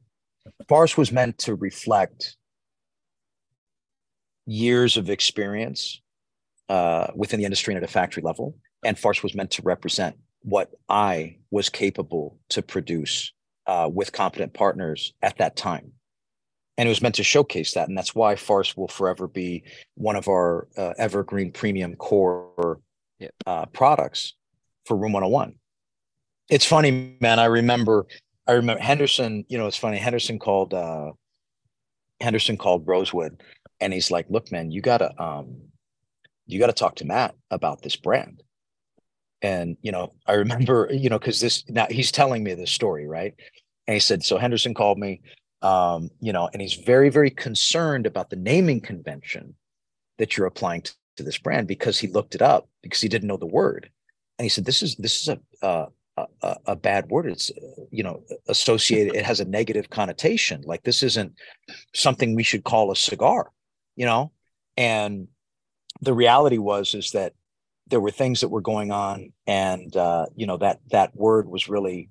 [0.68, 2.36] Farce was meant to reflect
[4.46, 6.02] years of experience
[6.70, 10.16] uh, within the industry and at a factory level, and Farce was meant to represent
[10.42, 13.32] what I was capable to produce
[13.70, 15.92] uh, with competent partners at that time.
[16.78, 17.88] And it was meant to showcase that.
[17.88, 19.64] And that's why Farce will forever be
[19.96, 22.80] one of our uh, evergreen premium core
[23.20, 23.32] Yep.
[23.46, 24.36] uh, products
[24.86, 25.56] for Room 101.
[26.50, 27.38] It's funny, man.
[27.38, 28.08] I remember,
[28.48, 29.98] I remember Henderson, you know, it's funny.
[29.98, 31.12] Henderson called, uh,
[32.22, 33.44] Henderson called Rosewood
[33.82, 35.58] and he's like, look, man, you gotta, um,
[36.48, 38.42] you gotta talk to Matt about this brand.
[39.42, 43.08] And, you know, I remember, you know, cause this, now he's telling me this story,
[43.08, 43.36] right?
[43.90, 45.20] And he said, so Henderson called me,
[45.64, 49.56] um, you know, and he's very, very concerned about the naming convention
[50.20, 53.28] that you're applying to, to this brand because he looked it up because he didn't
[53.28, 53.90] know the word.
[54.38, 55.86] And he said, this is, this is a, uh,
[56.44, 57.32] a, a, bad word.
[57.32, 57.52] It's,
[57.90, 60.62] you know, associated, it has a negative connotation.
[60.66, 61.34] Like this isn't
[61.96, 63.50] something we should call a cigar,
[63.96, 64.32] you know?
[64.78, 65.30] And
[66.00, 67.34] the reality was, is that
[67.88, 71.68] there were things that were going on and, uh, you know, that, that word was
[71.68, 72.10] really,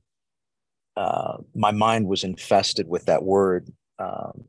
[0.98, 4.44] uh, my mind was infested with that word, um,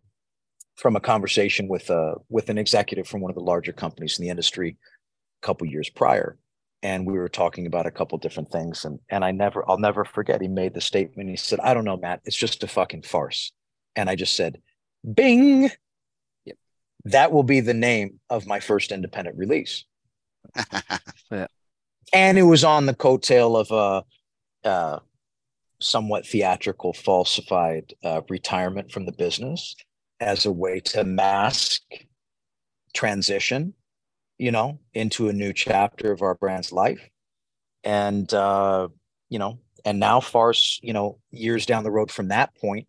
[0.76, 4.24] from a conversation with a with an executive from one of the larger companies in
[4.24, 4.78] the industry
[5.44, 6.40] a couple years prior.
[6.82, 10.04] And we were talking about a couple different things and and I never I'll never
[10.04, 11.30] forget he made the statement.
[11.30, 13.52] He said I don't know Matt it's just a fucking farce.
[13.96, 14.60] And I just said
[15.14, 15.70] bing.
[16.46, 16.58] Yep.
[17.06, 19.86] that will be the name of my first independent release.
[22.12, 25.00] And it was on the coattail of a uh,
[25.80, 29.76] somewhat theatrical falsified uh, retirement from the business
[30.20, 31.82] as a way to mask
[32.94, 33.74] transition
[34.40, 37.08] you know into a new chapter of our brand's life.
[37.84, 38.88] And uh
[39.30, 42.88] you know and now farce you know years down the road from that point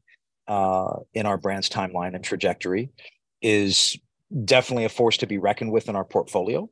[0.48, 2.90] uh in our brand's timeline and trajectory
[3.42, 3.98] is
[4.44, 6.70] definitely a force to be reckoned with in our portfolio.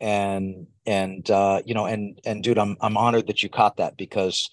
[0.00, 3.96] And and uh you know and and dude i'm i'm honored that you caught that
[3.96, 4.50] because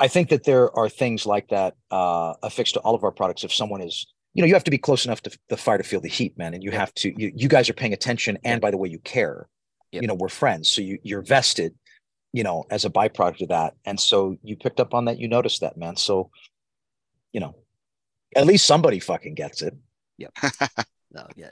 [0.00, 3.44] i think that there are things like that uh affixed to all of our products
[3.44, 5.84] if someone is you know you have to be close enough to the fire to
[5.84, 8.60] feel the heat man and you have to you, you guys are paying attention and
[8.60, 9.48] by the way you care.
[9.92, 10.02] Yep.
[10.02, 11.72] you know we're friends so you you're vested
[12.32, 15.28] you know as a byproduct of that and so you picked up on that you
[15.28, 16.30] noticed that man so
[17.32, 17.54] you know
[18.36, 19.74] at least somebody fucking gets it.
[21.10, 21.50] No, yeah.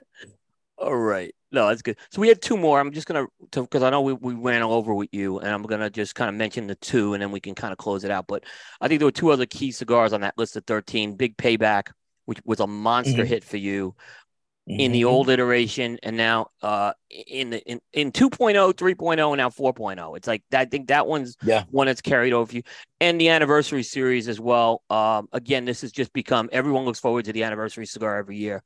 [0.83, 1.33] All right.
[1.53, 1.97] No, that's good.
[2.11, 2.81] So we had two more.
[2.81, 5.89] I'm just gonna because I know we, we ran over with you, and I'm gonna
[5.91, 8.27] just kind of mention the two, and then we can kind of close it out.
[8.27, 8.45] But
[8.81, 11.15] I think there were two other key cigars on that list of 13.
[11.15, 11.93] Big Payback,
[12.25, 13.29] which was a monster Mhm.
[13.29, 13.95] hit for you
[14.67, 15.07] in the Mhm.
[15.09, 20.17] old iteration, and now uh in the in in 2.0, 3.0, and now 4.0.
[20.17, 21.65] It's like I think that one's Yeah.
[21.71, 22.63] one that's carried over for you,
[23.01, 24.83] and the anniversary series as well.
[24.91, 28.63] Um, again, this has just become everyone looks forward to the anniversary cigar every year.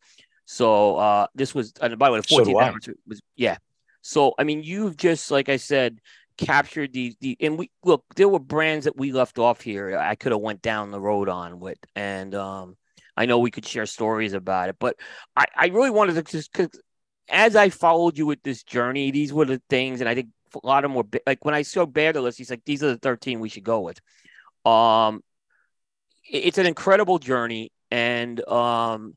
[0.47, 2.63] So uh, this was, and by the way, the So do 14th I.
[2.65, 3.59] anniversary was, yeah.
[4.01, 5.99] So I mean, you've just like I said,
[6.39, 9.99] captured the the, and we look, there were brands that we left off here.
[9.99, 12.77] I could have went down the road on with, and um,
[13.17, 14.97] I know we could share stories about it, but
[15.37, 16.71] I I really wanted to just because
[17.29, 20.65] as I followed you with this journey, these were the things, and I think a
[20.65, 22.89] lot of them were like when I saw Bear the list, he's like, these are
[22.93, 24.01] the 13 we should go with.
[24.65, 25.23] Um,
[26.31, 29.17] it- it's an incredible journey, and um,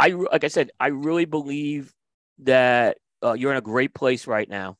[0.00, 1.92] I like I said, I really believe
[2.40, 4.76] that uh, you're in a great place right now.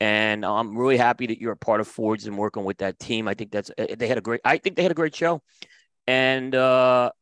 [0.00, 3.28] And I'm really happy that you're a part of Forged and working with that team.
[3.28, 4.40] I think that's eh, they had a great.
[4.44, 5.40] I think they had a great show,
[6.06, 7.12] and uh,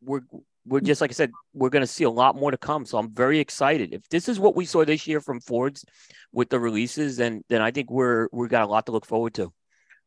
[0.00, 0.20] we're
[0.64, 2.86] we're just like I said, we're going to see a lot more to come.
[2.86, 3.92] So I'm very excited.
[3.92, 5.84] If this is what we saw this year from Forged
[6.32, 9.34] with the releases, then then I think we're we've got a lot to look forward
[9.34, 9.52] to.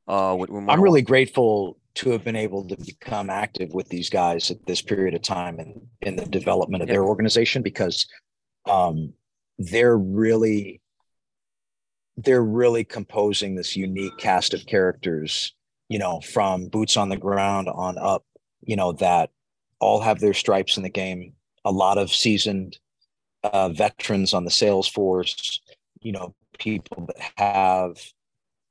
[0.08, 4.49] Uh, with I'm really grateful to have been able to become active with these guys
[4.49, 8.07] at this period of time and in, in the development of their organization because
[8.70, 9.14] um,
[9.57, 10.82] they're really
[12.18, 15.53] they're really composing this unique cast of characters
[15.90, 18.24] you know from boots on the ground on up
[18.61, 19.30] you know that
[19.84, 21.34] all have their stripes in the game.
[21.65, 22.78] A lot of seasoned
[23.44, 25.60] uh, veterans on the sales force
[26.02, 27.98] you know people that have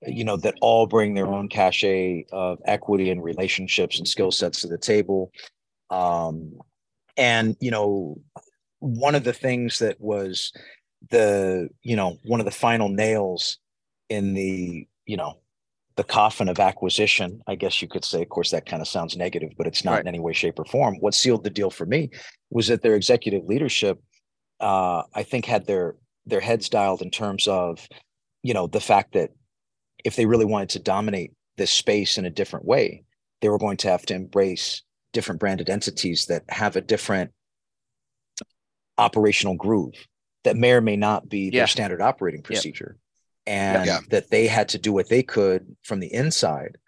[0.06, 4.60] you know that all bring their own cachet of equity and relationships and skill sets
[4.60, 5.30] to the table
[5.90, 6.58] um,
[7.16, 8.18] and you know
[8.80, 10.52] one of the things that was
[11.10, 13.58] the you know one of the final nails
[14.08, 15.38] in the you know
[15.96, 19.16] the coffin of acquisition i guess you could say of course that kind of sounds
[19.16, 20.00] negative but it's not right.
[20.00, 22.10] in any way shape or form what sealed the deal for me
[22.50, 24.00] was that their executive leadership
[24.60, 27.86] uh, i think had their their heads dialed in terms of
[28.42, 29.30] you know the fact that
[30.04, 33.04] if they really wanted to dominate this space in a different way
[33.42, 37.32] they were going to have to embrace different branded entities that have a different
[38.96, 39.94] operational groove
[40.44, 41.60] that may or may not be yeah.
[41.60, 42.96] their standard operating procedure.
[43.44, 43.98] And yeah.
[44.10, 46.78] that they had to do what they could from the inside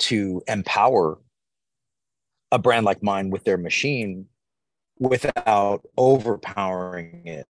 [0.00, 1.20] to empower
[2.50, 4.26] a brand like mine with their machine
[4.98, 7.46] without overpowering it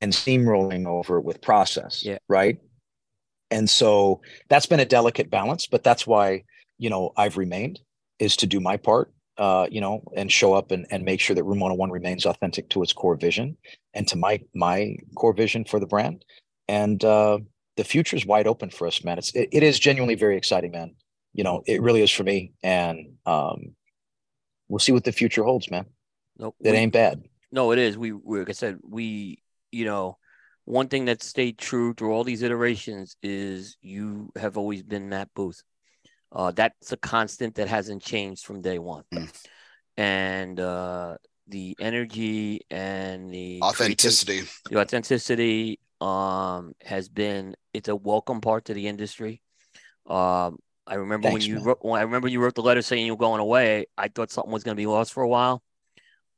[0.00, 2.04] and steamrolling over it with process.
[2.04, 2.18] Yeah.
[2.28, 2.58] Right.
[3.54, 4.20] And so
[4.50, 6.44] that's been a delicate balance, but that's why,
[6.76, 7.80] you know, I've remained
[8.18, 11.34] is to do my part uh, you know, and show up and, and make sure
[11.34, 13.56] that Room 101 remains authentic to its core vision
[13.92, 16.24] and to my my core vision for the brand.
[16.68, 17.38] And uh,
[17.76, 19.18] the future is wide open for us, man.
[19.18, 20.94] It's it, it is genuinely very exciting, man.
[21.32, 22.52] You know, it really is for me.
[22.62, 23.74] And um,
[24.68, 25.86] we'll see what the future holds, man.
[26.38, 27.24] Nope, it ain't bad.
[27.50, 27.98] No, it is.
[27.98, 30.18] We, we like I said, we you know,
[30.64, 35.28] one thing that stayed true through all these iterations is you have always been Matt
[35.34, 35.62] Booth.
[36.32, 39.04] Uh, that's a constant that hasn't changed from day one.
[39.14, 39.44] Mm.
[39.96, 41.16] And uh,
[41.46, 48.74] the energy and the authenticity, the authenticity um, has been it's a welcome part to
[48.74, 49.42] the industry.
[50.06, 53.06] Um, I remember Thanks, when you wrote, when I remember you wrote the letter saying
[53.06, 53.86] you were going away.
[53.96, 55.62] I thought something was going to be lost for a while.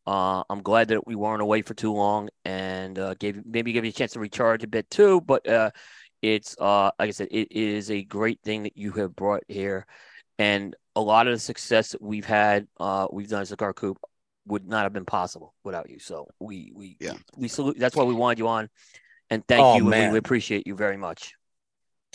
[0.07, 3.85] Uh, I'm glad that we weren't away for too long and uh, gave maybe give
[3.85, 5.21] you a chance to recharge a bit too.
[5.21, 5.71] But uh,
[6.23, 9.87] it's uh like I said, it is a great thing that you have brought here,
[10.39, 13.99] and a lot of the success that we've had, uh, we've done as Cigar Coop
[14.47, 15.99] would not have been possible without you.
[15.99, 17.79] So we we yeah we salute.
[17.79, 18.69] That's why we wanted you on,
[19.31, 19.85] and thank oh, you.
[19.85, 20.13] Man.
[20.13, 21.35] we appreciate you very much.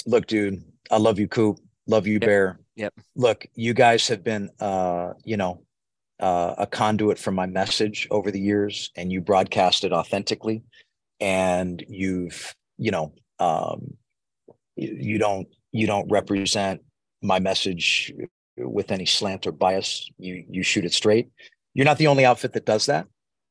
[0.05, 1.59] Look, dude, I love you, Coop.
[1.87, 2.21] Love you, yep.
[2.21, 2.59] Bear.
[2.75, 2.93] Yep.
[3.15, 5.61] Look, you guys have been, uh, you know,
[6.21, 10.63] uh, a conduit for my message over the years, and you broadcast it authentically,
[11.19, 13.97] and you've, you know, um,
[14.75, 16.81] you, you don't you don't represent
[17.21, 18.13] my message
[18.57, 20.09] with any slant or bias.
[20.17, 21.29] You you shoot it straight.
[21.73, 23.07] You're not the only outfit that does that.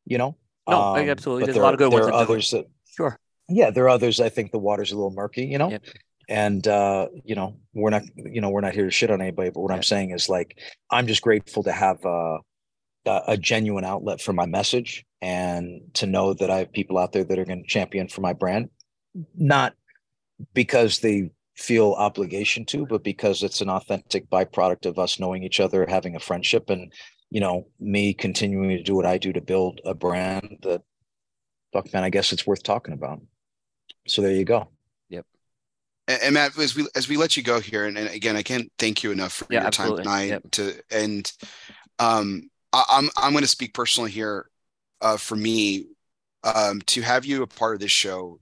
[0.06, 0.36] You know.
[0.68, 1.46] No, um, absolutely.
[1.46, 2.06] There's there, a lot of good there ones.
[2.06, 2.66] There are others that.
[2.96, 3.18] Sure.
[3.48, 4.20] Yeah, there are others.
[4.20, 5.46] I think the water's a little murky.
[5.46, 5.70] You know.
[5.70, 5.84] Yep.
[6.28, 9.50] And uh, you know, we're not, you know, we're not here to shit on anybody.
[9.50, 12.38] But what I'm saying is, like, I'm just grateful to have uh,
[13.06, 17.24] a genuine outlet for my message, and to know that I have people out there
[17.24, 18.68] that are going to champion for my brand.
[19.34, 19.74] Not
[20.54, 25.60] because they feel obligation to, but because it's an authentic byproduct of us knowing each
[25.60, 26.92] other, having a friendship, and
[27.30, 30.82] you know, me continuing to do what I do to build a brand that,
[31.72, 33.20] fuck man, I guess it's worth talking about.
[34.06, 34.68] So there you go.
[35.10, 35.26] Yep.
[36.08, 38.42] And, and Matt, as we as we let you go here, and, and again, I
[38.42, 40.04] can't thank you enough for yeah, your absolutely.
[40.04, 40.28] time tonight.
[40.28, 40.50] Yep.
[40.52, 41.32] To and
[41.98, 44.46] um, I, I'm I'm going to speak personally here.
[45.02, 45.86] Uh, for me,
[46.44, 48.38] um, to have you a part of this show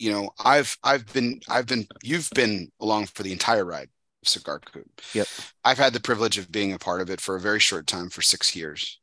[0.00, 3.90] you know, I've I've been I've been you've been along for the entire ride
[4.22, 4.88] of Cigar Coop.
[5.14, 5.28] Yep.
[5.62, 8.08] I've had the privilege of being a part of it for a very short time
[8.08, 8.98] for six years.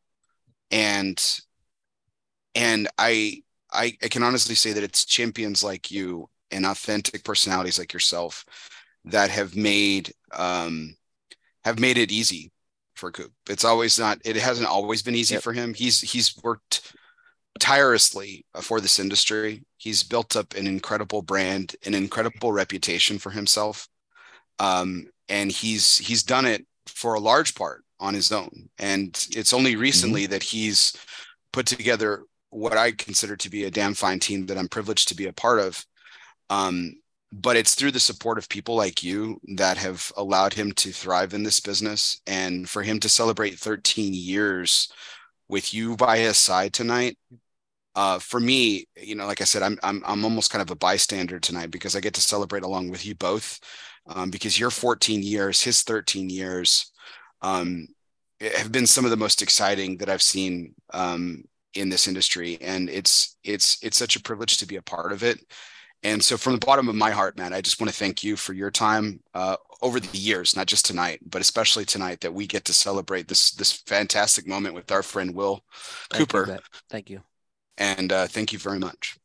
[0.72, 1.24] And
[2.56, 7.78] and I I, I can honestly say that it's champions like you and authentic personalities
[7.78, 8.44] like yourself
[9.06, 10.95] that have made um
[11.64, 12.52] have made it easy
[12.98, 13.32] for Coop.
[13.49, 15.44] It's always not it hasn't always been easy yep.
[15.44, 15.74] for him.
[15.74, 16.94] He's he's worked
[17.60, 19.64] tirelessly for this industry.
[19.78, 23.88] He's built up an incredible brand, an incredible reputation for himself,
[24.60, 28.69] um, and he's he's done it for a large part on his own.
[28.78, 30.32] And it's only recently mm-hmm.
[30.32, 30.94] that he's
[31.52, 35.15] put together what I consider to be a damn fine team that I'm privileged to
[35.15, 35.86] be a part of.
[36.49, 36.95] Um,
[37.32, 41.34] but it's through the support of people like you that have allowed him to thrive
[41.34, 44.91] in this business and for him to celebrate 13 years
[45.49, 47.18] with you by his side tonight.
[47.95, 50.76] Uh, for me you know like i said I'm, I'm i'm almost kind of a
[50.76, 53.60] bystander tonight because i get to celebrate along with you both
[54.06, 56.91] um, because your 14 years his 13 years
[57.41, 57.88] um,
[58.40, 61.44] have been some of the most exciting that i've seen um,
[61.78, 62.58] in this industry.
[62.62, 65.40] And it's it's it's such a privilege to be a part of it
[66.03, 68.36] and so, from the bottom of my heart, man, I just want to thank you
[68.36, 72.48] for your time uh, over the years, not just tonight, but especially tonight that we
[72.48, 75.64] get to celebrate this this fantastic moment with our friend Will
[76.11, 76.52] Thank Cooper.
[76.52, 76.57] You,
[76.90, 77.22] thank you.
[77.78, 79.18] And uh, thank you very much.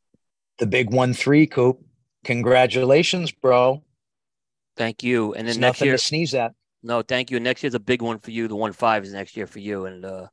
[0.59, 1.81] The big one three, Coop.
[2.24, 3.82] Congratulations, bro.
[4.77, 5.35] Thank you.
[5.35, 6.55] And then It's next nothing year, to sneeze at.
[6.82, 7.39] no, thank you.
[7.40, 8.49] Next year's a big one for you.
[8.49, 10.27] The one five is next year for you, and uh,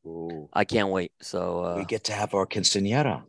[0.53, 1.11] I can't wait.
[1.21, 3.23] So uh, we get to have our quinceanera.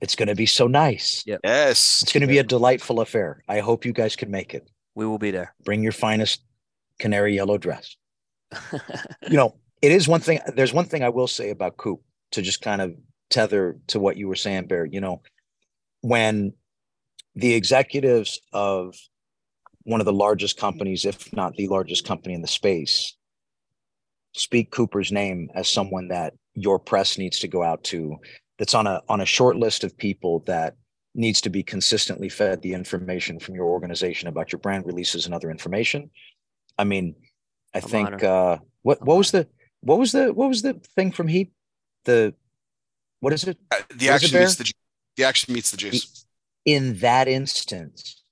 [0.00, 0.04] Yep.
[0.04, 1.22] It's going to be so nice.
[1.26, 1.40] Yep.
[1.44, 2.00] Yes.
[2.02, 3.42] It's going to be a delightful affair.
[3.48, 4.68] I hope you guys can make it.
[4.94, 5.54] we will be there.
[5.64, 6.42] Bring your finest
[6.98, 7.96] canary yellow dress.
[9.28, 10.40] You know, it is one thing.
[10.56, 12.00] There's one thing I will say about Coop
[12.32, 12.94] to just kind of
[13.28, 14.84] tether to what you were saying, Bear.
[14.84, 15.22] You know,
[16.00, 16.52] when
[17.36, 18.96] the executives of
[19.84, 23.16] one of the largest companies, if not the largest company in the space,
[24.32, 28.16] speak Cooper's name as someone that your press needs to go out to,
[28.60, 30.76] that's on a on a short list of people that
[31.14, 35.34] needs to be consistently fed the information from your organization about your brand releases and
[35.34, 36.10] other information.
[36.78, 37.16] I mean,
[37.74, 39.48] I I'm think uh what what was the
[39.80, 41.50] what was the what was the thing from Heat?
[42.04, 42.34] The
[43.20, 43.56] what is it?
[43.70, 44.42] Uh, the Was action Bear?
[44.42, 44.72] meets the
[45.16, 46.26] the action meets the juice.
[46.66, 48.22] In that instance,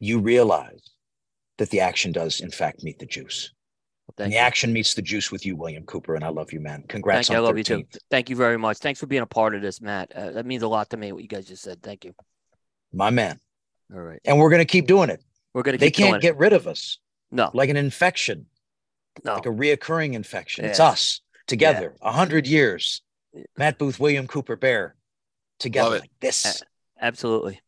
[0.00, 0.90] you realize
[1.58, 3.52] that the action does in fact meet the juice.
[4.18, 4.42] Thank and the you.
[4.42, 6.84] action meets the juice with you, William Cooper, and I love you, man.
[6.88, 7.36] Congrats Thank you.
[7.36, 7.84] I on love you too.
[8.10, 8.78] Thank you very much.
[8.78, 10.12] Thanks for being a part of this, Matt.
[10.12, 11.12] Uh, that means a lot to me.
[11.12, 11.82] What you guys just said.
[11.82, 12.14] Thank you.
[12.92, 13.38] My man.
[13.94, 15.22] All right, And we're gonna keep doing it.
[15.54, 16.22] we're gonna They keep can't it.
[16.22, 16.98] get rid of us
[17.30, 18.46] No, like an infection,
[19.24, 19.34] no.
[19.34, 20.64] like a reoccurring infection.
[20.66, 23.00] It's us together, a hundred years.
[23.32, 23.44] Yeah.
[23.56, 24.94] Matt Booth, William Cooper, Bear,
[25.58, 26.00] together Love it.
[26.02, 26.62] like this.
[27.00, 27.60] Absolutely.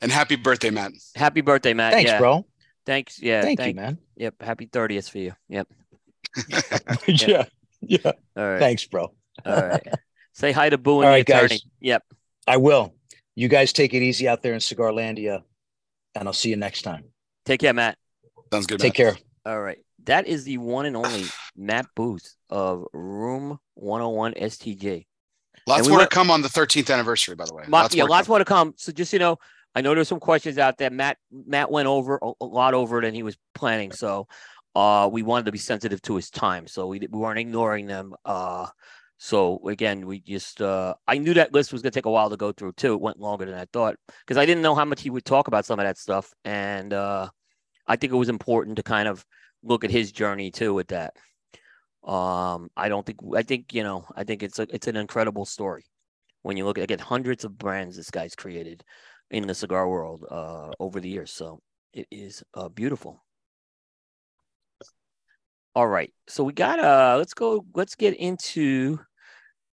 [0.00, 0.92] And happy birthday, Matt.
[1.16, 1.92] Happy birthday, Matt.
[1.92, 2.18] Thanks, yeah.
[2.18, 2.46] bro.
[2.86, 3.20] Thanks.
[3.20, 3.42] Yeah.
[3.42, 3.98] Thank thank, you, man.
[4.16, 4.40] Yep.
[4.40, 5.32] Happy thirtieth for you.
[5.48, 5.68] Yep.
[7.06, 7.44] yeah.
[7.80, 7.98] Yeah.
[8.36, 8.58] All right.
[8.58, 9.12] Thanks, bro.
[9.46, 9.86] All right.
[10.32, 11.44] Say hi to Boo and All the right, guys.
[11.44, 11.60] attorney.
[11.80, 12.02] Yep.
[12.46, 12.94] I will.
[13.34, 15.42] You guys take it easy out there in Cigarlandia,
[16.14, 17.04] and I'll see you next time.
[17.44, 17.96] Take care, Matt.
[18.52, 18.80] Sounds good.
[18.80, 19.16] Take care.
[19.46, 19.78] All right.
[20.04, 21.24] That is the one and only
[21.56, 25.06] Matt Booth of Room 101 STG.
[25.66, 27.64] Lots And we more went- to come on the 13th anniversary, by the way.
[27.68, 28.32] Lots, yeah, more to lots come.
[28.32, 28.74] more to come.
[28.76, 29.38] So just you know,
[29.74, 30.90] I know there's some questions out there.
[30.90, 33.92] Matt Matt went over a, a lot over than he was planning.
[33.92, 34.26] So
[34.78, 36.66] uh we wanted to be sensitive to his time.
[36.66, 38.14] So we, we weren't ignoring them.
[38.24, 38.66] Uh
[39.18, 42.36] so again, we just uh I knew that list was gonna take a while to
[42.36, 42.94] go through too.
[42.94, 45.48] It went longer than I thought because I didn't know how much he would talk
[45.48, 46.32] about some of that stuff.
[46.44, 47.28] And uh
[47.86, 49.24] I think it was important to kind of
[49.62, 51.14] look at his journey too with that.
[52.04, 55.44] Um, I don't think I think you know I think it's a it's an incredible
[55.44, 55.84] story
[56.42, 58.84] when you look at again hundreds of brands this guy's created
[59.30, 61.32] in the cigar world uh over the years.
[61.32, 61.60] So
[61.92, 63.22] it is uh beautiful.
[65.78, 66.12] All right.
[66.26, 68.98] So we got uh let's go let's get into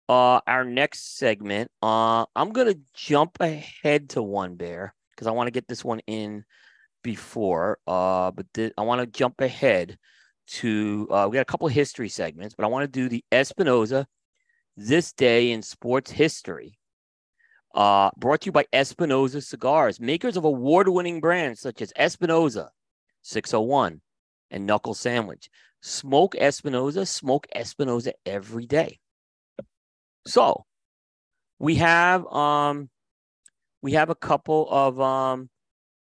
[0.07, 1.72] uh our next segment.
[1.82, 6.02] Uh I'm gonna jump ahead to one bear because I want to get this one
[6.06, 6.45] in
[7.02, 7.80] before.
[7.88, 9.98] Uh but thi- I want to jump ahead
[10.60, 14.06] to uh we got a couple history segments, but I want to do the Espinosa
[14.77, 16.77] this day in sports history.
[17.73, 22.69] Uh, brought to you by Espinosa Cigars, makers of award winning brands such as Espinosa,
[23.23, 24.02] 601,
[24.52, 25.49] and Knuckle Sandwich.
[25.86, 28.98] Smoke Espinosa, smoke Espinosa every day.
[30.26, 30.66] So
[31.60, 32.90] we have um
[33.84, 35.48] we have a couple of um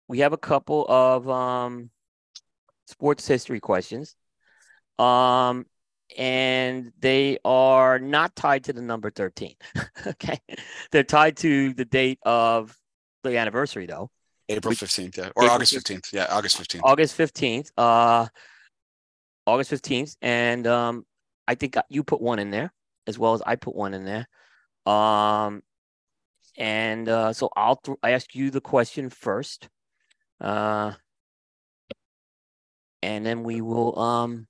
[0.07, 1.91] we have a couple of um
[2.87, 4.15] sports history questions.
[5.01, 5.67] Um
[6.17, 9.57] and they are not tied to the number 13.
[10.07, 10.39] okay.
[10.93, 12.79] They're tied to the date of
[13.25, 14.13] the anniversary though.
[14.49, 15.31] April 15th, yeah.
[15.35, 16.03] Or April August 15th.
[16.03, 16.13] 15th.
[16.13, 16.81] Yeah, August 15th.
[16.85, 17.71] August 15th.
[17.77, 18.29] Uh
[19.47, 20.17] August 15th.
[20.23, 21.05] And um
[21.47, 22.73] I think you put one in there
[23.07, 24.27] as well as I put one in there.
[24.93, 25.63] Um
[26.57, 29.69] and uh so I'll th- I ask you the question first.
[30.41, 30.93] Uh
[33.03, 34.47] and then we will um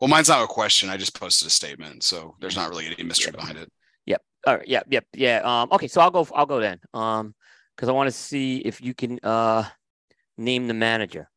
[0.00, 0.88] Well, mine's not a question.
[0.88, 2.02] I just posted a statement.
[2.02, 3.70] So there's not really any mystery behind it.
[4.06, 4.22] Yep.
[4.46, 4.66] All right.
[4.66, 4.86] Yep.
[4.88, 5.04] Yep.
[5.14, 5.40] Yeah.
[5.44, 5.68] Um.
[5.72, 5.88] Okay.
[5.88, 6.26] So I'll go.
[6.34, 6.80] I'll go then.
[6.94, 7.34] Um.
[7.76, 9.64] Because I want to see if you can uh
[10.38, 11.30] name the manager.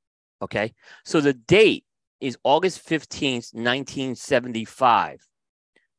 [0.43, 0.73] Okay.
[1.05, 1.85] So the date
[2.19, 5.19] is August fifteenth, nineteen seventy five,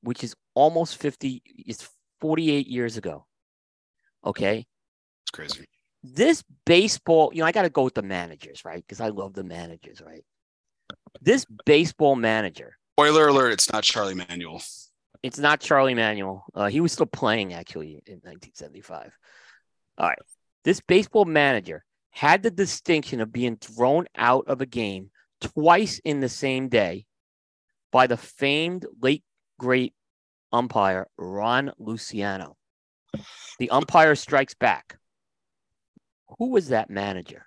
[0.03, 1.43] which is almost fifty.
[1.47, 1.89] It's
[2.21, 3.27] forty eight years ago.
[4.25, 4.67] Okay.
[5.25, 5.65] It's crazy.
[6.03, 8.83] This baseball, you know, I got to go with the managers, right?
[8.87, 10.23] Because I love the managers, right?
[11.23, 14.63] This baseball manager, Spoiler alert: It's not Charlie Manuel.
[15.23, 16.45] it's not Charlie Manuel.
[16.55, 19.17] Uh, he was still playing actually in 1975.
[19.97, 20.19] All right.
[20.65, 21.85] This baseball manager
[22.15, 25.11] had the distinction of being thrown out of a game
[25.41, 27.07] twice in the same day
[27.91, 29.25] by the famed late
[29.59, 29.95] great
[30.53, 32.57] umpire Ron Luciano.
[33.59, 34.97] The umpire strikes back.
[36.39, 37.47] Who was that manager?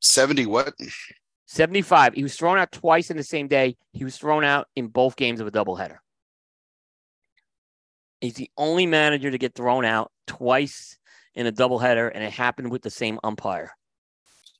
[0.00, 0.74] Seventy what?
[1.46, 2.14] 75.
[2.14, 3.76] He was thrown out twice in the same day.
[3.92, 5.98] He was thrown out in both games of a doubleheader.
[8.20, 10.98] He's the only manager to get thrown out twice
[11.34, 13.72] in a doubleheader, and it happened with the same umpire,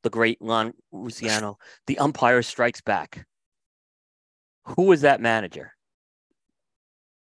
[0.02, 1.58] the great Ron Luciano.
[1.86, 3.26] The umpire strikes back.
[4.64, 5.72] Who was that manager?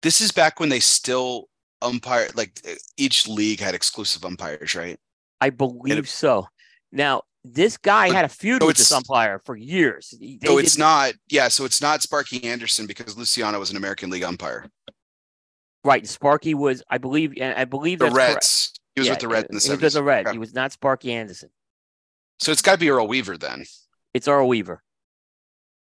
[0.03, 1.49] This is back when they still
[1.83, 2.61] umpire like
[2.97, 4.99] each league had exclusive umpires, right?
[5.41, 6.49] I believe so.
[6.91, 10.15] Now, this guy But- had a feud so with this umpire for years.
[10.19, 11.49] They So it's didn't- yeah.
[11.49, 14.69] So it's not Sparky Anderson because Luciano was an American League umpire.
[15.85, 16.07] right.
[16.07, 18.78] Sparky was, I believe, and I believe The that's correct.
[18.99, 18.99] Reds.
[18.99, 19.79] He was Yeah, with the Reds in the 70s.
[19.79, 20.27] He was the Red.
[20.27, 20.33] Okay.
[20.35, 21.51] He was not Sparky Anderson.
[22.41, 23.65] So it's got to be Earl Weaver then.
[24.15, 24.83] It's Earl Weaver.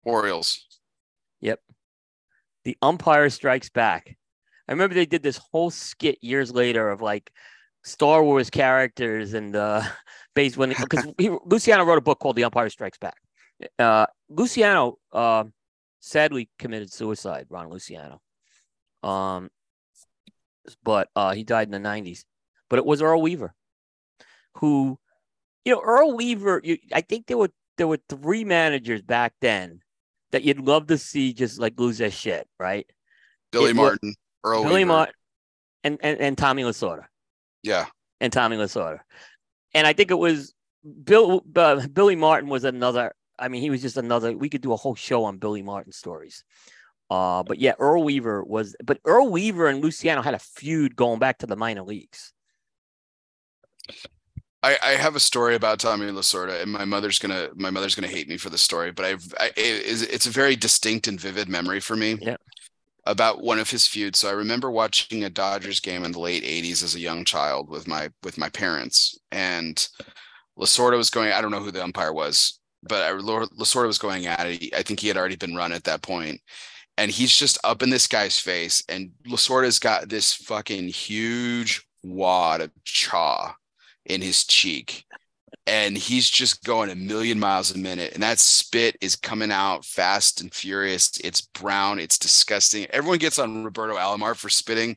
[0.04, 0.66] Orioles.
[1.40, 1.60] Yep.
[2.64, 4.16] The umpire strikes back.
[4.68, 7.30] I remember they did this whole skit years later of like
[7.84, 9.82] Star Wars characters and uh
[10.34, 11.06] based when because
[11.46, 13.16] Luciano wrote a book called The Umpire Strikes Back.
[13.78, 15.44] Uh Luciano uh,
[16.00, 18.20] sadly committed suicide, Ron Luciano.
[19.02, 19.50] Um
[20.84, 22.24] but uh he died in the 90s.
[22.70, 23.54] But it was Earl Weaver
[24.56, 24.98] who
[25.64, 29.80] you know Earl Weaver you, I think there were there were three managers back then
[30.32, 32.86] that you'd love to see just like lose their shit, right?
[33.52, 34.14] Billy It Martin.
[34.44, 34.86] Earl Billy Weaver.
[34.88, 35.14] Martin
[35.84, 37.04] and, and and Tommy Lasorda
[37.62, 37.86] Yeah.
[38.20, 39.00] and Tommy Lasorda,
[39.74, 40.54] and I think it was
[41.04, 43.12] Bill uh, Billy Martin was another.
[43.38, 44.36] I mean, he was just another.
[44.36, 46.42] We could do a whole show on Billy Martin stories.
[47.10, 48.74] Uh, but yeah, Earl Weaver was.
[48.84, 52.32] But Earl Weaver and Luciano had a feud going back to the minor leagues.
[54.62, 58.08] I, I have a story about Tommy Lasorda, and my mother's gonna my mother's gonna
[58.08, 61.48] hate me for the story, but I've I, it it's a very distinct and vivid
[61.48, 62.18] memory for me.
[62.20, 62.36] Yeah.
[63.04, 64.18] About one of his feuds.
[64.18, 67.70] So I remember watching a Dodgers game in the late '80s as a young child
[67.70, 69.88] with my with my parents, and
[70.58, 71.32] Lasorda was going.
[71.32, 74.74] I don't know who the umpire was, but I, Lasorda was going at it.
[74.74, 76.40] I think he had already been run at that point,
[76.96, 82.60] and he's just up in this guy's face, and Lasorda's got this fucking huge wad
[82.60, 83.54] of chaw
[84.08, 85.04] in his cheek.
[85.66, 88.14] And he's just going a million miles a minute.
[88.14, 91.12] And that spit is coming out fast and furious.
[91.22, 91.98] It's brown.
[91.98, 92.86] It's disgusting.
[92.86, 94.96] Everyone gets on roberto alomar for spitting.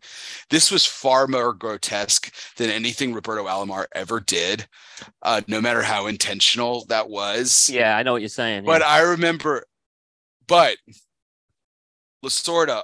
[0.50, 4.66] This was far more grotesque than anything roberto alomar ever did
[5.24, 7.70] uh, no matter how intentional that was.
[7.70, 8.64] Yeah, I know what you're saying.
[8.66, 8.88] but yeah.
[8.88, 9.66] I remember,
[10.48, 10.78] but
[12.24, 12.84] Lasorda,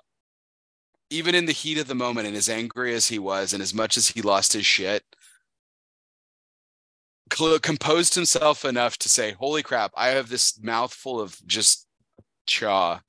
[1.10, 3.74] even in the heat of the moment and as angry as he was, and as
[3.74, 5.04] much as he lost his shit,
[7.38, 11.88] cl- composed himself enough to say, Holy crap, I have this mouthful of just
[12.46, 13.00] chaw.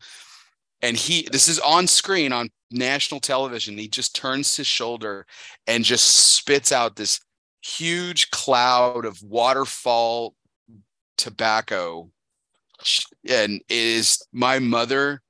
[0.82, 3.78] And he, this is on screen on national television.
[3.78, 5.26] He just turns his shoulder
[5.66, 6.06] and just
[6.36, 7.20] spits out this
[7.62, 10.34] huge cloud of waterfall
[11.16, 12.10] tobacco
[13.28, 15.20] and is my mother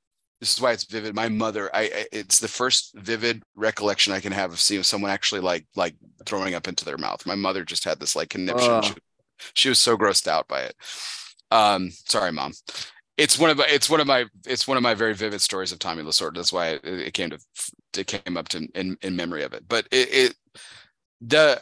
[0.41, 1.15] this is why it's vivid.
[1.15, 5.11] My mother I, I it's the first vivid recollection i can have of seeing someone
[5.11, 5.95] actually like like
[6.27, 7.27] throwing up into their mouth.
[7.27, 8.71] My mother just had this like conniption.
[8.71, 8.85] Ugh.
[8.85, 8.95] she,
[9.55, 10.77] she was so grossed out by it.
[11.51, 12.53] Um sorry mom.
[13.17, 15.73] It's one of my it's one of my it's one of my very vivid stories
[15.73, 16.37] of tommy lasorda.
[16.37, 17.39] That's why it, it came to
[17.97, 19.65] it came up to in, in memory of it.
[19.69, 20.35] But it, it
[21.21, 21.61] the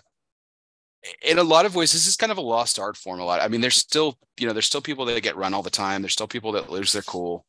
[1.23, 3.41] in a lot of ways this is kind of a lost art form a lot.
[3.41, 6.03] I mean there's still you know there's still people that get run all the time.
[6.03, 7.47] There's still people that lose their cool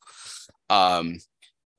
[0.70, 1.18] um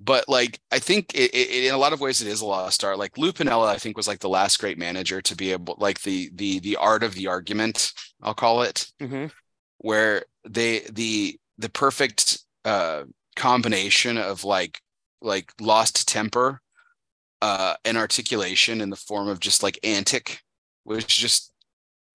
[0.00, 2.84] but like i think it, it, in a lot of ways it is a lost
[2.84, 5.76] art like lou piniella i think was like the last great manager to be able
[5.78, 7.92] like the the the art of the argument
[8.22, 9.30] i'll call it Mhm.
[9.78, 13.04] where they the the perfect uh
[13.36, 14.80] combination of like
[15.20, 16.60] like lost temper
[17.42, 20.40] uh and articulation in the form of just like antic
[20.84, 21.52] was just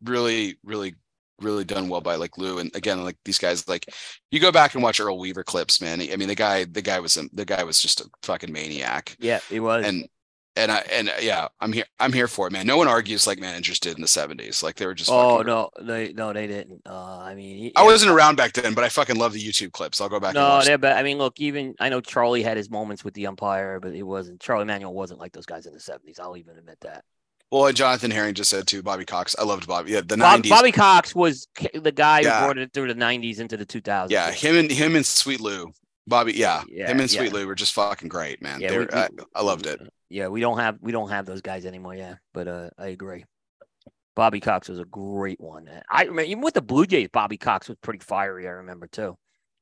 [0.04, 0.95] really really
[1.42, 3.88] really done well by like Lou and again like these guys like
[4.32, 7.00] you go back and watch Earl Weaver clips man I mean the guy the guy
[7.00, 9.86] was the guy was just a fucking maniac Yeah, he was.
[9.86, 10.08] and
[10.56, 13.26] and I and uh, yeah I'm here I'm here for it man no one argues
[13.26, 16.46] like managers did in the 70s like they were just oh no, they no, they
[16.48, 16.82] didn't.
[16.86, 20.00] Uh, I mean, I wasn't around back then but I fucking love the YouTube clips
[20.00, 20.94] I'll go back and No, watch they're.
[20.96, 24.04] I mean, look, even I know Charlie had his moments with the umpire, but it
[24.04, 26.20] wasn't Charlie Manuel wasn't like those guys in the seventies.
[26.20, 27.04] I'll even admit that.
[27.54, 28.82] Well, Jonathan Herring just said too.
[28.82, 29.36] Bobby Cox.
[29.38, 29.92] I loved Bobby.
[29.92, 30.50] Yeah, the Bob, nineties.
[30.52, 32.40] Bobby Cox was the guy Yeah.
[32.40, 34.10] who brought it through the '90s into the 2000s.
[34.10, 35.72] yeah, him and him and Sweet Lou.
[36.08, 37.10] Bobby, yeah, Yeah, him and.
[37.12, 38.60] Sweet Lou were just fucking great, man.
[38.60, 39.80] Yeah, we- I, I loved it.
[40.10, 41.94] Yeah, we don't have we don't have those guys anymore.
[41.96, 43.24] Yeah, but uh, I agree.
[44.16, 45.70] Bobby Cox was a great one.
[45.90, 48.48] I remember even with the Blue Jays, Bobby Cox was pretty fiery.
[48.48, 49.16] I remember too.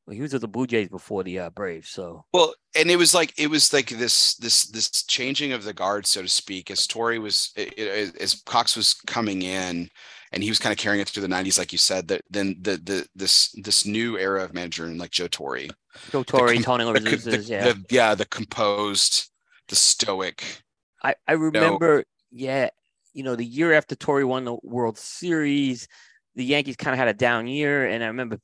[0.05, 2.95] Well, he was with the Blue Jays before the uh, Braves, so Well, and it
[2.97, 6.71] was like it was like this this this changing of the guard, so to speak,
[6.71, 9.89] as Torre was i- i- as Cox was coming in,
[10.31, 12.07] and he was kind of carrying it through the '90s, like you said.
[12.07, 15.67] That then the the this this new era of manager and like Joe Torre,
[16.11, 17.71] Joe Torre, com- Tony the, yeah.
[17.71, 19.29] the yeah the composed,
[19.67, 20.63] the stoic.
[21.03, 22.69] I, I remember, yeah,
[23.13, 25.87] you know, the year after Torre won the World Series,
[26.35, 28.39] the Yankees kind of had a down year, and I remember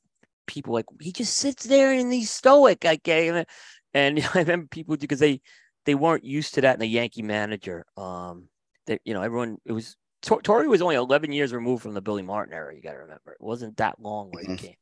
[0.47, 3.45] people like he just sits there and he's stoic, like, eh,
[3.93, 5.41] and I remember people because they
[5.85, 7.85] they weren't used to that in the Yankee manager.
[7.97, 8.49] Um,
[8.87, 12.01] that you know, everyone it was Tor- Torre was only 11 years removed from the
[12.01, 12.75] Billy Martin era.
[12.75, 14.59] You got to remember, it wasn't that long when Mhm.
[14.59, 14.75] he came.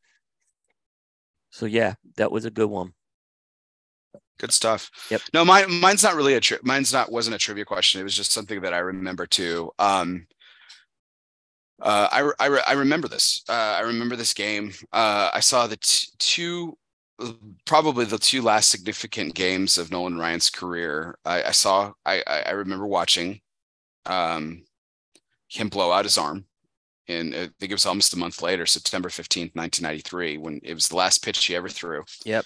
[1.50, 2.94] So yeah, that was a good one.
[4.38, 4.92] Good stuff.
[5.10, 5.22] Yep.
[5.34, 8.02] No, mine mine's not really a tri- mine's not wasn't a trivia question.
[8.02, 9.72] It was just something that I remember too.
[9.80, 10.28] Um
[11.82, 13.44] uh I I, re- I remember this.
[13.50, 14.72] Uh I remember this game.
[14.92, 16.78] Uh I saw the t- two
[17.66, 21.18] probably the two last significant games of Nolan Ryan's career.
[21.26, 23.42] I, I saw I, I remember watching
[24.06, 24.66] um
[25.50, 26.46] him blow out his arm
[27.08, 30.88] and I think it was almost a month later, September 15th, 1993, when it was
[30.90, 32.46] the last pitch he ever threw Yep.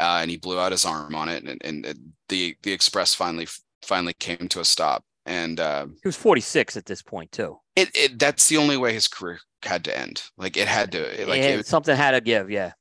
[0.00, 3.14] uh, and he blew out his arm on it, and, and and the the express
[3.14, 3.46] finally
[3.82, 5.04] finally came to a stop.
[5.26, 7.58] And uh, He was 46 at this point too.
[7.76, 10.22] it, it that's the only way his career had to end.
[10.36, 12.50] Like it had to, it- like Yeah, it, something had to give.
[12.50, 12.72] Yeah.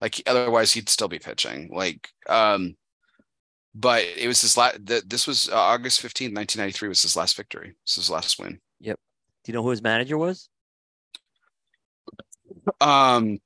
[0.00, 1.70] like otherwise he'd still be pitching.
[1.72, 2.76] Like um,
[3.74, 4.78] but it was his last.
[4.86, 6.88] This was uh, August fifteenth, nineteen ninety three.
[6.88, 7.74] Was his last victory.
[7.84, 8.58] This is his last win.
[8.80, 8.98] Yep.
[9.44, 10.48] Do you know who his manager was?
[12.80, 13.38] Um,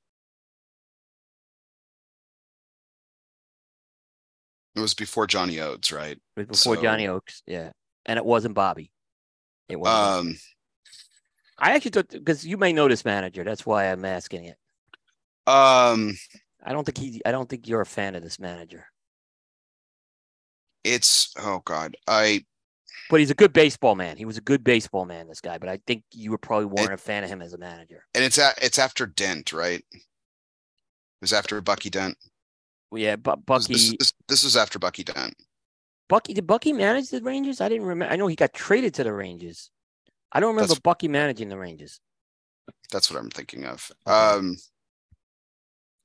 [4.75, 6.17] it was before Johnny Oates, right?
[6.35, 7.71] Before So- Johnny Oates, Yeah.
[8.05, 8.91] And it wasn't Bobby.
[9.69, 10.27] It wasn't.
[10.27, 10.37] Um,
[11.57, 13.43] I actually thought because you may know this manager.
[13.43, 14.57] That's why I'm asking it.
[15.47, 16.17] um,
[16.63, 17.21] I don't think he.
[17.25, 18.85] I don't think you're a fan of this manager.
[20.83, 22.43] it's oh god, I
[23.09, 24.17] But he's a good baseball man.
[24.17, 25.27] He was a good baseball man.
[25.27, 25.59] This guy.
[25.59, 28.05] But I think you were probably weren't a fan of him as a manager.
[28.15, 29.83] and it's a, it's after Dent, right?
[29.91, 30.01] It
[31.21, 32.17] was after Bucky Dent.
[32.89, 33.73] Well, yeah, but Bucky.
[33.73, 35.35] this, this, this was after Bucky Dent.
[36.11, 37.61] Bucky did Bucky manage the Rangers?
[37.61, 38.11] I didn't remember.
[38.11, 39.71] I know he got traded to the Rangers.
[40.29, 42.01] I don't remember That's- Bucky managing the Rangers.
[42.91, 43.89] That's what I'm thinking of.
[44.05, 44.57] Um,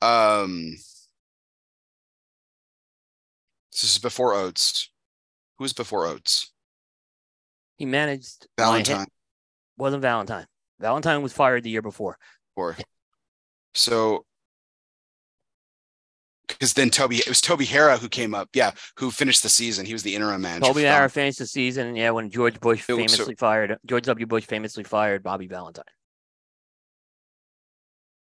[0.01, 0.77] um,
[3.73, 4.93] this is before Oates.
[5.59, 6.53] Who was before Oates?
[7.77, 9.09] He managed Valentine.
[9.77, 10.47] Wasn't Valentine.
[10.78, 12.16] Valentine was fired the year before.
[12.55, 12.77] Or
[13.74, 14.24] so
[16.48, 19.86] because then Toby it was Toby Harrah who came up, yeah, who finished the season.
[19.86, 20.66] He was the interim manager.
[20.66, 21.97] Toby Harrah finished the season.
[21.97, 24.27] Yeah, when George Bush was so- famously fired George W.
[24.27, 25.85] Bush famously fired Bobby Valentine.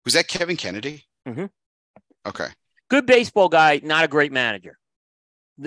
[0.04, 1.04] Was that Kevin Kennedy?
[1.26, 1.50] Mhm.
[2.26, 2.48] Okay.
[2.88, 4.78] Good baseball guy, not a great manager.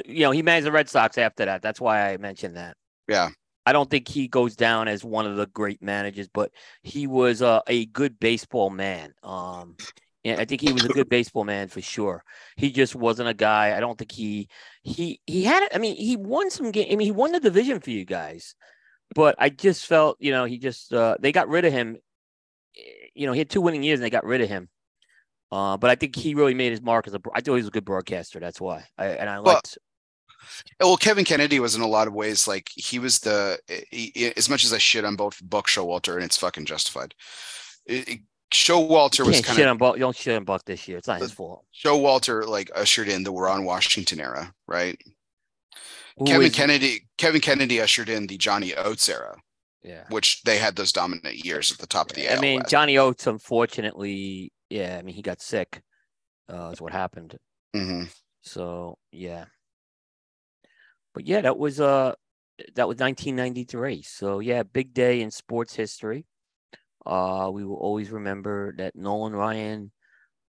[0.06, 1.61] You know, he managed the Red Sox after that.
[1.61, 2.77] That's why I mentioned that.
[3.07, 3.30] Yeah.
[3.65, 7.41] I don't think he goes down as one of the great managers, but he was
[7.41, 9.14] uh, a good baseball man.
[9.23, 9.76] Um,
[10.24, 12.24] yeah, I think he was a good baseball man for sure.
[12.58, 13.76] He just wasn't a guy.
[13.76, 14.50] I don't think he
[14.84, 15.64] he he had.
[15.64, 16.88] It I mean, he won some game.
[16.91, 18.56] I mean, he won the division for you guys,
[19.16, 21.98] but I just felt you know he just uh, they got rid of him.
[23.16, 24.70] You know, he had two winning years and they got rid of him.
[25.52, 27.20] Uh, but I think he really made his mark as a.
[27.34, 28.40] I thought he was a good broadcaster.
[28.40, 28.86] That's why.
[28.98, 29.78] I, and I Well, liked.
[30.80, 33.60] Well, Kevin Kennedy was in a lot of ways like he was the
[33.90, 37.14] he- he- as much as I shit on both Buck Showalter and it's fucking justified.
[37.86, 38.22] It-
[38.52, 39.98] Showalter You was kind of Buck.
[39.98, 40.98] Don't shit on Buck this year.
[40.98, 41.66] It's not his fault.
[41.74, 45.00] Showalter like ushered in the Ron Washington era, right?
[46.18, 49.38] Who Kevin Kennedy Kevin Kennedy ushered in the Johnny Oates era,
[49.84, 50.04] Yeah.
[50.10, 52.72] which they had those dominant years at the top of the I AL mean, West.
[52.72, 55.82] Johnny Oates, unfortunately, yeah, I mean, he got sick.
[56.52, 57.38] Uh, is what happened.
[57.76, 58.12] Mhm.
[58.42, 59.46] So yeah,
[61.14, 62.16] but yeah, that was uh,
[62.74, 64.02] that was 1993.
[64.02, 66.26] So yeah, big day in sports history.
[67.06, 69.92] Uh, we will always remember that Nolan Ryan,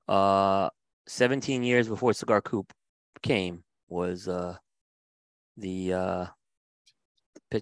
[0.07, 0.69] uh,
[1.07, 2.71] 17 years before Cigar Coop
[3.21, 4.55] came, was uh,
[5.57, 6.25] the uh,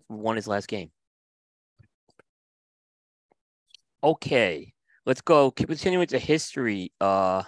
[0.10, 0.91] won his last game.
[4.03, 4.74] Okay,
[5.06, 5.49] let's go.
[5.49, 6.91] Continue continuing to history.
[7.02, 7.41] Uh,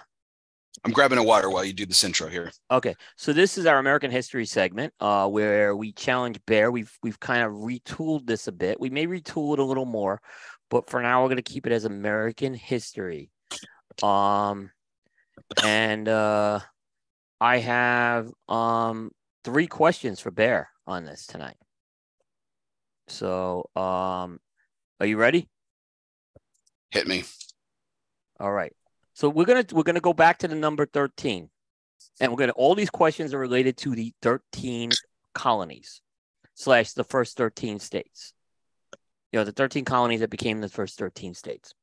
[0.84, 2.50] I'm grabbing a water while you do this intro here.
[2.70, 6.70] Okay, so this is our American history segment, uh, where we challenge Bear.
[6.70, 8.80] We've we've kind of retooled this a bit.
[8.80, 10.20] We may retool it a little more,
[10.70, 13.30] but for now we're gonna keep it as American history.
[14.02, 14.70] Um,
[15.64, 16.60] and uh,
[17.40, 19.10] I have um
[19.44, 21.56] three questions for Bear on this tonight.
[23.08, 24.38] So, um,
[25.00, 25.48] are you ready?
[26.90, 27.24] Hit me.
[28.40, 28.72] All right.
[29.14, 31.50] So we're gonna we're gonna go back to the number thirteen,
[32.20, 34.90] and we're gonna all these questions are related to the thirteen
[35.34, 36.00] colonies
[36.54, 38.32] slash the first thirteen states.
[39.32, 41.74] You know, the thirteen colonies that became the first thirteen states.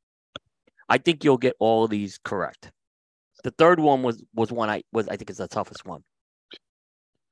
[0.90, 2.72] I think you'll get all of these correct.
[3.44, 6.04] The third one was was one I was I think is the toughest one.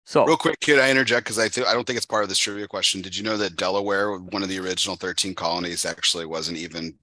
[0.05, 1.25] So Real quick, could I interject?
[1.25, 3.01] Because I th- I don't think it's part of this trivia question.
[3.01, 6.93] Did you know that Delaware, one of the original 13 colonies, actually wasn't even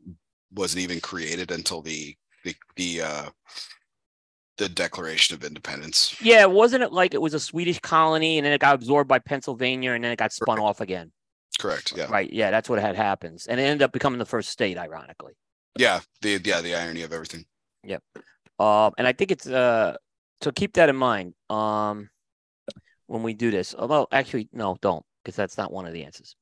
[0.52, 2.14] wasn't even created until the
[2.44, 3.30] the the uh
[4.58, 6.14] the Declaration of Independence.
[6.20, 9.18] yeah, wasn't it like it was a Swedish colony and then it got absorbed by
[9.18, 11.10] Pennsylvania and then it got spun off again?
[11.60, 11.92] Correct.
[11.96, 12.06] Yeah.
[12.10, 12.32] Right.
[12.32, 13.46] Yeah, that's what had happens.
[13.46, 15.34] And it ended up becoming the first state, ironically.
[15.78, 16.00] Yeah.
[16.22, 17.44] The yeah, the irony of everything.
[17.84, 18.02] Yep.
[18.58, 19.96] Um, and I think it's uh
[20.42, 21.34] so keep that in mind.
[21.50, 22.08] Um
[23.10, 23.74] when we do this.
[23.76, 26.36] Although actually, no, don't, because that's not one of the answers.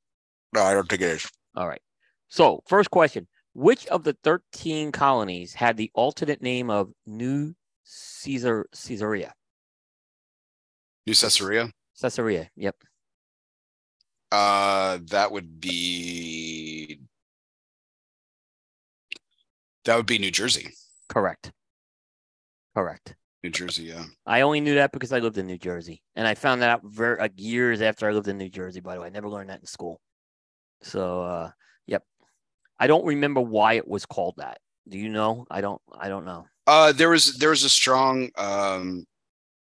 [0.54, 1.28] No, I don't think it is.
[1.56, 1.80] All right.
[2.28, 3.26] So first question.
[3.54, 9.32] Which of the 13 colonies had the alternate name of New Caesar Caesarea?
[11.06, 11.72] New Caesarea.
[12.00, 12.50] Caesarea.
[12.54, 12.76] Yep.
[14.30, 17.00] Uh that would be
[19.84, 20.74] that would be New Jersey.
[21.08, 21.50] Correct.
[22.74, 23.14] Correct.
[23.42, 24.04] New Jersey, yeah.
[24.26, 26.80] I only knew that because I lived in New Jersey, and I found that out
[26.84, 28.80] very like years after I lived in New Jersey.
[28.80, 30.00] By the way, I never learned that in school.
[30.82, 31.50] So, uh,
[31.86, 32.02] yep,
[32.78, 34.58] I don't remember why it was called that.
[34.88, 35.46] Do you know?
[35.50, 35.80] I don't.
[35.98, 36.46] I don't know.
[36.66, 39.06] Uh there was there was a strong um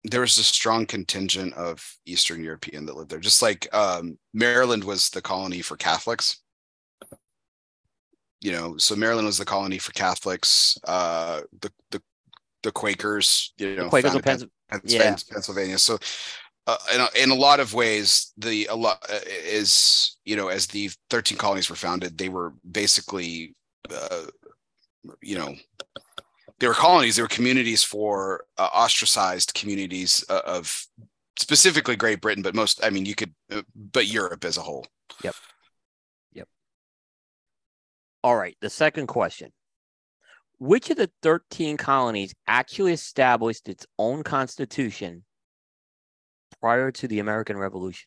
[0.05, 3.21] there was a strong contingent of Eastern European that lived there.
[3.21, 6.41] Just like um Maryland was the colony for Catholics.
[8.41, 10.77] You know, so Maryland was the colony for Catholics.
[10.85, 12.03] Uh the the
[12.63, 14.51] the Quakers, you know, The Quakers of founded Pennsylvania.
[14.71, 15.17] Penn- yeah.
[15.31, 15.79] Pennsylvania.
[15.79, 15.99] So,
[16.67, 20.49] uh, in a, in a lot of ways, the a lot uh, is you know
[20.49, 23.55] as the thirteen colonies were founded, they were basically,
[23.91, 24.27] uh,
[25.21, 25.57] you know,
[26.63, 27.17] they were colonies.
[27.17, 30.87] They were communities for uh, ostracized communities uh, of
[31.37, 34.87] specifically Great Britain, but most, I mean, you could, uh, but Europe as a whole.
[35.25, 35.35] Yep
[36.35, 36.49] yep
[38.23, 38.57] all right.
[38.61, 39.51] The second question.
[40.61, 45.25] Which of the 13 colonies actually established its own constitution
[46.61, 48.07] prior to the American Revolution?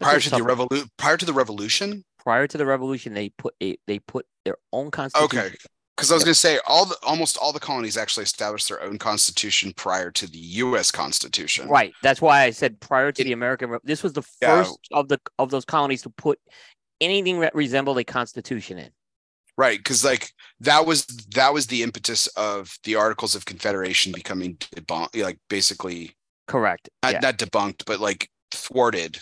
[0.00, 2.04] Prior to the revolution, prior to the revolution.
[2.20, 5.38] prior to the revolution, they put a they put their own constitution.
[5.38, 5.56] Okay.
[5.96, 6.26] Because I was Yep.
[6.26, 10.10] going to say all the almost all the colonies actually established their own constitution prior
[10.12, 10.90] to the U.S.
[10.90, 11.68] Constitution.
[11.68, 11.92] Right.
[12.02, 13.76] That's why I said prior to It- the American.
[13.84, 14.62] This was the Yeah.
[14.64, 16.38] first of the of those colonies to put
[17.00, 18.90] anything that resembled a constitution in.
[19.58, 19.78] Right.
[19.78, 21.04] Because like that was
[21.34, 26.16] that was the impetus of the Articles of Confederation becoming debunked, like basically
[26.46, 26.88] Correct.
[27.02, 27.18] not, yeah.
[27.20, 29.20] not debunked, but like thwarted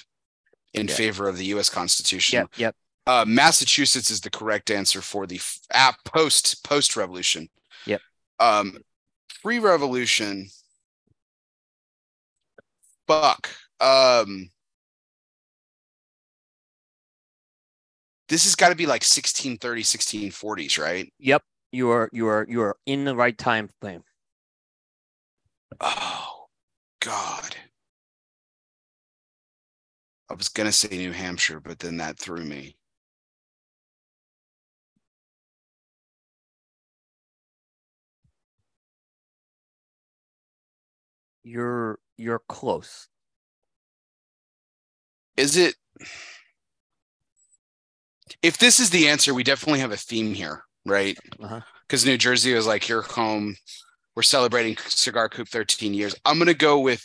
[0.74, 0.94] in Yeah.
[0.94, 1.68] favor of the U.S.
[1.68, 2.36] Constitution.
[2.38, 2.50] Yep.
[2.56, 2.76] Yep.
[3.08, 7.48] Uh, Massachusetts is the correct answer for the f- ah, post post revolution.
[7.86, 8.02] Yep.
[8.38, 8.76] Um,
[9.42, 10.50] pre revolution.
[13.06, 13.48] Fuck.
[13.80, 14.50] Um,
[18.28, 21.10] this has got to be like 1630, 1640s, right?
[21.18, 21.42] Yep.
[21.72, 24.02] You are you are you are in the right time frame.
[25.80, 26.48] Oh,
[27.00, 27.56] God.
[30.28, 32.76] I was gonna say New Hampshire, but then that threw me.
[41.48, 43.08] You're you're close.
[45.38, 45.76] Is it?
[48.42, 51.16] If this is the answer, we definitely have a theme here, right?
[51.40, 51.60] Uh-huh.
[51.86, 53.56] Because New Jersey was like your home.
[54.14, 56.14] We're celebrating Cigar Coop 13 years.
[56.26, 57.02] I'm gonna go with.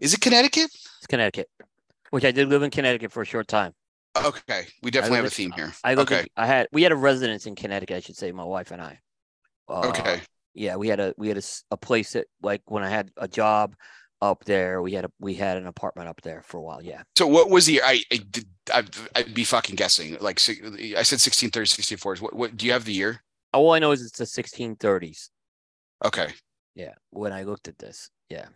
[0.00, 0.64] Is it Connecticut?
[0.64, 1.48] It's Connecticut,
[2.10, 3.74] which I did live in Connecticut for a short time.
[4.16, 5.72] Okay, we definitely have live a in- theme here.
[5.84, 6.10] I lived.
[6.10, 7.96] okay, In, I had we had a residence in Connecticut.
[7.96, 8.98] I should say, my wife and I.
[9.68, 10.20] Uh, okay,
[10.54, 13.76] Yeah, we had a we had a place that like when I had a job
[14.20, 16.82] up there, we had a we had an apartment up there for a while.
[16.82, 17.02] Yeah.
[17.16, 17.82] So what was the?
[17.82, 18.46] I, I did.
[18.72, 20.16] I'd, I'd be fucking guessing.
[20.20, 22.20] Like I said, 1630s, 1640s.
[22.20, 22.34] What?
[22.34, 22.56] What?
[22.56, 23.22] Do you have the year?
[23.52, 25.30] All I know is it's the 1630s.
[26.04, 26.28] Okay.
[26.74, 28.46] Yeah, when I looked at this, yeah.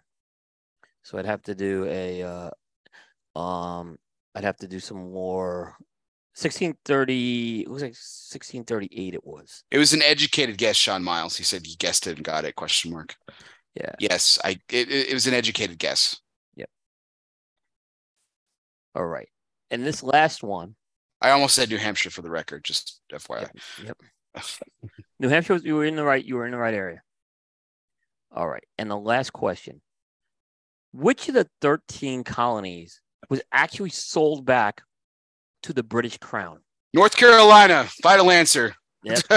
[1.03, 3.99] So I'd have to do a, uh, um,
[4.35, 5.77] I'd have to do some more
[6.35, 7.61] 1630.
[7.63, 9.15] It was like 1638.
[9.15, 9.65] It was.
[9.71, 11.37] It was an educated guess, Sean Miles.
[11.37, 12.55] He said he guessed it and got it.
[12.57, 13.15] Question mark.
[13.75, 13.93] Yeah.
[13.99, 14.59] Yes, I.
[14.71, 16.19] It, it was an educated guess.
[16.57, 16.71] Yep.
[18.95, 19.29] All right.
[19.71, 20.75] And this last one,
[21.21, 23.49] I almost said New Hampshire for the record, just FYI.
[23.85, 23.99] Yep.
[25.21, 26.25] New Hampshire, was- you were in the right.
[26.25, 27.03] You were in the right area.
[28.35, 28.65] All right.
[28.79, 29.83] And the last question:
[30.93, 34.83] Which of the thirteen colonies was actually sold back
[35.63, 36.61] to the British Crown?
[36.95, 38.75] North Carolina, final answer.
[39.05, 39.19] Yep.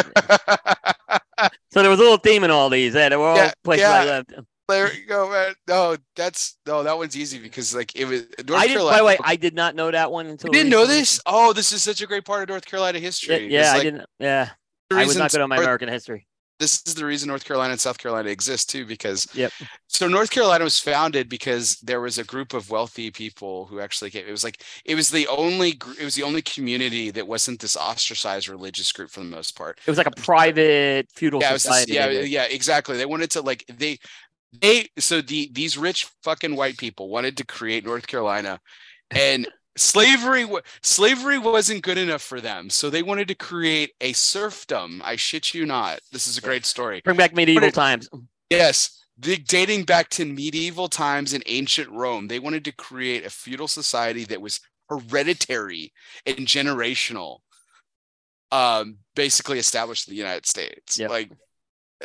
[1.72, 2.94] so there was a little theme in all these.
[2.94, 4.12] Yeah, they were all Yeah, places I yeah.
[4.12, 4.34] left.
[4.68, 5.54] there you go, man.
[5.68, 8.74] No, that's no, that one's easy because like it was North I didn't.
[8.78, 8.94] Carolina.
[8.94, 10.50] By the way, I did not know that one until.
[10.50, 11.20] you didn't know this?
[11.26, 13.48] Oh, this is such a great part of North Carolina history.
[13.52, 14.06] yeah It's I like didn't.
[14.20, 14.50] Yeah,
[14.92, 16.28] I was not good on my North- American history.
[16.58, 19.52] This is the reason North Carolina and South Carolina exist too, because Yep.
[19.88, 24.10] so North Carolina was founded because there was a group of wealthy people who actually
[24.10, 24.26] came.
[24.26, 27.76] It was like it was the only it was the only community that wasn't this
[27.76, 29.80] ostracized religious group for the most part.
[29.86, 31.94] It was like a private feudal yeah, was this- society.
[31.94, 32.96] yeah, yeah, exactly.
[32.96, 33.98] They wanted to like they
[34.62, 38.62] they so the these rich fucking white people wanted to create North Carolina,
[39.12, 39.46] and
[39.78, 40.48] slavery
[40.82, 45.02] slavery wasn't good enough for them, so they wanted to create a serfdom.
[45.04, 46.00] I shit you not.
[46.12, 47.02] This is a great story.
[47.04, 48.10] Bring back medieval it- times.
[48.50, 49.02] Yes.
[49.18, 53.70] The, dating back to medieval times in ancient Rome, they wanted to create a feudal
[53.70, 55.94] society that was hereditary
[56.26, 57.40] and generational.
[58.52, 61.00] Um, basically established in the United States.
[61.00, 61.10] Yep.
[61.10, 61.32] Like,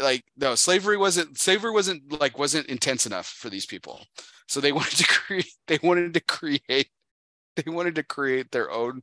[0.00, 4.00] like no, slavery wasn't slavery wasn't like wasn't intense enough for these people.
[4.46, 5.52] So they wanted to create.
[5.66, 6.90] They wanted to create.
[7.64, 9.02] They wanted to create their own,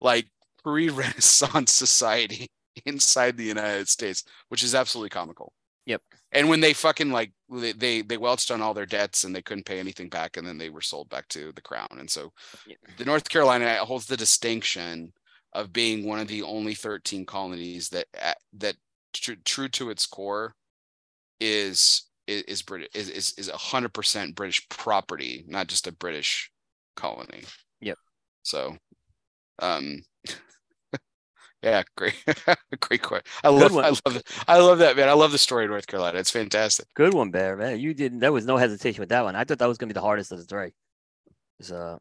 [0.00, 0.26] like
[0.62, 2.50] pre-Renaissance society
[2.86, 5.52] inside the United States, which is absolutely comical.
[5.86, 6.02] Yep.
[6.32, 9.40] And when they fucking like they they, they welched on all their debts and they
[9.40, 11.88] couldn't pay anything back, and then they were sold back to the crown.
[11.98, 12.30] And so,
[12.66, 12.76] Yeah.
[12.98, 15.12] the North Carolina holds the distinction
[15.54, 18.06] of being one of the only 13 colonies that
[18.58, 18.76] that
[19.14, 20.54] tr- true to its core
[21.40, 25.92] is is is British is is is a hundred percent British property, not just a
[25.92, 26.50] British
[26.96, 27.44] colony.
[28.42, 28.76] So,
[29.60, 30.02] um,
[31.62, 32.14] yeah, great,
[32.80, 33.30] great question.
[33.44, 33.84] I Good love, one.
[33.84, 34.22] I love.
[34.46, 35.08] I love that man.
[35.08, 36.18] I love the story of North Carolina.
[36.18, 36.86] It's fantastic.
[36.94, 37.56] Good one, Bear.
[37.56, 38.20] Man, you didn't.
[38.20, 39.36] There was no hesitation with that one.
[39.36, 40.72] I thought that was gonna be the hardest of the three.
[41.60, 41.98] So,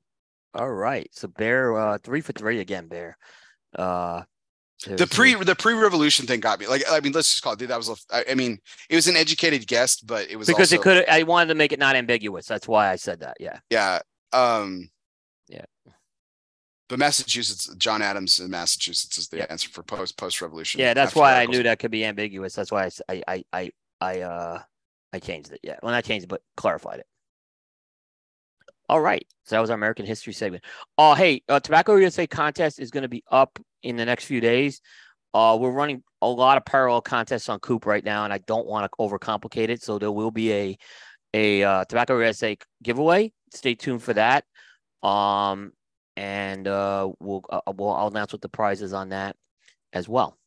[0.53, 1.09] all right.
[1.13, 3.17] So Bear, uh, three for three again, Bear.
[3.75, 4.21] Uh,
[4.85, 6.67] The pre the pre revolution thing got me.
[6.67, 7.59] Like, I mean, let's just call it.
[7.59, 7.89] Dude, that was.
[7.89, 8.59] a- I, I mean,
[8.89, 11.09] it was an educated guess, but it was because also, it could.
[11.09, 12.45] I wanted to make it not ambiguous.
[12.45, 13.37] That's why I said that.
[13.39, 13.59] Yeah.
[13.71, 13.99] Yeah.
[14.33, 14.89] Um.
[16.89, 19.47] But Massachusetts, John Adams in Massachusetts is the Yeah.
[19.49, 20.79] answer for post post revolution.
[20.79, 20.93] Yeah.
[20.93, 22.55] That's why I knew that could be ambiguous.
[22.55, 24.61] That's why I I I I uh
[25.13, 25.59] I changed it.
[25.63, 25.77] Yeah.
[25.83, 27.05] Well, not changed it, but clarified it.
[28.89, 29.25] All right.
[29.45, 30.63] So that was our American history segment.
[30.97, 34.39] Oh, hey, uh, Tabacalera USA contest is going to be up in the next few
[34.39, 34.81] days.
[35.33, 38.65] Uh, we're running a lot of parallel contests on Coop right now, and I don't
[38.65, 39.83] want to overcomplicate it.
[39.83, 40.77] So there will be a
[41.33, 43.33] a uh, Tabacalera USA giveaway.
[43.53, 44.45] Stay tuned for that.
[45.03, 45.73] Um,
[46.17, 49.37] and uh, we'll uh, we'll I'll announce what the prize is on that
[49.93, 50.37] as well.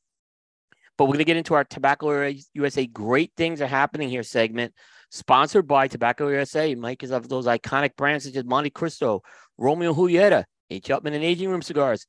[0.98, 4.74] But we're gonna get into our Tabacalera USA great things are happening here segment,
[5.10, 6.74] sponsored by Tabacalera USA.
[6.74, 9.20] Mike is of those iconic brands such as Montecristo,
[9.56, 10.88] Romeo Julieta, H.
[10.88, 12.04] Upmann, and Aging Room Cigars.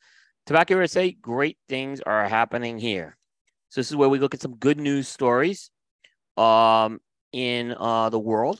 [0.47, 3.15] Tabacalera USA, great things are happening here.
[3.69, 5.69] So this is where we look at some good news stories
[6.35, 6.99] um,
[7.31, 8.59] in uh, the world.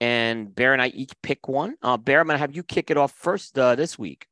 [0.00, 1.76] And Bear and I each pick one.
[1.82, 4.26] Uh, Bear, I'm gonna have you kick it off first uh, this week.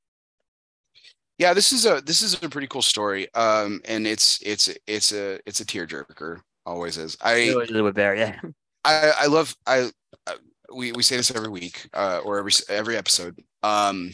[1.39, 3.33] Yeah, this is a this is a pretty cool story.
[3.35, 6.41] Um, and it's it's it's a it's a tearjerker.
[6.67, 7.17] Always is.
[7.21, 8.39] I with Bear, yeah.
[8.85, 9.91] I, I love I,
[10.27, 10.37] I
[10.75, 13.39] we we say this every week uh, or every every episode.
[13.63, 14.13] Um,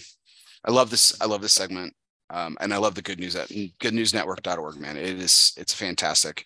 [0.65, 1.95] I love this I love this segment.
[2.31, 4.97] Um, and I love the good news at goodnewsnetwork.org, man.
[4.97, 6.45] It is it's fantastic.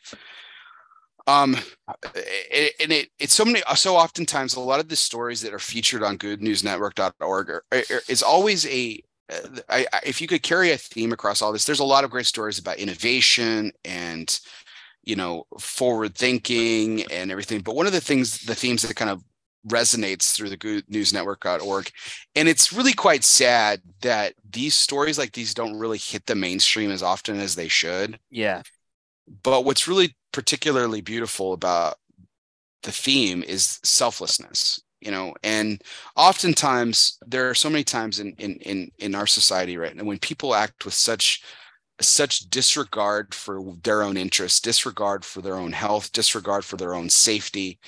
[1.26, 1.54] Um,
[1.94, 6.02] and it it's so many so oftentimes a lot of the stories that are featured
[6.02, 7.64] on goodnewsnetwork.org are,
[8.08, 11.64] is always a uh, I, I, if you could carry a theme across all this,
[11.64, 14.40] there's a lot of great stories about innovation and
[15.04, 19.10] you know forward thinking and everything but one of the things the themes that kind
[19.10, 19.22] of
[19.68, 21.90] resonates through the good news network.org
[22.34, 26.90] and it's really quite sad that these stories like these don't really hit the mainstream
[26.90, 28.62] as often as they should Yeah.
[29.42, 31.96] But what's really particularly beautiful about
[32.82, 35.82] the theme is selflessness you know and
[36.16, 40.18] oftentimes there are so many times in in in, in our society right now when
[40.18, 41.42] people act with such
[42.00, 47.08] such disregard for their own interests disregard for their own health disregard for their own
[47.08, 47.78] safety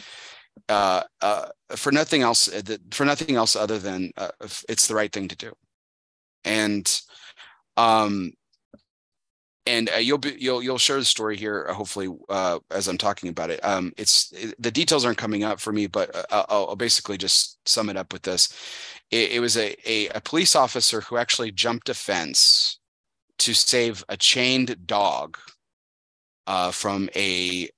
[0.69, 1.47] uh, uh,
[1.77, 4.31] for nothing else uh, for nothing else other than uh,
[4.69, 5.52] it's the right thing to do.
[6.44, 7.01] And
[7.77, 8.32] Um,
[9.66, 12.99] and uh, you'll be you'll you'll share the story here uh, hopefully uh, as I'm
[12.99, 13.65] talking about it.
[13.65, 17.16] Um, it's it, the details aren't coming up for me, but uh, I'll, I'll, basically
[17.16, 18.53] just sum it up with this.
[19.11, 22.78] It, it was a, a, a police officer who actually jumped a fence
[23.39, 25.39] to save a chained dog
[26.47, 27.69] uh, from a,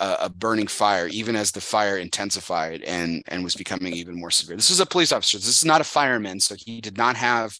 [0.00, 4.56] a burning fire, even as the fire intensified and and was becoming even more severe.
[4.56, 5.38] This is a police officer.
[5.38, 7.58] This is not a fireman, so he did not have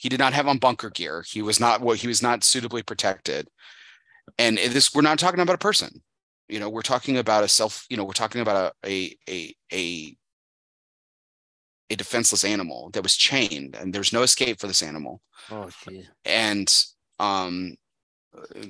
[0.00, 1.22] he did not have on bunker gear.
[1.28, 3.48] He was not what he was not suitably protected.
[4.38, 6.00] And this we're not talking about a person.
[6.48, 9.54] You know, we're talking about a self, you know, we're talking about a a a
[9.70, 10.16] a,
[11.90, 15.20] a defenseless animal that was chained and there's no escape for this animal.
[15.50, 16.08] Oh geez.
[16.24, 16.84] And
[17.18, 17.74] um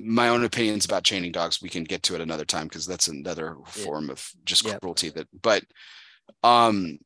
[0.01, 3.07] my own opinions about chaining dogs we can get to it another time because that's
[3.07, 3.85] another yeah.
[3.85, 5.63] form of just cruelty that but
[6.43, 6.97] um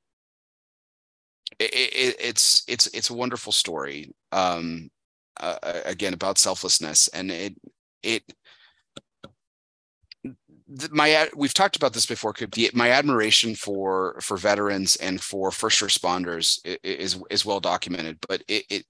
[1.60, 4.90] it, it, it's it's it's a wonderful story um
[5.40, 7.56] uh, again about selflessness and it
[8.04, 8.24] it
[10.92, 12.34] my we've talked about this before
[12.74, 18.64] my admiration for for veterans and for first responders is is well documented but it,
[18.70, 18.86] it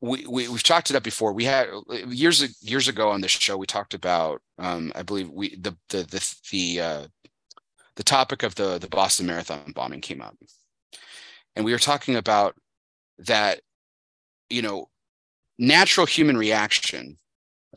[0.00, 1.32] we, we we've talked it up before.
[1.32, 1.68] We had
[2.08, 6.02] years years ago on this show we talked about um i believe we the the
[6.04, 7.06] the the uh
[7.96, 10.36] the topic of the the boston marathon bombing came up
[11.58, 12.54] and we were talking about
[13.18, 13.60] that
[14.48, 14.88] you know
[15.58, 17.18] natural human reaction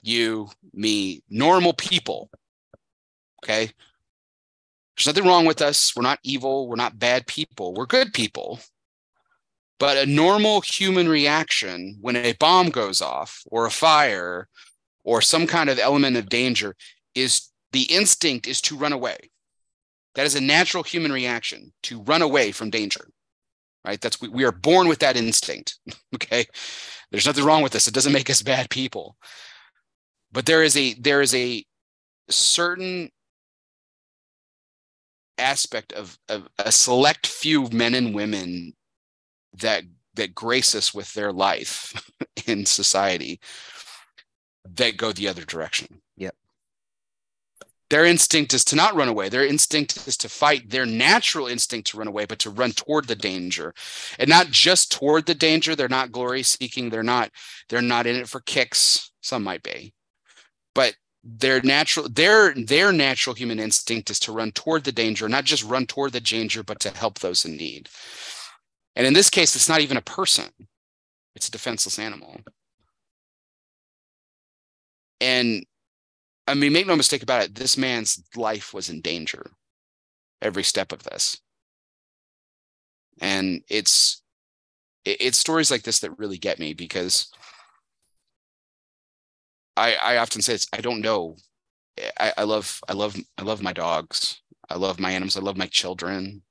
[0.02, 2.30] you me normal people
[3.44, 3.72] okay?
[4.96, 5.96] There's nothing wrong with us.
[5.96, 6.68] We're not evil.
[6.68, 7.74] We're not bad people.
[7.74, 8.60] We're good people.
[9.80, 14.48] But a normal human reaction when a bomb goes off or a fire
[15.04, 16.76] or some kind of element of danger
[17.16, 19.32] is the instinct is to run away.
[20.16, 23.08] That is a natural human reaction to run away from danger
[23.86, 24.00] right?
[24.00, 25.80] That's we, we are born with that instinct.
[26.16, 26.46] okay.
[27.12, 27.88] There's nothing wrong with this.
[27.88, 29.18] It doesn't make us bad people.
[30.32, 31.66] But there is a there is a
[32.30, 33.10] certain
[35.38, 38.74] aspect of, of a select few men and women
[39.60, 39.84] that
[40.14, 42.10] that grace us with their life
[42.48, 43.40] in society
[44.66, 46.02] that go the other direction.
[46.18, 46.36] Yep.
[47.92, 49.30] Their instinct is to not run away.
[49.30, 50.70] Their instinct is to fight.
[50.70, 53.74] Their natural instinct to run away, but to run toward the danger,
[54.18, 55.76] and not just toward the danger.
[55.76, 56.90] They're not glory seeking.
[56.90, 57.32] They're not.
[57.70, 59.12] They're not in it for kicks.
[59.22, 59.94] Some might be,
[60.74, 65.44] but their natural their their natural human instinct is to run toward the danger, not
[65.44, 67.90] just run toward the danger, but to help those in need.
[68.96, 70.46] And in this case, it's not even a person;
[71.36, 72.40] it's a defenseless animal.
[75.20, 75.66] And
[76.48, 79.52] I mean, make no mistake about it, this man's life was in danger
[80.42, 81.40] every step of this.
[83.20, 84.22] And it's
[85.06, 87.30] it's stories like this that really get me because
[89.78, 91.38] I I often say this, I don't know.
[92.20, 94.42] I, I love I love I love my dogs.
[94.70, 95.38] I love my animals.
[95.38, 96.44] I love my children.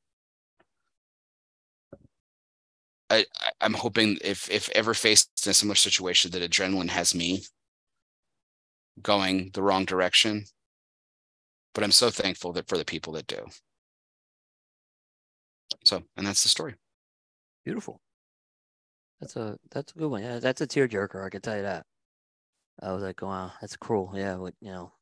[3.11, 3.27] I,
[3.61, 7.43] I'm hoping if if ever faced in a similar situation that adrenaline has me
[9.03, 10.45] going the wrong direction.
[11.75, 13.47] But I'm so thankful that for the people that do.
[15.85, 16.75] So, and that's the story.
[17.65, 18.01] Beautiful.
[19.21, 20.23] That's a that's a good one.
[20.23, 21.25] Yeah, that's a tearjerker.
[21.25, 21.87] I can tell you that.
[22.83, 24.13] I was like, wow, that's cruel.
[24.15, 24.93] Yeah, but, you know.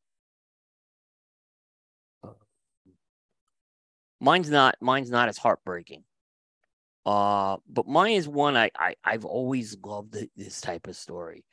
[4.21, 6.03] Mine's not mine's not as heartbreaking.
[7.07, 11.45] Uh, but mine is one I, I I've always loved this type of story.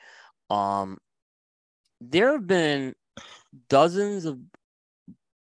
[0.49, 0.97] Um,
[2.01, 2.93] there have been
[3.69, 4.39] dozens of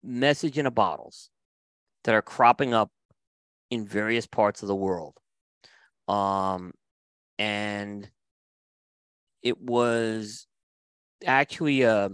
[0.03, 1.31] message in a bottles
[2.05, 2.91] that are cropping up
[3.71, 5.19] in various parts of the world.
[6.09, 6.73] Um,
[7.39, 8.09] and
[9.43, 10.47] it was
[11.25, 12.11] actually a,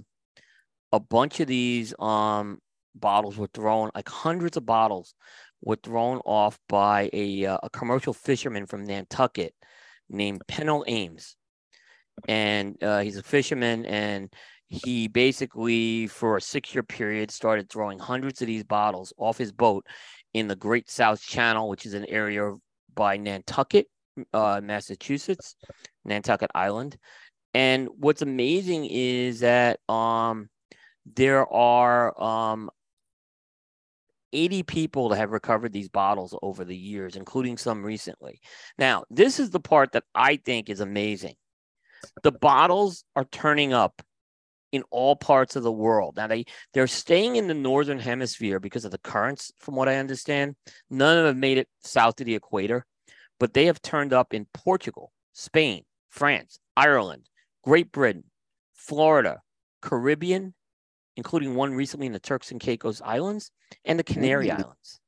[0.93, 2.59] a bunch of these um,
[2.95, 5.15] bottles were thrown, like hundreds of bottles
[5.63, 9.55] were thrown off by a, uh, a commercial fisherman from Nantucket
[10.09, 11.37] named Pennell Ames
[12.29, 14.33] and uh, he's a fisherman and
[14.69, 19.53] he basically for a six year period started throwing hundreds of these bottles off his
[19.53, 19.85] boat
[20.35, 22.55] in the great south channel which is an area
[22.95, 23.87] by nantucket
[24.33, 25.57] uh, massachusetts
[26.05, 26.97] nantucket island
[27.55, 30.49] and what's amazing is that um,
[31.15, 32.71] there are um,
[34.33, 38.41] 80 people that have recovered these bottles over the years, including some recently.
[38.79, 41.35] Now, this is the part that I think is amazing
[42.23, 44.03] the bottles are turning up
[44.73, 46.17] in all parts of the world.
[46.17, 49.97] Now they they're staying in the northern hemisphere because of the currents, from what I
[49.97, 50.57] understand.
[50.91, 52.87] None of them have made it south of the equator,
[53.39, 57.29] but they have turned up in Portugal, Spain, France, Ireland,
[57.63, 58.25] Great Britain,
[58.75, 59.41] Florida,
[59.83, 60.55] Caribbean,
[61.17, 63.51] including one recently in the Turks and Caicos Islands,
[63.85, 64.53] and the Canary Ooh.
[64.53, 65.01] Islands.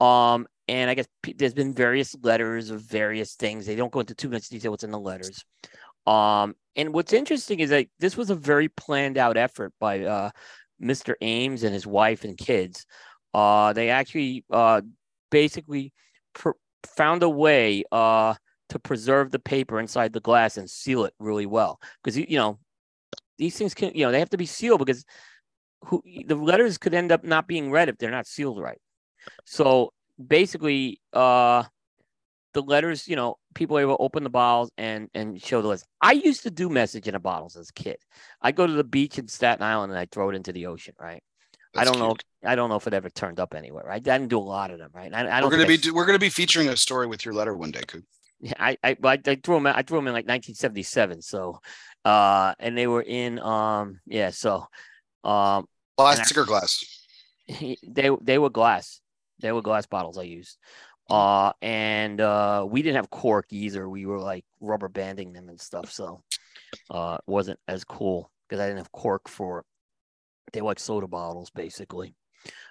[0.00, 1.06] Um, and I guess
[1.36, 3.66] there's been various letters of various things.
[3.66, 5.42] They don't go into too much detail what's in the letters.
[6.08, 10.30] Um, and what's interesting is that this was a very planned out effort by uh,
[10.82, 11.14] Mr.
[11.20, 12.86] Ames and his wife and kids.
[13.34, 14.80] Uh, they actually uh,
[15.30, 15.92] basically
[16.34, 16.52] pr-
[16.96, 18.34] found a way uh,
[18.70, 22.58] to preserve the paper inside the glass and seal it really well because you know
[23.36, 25.04] these things can you know they have to be sealed because
[25.84, 28.80] who the letters could end up not being read if they're not sealed right.
[29.44, 29.92] So
[30.24, 31.64] basically, uh,
[32.58, 35.68] the letters, you know, people were able to open the bottles and and show the
[35.68, 35.86] list.
[36.00, 37.98] I used to do message in a bottles as a kid.
[38.42, 40.94] I go to the beach in Staten Island and I throw it into the ocean,
[41.00, 41.22] right?
[41.76, 42.16] I don't know.
[42.44, 43.84] I don't know if it ever turned up anywhere.
[43.86, 43.96] Right?
[43.96, 45.12] I didn't do a lot of them, right?
[45.14, 45.50] I, I don't.
[45.50, 47.82] We're gonna be I- we're gonna be featuring a story with your letter one day,
[47.86, 48.04] Coop.
[48.40, 49.66] yeah, I I, I I threw them.
[49.66, 51.22] I threw them in like 1977.
[51.22, 51.60] So,
[52.04, 54.30] uh, and they were in um yeah.
[54.30, 54.64] So,
[55.22, 55.66] um,
[55.96, 56.84] Plastic or glass?
[57.86, 59.00] they they were glass.
[59.40, 60.58] They were glass bottles I used.
[61.08, 63.88] Uh, and uh, we didn't have cork either.
[63.88, 65.90] We were like rubber banding them and stuff.
[65.90, 66.22] So,
[66.90, 69.64] uh, it wasn't as cool because I didn't have cork for.
[70.52, 72.14] They like soda bottles basically.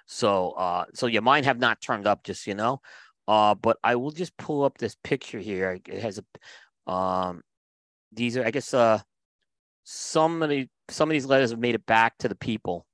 [0.06, 2.80] So, uh, so yeah, mine have not turned up, just you know.
[3.26, 5.78] Uh, but I will just pull up this picture here.
[5.86, 7.42] It has a, um,
[8.12, 9.00] these are I guess uh,
[9.84, 12.86] some of the some of these letters have made it back to the people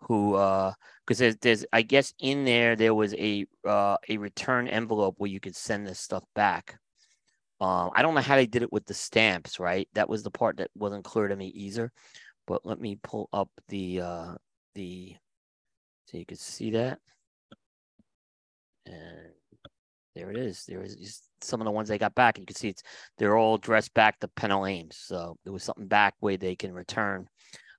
[0.00, 0.72] who uh
[1.06, 5.30] because there's, there's I guess in there there was a uh, a return envelope where
[5.30, 6.78] you could send this stuff back.
[7.60, 9.88] Um, I don't know how they did it with the stamps, right?
[9.94, 11.92] That was the part that wasn't clear to me either.
[12.46, 14.34] But let me pull up the uh,
[14.74, 15.16] the
[16.06, 16.98] so you can see that,
[18.86, 19.32] and
[20.14, 20.64] there it is.
[20.66, 22.82] There is some of the ones they got back, and you can see it's
[23.18, 24.96] they're all dressed back to Pennell Ames.
[24.96, 27.28] So there was something back where they can return,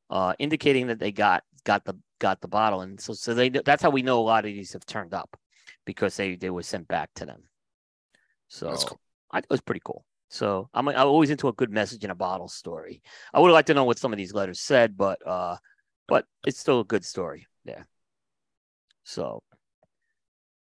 [0.09, 3.83] uh, indicating that they got got the got the bottle, and so so they that's
[3.83, 5.37] how we know a lot of these have turned up
[5.85, 7.43] because they they were sent back to them.
[8.47, 8.99] So That's cool.
[9.29, 10.05] I thought it was pretty cool.
[10.29, 13.01] So I'm I'm always into a good message in a bottle story.
[13.33, 15.57] I would like to know what some of these letters said, but uh,
[16.07, 17.83] but it's still a good story Yeah.
[19.03, 19.43] So,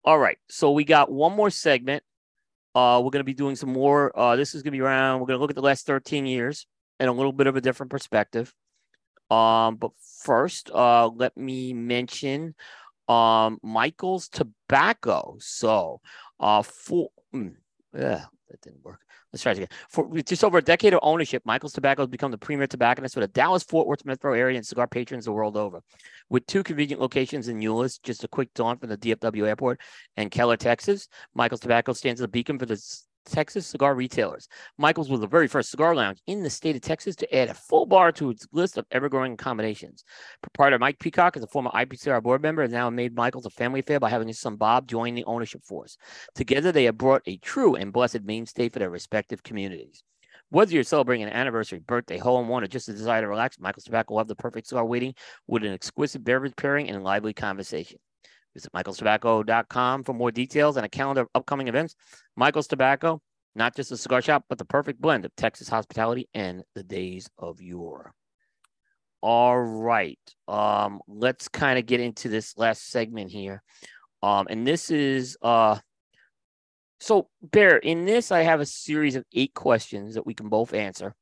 [0.05, 0.39] all right.
[0.51, 2.03] So we got one more segment.
[2.75, 4.17] Uh, we're gonna be doing some more.
[4.19, 5.21] Uh, this is gonna be around.
[5.21, 6.67] We're gonna look at the last 13 years
[6.99, 8.55] and a little bit of a different perspective.
[9.31, 9.93] Um, but
[10.23, 12.55] first, uh, let me mention
[13.09, 15.37] um Michael's Tobacco.
[15.41, 16.01] So,
[16.39, 17.55] uh, for mm,
[17.95, 19.01] yeah, that didn't work.
[19.33, 19.69] Let's try it again.
[19.89, 23.21] For just over a decade of ownership, Michael's Tobacco has become the premier tobacconist for
[23.21, 25.83] the Dallas Fort Worth metro area and cigar patrons the world over.
[26.29, 29.81] With two convenient locations in Euless, just a quick jaunt from the DFW airport,
[30.17, 32.83] and Keller, Texas, Michael's Tobacco stands as a beacon for the
[33.31, 34.49] Texas cigar retailers.
[34.77, 37.55] Michael's was the very first cigar lounge in the state of Texas to add a
[37.55, 40.05] full bar to its list of ever-growing combinations.
[40.43, 43.81] Proprietor Mike Peacock is a former IPCPR board member and now made Michael's a family
[43.81, 45.97] affair by having his son Bob join the ownership force.
[46.35, 50.03] Together, they have brought a true and blessed mainstay for their respective communities.
[50.51, 53.61] Whether you're celebrating an anniversary, birthday, hole in one, or just a desire to relax,
[53.61, 55.15] Michael's Tobacco will have the perfect cigar waiting
[55.47, 57.99] with an exquisite beverage pairing and lively conversation.
[58.55, 61.95] Visit michaelstobacco.com for more details and a calendar of upcoming events.
[62.37, 63.21] Michael's Tobacco,
[63.55, 67.29] not just a cigar shop, but the perfect blend of Texas hospitality and the days
[67.39, 68.13] of yore.
[69.23, 70.19] All right.
[70.49, 73.63] Um, let's kind of get into this last segment here.
[74.23, 75.79] Um, and this is uh
[77.01, 80.75] so Bear, in this I have a series of eight questions that we can both
[80.75, 81.15] answer.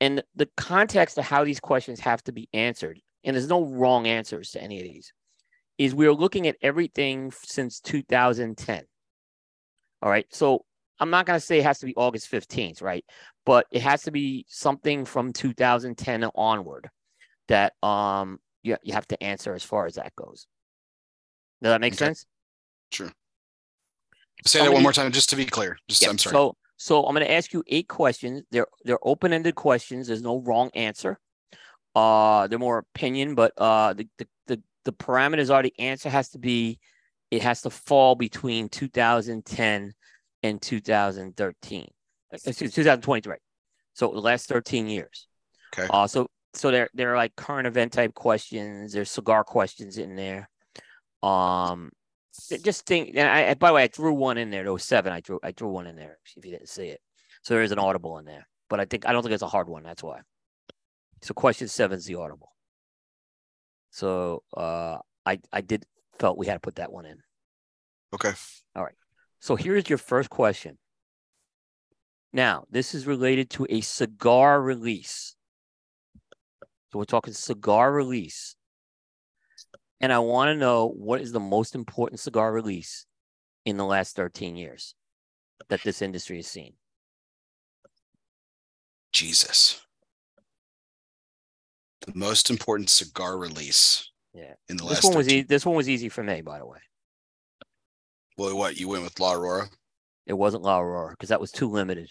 [0.00, 4.06] And the context of how these questions have to be answered, and there's no wrong
[4.06, 5.12] answers to any of these,
[5.84, 8.84] is we're looking at everything since 2010.
[10.02, 10.26] All right.
[10.30, 10.64] So
[11.00, 13.04] I'm not going to say it has to be August 15th, right?
[13.44, 16.88] But it has to be something from 2010 onward
[17.48, 20.46] that um you, you have to answer as far as that goes.
[21.60, 22.06] Does that make Okay.
[22.06, 22.26] sense?
[22.92, 23.10] Sure.
[24.46, 25.76] Say How that one more time, just to be clear.
[25.88, 26.34] Just Yeah, I'm sorry.
[26.34, 28.42] So so I'm going to ask you eight questions.
[28.50, 30.06] They're they're open-ended questions.
[30.06, 31.18] There's no wrong answer.
[31.94, 36.30] Uh they're more opinion, but uh the the the, the parameters are the answer has
[36.30, 36.78] to be
[37.30, 39.94] it has to fall between 2010
[40.42, 41.88] and 2013.
[42.32, 43.36] Excuse 2023.
[43.94, 45.26] So the last 13 years.
[45.72, 45.88] Okay.
[45.90, 48.92] Uh so so they're they're like current event type questions.
[48.92, 50.48] There's cigar questions in there.
[51.22, 51.90] Um
[52.62, 54.64] just think and I by the way, I threw one in there.
[54.64, 55.12] There was seven.
[55.12, 57.00] I drew I drew one in there if you didn't see it.
[57.42, 58.46] So there is an audible in there.
[58.68, 59.82] But I think I don't think it's a hard one.
[59.82, 60.20] That's why.
[61.22, 62.51] So question seven is the audible.
[63.92, 65.84] So uh I I did
[66.18, 67.18] felt we had to put that one in.
[68.14, 68.32] okay.
[68.74, 68.94] All right.
[69.38, 70.78] So here's your first question.
[72.32, 75.36] Now, this is related to a cigar release.
[76.90, 78.56] So we're talking cigar release.
[80.00, 83.06] And I want to know what is the most important cigar release
[83.64, 84.94] in the last 13 years
[85.68, 86.74] that this industry has seen?
[89.12, 89.80] Jesus.
[92.06, 94.10] The most important cigar release.
[94.34, 94.54] Yeah.
[94.68, 96.58] In the This last one was 13 e- this one was easy for me, by
[96.58, 96.78] the way.
[98.36, 99.68] Well, what you went with La Aurora?
[100.26, 102.10] It wasn't La Aurora because that was too limited.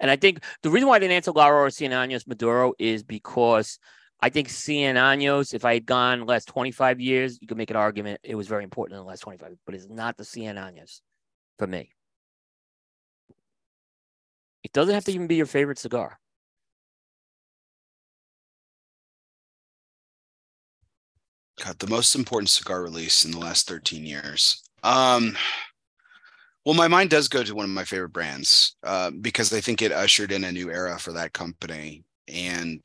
[0.00, 3.02] And I think the reason why I didn't answer La Aurora Cien Años Maduro is
[3.02, 3.78] because
[4.20, 7.76] I think Cien Años, if I had gone last 25 years, you could make an
[7.76, 11.00] argument it was very important in the last 25, but it's not the Cien Años
[11.58, 11.90] for me.
[14.62, 16.18] It doesn't have to even be your favorite cigar.
[21.62, 24.62] God, the most important cigar release in the last 13 years.
[24.82, 25.36] Um,
[26.64, 29.80] well, my mind does go to one of my favorite brands uh, because I think
[29.80, 32.04] it ushered in a new era for that company.
[32.28, 32.80] And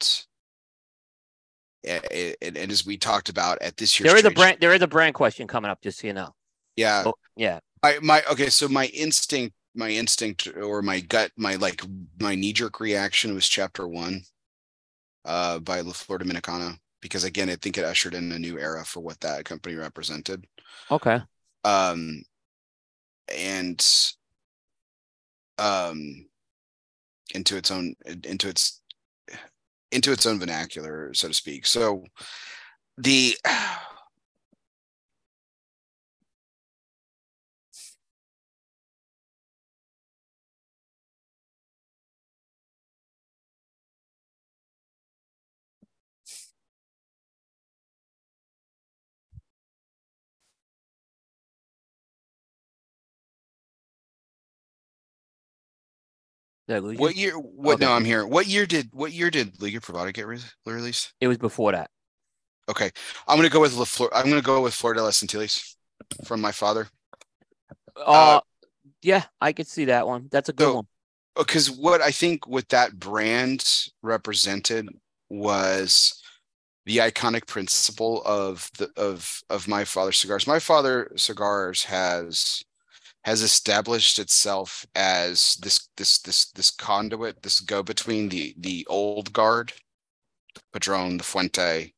[1.84, 4.74] it, it, and as we talked about at this year's There is a brand there
[4.74, 6.36] is a brand question coming up, just so you know.
[6.76, 7.60] yeah, Oh, yeah.
[7.84, 11.82] I my okay, so my instinct, my instinct or my gut, my like
[12.20, 14.22] my knee jerk reaction was chapter one
[15.26, 18.86] uh by La Flor Dominicana because again I think it ushered in a new era
[18.86, 20.46] for what that company represented.
[20.90, 21.20] Okay.
[21.64, 22.24] Um
[23.36, 23.86] and
[25.58, 26.26] um
[27.34, 28.82] into its own into its
[29.92, 31.66] into its own vernacular, so to speak.
[31.66, 32.06] So
[32.98, 33.36] the
[56.80, 57.86] What year what Okay.
[57.86, 58.26] no I'm here.
[58.26, 61.14] What year did what year did Liga Privada get re- released?
[61.20, 61.90] It was before that.
[62.70, 62.92] Okay,
[63.28, 64.10] I'm gonna go with La Flor.
[64.16, 65.76] I'm gonna go with Flor de las Antillas
[66.26, 66.88] from my father
[67.98, 68.40] Uh,
[69.02, 70.28] yeah, I could see that one.
[70.32, 70.88] That's a good so- one.
[71.36, 74.88] because what I think what that brand represented
[75.30, 76.22] was
[76.86, 80.48] the iconic principle of the of of my father cigars.
[80.48, 82.64] My father cigars has
[83.24, 89.32] has established itself as this this this this conduit, this go between the the old
[89.34, 89.74] guard,
[90.74, 91.94] Padron, the Fuente,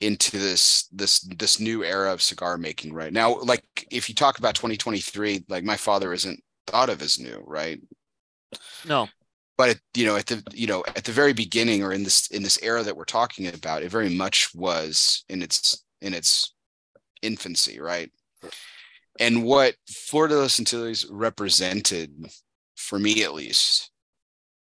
[0.00, 3.38] into this this this new era of cigar making right now.
[3.40, 7.80] Like if you talk about 2023, like my father isn't thought of as new, right?
[8.86, 9.08] No.
[9.56, 12.26] but it, you know at the you know at the very beginning or in this
[12.28, 16.54] in this era that we're talking about it very much was in its in its
[17.22, 18.10] infancy right
[19.20, 22.12] and what flor de los antilles represented
[22.76, 23.90] for me at least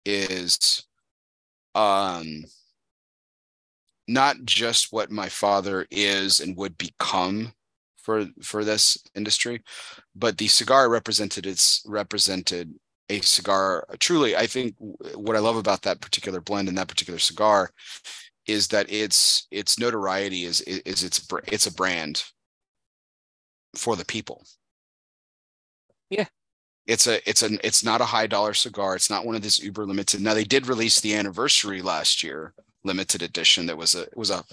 [0.05, 0.84] is
[1.75, 2.44] um
[4.08, 7.52] not just what my father is and would become
[7.97, 9.62] for for this industry
[10.15, 12.73] but the cigar represented its represented
[13.08, 14.75] a cigar truly i think
[15.15, 17.70] what i love about that particular blend and that particular cigar
[18.47, 22.25] is that its its notoriety is is it's it's a brand
[23.76, 24.44] for the people
[26.10, 26.26] Yeah.
[26.86, 29.60] it's a it's an it's not a high dollar cigar it's not one of this
[29.62, 34.06] uber limited now they did release the anniversary last year limited edition that was a
[34.14, 34.44] was a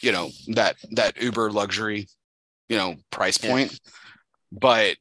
[0.00, 2.06] you know that that uber luxury
[2.68, 3.50] you know price Yeah.
[3.50, 3.80] point
[4.50, 4.96] but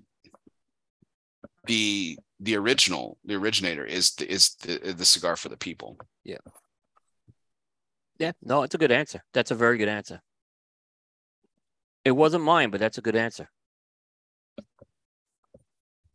[1.65, 6.37] the the original the originator is the is the, the cigar for the people yeah
[8.19, 9.23] Yeah, no, it's a good answer.
[9.33, 10.21] That's a very good answer.
[12.03, 13.49] It wasn't mine, but that's a good answer.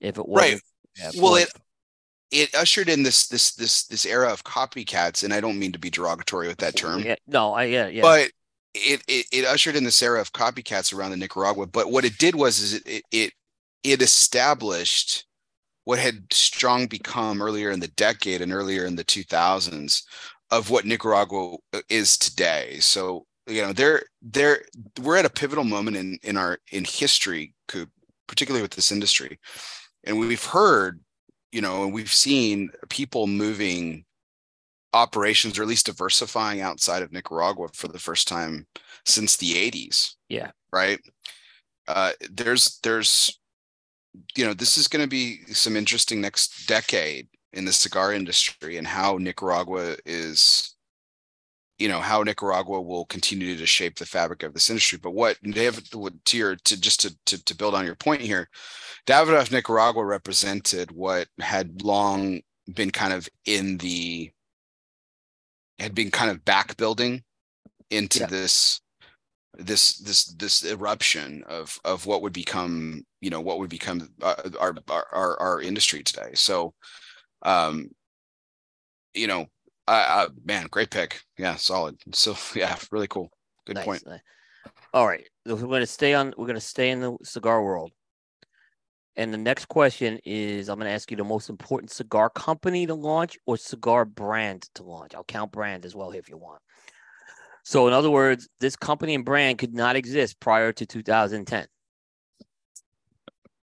[0.00, 0.62] if it wasn't.
[0.98, 1.12] Right.
[1.14, 1.48] yeah, Well, it
[2.30, 5.78] it ushered in this this this this era of copycats, and I don't mean to
[5.78, 8.02] be derogatory with that term, Yeah, no, I yeah, yeah.
[8.02, 8.30] but
[8.74, 11.66] it, it it ushered in this era of copycats around the Nicaragua.
[11.66, 13.32] But what it did was is it it it,
[13.84, 15.26] it established
[15.84, 20.04] what had strong become earlier in the decade and earlier in the 2000s
[20.52, 21.56] of what Nicaragua
[21.88, 22.76] is today.
[22.78, 24.62] So you know they're they're
[25.02, 27.54] we're at a pivotal moment in in our in history,
[28.28, 29.40] particularly with this industry,
[30.04, 31.00] and we've heard
[31.50, 34.04] you know and we've seen people moving
[34.92, 38.66] operations or at least diversifying outside of Nicaragua for the first time
[39.06, 40.16] since the 80s.
[40.28, 40.50] Yeah.
[40.70, 40.98] Right.
[41.88, 43.38] Uh, there's there's
[44.36, 48.76] you know this is going to be some interesting next decade in the cigar industry
[48.76, 50.74] and how Nicaragua is
[51.78, 54.98] you know how Nicaragua will continue to shape the fabric of this industry.
[55.02, 58.48] But what David to your to just to to, to build on your point here,
[59.06, 62.40] Davidoff Nicaragua represented what had long
[62.72, 64.30] been kind of in the
[65.80, 67.24] had been kind of back building
[67.90, 68.26] into Yeah.
[68.26, 68.80] this
[69.58, 74.34] this this this eruption of of what would become you know what would become uh,
[74.60, 76.72] our, our our our industry today so
[77.42, 77.88] um
[79.14, 79.46] you know
[79.86, 83.30] I, I man great pick yeah solid so yeah really cool
[83.66, 84.20] good Nice, point nice.
[84.94, 86.34] All right, we're going to stay on.
[86.36, 87.92] We're going to stay in the cigar world.
[89.16, 92.86] And the next question is, I'm going to ask you the most important cigar company
[92.86, 95.14] to launch or cigar brand to launch.
[95.14, 96.60] I'll count brand as well here if you want.
[97.62, 101.66] So, in other words, this company and brand could not exist prior to 2010.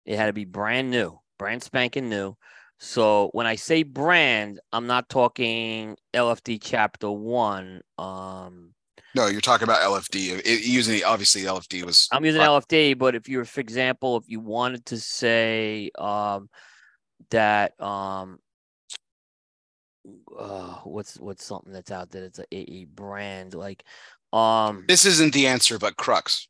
[0.06, 2.36] It had to be brand new, brand spanking new.
[2.80, 7.82] So when I say brand, I'm not talking LFD Chapter One.
[7.98, 8.74] Um,
[9.16, 12.42] no you're talking about lfd it, using obviously lfd was I'm using.
[12.42, 16.50] LFD, but if you're, for example, if you wanted to say um,
[17.30, 18.40] that um,
[20.38, 23.84] uh, what's what's something that's out there that's a, a brand like
[24.34, 26.48] um this isn't the answer but crux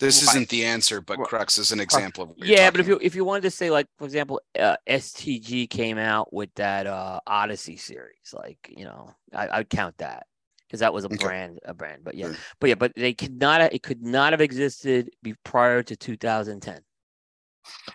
[0.00, 0.30] this Right.
[0.34, 1.28] isn't the answer but Right.
[1.28, 3.86] crux is an example of yeah, but if you if you wanted to say like
[3.98, 9.48] for example, uh, STG came out with that uh Odyssey series, like you know, I,
[9.58, 10.26] I'd count that
[10.66, 11.24] because that was a Okay.
[11.24, 12.02] brand, a brand.
[12.04, 12.36] But yeah, Sure.
[12.60, 16.80] but yeah, but they could not it could not have existed be prior to 2010.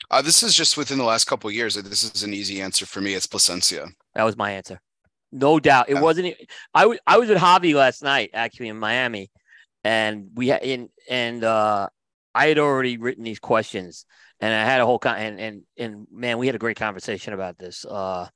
[0.10, 1.76] Uh, this is just within the last couple of years.
[1.76, 3.14] This is an easy answer for me.
[3.14, 3.88] It's Plasencia.
[4.16, 4.82] That was my answer.
[5.32, 5.90] No doubt.
[5.90, 6.02] It Yeah.
[6.02, 6.28] wasn't.
[6.28, 9.30] e- I was I was with Javi last night, actually in Miami,
[9.84, 11.90] and we had in and uh,
[12.36, 14.06] I had already written these questions,
[14.40, 17.34] and I had a whole con and and and man, we had a great conversation
[17.34, 17.86] about this.
[17.86, 18.28] Uh,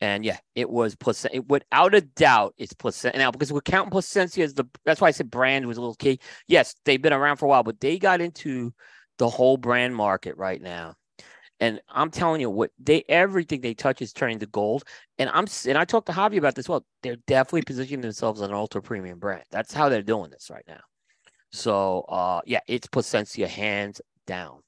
[0.00, 1.40] and yeah, it was Plasencia.
[1.48, 3.18] Without a doubt, it's Plasencia.
[3.18, 5.94] Now, because we're counting Plasencia as the that's why I said brand was a little
[5.94, 6.20] key.
[6.46, 8.72] Yes, they've been around for a while, but they got into
[9.18, 10.94] the whole brand market right now.
[11.58, 14.84] And I'm telling you, what they everything they touch is turning to gold.
[15.18, 16.68] And I'm and I talked to Javi about this.
[16.68, 19.44] Well, they're definitely positioning themselves as an ultra premium brand.
[19.50, 20.80] That's how they're doing this right now.
[21.52, 24.60] So uh yeah, it's Plasencia hands down.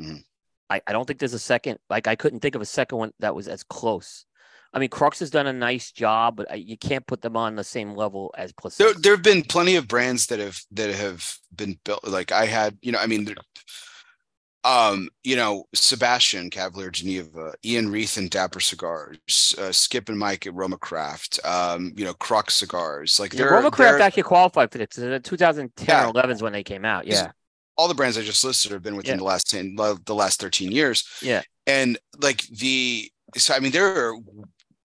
[0.00, 0.24] Mhm.
[0.70, 3.12] I, I don't think there's a second like I couldn't think of a second one
[3.20, 4.26] that was as close.
[4.72, 7.54] I mean, Crux has done a nice job, but I, you can't put them on
[7.54, 9.00] the same level as There, Plasencia.
[9.02, 12.04] there have been plenty of brands that have that have been built.
[12.06, 13.36] Like I had, you know, I mean, there-
[14.64, 20.46] um, you know, Sebastian Cavalier Geneva, Ian Reith and Dapper Cigars, uh, Skip and Mike
[20.46, 23.20] at Roma Craft, um, you know, Crux Cigars.
[23.20, 24.96] Like Yeah, Roma Craft actually qualified for this.
[24.98, 26.06] in 2010 Yeah.
[26.06, 27.06] or 11 is when they came out.
[27.06, 27.30] Yeah.
[27.76, 29.18] all the brands I just listed have been within Yeah.
[29.18, 31.04] the last ten, the last thirteen years.
[31.20, 31.42] Yeah.
[31.66, 34.14] and like the so I mean there are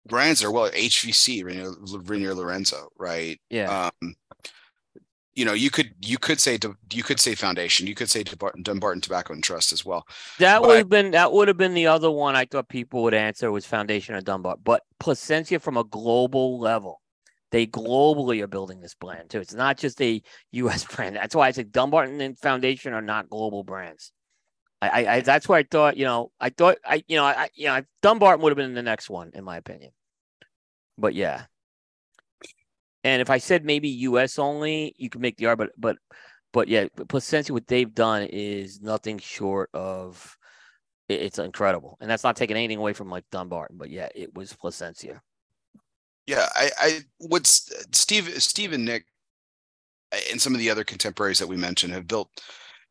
[0.07, 1.75] brands that are well HVC Reinier,
[2.05, 3.91] Reinier Lorenzo right Yeah.
[4.01, 4.15] um
[5.39, 6.59] you know, you could you could say
[6.91, 10.05] you could say foundation, you could say Dunbarton Tobacco and Trust as well.
[10.37, 13.13] That would have been that would have been the other one I thought people would
[13.13, 16.99] answer was Foundation or Dunbar, but Plasencia from a global level,
[17.51, 19.39] they globally are building this brand too.
[19.39, 20.83] It's not just a U.S.
[20.95, 21.15] brand.
[21.15, 24.11] That's why I said Dunbarton and Foundation are not global brands.
[24.81, 27.47] I, I, I that's why I thought you know I thought I you know I
[27.55, 29.91] you know Dunbarton would have been the next one in my opinion,
[30.97, 31.45] but yeah,
[33.09, 36.19] and if I said maybe US only, you could make the argument, but but
[36.51, 40.37] but yeah, Plasencia, what they've done is nothing short of
[41.07, 41.97] it's incredible.
[41.99, 45.21] And that's not taking anything away from like Dunbarton, but yeah, it was Plasencia.
[46.27, 49.05] Yeah, I, I what's Steve Steve and Nick
[50.11, 52.29] uh, and some of the other contemporaries that we mentioned have built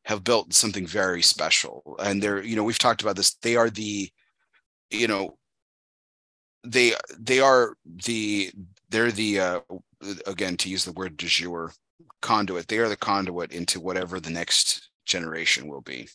[0.04, 1.96] have built something very special.
[2.00, 3.34] And they're, you know, we've talked about this.
[3.34, 4.10] They are the,
[4.90, 5.36] you know,
[6.64, 8.50] they they are the
[8.90, 9.60] they're the uh,
[10.26, 11.72] again to use the word de jour
[12.22, 12.68] conduit.
[12.68, 16.08] They are the conduit into whatever the next generation will be.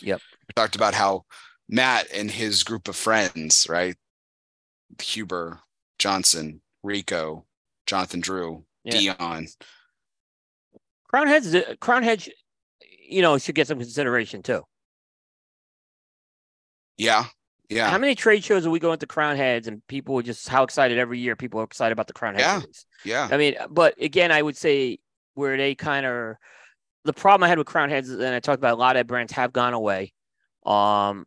[0.00, 0.20] Yep.
[0.48, 1.24] We talked about how
[1.68, 3.96] matt and his group of friends right?
[5.00, 5.60] Huber
[5.98, 7.44] johnson rico
[7.86, 9.14] jonathan drew yeah.
[9.14, 9.48] dion.
[11.08, 12.28] Crown heads crown heads
[13.08, 14.62] you know should get some consideration too.
[16.96, 17.26] Yeah
[17.68, 17.90] yeah.
[17.90, 20.62] How many trade shows are we going to Crown Heads and people are just how
[20.64, 22.86] excited every year people are excited about the Crown Heads?
[23.04, 23.28] Yeah.
[23.28, 23.34] Yeah.
[23.34, 24.98] I mean, but again, I would say
[25.34, 26.36] where they kind of
[27.04, 29.32] the problem I had with Crown Heads, and I talked about a lot of brands
[29.32, 30.12] have gone away.
[30.64, 31.26] Um,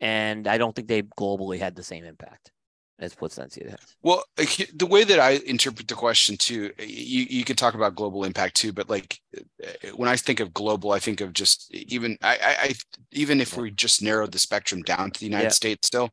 [0.00, 2.52] and I don't think they globally had the same impact
[3.00, 3.96] as Plasencia has.
[4.02, 4.24] Well,
[4.74, 8.56] the way that I interpret the question too, you, you could talk about global impact
[8.56, 12.38] too, but like uh, when I think of global, I think of just even I,
[12.42, 12.74] I
[13.12, 15.50] even if we just narrowed the spectrum down to the United yeah.
[15.50, 16.10] States, still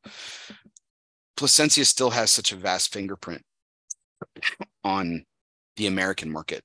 [1.36, 3.44] Plasencia still has such a vast fingerprint
[4.84, 5.26] on
[5.76, 6.64] the American market.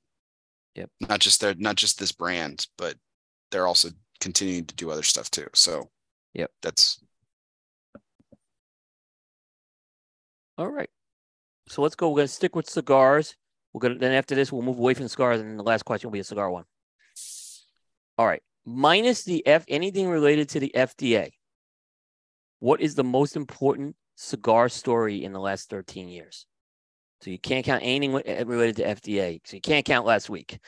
[0.76, 0.90] Yep.
[1.00, 2.94] Not just their not just this brand, but
[3.50, 5.48] they're also continuing to do other stuff too.
[5.52, 5.90] So
[6.32, 7.02] yep, that's
[10.58, 10.90] All right.
[11.68, 12.10] So let's go.
[12.10, 13.36] We're gonna stick with cigars.
[13.72, 16.12] We're gonna then after this we'll move away from cigars, and the last question will
[16.12, 16.64] be a cigar one.
[18.18, 18.42] All right.
[18.64, 21.30] Minus the F anything related to the FDA.
[22.60, 26.46] What is the most important cigar story in the last 13 years?
[27.22, 29.40] So you can't count anything eh, related to FDA.
[29.44, 30.58] So you can't count last week.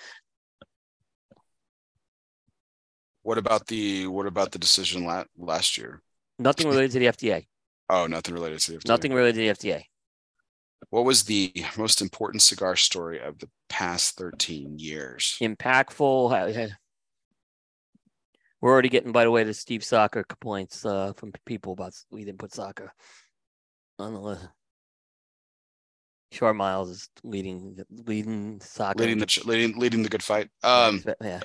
[3.23, 6.03] What about the what about the decision la- last year?
[6.39, 7.47] Nothing related to the FDA.
[7.89, 8.89] Oh, nothing related to the FDA.
[8.89, 9.85] Nothing related to the FDA.
[10.91, 15.37] What was the most important cigar story of the past 13 years?
[15.41, 16.71] Impactful.
[18.61, 22.25] We're already getting, by the way, the Steve Saka complaints uh, from people about we
[22.25, 22.91] didn't put Saka
[23.99, 24.49] on the list.
[26.33, 30.49] Short Miles is leading, leading Saka, leading the leading leading the good fight.
[30.63, 31.41] Um, yeah.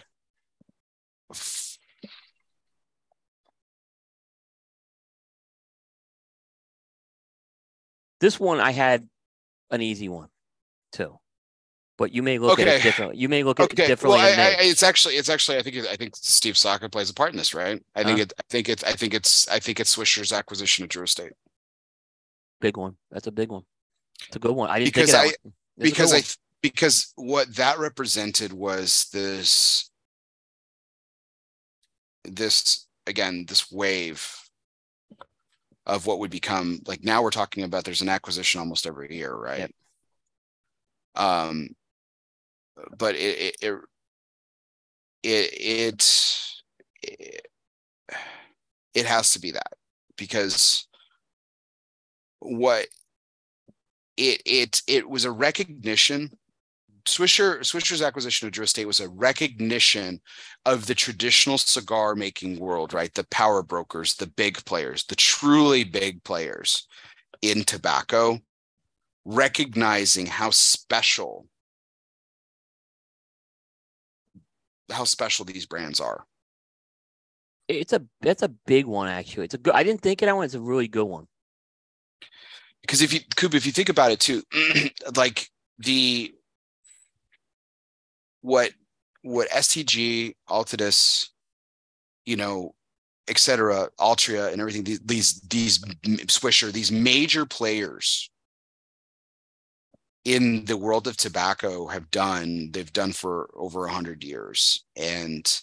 [8.20, 9.08] This one I had
[9.72, 10.30] an easy one
[10.92, 11.20] too,
[11.98, 12.64] but you may look okay.
[12.64, 13.18] at it differently.
[13.18, 13.84] You may look at okay.
[13.84, 14.20] it differently.
[14.20, 17.14] Well, I, I, it's actually, it's actually, I think, I think Steve Saka plays a
[17.14, 17.82] part in this, right?
[17.96, 18.24] I think huh?
[18.24, 21.34] it, I think it's, I think it's, I think it's Swisher's acquisition of Drew Estate.
[22.60, 22.96] Big one.
[23.12, 23.64] That's a big one.
[24.28, 24.70] It's a good one.
[24.70, 25.32] I didn't because I,
[25.78, 26.22] because I,
[26.62, 29.90] because what that represented was this,
[32.26, 34.49] this again, this wave
[35.90, 39.34] of what would become like now we're talking about there's an acquisition almost every year,
[39.34, 39.60] right?
[39.60, 39.72] Yep.
[41.16, 41.70] Um,
[42.98, 43.80] but it it
[45.24, 46.64] it it,
[47.02, 47.48] it,
[48.94, 49.74] it has to be that
[50.16, 50.88] because
[52.40, 52.88] what
[54.16, 56.38] it it it was a recognition
[57.10, 60.22] Swisher Swisher's acquisition of Drew Estate was a recognition
[60.66, 63.14] of the traditional cigar making world, right?
[63.14, 66.88] The power brokers, the big players, the truly big players
[67.42, 68.40] in tobacco,
[69.26, 71.48] recognizing how special
[74.92, 76.26] how special these brands are.
[77.68, 79.46] It's a that's a big one actually.
[79.46, 80.26] It's a good I didn't think it.
[80.26, 80.46] that one.
[80.46, 81.28] It's a really good one.
[82.82, 84.42] Because if you Coop, if you think about it too,
[85.16, 86.34] like the
[88.42, 88.72] what
[89.22, 91.30] what STG, Altadis,
[92.26, 92.74] you know,
[93.28, 94.84] etc., Altria, and everything.
[94.84, 95.80] These these these
[96.28, 98.30] Swisher, these major players
[100.26, 102.70] in the world of tobacco have done.
[102.72, 105.62] They've done for over a hundred years, and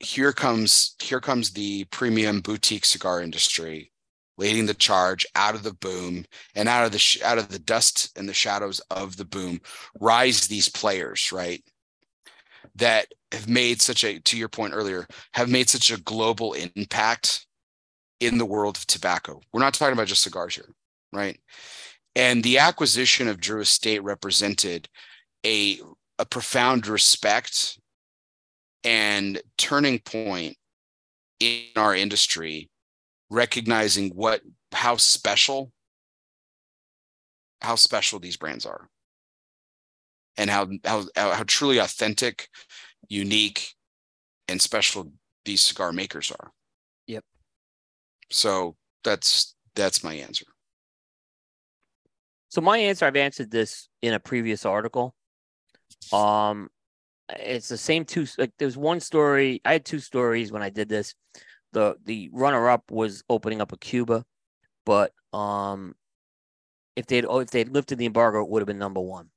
[0.00, 3.91] here comes here comes the premium boutique cigar industry
[4.38, 7.58] leading the charge out of the boom and out of the sh- out of the
[7.58, 9.60] dust and the shadows of the boom
[10.00, 11.62] rise these players right
[12.76, 17.46] that have made such a to your point earlier have made such a global impact
[18.20, 19.40] in the world of tobacco.
[19.52, 20.68] We're not talking about just cigars here,
[21.12, 21.38] right?
[22.14, 24.88] And the acquisition of Drew Estate represented
[25.44, 25.80] a
[26.18, 27.80] a profound respect
[28.84, 30.56] and turning point
[31.40, 32.70] in our industry
[33.32, 35.72] recognizing what how special
[37.60, 38.88] how special these brands are
[40.36, 42.48] and how how how truly authentic
[43.08, 43.74] unique
[44.48, 45.12] and special
[45.44, 46.52] these cigar makers are
[47.06, 47.24] Yep.
[48.30, 50.46] so that's that's my answer
[52.52, 55.14] So my answer, I've answered this in a previous article.
[56.12, 56.68] Um,
[57.30, 58.26] it's the same two.
[58.36, 59.62] Like there's one story.
[59.64, 61.14] I had two stories when I did this.
[61.72, 64.24] The the runner up was opening up a Cuba,
[64.84, 65.94] but um,
[66.96, 69.30] if they'd oh, if they'd lifted the embargo, it would have been number one.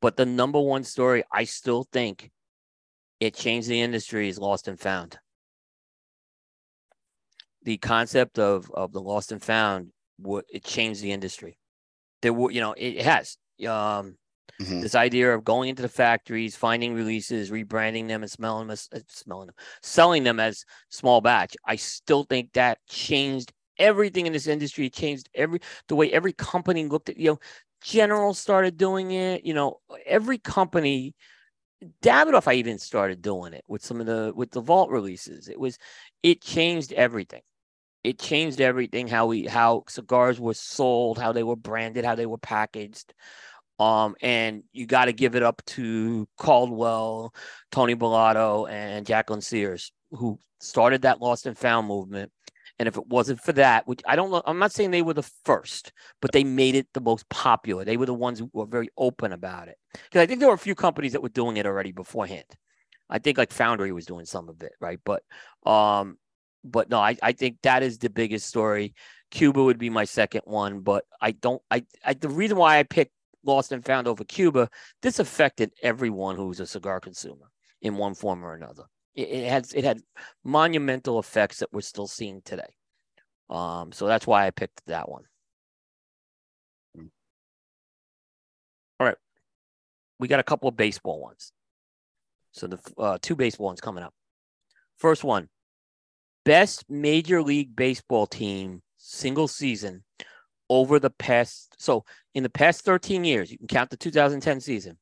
[0.00, 2.30] But the number one story, I still think,
[3.20, 5.18] it changed the industry is Lost and Found.
[7.62, 9.92] The concept of of the Lost and Found,
[10.48, 11.58] it changed the industry
[12.22, 13.36] there were you know it has
[13.68, 14.16] um
[14.60, 14.80] Mhm.
[14.80, 18.98] this idea of going into the factories finding releases rebranding them and smelling them uh,
[19.08, 21.56] smelling them selling them as small batch.
[21.66, 24.86] I still think that changed everything in this industry.
[24.86, 27.38] It changed every the way every company looked at you know
[27.82, 31.14] general started doing it you know every company
[32.02, 35.48] davidoff i even started doing it with some of the with the vault releases.
[35.48, 35.78] It was
[36.22, 37.42] it changed everything.
[38.04, 42.26] It changed everything how we how cigars were sold how they were branded how they
[42.26, 43.14] were packaged
[43.78, 47.34] um and you got to give it up to caldwell
[47.70, 52.32] tony Bellotto, and jacqueline sears who started that lost and found movement.
[52.78, 55.14] And if it wasn't for that which i don't know i'm not saying they were
[55.14, 57.84] the first but they made it the most popular.
[57.84, 59.76] They were the ones who were very open about it.
[59.92, 62.44] Because i think there were a few companies that were doing it already beforehand.
[63.08, 65.00] I think like foundry was doing some of it right?
[65.04, 65.22] But
[65.64, 66.18] um
[66.66, 68.94] but no, I, I think that is the biggest story.
[69.30, 72.82] Cuba would be my second one, but I don't I, I the reason why I
[72.82, 73.12] picked
[73.46, 74.68] Lost and Found over Cuba,
[75.02, 77.46] this affected everyone who's a cigar consumer
[77.80, 78.84] in one form or another.
[79.14, 80.00] It, it had it had
[80.44, 82.74] monumental effects that we're still seeing today.
[83.48, 85.22] Um, so that's why I picked that one.
[88.98, 89.16] All right,
[90.18, 91.52] we got a couple of baseball ones.
[92.52, 94.14] So the uh, two baseball ones coming up.
[94.96, 95.48] First one,
[96.44, 100.02] best Major League Baseball team single season
[100.68, 101.74] over the past.
[101.78, 102.04] So
[102.34, 104.98] in the past 13 years, you can count the 2010 season.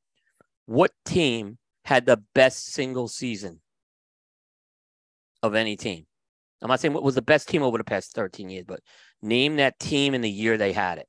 [0.66, 3.60] What team had the best single season
[5.42, 6.06] of any team?
[6.62, 8.80] I'm not saying what was the best team over the past 13 years, but
[9.20, 11.08] name that team in the year they had it.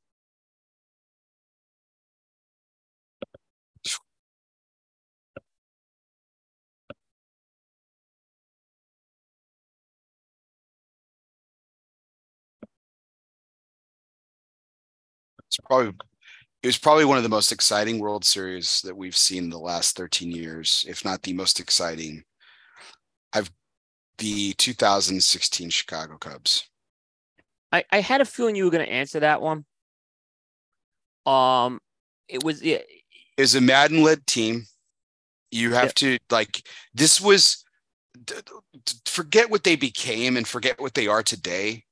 [15.57, 15.93] It's probably
[16.63, 19.59] it was probably one of the most exciting world series that we've seen in the
[19.59, 22.23] last 13 years if not the most exciting.
[23.31, 23.51] I've
[24.17, 26.69] the 2016 chicago cubs.
[27.71, 29.65] I, I had a feeling you were going to answer that one.
[31.25, 31.79] Um,
[32.27, 32.79] it was yeah,
[33.37, 34.65] it was a Maddon led team.
[35.51, 37.63] You have to like this was
[39.05, 41.84] forget what they became and forget what they are today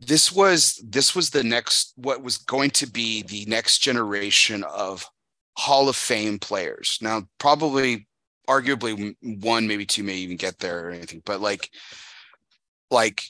[0.00, 5.06] this was this was the next what was going to be the next generation of
[5.56, 6.98] hall of fame players.
[7.02, 8.06] Now probably
[8.48, 11.70] arguably one maybe two may even get there or anything but like
[12.90, 13.22] like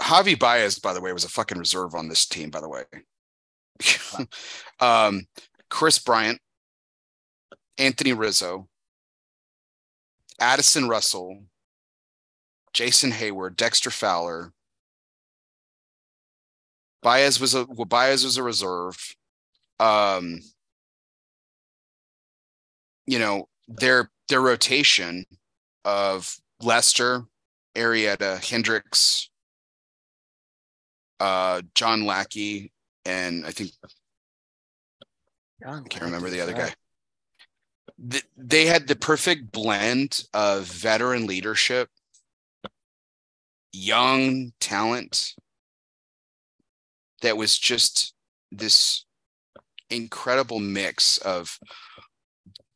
[0.00, 2.84] javi baez by the way was a fucking reserve on this team by the way.
[4.80, 5.26] Um
[5.68, 6.40] kris bryant
[7.78, 8.68] anthony rizzo
[10.40, 11.44] addison russell
[12.72, 14.52] jason heyward dexter fowler
[17.02, 18.96] Baez was a well, Baez was a reserve.
[19.78, 20.40] Um,
[23.06, 25.24] you know their their rotation
[25.84, 27.24] of Lester,
[27.74, 29.30] Arrieta, Hendricks,
[31.18, 32.72] uh, John Lackey,
[33.04, 33.70] and I think
[35.64, 36.74] I can't remember the other guy.
[38.10, 41.88] Th- They had the perfect blend of veteran leadership,
[43.72, 45.34] young talent,
[47.22, 48.14] that was just
[48.50, 49.04] this
[49.90, 51.58] incredible mix of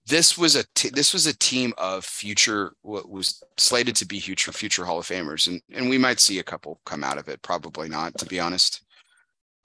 [0.06, 4.20] this was a t- this was a team of future what was slated to be
[4.20, 7.28] future future Hall of Famers and and we might see a couple come out of
[7.28, 8.84] it probably not to be honest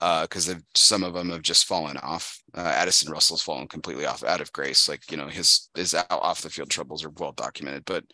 [0.00, 2.42] because some of them have just fallen off.
[2.54, 4.88] Uh, Addison Russell's fallen completely off out of grace.
[4.88, 7.84] Like you know, his his out, off the field troubles are well documented.
[7.84, 8.04] But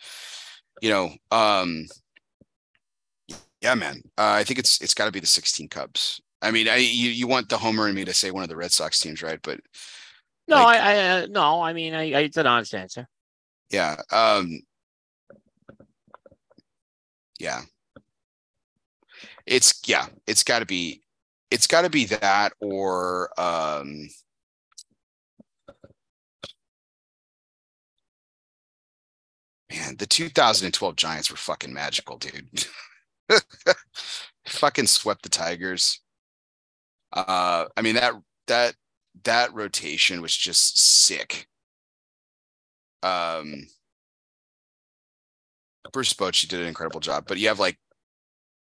[0.82, 1.86] you know, um,
[3.60, 6.20] yeah, man, uh, I think it's it's got to be the 16 Cubs.
[6.42, 8.56] I mean, I you you want the homer in me to say one of the
[8.56, 9.40] Red Sox teams, right?
[9.42, 9.60] But
[10.48, 13.08] No, Like- I, I uh, no, I mean, I, I it's an honest answer.
[13.70, 14.60] yeah, um,
[17.38, 17.62] yeah,
[19.46, 21.02] it's yeah, it's got to be
[21.50, 24.08] it's got to be that or um
[29.70, 32.64] man the 2012 giants were fucking magical dude
[34.46, 36.00] fucking swept the tigers
[37.16, 38.14] uh i mean that
[38.48, 38.76] that
[39.24, 41.48] that rotation was just sick.
[43.02, 43.66] Um
[45.92, 47.78] bruce Bochy did an incredible job but you have like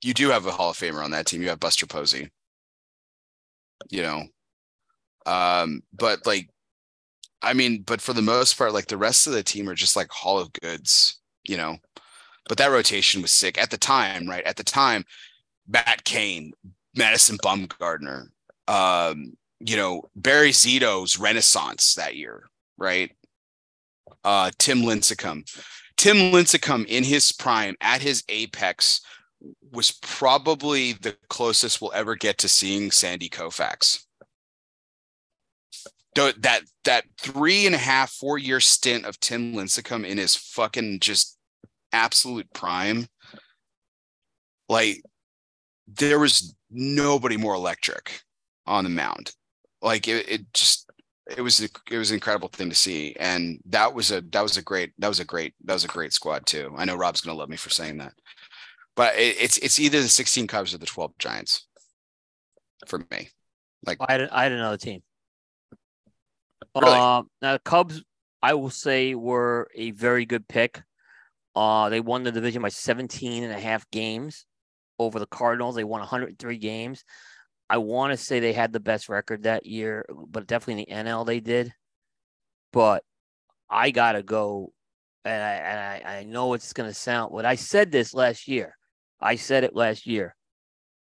[0.04, 1.42] you do have a hall of famer on that team.
[1.42, 2.30] You have buster posey
[3.90, 4.24] you know?
[5.26, 6.50] Um but like
[7.42, 9.96] i mean but for the most part like the rest of the team are just
[9.96, 11.78] like hall of goods you know?
[12.50, 13.58] But that rotation was sick.
[13.58, 14.44] At the time right?
[14.46, 15.06] At the time
[15.68, 16.54] matt cain
[16.96, 18.28] madison bumgarner
[18.68, 23.12] um you know barry zito's renaissance that year right?
[24.24, 25.44] Uh tim lincecum.
[25.98, 29.02] Tim lincecum in his prime at his apex
[29.72, 34.06] was probably the closest we'll ever get to seeing Sandy Koufax.
[36.16, 41.00] That that three and a half, four year stint of Tim Lincecum in his fucking
[41.00, 41.38] just
[41.92, 43.08] absolute prime,
[44.70, 45.02] like
[45.88, 48.22] there was nobody more electric
[48.66, 49.32] on the mound.
[49.82, 50.90] Like it, it just
[51.36, 54.58] it was it was an incredible thing to see, and that was a that was
[54.58, 56.74] a great that was a great that was a great squad too.
[56.78, 58.14] I know Rob's gonna love me for saying that
[58.96, 61.68] but it, it's it's either the 16 Cubs or the 12 Giants
[62.88, 63.30] for me.
[63.86, 65.02] Like I had I had another team.
[66.76, 66.92] Really?
[66.92, 68.04] Um, now the Cubs,
[68.42, 70.82] I will say, were a very good pick.
[71.56, 74.46] Uh, they won the division by 17 and a half games
[74.98, 75.76] over the Cardinals.
[75.76, 77.04] They won 103 games.
[77.70, 81.10] I want to say they had the best record that year, but definitely in the
[81.12, 81.74] NL they did.
[82.72, 83.04] But
[83.70, 84.74] I gotta go,
[85.26, 87.32] and I and I, I know it's gonna sound.
[87.34, 88.76] But I said this last year.
[89.22, 90.36] I said it last year.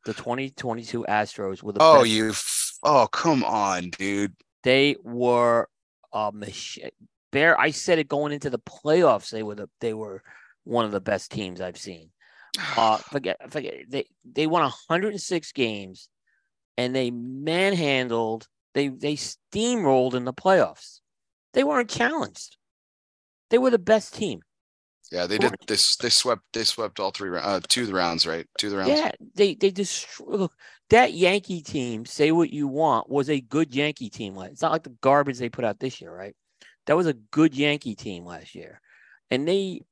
[0.04, 4.34] The 2022 Astros were the Oh, best you f- oh come on, dude.
[4.62, 5.68] they were
[6.12, 6.90] a machine.
[7.32, 9.30] Bear, I said it going into the playoffs.
[9.30, 10.22] They were the they were
[10.64, 12.10] one of the best teams I've seen.
[12.76, 16.08] Uh, forget forget they they won 106 games,
[16.76, 18.48] and they manhandled.
[18.74, 21.00] They they steamrolled in the playoffs.
[21.52, 22.56] They weren't challenged.
[23.50, 24.40] They were the best team.
[25.12, 25.96] yeah, they did this.
[25.96, 26.42] They swept.
[26.52, 27.36] They swept all three.
[27.38, 28.46] Uh, two of the rounds, right?
[28.58, 28.90] Two of the rounds.
[28.90, 30.36] Yeah, they they destroy.
[30.36, 30.52] Look,
[30.90, 32.04] that Yankee team.
[32.04, 34.36] Say what you want, was a good Yankee team.
[34.38, 36.34] It's not like the garbage they put out this year, right?
[36.86, 38.80] That was a good Yankee team last year,
[39.30, 39.82] and they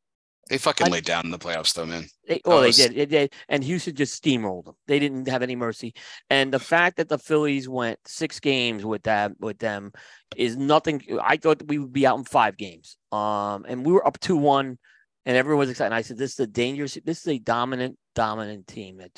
[0.48, 2.06] They fucking I- laid down in the playoffs, though, man.
[2.26, 2.94] They, oh, they did.
[2.94, 3.32] They did.
[3.48, 4.74] And Houston just steamrolled them.
[4.86, 5.94] They didn't have any mercy.
[6.30, 9.92] And the fact that the Phillies went six games with that with them
[10.36, 11.02] is nothing.
[11.22, 12.96] I thought we would be out in five games.
[13.12, 14.78] Um, and we were up two one,
[15.24, 15.86] and everyone was excited.
[15.86, 16.98] And I said, "This is a dangerous.
[17.04, 19.14] This is a dominant, dominant team at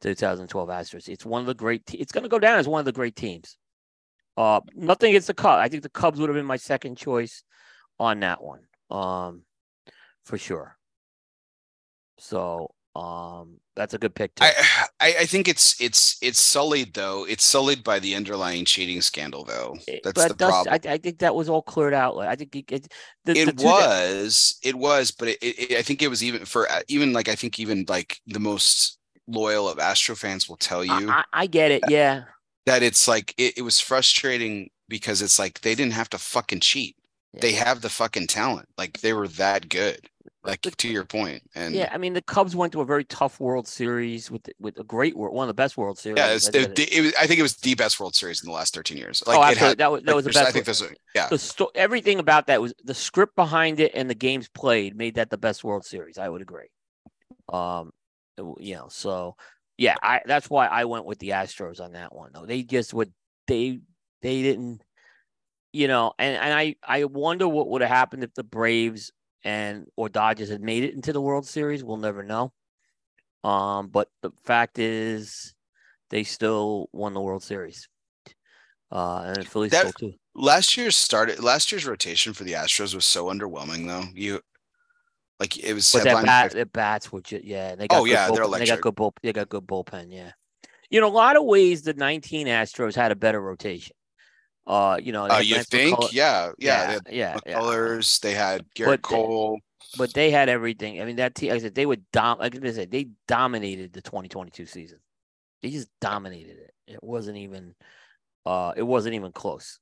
[0.00, 1.08] 2012 Astros.
[1.08, 1.86] It's one of the great.
[1.86, 3.56] Te- it's going to go down as one of the great teams.
[4.36, 5.60] Uh, nothing against the Cubs.
[5.60, 7.42] I think the Cubs would have been my second choice
[7.98, 8.60] on that one.
[8.90, 9.42] Um,
[10.26, 10.76] for sure.
[12.18, 14.44] So um that's a good pick too.
[14.44, 14.52] I,
[15.00, 17.26] I I think it's it's it's sullied though.
[17.28, 19.76] It's sullied by the underlying cheating scandal, though.
[20.02, 20.72] That's but the problem.
[20.74, 22.18] I, I think that was all cleared out.
[22.18, 22.92] I think it, it,
[23.24, 26.44] the, the it that- was it was but it, it, i think it was even
[26.44, 28.98] for uh, even like i think even like the most
[29.28, 31.82] loyal of astro fans will tell you I, I, I get it.
[31.88, 32.24] Yeah.
[32.64, 36.60] that it's like it, it was frustrating because it's like they didn't have to fucking
[36.60, 36.96] cheat
[37.40, 40.08] they have the fucking talent like they were that good
[40.46, 43.40] like to your point and Yeah, I mean the Cubs went to a very tough
[43.40, 46.18] World Series with with a great world, one of the best World Series.
[46.18, 46.78] yeah it's, I it.
[46.78, 49.22] it was, i think it was the best world series in the last 13 years
[49.26, 49.68] like oh, it absolutely.
[49.68, 50.48] had that was that was the best.
[50.48, 50.82] i think there's
[51.14, 54.96] yeah the sto- everything about that was the script behind it and the games played
[54.96, 56.18] made that the best World Series.
[56.18, 56.68] I would agree.
[57.52, 57.92] Um,
[58.58, 59.36] you know, so
[59.78, 62.30] yeah, I that's why I went with the Astros on that one.
[62.32, 63.12] Though they just would
[63.46, 63.80] they
[64.22, 64.82] they didn't,
[65.72, 69.12] you know, and and I I wonder what would have happened if the Braves
[69.46, 71.84] and or Dodgers had made it into the World Series.
[71.84, 72.52] We'll never know.
[73.44, 75.54] Um, but the fact is,
[76.10, 77.88] they still won the World Series.
[78.90, 80.14] Uh, and the Phillies That- still too.
[80.34, 84.40] last year's started last year's rotation for the astros was so underwhelming though you
[85.40, 87.74] like it was But headlined bat, their bats were just yeah.
[87.74, 89.14] They got Oh, good yeah, they're bullpen- They got good bull.
[89.22, 90.06] They got good bullpen.
[90.12, 90.32] Yeah,
[90.90, 93.95] You know, a lot of ways the 19 Astros had a better rotation.
[94.66, 95.96] Uh, you know, they Uh, you Lance think?
[95.96, 96.52] McCull- Yeah, yeah.
[96.58, 97.58] They yeah, had yeah, yeah.
[97.60, 98.20] McCullers.
[98.20, 99.60] They had Garrett But- Cole.
[99.96, 101.00] But they had everything.
[101.00, 102.38] I mean, that team, like I said, they would dom.
[102.40, 104.98] Like I said, they dominated the 2022 season.
[105.62, 106.74] They just dominated it.
[106.88, 107.74] It wasn't even.
[108.44, 109.78] Uh, it wasn't even close.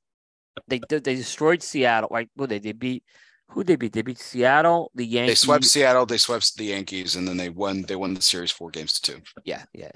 [0.67, 2.09] They they they destroyed Seattle.
[2.11, 3.03] Like, Well, they they beat.
[3.49, 3.93] Who they beat?
[3.93, 5.41] They beat Seattle, the Yankees.
[5.41, 6.05] They swept Seattle.
[6.05, 7.81] They swept the Yankees, and then they won.
[7.83, 9.21] They won the series four games to two.
[9.43, 9.91] Yeah, yeah.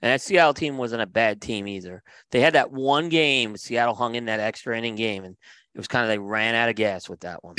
[0.00, 2.02] And that Seattle team wasn't a bad team either.
[2.30, 3.56] They had that one game.
[3.56, 5.36] Seattle hung in that extra inning game, and
[5.74, 7.56] it was kind of they ran out of gas with that one.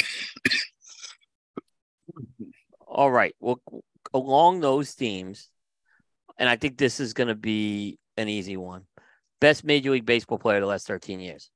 [2.87, 3.35] All right.
[3.39, 3.59] Well,
[4.13, 5.49] along those themes,
[6.37, 8.83] and I think this is going to be an easy one.
[9.41, 11.49] Best Major League Baseball player of the last 13 years.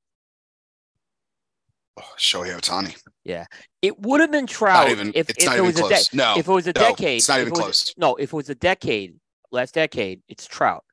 [1.96, 2.96] Oh, Shohei Ohtani.
[3.24, 3.44] Yeah.
[3.82, 5.12] It would have been Trout Not even.
[5.14, 6.08] if, it's if not it even was a close.
[6.08, 7.18] de- no, if it was a no, decade.
[7.18, 7.94] It's not even it was- close.
[7.96, 9.14] No, if it was a decade,
[9.54, 10.84] last decade, it's Trout.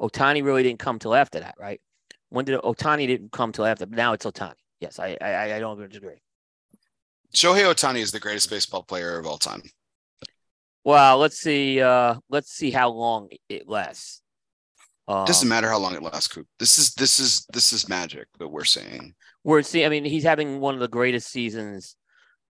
[0.00, 1.80] Ohtani really didn't come till after that, right?
[2.30, 3.86] When did Ohtani didn't come till after?
[3.86, 4.54] Now it's Ohtani.
[4.80, 6.20] Yes, I I, I don't disagree.
[7.34, 9.62] Shohei Ohtani is the greatest baseball player of all time.
[10.84, 11.80] Well, let's see.
[11.80, 14.20] Uh, let's see how long it lasts.
[15.08, 16.46] Um, Doesn't matter how long it lasts, Coop.
[16.58, 19.14] This is this is this is magic that we're saying.
[19.42, 19.86] We're seeing.
[19.86, 21.96] I mean, he's having one of the greatest seasons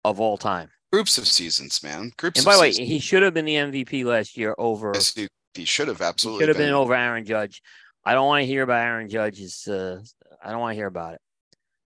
[0.05, 0.71] of all time.
[0.93, 2.13] Groups of seasons, man.
[2.17, 2.39] Groups.
[2.39, 2.89] And by the way, seasons.
[2.89, 4.93] he should have been the MVP last year over.
[4.95, 5.15] Yes,
[5.57, 7.63] he, should have absolutely should have been over Aaron Judge.
[8.05, 9.67] I don't want to hear about Aaron Judge's.
[9.67, 10.01] Uh,
[10.45, 11.21] I don't want to hear about it.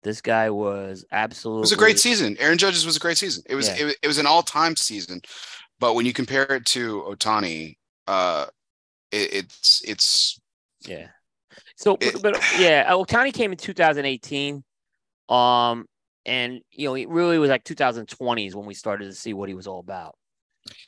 [0.01, 1.59] This guy was absolutely.
[1.59, 2.37] It was a great season.
[2.39, 3.43] Aaron Judge's was a great season.
[3.47, 3.75] It was Yeah.
[3.79, 5.21] it, was- it was an all time season,
[5.79, 8.45] but when you compare it to Ohtani, uh,
[9.11, 10.39] it, it's it's
[10.87, 11.07] Yeah.
[11.75, 14.63] So, It- but, but yeah, Ohtani came in 2018.
[15.27, 15.85] Um,
[16.25, 19.55] and you know, it really was like 2020s when we started to see what he
[19.55, 20.15] was all about.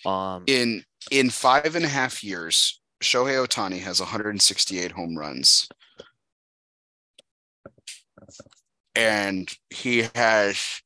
[0.06, 2.80] Um, in in five and a half years.
[3.02, 5.68] Shohei Ohtani has 168 home runs,
[8.96, 10.82] and he has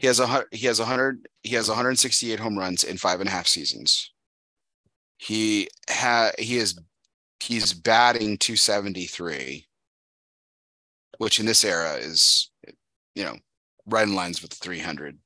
[0.00, 3.28] he has a he has a hundred he has 168 home runs in five and
[3.28, 4.12] a half seasons.
[5.18, 6.78] He ha he is
[7.40, 9.66] he's batting 273,
[11.18, 12.50] which in this era is
[13.14, 13.36] you know
[13.86, 15.18] right in lines with 300.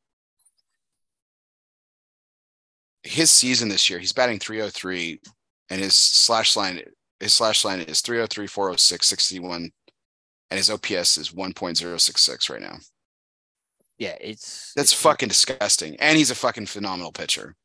[3.02, 5.20] His season this year, he's batting 303,
[5.70, 6.80] and his slash line
[7.18, 9.70] his slash line is 303, 406, 61,
[10.50, 12.76] and his OPS is 1.066 right now.
[13.98, 15.96] yeah, it's That's it's- fucking disgusting.
[15.96, 17.56] And he's a fucking phenomenal pitcher.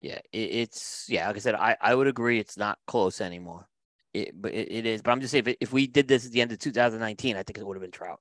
[0.00, 1.26] Yeah, it, it's yeah.
[1.26, 2.38] Like I said, I I would agree.
[2.38, 3.66] It's not close anymore.
[4.14, 5.02] It, but it, it is.
[5.02, 7.42] But I'm just saying, if, if we did this at the end of 2019, I
[7.42, 8.20] think it would have been Trout.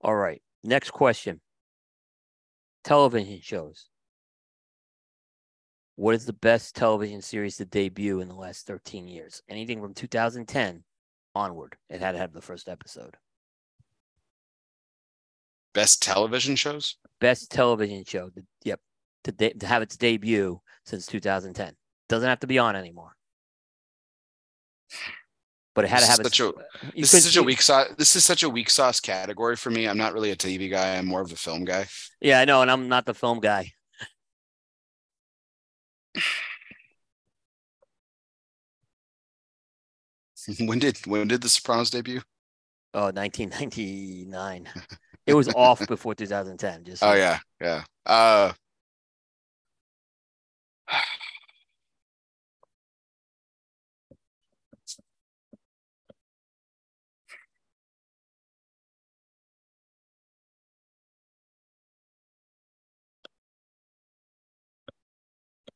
[0.00, 0.42] All right.
[0.64, 1.40] Next question.
[2.84, 3.88] Television shows.
[5.96, 9.42] What is the best television series to debut in the last 13 years?
[9.48, 10.82] Anything from 2010
[11.34, 11.76] onward.
[11.90, 13.16] It had to have the first episode.
[15.74, 16.96] Best television shows?
[17.20, 18.30] best television show.
[18.30, 18.80] To, yep,
[19.24, 21.74] to de- to have its debut since 2010.
[22.08, 23.14] Doesn't have to be on anymore.
[25.74, 26.44] But it had to This have such a-
[26.94, 27.88] you This is such a weak sauce.
[27.96, 29.86] This is such a weak sauce category for me.
[29.86, 30.96] I'm not really a TV guy.
[30.96, 31.86] I'm more of a film guy.
[32.20, 33.72] Yeah, I know, and I'm not the film guy.
[40.60, 42.20] when did when did The Sopranos debut?
[42.92, 44.68] Oh, 1999.
[45.26, 46.84] it was off before 2010.
[46.84, 47.84] Just Oh yeah, yeah.
[48.06, 48.52] Uh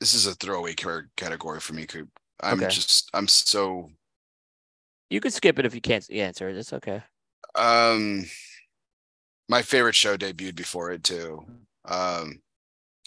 [0.05, 2.10] This is a throwaway category for me, Coop.
[2.42, 2.68] I'm Okay.
[2.68, 3.91] just I'm so
[5.08, 6.58] You could skip it if you can't answer it.
[6.58, 7.02] It's okay.
[7.55, 8.26] um
[9.49, 11.47] my favorite show debuted before it too.
[11.86, 12.42] Um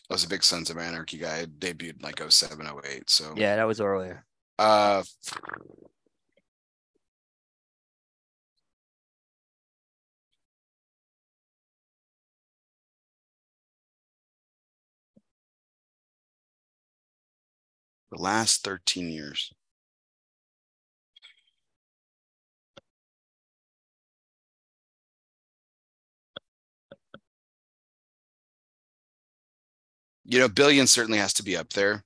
[0.09, 1.41] I was a big Sons of Anarchy guy.
[1.41, 3.07] It debuted in like 07, 08.
[3.11, 4.25] So Yeah, that was earlier.
[4.57, 5.03] uh
[18.11, 19.53] the last 13 years.
[30.25, 32.03] You know, Billion certainly has to be up there.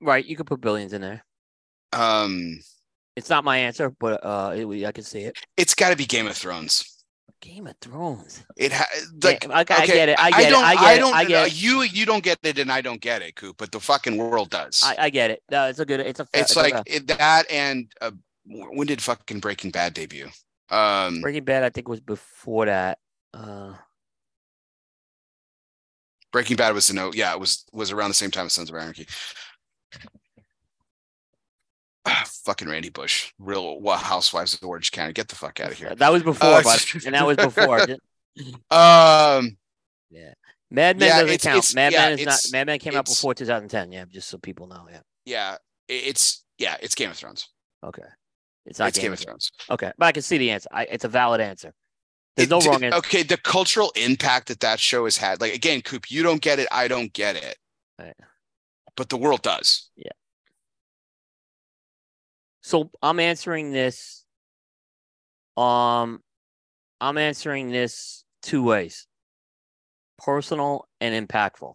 [0.00, 0.24] Right.
[0.24, 1.24] You could put billions in there.
[1.92, 2.58] Um,
[3.14, 5.38] It's not my answer, but uh, I can see it.
[5.56, 6.95] it's got to be Game of Thrones.
[7.40, 8.44] Game of Thrones.
[8.56, 8.86] It ha-
[9.22, 10.18] like Yeah, okay, I get it.
[10.18, 10.50] I get it.
[10.50, 10.64] don't.
[10.64, 10.98] I get I it.
[10.98, 11.14] don't.
[11.14, 11.62] I get it.
[11.62, 13.56] You you don't get it, and I don't get it, Coop.
[13.58, 14.82] But the fucking world does.
[14.84, 15.42] I, I get it.
[15.50, 16.00] No, it's a good.
[16.00, 16.24] It's a.
[16.24, 18.10] fa- it's like fa- it, that, and uh,
[18.46, 20.28] when did fucking Breaking Bad debut?
[20.70, 21.62] Um, Breaking Bad.
[21.62, 22.98] I think was before that.
[23.34, 23.74] Uh,
[26.32, 27.14] Breaking Bad was the note.
[27.14, 29.06] Yeah, it was was around the same time as Sons of Anarchy.
[32.06, 35.12] Ah, fucking Randy Bush, real Housewives of Orange County.
[35.12, 35.94] Get the fuck out of here.
[35.94, 37.80] that was before, Uh, but and that was before.
[38.70, 39.56] Um,
[40.10, 40.34] yeah.
[40.70, 41.56] Mad Men Yeah, doesn't it's- count.
[41.58, 42.40] it's- Mad yeah, Men is not.
[42.52, 43.92] Mad Men came out before 2010.
[43.92, 44.86] Yeah, just so people know.
[44.90, 45.00] Yeah.
[45.24, 45.56] yeah,
[45.88, 47.48] it's yeah, it's Game of Thrones.
[47.84, 48.02] Okay.
[48.66, 49.52] It's not it's Game of Thrones.
[49.70, 50.68] Okay, but I can see the answer.
[50.72, 51.72] I, it's a valid answer.
[52.36, 52.98] There's It no wrong answer.
[52.98, 55.40] Okay, the cultural impact that that show has had.
[55.40, 56.68] Like again, Coop, you don't get it.
[56.70, 57.56] I don't get it.
[57.98, 58.14] Right.
[58.96, 59.88] But the world does.
[62.66, 64.24] So I'm answering this.
[65.56, 66.20] Um,
[67.00, 69.06] I'm answering this two ways:
[70.18, 71.74] personal and impactful.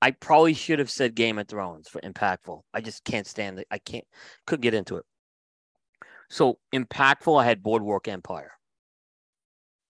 [0.00, 2.62] I probably should have said Game of Thrones for impactful.
[2.72, 3.66] I just can't stand it.
[3.70, 4.06] I can't
[4.46, 5.04] couldn't get into it.
[6.30, 8.52] So impactful, I had Boardwalk Empire.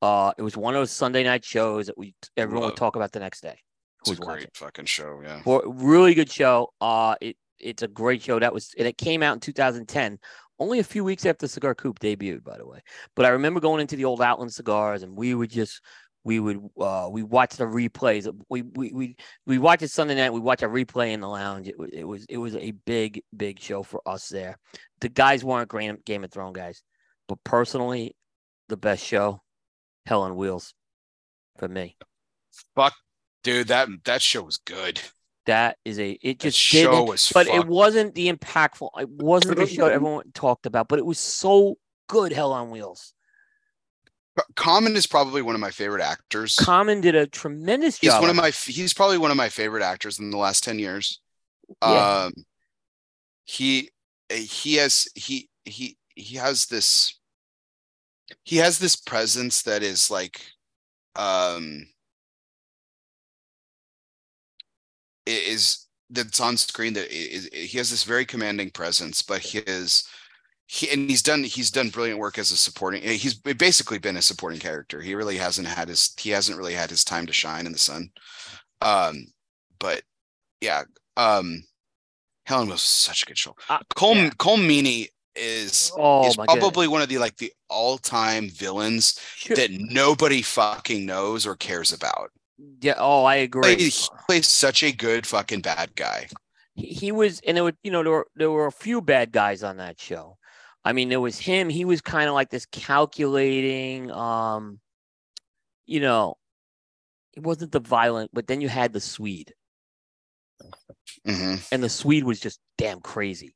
[0.01, 2.71] Uh, it was one of those Sunday night shows that we everyone Love.
[2.71, 3.59] would talk about the next day.
[4.01, 4.33] It's a Who's watching.
[4.45, 5.21] great fucking show.
[5.23, 5.43] Yeah.
[5.45, 6.73] Bo- really good show.
[6.81, 8.39] Uh, it it's a great show.
[8.39, 10.19] That was and it came out in 2010,
[10.59, 12.81] only a few weeks after Cigar Coop debuted, by the way.
[13.15, 15.81] But I remember going into the old Outland cigars, and we would just
[16.23, 18.27] we would uh we watched the replays.
[18.49, 20.33] We we we we watched it Sunday night.
[20.33, 21.67] We watched a replay in the lounge.
[21.67, 24.57] It was it was it was a big big show for us there.
[25.01, 25.71] The guys weren't
[26.05, 26.81] Game of Thrones guys,
[27.27, 28.15] but personally,
[28.69, 29.41] the best show,
[30.05, 30.73] Hell on Wheels,
[31.57, 31.95] for me.
[32.75, 32.93] Fuck,
[33.43, 35.01] dude, that that show was good.
[35.45, 38.89] That is a it just show was but it wasn't the impactful.
[38.99, 42.33] It wasn't the show everyone talked about, but it was so good.
[42.33, 43.13] Hell on Wheels.
[44.55, 46.55] Common is probably one of my favorite actors.
[46.55, 48.21] Common did a tremendous He's job.
[48.21, 51.21] one of my he's probably one of my favorite actors in the last 10 years.
[51.81, 52.25] Yeah.
[52.25, 52.33] Um
[53.45, 53.91] he
[54.29, 57.19] he has he he he has this
[58.43, 60.41] he has this presence that is like
[61.15, 61.87] um
[65.25, 70.07] is that's on screen that is he has this very commanding presence but his
[70.67, 74.21] he and he's done he's done brilliant work as a supporting he's basically been a
[74.21, 74.99] supporting character.
[74.99, 77.77] He really hasn't had his he hasn't really had his time to shine in the
[77.77, 78.09] sun.
[78.81, 79.27] Um
[79.79, 80.01] but
[80.61, 80.83] yeah
[81.17, 81.63] um
[82.45, 83.55] helen was such a good show.
[83.69, 84.29] Uh, cole yeah.
[84.31, 90.41] Colm Meaney is Oh is probably one of the like the all-time villains that nobody
[90.41, 92.31] fucking knows or cares about
[92.81, 92.95] Yeah.
[92.97, 93.75] Oh, I agree.
[93.75, 93.91] He
[94.27, 96.27] plays such a good fucking bad guy
[96.75, 99.31] he, he was, and there were, you know, there were there were a few bad
[99.31, 100.37] guys on that show.
[100.83, 101.69] I mean, there was him.
[101.69, 104.79] He was kind of like this calculating, um,
[105.85, 106.37] you know,
[107.35, 109.53] it wasn't the violent, but then you had the Swede,
[111.25, 113.55] hmm and the Swede was just damn crazy.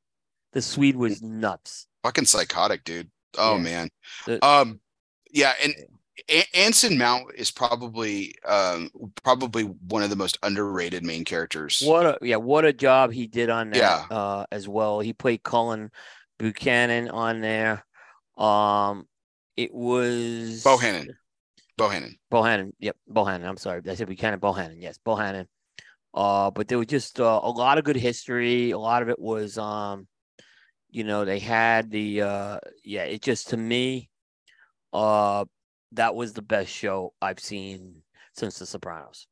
[0.53, 1.85] The Swede was nuts.
[2.03, 3.61] fucking psychotic dude oh Yeah.
[3.61, 3.89] man
[4.25, 4.79] The- um
[5.31, 5.75] yeah and
[6.29, 8.89] A- Anson Mount is probably um
[9.23, 13.27] probably one of the most underrated main characters What a yeah, what a job he
[13.27, 14.05] did on that Yeah.
[14.15, 14.99] uh, as well.
[14.99, 15.91] He played Cullen
[16.37, 17.85] Buchanan on there.
[18.37, 19.07] Um,
[19.57, 21.07] it was Bohannon
[21.77, 22.71] Bohannon Bohannon.
[22.79, 23.45] Yep, Bohannon.
[23.47, 24.39] I'm sorry, I said Buchanan.
[24.39, 24.81] Bohannon.
[24.81, 25.45] Yes, Bohannon.
[26.13, 28.71] Uh, but there was just uh, a lot of good history.
[28.71, 30.07] A lot of it was, um,
[30.89, 33.03] you know, they had the uh, yeah.
[33.03, 34.09] It just to me,
[34.91, 35.45] uh,
[35.93, 38.01] that was the best show I've seen
[38.33, 39.27] since The Sopranos.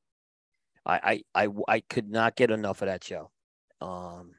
[0.86, 3.32] I I I, I could not get enough of that show.
[3.82, 4.32] Um,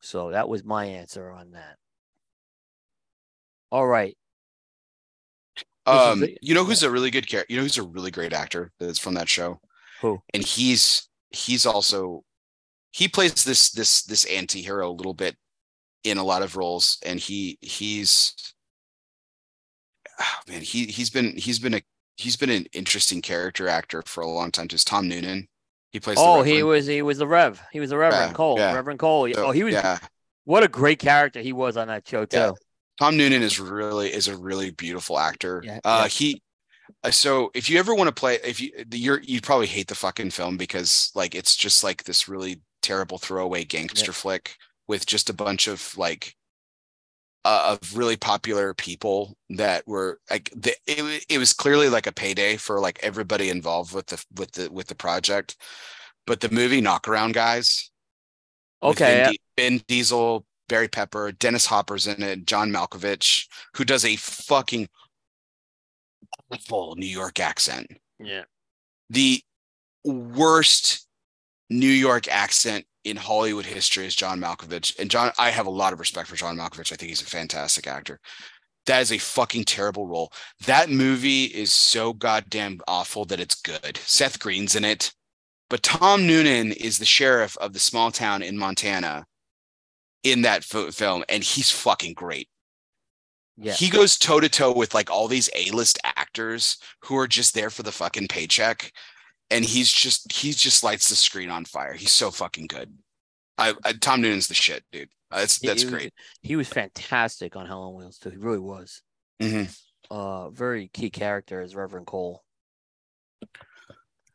[0.00, 1.76] so that was my answer on that.
[3.70, 4.16] All right.
[5.86, 8.32] Um the- you know who's a really good character you know who's a really great
[8.32, 9.60] actor that's from that show
[10.00, 10.20] Who?
[10.34, 12.24] and he's he's also
[12.92, 15.36] he plays this this this anti-hero a little bit
[16.02, 18.54] in a lot of roles and he he's
[20.20, 21.82] oh, man he he's been he's been a
[22.16, 25.48] he's been an interesting character actor for a long time just tom noonan
[25.92, 27.62] he plays Oh, he was he was the Rev.
[27.72, 28.58] He was the Reverend Yeah, Cole.
[28.58, 28.74] yeah.
[28.74, 29.32] Reverend Cole.
[29.32, 29.98] So, oh, he was yeah
[30.44, 32.36] what a great character he was on that show too.
[32.36, 32.50] Yeah.
[32.98, 35.62] Tom Noonan is really is a really beautiful actor.
[35.64, 36.42] Yeah, uh, he.
[37.02, 39.94] uh, So if you ever want to play, if you you're you'd probably hate the
[39.94, 45.28] fucking film because like it's just like this really terrible throwaway gangster flick with just
[45.30, 46.35] a bunch of like
[47.46, 52.12] uh, of really popular people that were like the, it, it was clearly like a
[52.12, 55.56] payday for like everybody involved with the with the with the project
[56.26, 57.90] but the movie knockaround guys
[58.82, 59.24] Okay.
[59.24, 64.88] ben, Vin Diesel, Barry Pepper, Dennis Hopper's in it, John Malkovich, who does a fucking
[66.50, 67.86] awful New York accent.
[68.18, 68.44] Yeah.
[69.10, 69.42] The
[70.04, 71.06] worst
[71.70, 74.98] New York accent in Hollywood history is John Malkovich.
[74.98, 76.92] And John, I have a lot of respect for John Malkovich.
[76.92, 78.18] I think he's a fantastic actor.
[78.86, 80.32] That is a fucking terrible role.
[80.66, 83.96] That movie is so goddamn awful that it's good.
[83.98, 85.12] Seth Green's in it,
[85.70, 89.26] but Tom Noonan is the sheriff of the small town in Montana
[90.22, 92.48] in that film, and he's fucking great.
[93.56, 93.72] Yeah.
[93.72, 97.70] He goes toe to toe with like all these A-list actors who are just there
[97.70, 98.92] for the fucking paycheck.
[99.50, 101.92] And he's just he just lights the screen on fire.
[101.92, 102.92] He's so fucking good.
[103.58, 105.08] I, I Tom Noonan's the shit, dude.
[105.30, 106.12] Uh, That's that's great.
[106.42, 108.30] He was fantastic on Hell on Wheels too.
[108.30, 109.02] He really was.
[109.40, 109.76] Mhm.
[110.10, 112.42] Uh, very key character as Reverend Cole.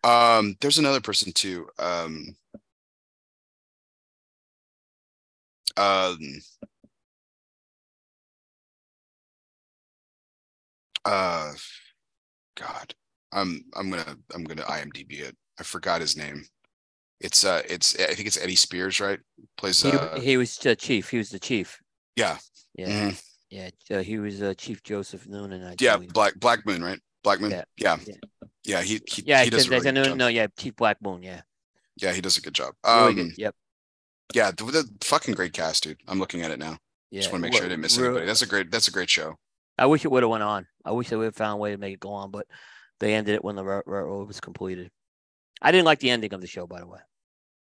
[0.04, 1.68] Um, there's another person too.
[1.78, 2.36] Um,
[5.78, 6.18] um,
[11.06, 11.52] uh,
[12.56, 12.96] God,
[13.32, 15.36] I'm I'm gonna I'm gonna IMDb it.
[15.60, 16.46] I forgot his name.
[17.20, 19.20] It's uh, it's I think it's Eddie Spears, right?
[19.58, 21.10] Plays He, uh, he was the chief.
[21.10, 21.80] He was the chief.
[22.16, 22.38] yeah,
[22.76, 23.24] Yeah, mhm.
[23.50, 23.70] yeah.
[23.92, 25.64] uh, he was uh, Chief Joseph Noonan.
[25.64, 26.14] I yeah, believe.
[26.14, 27.00] Black Black Moon, right?
[27.24, 27.52] Black Moon.
[27.52, 28.16] Yeah, Yeah, yeah.
[28.64, 28.82] yeah.
[28.82, 29.44] He he yeah.
[29.44, 30.18] he does a really a good no, job.
[30.18, 31.22] no, yeah, Chief Black Moon.
[31.22, 31.42] Yeah,
[31.98, 32.74] Yeah, he does a good job.
[32.86, 33.38] really Um, good.
[33.38, 33.56] Yep.
[34.34, 36.00] yeah, the, the fucking great cast, dude.
[36.08, 36.78] I'm looking at it now.
[37.12, 37.20] Yeah.
[37.22, 38.26] Just want to make sure I didn't miss anybody.
[38.26, 38.72] That's a great.
[38.72, 39.36] That's a great show.
[39.78, 40.66] I wish it would have went on.
[40.86, 42.48] I wish they would have found a way to make it go on, but
[43.02, 44.92] they ended it when the ro- railroad was completed.
[45.62, 47.02] I didn't like the ending of the show, by the way.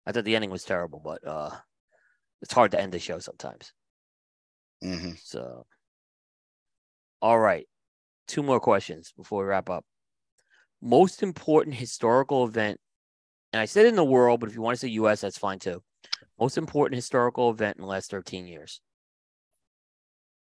[0.05, 1.51] I thought the ending was terrible, but uh,
[2.41, 3.73] it's hard to end the show sometimes.
[4.81, 5.65] hmm So,
[7.21, 7.67] all right,
[8.27, 9.85] two more questions before we wrap up.
[10.81, 12.79] Most important historical event,
[13.53, 15.59] and I said in the world, but if you want to say U.S., that's fine
[15.59, 15.83] too.
[16.39, 18.81] Most important historical event in the last 13 years.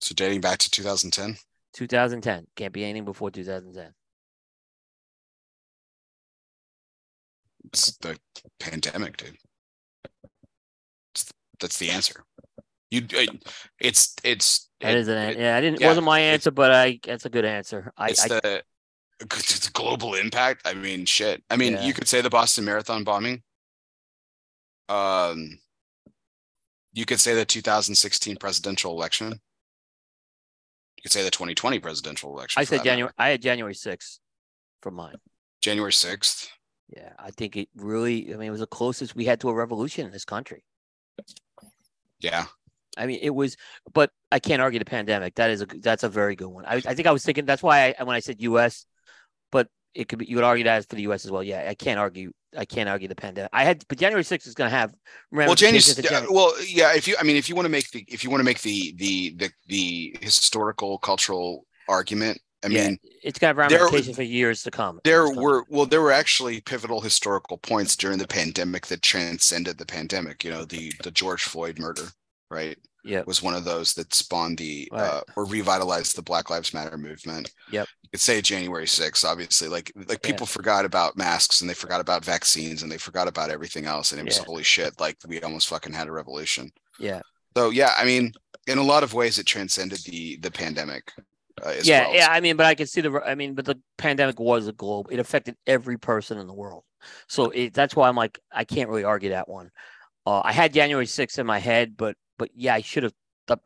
[0.01, 1.39] So dating back to 2010.
[1.73, 3.95] 2010 can't be anything before 2010.
[7.67, 8.19] It's the
[8.59, 9.37] pandemic, dude.
[11.15, 12.25] It's- that's the answer.
[12.91, 13.27] You, uh,
[13.81, 15.57] it's it's That it- is an it- yeah.
[15.57, 17.93] I didn't yeah, wasn't my answer, but I that's a good answer.
[17.97, 18.63] I, it's I the
[19.21, 20.63] it's global impact.
[20.65, 21.45] I mean, shit.
[21.51, 21.85] I mean, Yeah.
[21.85, 23.43] you could say the Boston Marathon bombing.
[24.89, 25.59] Um,
[26.93, 29.29] you could say the 2016 presidential election.
[30.97, 32.61] You could say the 2020 presidential election.
[32.61, 32.91] I said that matter.
[32.91, 33.13] January.
[33.19, 34.19] I had January 6th
[34.83, 35.17] for mine.
[35.63, 36.49] January 6th.
[36.95, 38.33] Yeah, I think it really.
[38.35, 40.65] I mean, it was the closest we had to a revolution in this country.
[42.19, 42.47] Yeah.
[42.99, 43.57] I mean, it was,
[43.95, 45.37] but I can't argue the pandemic.
[45.37, 46.65] That is a that's a very good one.
[46.67, 48.85] I, I think I was thinking that's why I when I said U.S.,
[49.53, 51.25] but it could be you would argue that for the U.S.
[51.25, 51.43] as well.
[51.43, 52.33] Yeah, I can't argue.
[52.57, 53.51] I can't argue the pandemic.
[53.53, 54.93] I had, but January 6th is going to have.
[55.31, 58.05] well january January- well yeah if you i mean if you want to make the
[58.09, 62.99] if you want to make the the the the historical cultural argument i yeah, mean
[63.23, 65.01] it's got have there- ramifications for years to come.
[65.05, 65.45] there this country.
[65.45, 70.45] were well there were actually pivotal historical points during the pandemic that transcended the pandemic
[70.45, 72.05] you know the the george floyd murder
[72.51, 75.01] right Yeah, was one of those that spawned the Right.
[75.03, 77.87] uh or revitalized the black lives matter movement Yep.
[78.03, 80.31] you could say january 6th obviously like like Yeah.
[80.33, 84.11] people forgot about masks and they forgot about vaccines and they forgot about everything else
[84.13, 84.45] and it was Yeah.
[84.45, 87.23] holy shit like we almost fucking had a revolution Yeah.
[87.57, 88.33] so yeah, I mean,
[88.67, 91.05] in a lot of ways, it transcended the the pandemic.
[91.65, 92.17] Uh, yeah, well.
[92.17, 92.29] yeah.
[92.31, 93.21] I mean, but I can see the.
[93.25, 95.09] I mean, but the pandemic was a globe.
[95.11, 96.85] It affected every person in the world.
[97.29, 99.71] So it, that's why I'm like, I can't really argue that one.
[100.27, 103.15] Uh, I had January 6th in my head, but but yeah, I should have.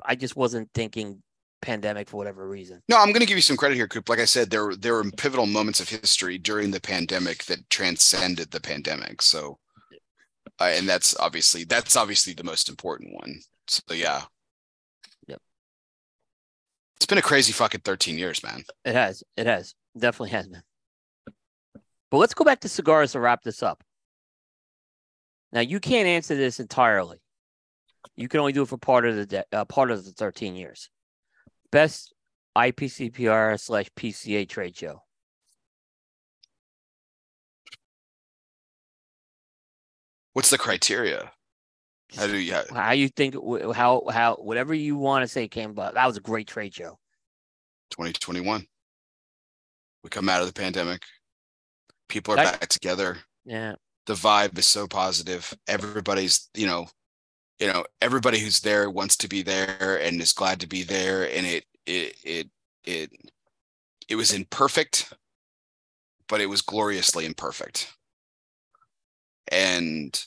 [0.05, 1.23] I just wasn't thinking
[1.60, 2.81] pandemic for whatever reason.
[2.89, 4.08] No, I'm going to give you some credit here, Coop.
[4.08, 8.50] Like I said, there there were pivotal moments of history during the pandemic that transcended
[8.50, 9.20] the pandemic.
[9.23, 9.58] So,
[10.60, 13.40] uh, and that's obviously that's obviously the most important one.
[13.66, 14.23] So yeah.
[17.05, 18.65] It's been a crazy fucking 13 years, man.
[18.83, 19.23] It has.
[19.36, 19.74] It has.
[19.94, 20.62] Definitely has been.
[22.10, 23.84] But let's go back to cigars to wrap this up.
[25.52, 27.18] Now you can't answer this entirely.
[28.16, 30.57] You can only do it for part of the de- uh, part of the 13
[30.57, 30.89] years.
[31.70, 32.15] Best
[32.57, 35.02] IPCPR slash PCA trade show.
[40.33, 41.33] What's the criteria?
[42.17, 42.55] How do you?
[42.73, 43.34] How you think?
[43.75, 45.94] How how whatever you want to say came about.
[45.94, 46.99] That was a great trade show.
[47.91, 48.67] 2021.
[50.02, 51.02] We come out of the pandemic.
[52.09, 53.18] People are That- back together.
[53.44, 53.75] Yeah.
[54.07, 55.52] the vibe is so positive.
[55.67, 56.86] Everybody's, you know,
[57.59, 61.25] you know, everybody who's there wants to be there and is glad to be there.
[61.31, 62.51] And it, it, it,
[62.84, 63.10] it,
[64.09, 65.12] it was imperfect,
[66.28, 67.94] but it was gloriously imperfect.
[69.49, 70.18] And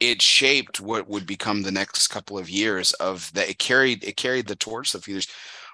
[0.00, 3.48] it shaped what would become the next couple of years of that.
[3.48, 5.26] It carried, it carried the torch of years.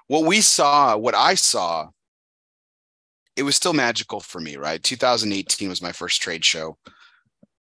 [0.07, 1.89] What we saw, what I saw
[3.35, 4.81] it was still magical for me, right?
[4.81, 6.77] 2018 was my first trade show.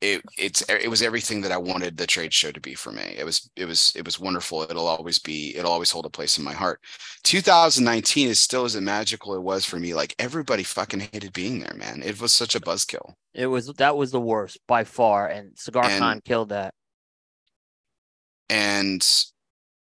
[0.02, 3.16] It it's it was everything that I wanted the trade show to be for me.
[3.18, 4.64] It was it was it was wonderful.
[4.64, 6.80] It'll always be it'll always hold a place in my heart.
[7.24, 9.94] 2019 is still as magical it was for me.
[9.94, 12.02] Like everybody fucking hated being there, man.
[12.04, 13.14] It was such a buzzkill.
[13.36, 16.74] It was that was the worst by far, and Cigar And- Con killed that.
[18.50, 19.08] and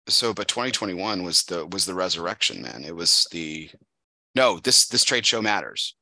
[0.08, 3.70] so but 2021 was the was the resurrection man it was the
[4.36, 5.96] no this this trade show matters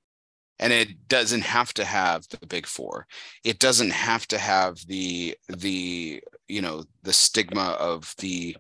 [0.60, 3.08] and it doesn't have to have the big four.
[3.44, 8.58] It doesn't have to have the the you know the stigma of the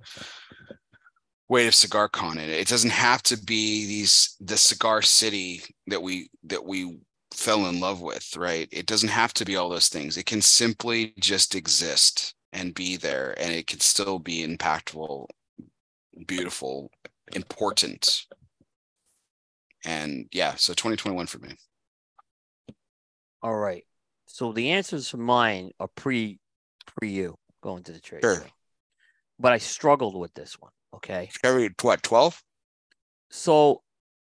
[1.49, 2.59] weight of cigar con in it.
[2.59, 6.99] It doesn't have to be these the cigar city that we that we
[7.33, 8.69] fell in love with right?
[8.71, 10.17] It doesn't have to be all those things.
[10.17, 15.27] It can simply just exist and be there and it can still be impactful
[16.25, 16.91] beautiful
[17.33, 18.25] important.
[19.85, 21.55] And yeah so 2021 for me
[23.41, 23.85] All right.
[24.25, 26.39] So the answers for mine are pre
[26.85, 28.21] pre you going to the trade.
[28.23, 28.35] Sure.
[28.35, 28.47] show.
[29.39, 30.71] But I struggled with this one.
[30.93, 31.29] Okay.
[31.41, 32.41] carried what 12
[33.29, 33.81] So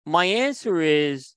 [0.05, 1.35] my answer is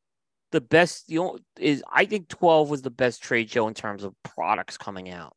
[0.51, 4.05] the best the only, is I think 12 was the best trade show in terms
[4.05, 5.35] of products coming out.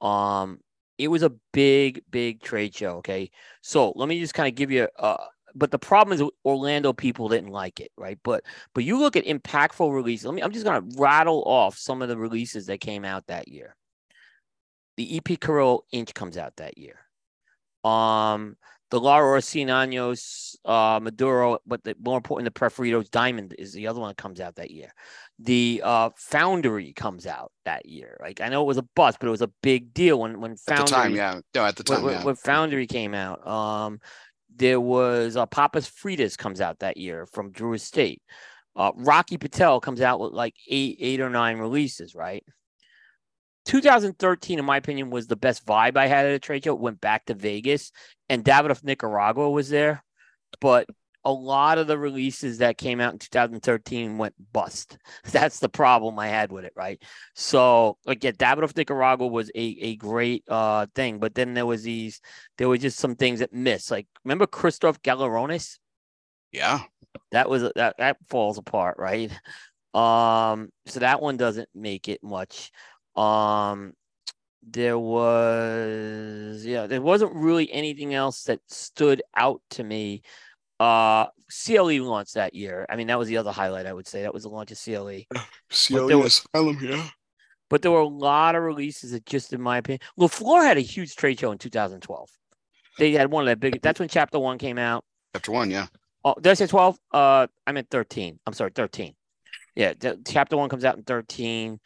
[0.00, 0.60] Um
[0.96, 3.30] it was a big big trade show, okay?
[3.62, 7.28] So let me just kind of give you uh but the problem is Orlando people
[7.28, 8.18] didn't like it, right?
[8.22, 10.26] But but you look at impactful releases.
[10.26, 13.26] Let me I'm just going to rattle off some of the releases that came out
[13.28, 13.76] that year.
[14.96, 16.96] The EP Carrillo Inch comes out that year.
[17.84, 18.56] Um
[18.90, 23.98] the Lara Orcinanos, uh, Maduro, but the more important, the Preferitos Diamond is the other
[23.98, 24.92] one that comes out that year.
[25.40, 28.16] The uh, Foundry comes out that year.
[28.20, 30.52] Like I know it was a bust, but it was a big deal when when
[30.52, 33.44] at Foundry the time yeah no at the time when- yeah when Foundry came out.
[33.44, 34.00] Um,
[34.56, 38.22] there was uh, Papas Fritas comes out that year from Drew Estate.
[38.76, 42.44] Uh, Rocky Patel comes out with like eight, eight or nine releases, right?
[43.66, 46.74] 2013, in my opinion, was the best vibe I had at a trade show.
[46.74, 47.92] Went back to Vegas,
[48.28, 50.04] and Davidoff Nicaragua was there,
[50.60, 50.86] but
[51.24, 54.98] a lot of the releases that came out in 2013 went bust.
[55.32, 57.02] That's the problem I had with it, right?
[57.34, 61.82] So, like, yeah, Davidoff Nicaragua was a, a great uh thing, but then there was
[61.82, 62.20] these,
[62.58, 63.90] there were just some things that missed.
[63.90, 65.78] Like, remember Christoph Galerones?
[66.52, 66.82] yeah
[67.32, 69.30] that was that that falls apart, right?
[69.94, 72.72] Um, so that one doesn't make it much.
[73.16, 73.92] Um,
[74.62, 80.22] there was yeah, there wasn't really anything else that stood out to me.
[80.84, 82.84] Uh, CLE launched that year.
[82.90, 83.86] I mean, that was the other highlight.
[83.86, 85.20] I would say that was the launch of CLE.
[85.70, 87.08] CLE there was- asylum yeah
[87.70, 90.80] But there were a lot of releases that just, in my opinion, LaFleur had a
[90.80, 92.28] huge trade show in 2012.
[92.98, 93.80] They had one of the big.
[93.82, 95.04] That's when Chapter One came out.
[95.34, 95.86] chapter one yeah
[96.26, 96.98] Oh, did I say 12?
[97.12, 98.38] Uh, I meant 13.
[98.46, 99.14] I'm sorry, 13.
[99.76, 101.80] Yeah, the, chapter one comes out in 13.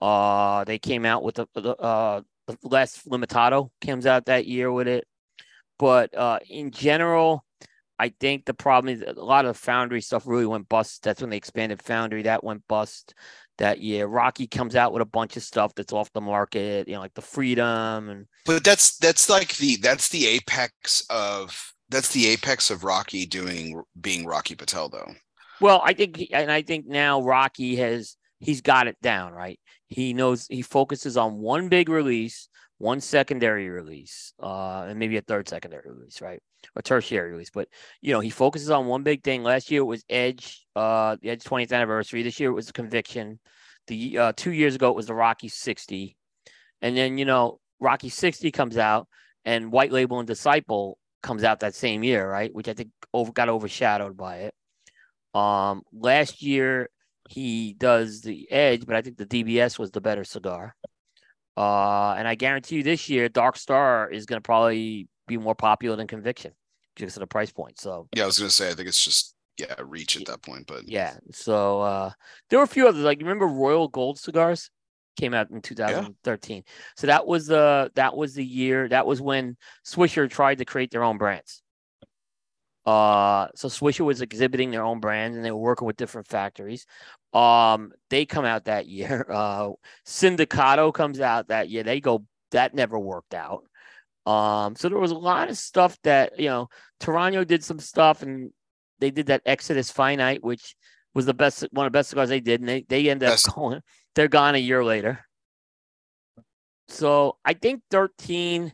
[0.00, 4.70] Uh, they came out with the, the uh the last limitado comes out that year
[4.72, 5.04] with it.
[5.78, 7.44] But uh, in general,
[8.02, 11.02] I think the problem is a lot of the Foundry stuff really went bust.
[11.04, 12.22] That's when they expanded Foundry.
[12.22, 13.14] That went bust
[13.58, 14.06] that year.
[14.06, 17.14] Rocky comes out with a bunch of stuff that's off the market, you know, like
[17.14, 22.70] the Freedom and but that's that's like the that's the apex of that's the apex
[22.70, 25.12] of rocky doing being rocky patel though
[25.60, 29.60] Well, I think, he- and I think now Rocky has he's got it down, right?
[29.88, 32.48] He knows he focuses on one big release,
[32.78, 36.42] one secondary release, uh, and maybe a third secondary release, right?
[36.74, 37.50] Or tertiary release.
[37.50, 37.68] But
[38.00, 39.42] you know, he focuses on one big thing.
[39.42, 42.22] Last year it was Edge, uh, the Edge 20th anniversary.
[42.22, 43.38] This year it was Conviction.
[43.88, 46.16] The uh, two years ago it was the Rocky 60,
[46.80, 49.08] and then you know Rocky 60 comes out,
[49.44, 52.54] and White Label and Disciple comes out that same year, right?
[52.54, 54.54] Which I think over got overshadowed by it.
[55.34, 56.90] Um, last year
[57.28, 60.74] he does the Edge, but I think the DBS was the better cigar.
[61.56, 65.54] Uh, and I guarantee you this year, Dark Star is going to probably be more
[65.54, 66.52] popular than Conviction
[66.96, 67.78] because of the price point.
[67.80, 70.66] So yeah i was gonna say i think it's just yeah reach at that point
[70.66, 72.10] but yeah, so uh,
[72.48, 73.02] there were a few others.
[73.02, 74.70] Like you remember Royal Gold cigars
[75.16, 76.64] came out in 2013.
[76.96, 78.88] So that was the that was the year.
[78.88, 81.62] That was when Swisher tried to create their own brands.
[82.84, 86.84] Uh, so Swisher was exhibiting their own brands and they were working with different factories.
[87.32, 89.26] Um, they come out that year.
[89.28, 89.70] Uh,
[90.06, 91.82] Sindicato comes out that year.
[91.82, 93.64] They go that never worked out.
[94.26, 96.68] Um, so there was a lot of stuff that you know.
[97.00, 98.52] Torano did some stuff, and
[99.00, 100.76] they did that Exodus Finite, which
[101.14, 103.48] was the best one of the best cigars they did, and they they ended Best.
[103.48, 103.80] up going.
[104.14, 105.20] They're gone a year later.
[106.88, 108.72] So I think 13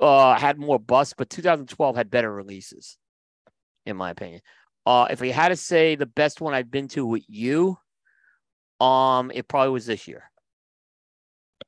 [0.00, 2.98] uh had more bust, but 2012 had better releases,
[3.86, 4.40] in my opinion.
[4.86, 7.78] Uh, if I had to say the best one I've been to with you,
[8.80, 10.24] um, it probably was this year.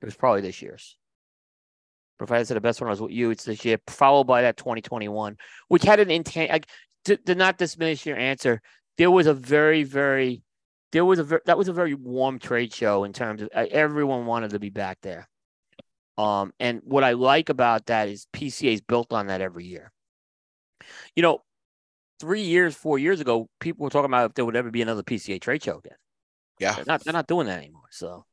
[0.00, 0.96] It was probably this year's.
[2.30, 5.36] I to the best one was with you, it's this year, followed by that 2021,
[5.68, 6.50] which had an intent.
[6.50, 6.68] Like,
[7.06, 8.60] to, to not diminish your answer,
[8.98, 10.42] there was a very, very,
[10.92, 13.66] there was a ver- that was a very warm trade show in terms of uh,
[13.70, 15.28] everyone wanted to be back there.
[16.18, 19.90] Um, and what I like about that is PCA is built on that every year.
[21.16, 21.42] You know,
[22.20, 25.02] three years, four years ago, people were talking about if there would ever be another
[25.02, 25.96] PCA trade show again.
[26.60, 26.74] Yeah.
[26.74, 27.88] They're not they're not doing that anymore.
[27.90, 28.24] So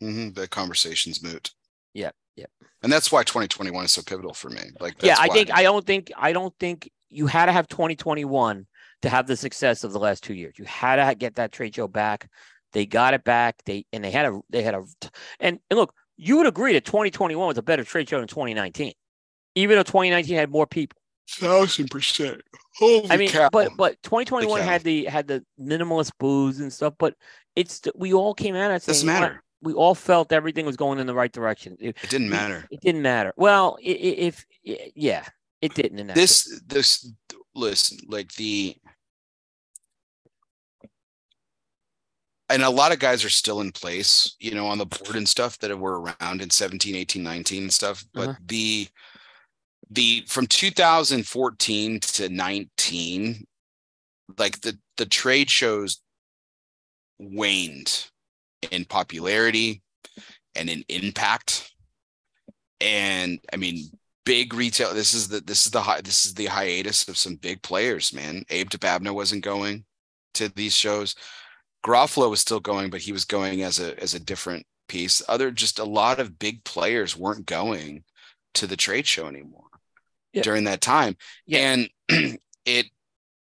[0.00, 1.52] hmm The conversation's moot.
[1.94, 2.46] Yeah, yeah.
[2.82, 4.60] And that's why 2021 is so pivotal for me.
[4.78, 8.66] Like, yeah, I think I don't think I don't think you had to have 2021
[9.02, 10.54] to have the success of the last two years.
[10.58, 12.30] You had to get that trade show back.
[12.72, 13.56] They got it back.
[13.64, 14.84] They and they had a they had a
[15.40, 18.92] and, and look, you would agree that 2021 was a better trade show than 2019,
[19.54, 20.98] even though 2019 had more people.
[21.28, 22.42] thousand percent.
[22.76, 23.48] Holy I mean, cow.
[23.50, 24.66] but but 2021 cow.
[24.66, 27.14] had the had the minimalist booze and stuff, but
[27.54, 29.42] it's we all came out and doesn't matter.
[29.66, 31.76] We all felt everything was going in the right direction.
[31.80, 32.68] It, It didn't matter.
[32.70, 33.32] it didn't matter.
[33.36, 35.26] Well, i- i- if yeah,
[35.60, 35.98] it didn't.
[35.98, 36.44] In that case.
[36.44, 37.12] This this
[37.54, 38.76] listen, like the
[42.48, 45.28] and a lot of guys are still in place, you know, on the board and
[45.28, 48.04] stuff that were around in 17, 18, 19 and stuff.
[48.14, 48.38] But Uh-huh.
[48.46, 48.88] the
[49.90, 53.46] the from 2014 to 19,
[54.38, 56.00] like the the trade shows
[57.18, 58.10] waned
[58.70, 59.82] in popularity
[60.54, 61.72] and in impact.
[62.80, 63.90] And I mean,
[64.24, 64.92] big retail.
[64.94, 68.12] This is the this is the hi- this is the hiatus of some big players,
[68.12, 68.44] man.
[68.50, 69.84] Abe Dababneh wasn't going
[70.34, 71.14] to these shows.
[71.84, 75.22] Garofalo was still going, but he was going as a as a different piece.
[75.28, 78.04] Other just a lot of big players weren't going
[78.54, 79.68] to the trade show anymore
[80.32, 80.42] Yeah.
[80.42, 81.16] during that time.
[81.46, 81.74] Yeah.
[82.08, 82.86] And it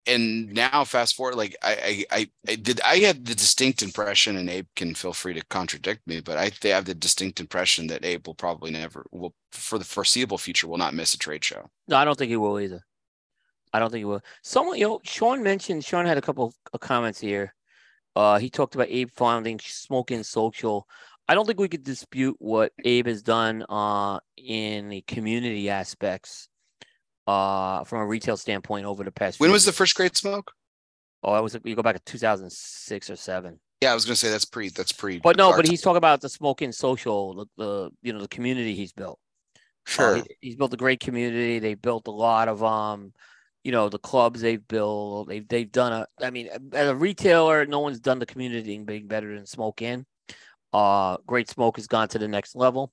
[0.07, 4.49] and now fast forward, like I, I I did I had the distinct impression, and
[4.49, 8.05] Abe can feel free to contradict me, but I they have the distinct impression that
[8.05, 11.69] Abe will probably never will for the foreseeable future will not miss a trade show.
[11.87, 12.81] No, I don't think he will either.
[13.73, 14.21] I don't think he will.
[14.41, 15.83] Someone, you know, Sean mentioned.
[15.83, 17.53] Sean had a couple of comments here.
[18.15, 20.87] Uh, he talked about Abe founding Smoking Social.
[21.27, 26.47] I don't think we could dispute what Abe has done uh, in the community aspects
[27.27, 29.39] uh, from a retail standpoint over the past.
[29.39, 30.51] When was the first Great Smoke?
[31.23, 31.57] Oh, I was.
[31.63, 33.59] You go back to 2006 or seven.
[33.81, 35.19] Yeah, I was gonna say that's pre that's pre.
[35.19, 35.71] But no, but time.
[35.71, 39.19] he's talking about the Smoking Social, the, the you know the community he's built.
[39.87, 40.15] Uh, sure.
[40.17, 41.59] he- he's built a great community.
[41.59, 43.13] They built a lot of um,
[43.65, 45.27] you know, the clubs they've built.
[45.27, 46.07] They've they've done a.
[46.23, 50.05] I mean, as a retailer, no one's done the community thing better than Smoke Inn.
[50.71, 52.91] Uh, Great Smoke has gone to the next level.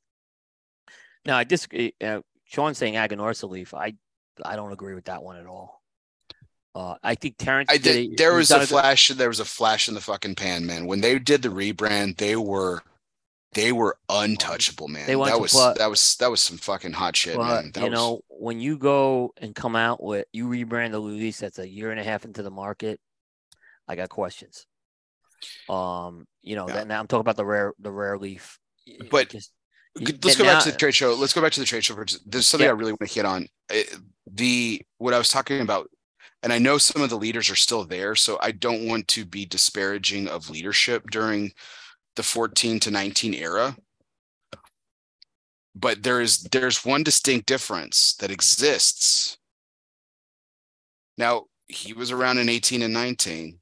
[1.26, 1.94] Now I disagree.
[2.02, 3.74] Uh, Sean's saying Aganorsa Leaf.
[3.74, 3.94] I
[4.44, 5.82] I don't agree with that one at all.
[6.74, 7.68] Uh, I think Terrence.
[7.70, 8.18] I did did.
[8.18, 9.08] There was a good- flash.
[9.08, 10.86] There was a flash in the fucking pan, man.
[10.86, 12.82] When they did the rebrand, they were,
[13.52, 15.06] they were untouchable, man.
[15.06, 17.72] They that was that was that was some fucking hot shit, man.
[17.74, 21.38] That you was, know, when you go and come out with you rebrand the Luis
[21.38, 22.98] that's a year and a half into the market,
[23.86, 24.66] I got questions.
[25.68, 26.74] Um, you know, Yeah.
[26.76, 28.58] that now I'm talking about the rare the rare leaf.
[29.10, 29.52] But just,
[29.94, 31.12] Let's go back to the trade show.
[31.12, 31.94] Let's go back to the trade show.
[32.24, 32.70] There's something Yeah.
[32.70, 33.46] I really want to hit on.
[33.70, 33.80] Uh,
[34.30, 35.90] The what I was talking about,
[36.42, 39.24] and I know some of the leaders are still there, so I don't want to
[39.24, 41.52] be disparaging of leadership during
[42.16, 43.76] the 14 to 19 era.
[45.74, 49.38] But there is there's one distinct difference that exists.
[51.18, 53.58] Now he was around in 18 and 19,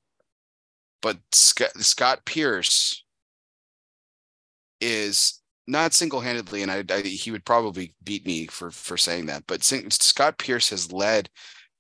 [1.03, 3.05] but Scott, Scott Pearce
[4.81, 5.40] is
[5.71, 9.45] not single-handedly, and I, I he would probably beat me for for saying that.
[9.47, 11.31] But Scott Pearce has led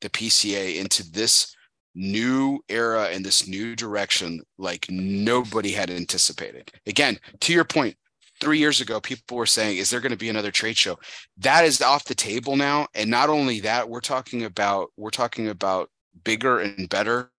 [0.00, 1.54] the PCA into this
[1.94, 6.70] new era and this new direction like nobody had anticipated.
[6.86, 7.96] Again, to your point,
[8.40, 10.98] three years ago, people were saying, "Is there going to be another trade show?"
[11.38, 15.48] That is off the table now, and not only that, we're talking about we're talking
[15.48, 15.90] about
[16.24, 17.30] bigger and better,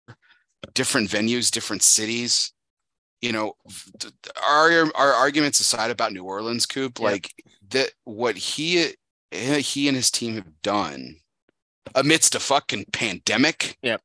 [0.74, 2.52] different venues, different cities
[3.22, 3.54] you know,
[4.46, 7.06] our our arguments aside about New Orleans, Coop, Yeah.
[7.06, 7.32] like
[7.70, 8.94] that, what he
[9.30, 11.16] eh, he and his team have done
[11.94, 13.78] amidst a fucking pandemic.
[13.82, 14.02] Yep.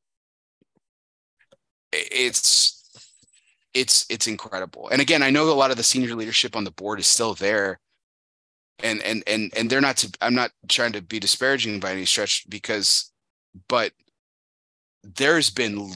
[1.94, 2.74] i- It's
[3.74, 4.88] it's it's incredible.
[4.88, 7.34] And again, I know a lot of the senior leadership on the board is still
[7.34, 7.80] there.
[8.80, 12.04] And and and and they're not to I'm not trying to be disparaging by any
[12.04, 13.10] stretch because
[13.68, 13.92] but
[15.02, 15.94] there's been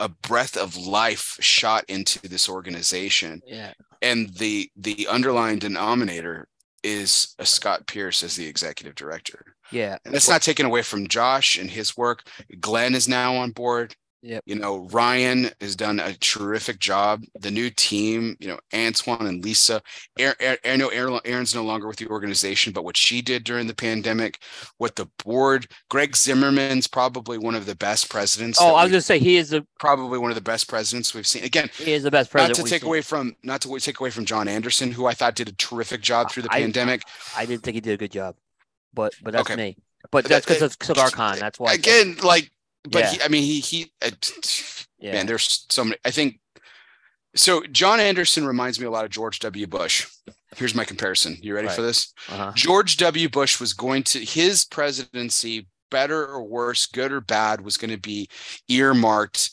[0.00, 3.72] a breath of life shot into this organization yeah,
[4.02, 6.48] and the the underlying denominator
[6.82, 9.54] is a Scott Pearce as the executive director.
[9.70, 9.98] yeah.
[10.04, 12.26] And that's not taken away from Josh and his work.
[12.58, 13.94] Glenn is now on board.
[14.22, 14.42] Yep.
[14.44, 17.24] You know, Ryan has done a terrific job.
[17.40, 19.80] The new team, you know, Antoine and Lisa.
[20.18, 23.74] Aaron, I know Aaron's no longer with the organization, but what she did during the
[23.74, 24.42] pandemic,
[24.76, 28.58] what the board, Greg Zimmerman's probably one of the best presidents.
[28.60, 31.14] Oh, I was we've- gonna say he is the probably one of the best presidents
[31.14, 31.44] we've seen.
[31.44, 32.58] Again, he is the best president.
[32.58, 32.88] not to take seen.
[32.88, 36.02] away from not to take away from John Anderson, who I thought did a terrific
[36.02, 37.04] job through the I- pandemic.
[37.36, 38.36] I didn't think he did a good job,
[38.92, 39.56] but but that's Okay.
[39.56, 39.76] me.
[40.10, 41.38] But that's because of Cigar Con.
[41.38, 41.74] That's why.
[41.74, 42.50] Again, like,
[42.84, 43.10] but Yeah.
[43.10, 43.92] he, I mean, he he.
[44.02, 44.10] Uh,
[44.98, 45.12] yeah.
[45.12, 45.96] Man, there's so many.
[46.04, 46.40] I think
[47.34, 47.62] so.
[47.64, 49.66] John Anderson reminds me a lot of George W.
[49.66, 50.06] Bush.
[50.56, 51.38] Here's my comparison.
[51.40, 52.12] You ready for this?
[52.28, 52.52] uh-huh.
[52.54, 53.28] George W.
[53.28, 57.96] Bush was going to his presidency, better or worse, good or bad, was going to
[58.00, 58.28] be
[58.68, 59.50] earmarked.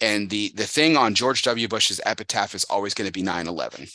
[0.00, 1.66] And the the thing on George W.
[1.68, 3.90] Bush's epitaph is always going to be 9/11.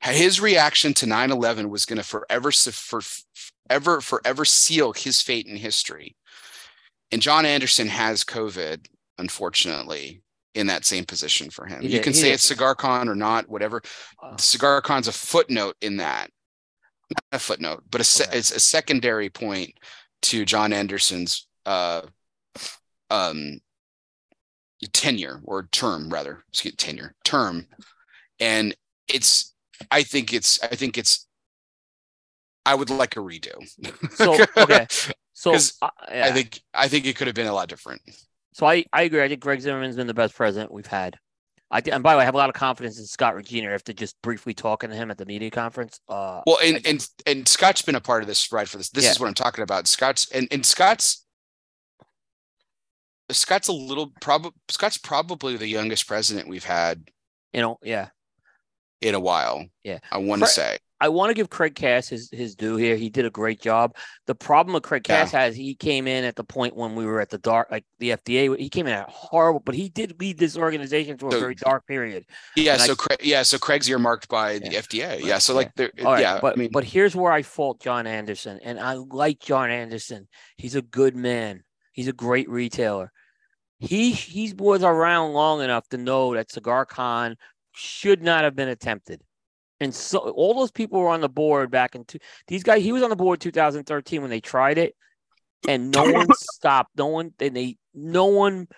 [0.00, 6.16] His reaction to 9/11 was going to forever forever forever seal his fate in history.
[7.12, 8.86] And John Anderson has COVID,
[9.18, 10.22] unfortunately,
[10.54, 11.82] in that same position for him.
[11.82, 12.34] He you did- can say did.
[12.34, 13.82] it's Cigar Con or not, whatever.
[14.38, 16.30] Cigar Con's a footnote in that.
[17.10, 18.38] Not a footnote, but a se- Okay.
[18.38, 19.74] it's a secondary point
[20.22, 22.02] to John Anderson's uh
[23.10, 23.60] um
[24.92, 27.66] tenure or term rather, excuse tenure, term.
[28.40, 28.74] And
[29.08, 29.54] it's
[29.90, 31.26] I think it's I think it's
[32.64, 33.52] I would like a redo.
[34.16, 34.86] So, okay.
[35.38, 36.32] So uh, I yeah.
[36.32, 38.00] think I think it could have been a lot different.
[38.54, 39.22] So I, I agree.
[39.22, 41.18] I think Greg Zimmerman's been the best president we've had.
[41.70, 43.92] I and by the way, I have a lot of confidence in Scott Regina after
[43.92, 46.00] just briefly talking to him at the media conference.
[46.08, 48.88] Uh, Well, and and and Scott's been a part of this ride for this.
[48.88, 49.10] This Yeah.
[49.10, 49.86] is what I'm talking about.
[49.86, 51.26] Scott's and and Scott's
[53.30, 57.10] Scott's a little probably Scott's probably the youngest president we've had
[57.52, 58.08] you know, yeah.
[59.02, 59.66] in a while.
[59.84, 59.98] Yeah.
[60.10, 60.78] I want to say.
[61.00, 62.96] I want to give Craig Cass his, his due here.
[62.96, 63.94] He did a great job.
[64.26, 65.20] The problem with Craig Yeah.
[65.22, 67.84] Cass has he came in at the point when we were at the dark, like
[67.98, 68.58] the FDA.
[68.58, 71.54] He came in at horrible, but he did lead this organization through a So- very
[71.54, 72.24] dark period.
[72.56, 72.74] Yeah.
[72.74, 73.42] and I- So Craig, yeah.
[73.42, 74.78] So Craig's earmarked by the Yeah.
[74.80, 75.18] FDA.
[75.22, 75.38] Yeah.
[75.38, 75.56] So Yeah.
[75.56, 76.38] like right, yeah.
[76.40, 80.28] but I mean, but here's where I fault John Anderson, and I like John Anderson.
[80.56, 81.62] He's a good man.
[81.92, 83.12] He's a great retailer.
[83.78, 87.36] He he's was around long enough to know that Cigar Con
[87.74, 89.20] should not have been attempted.
[89.80, 92.82] And so all those people were on the board back in two, these guys.
[92.82, 94.94] He was on the board 2013 when they tried it,
[95.68, 96.96] and no one stopped.
[96.96, 98.68] No one and they no one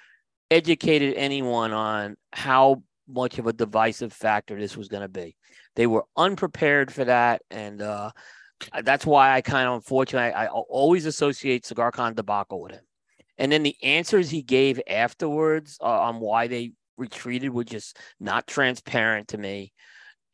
[0.50, 5.36] educated anyone on how much of a divisive factor this was going to be.
[5.76, 8.10] They were unprepared for that, and uh,
[8.82, 12.84] that's why I kind of unfortunately I, I always associate Cigar Con debacle with him.
[13.38, 18.48] And then the answers he gave afterwards uh, on why they retreated were just not
[18.48, 19.72] transparent to me.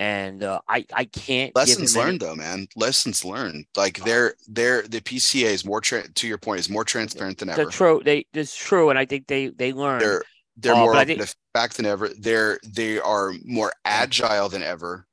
[0.01, 2.67] And uh, I I can't lessons him any- learned though, man.
[2.77, 3.67] Lessons learned.
[3.77, 7.49] Like they're they're the PCA is more tra- to your point is more transparent than
[7.49, 7.63] ever.
[7.63, 8.03] They're true.
[8.05, 10.03] They it's true, and I think they they learned.
[10.03, 10.25] They're
[10.57, 12.09] they're Uh, more I open think- fact than ever.
[12.09, 15.07] They're they are more agile than ever.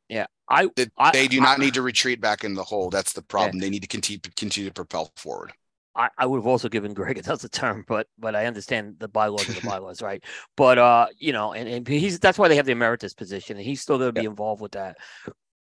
[0.54, 2.90] I That I- they do I- not need to retreat back in the hole.
[2.90, 3.60] That's the problem.
[3.60, 5.54] They need to continue continue to propel forward.
[5.96, 9.50] I, I would have also given Greg another term, but but I understand the bylaws
[9.50, 10.24] are the bylaws, right?
[10.56, 13.66] But uh, you know, and, and he's that's why they have the emeritus position, and
[13.66, 14.98] he's still going to be involved with that.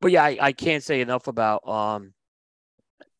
[0.01, 2.13] But yeah, I, I can't say enough about um,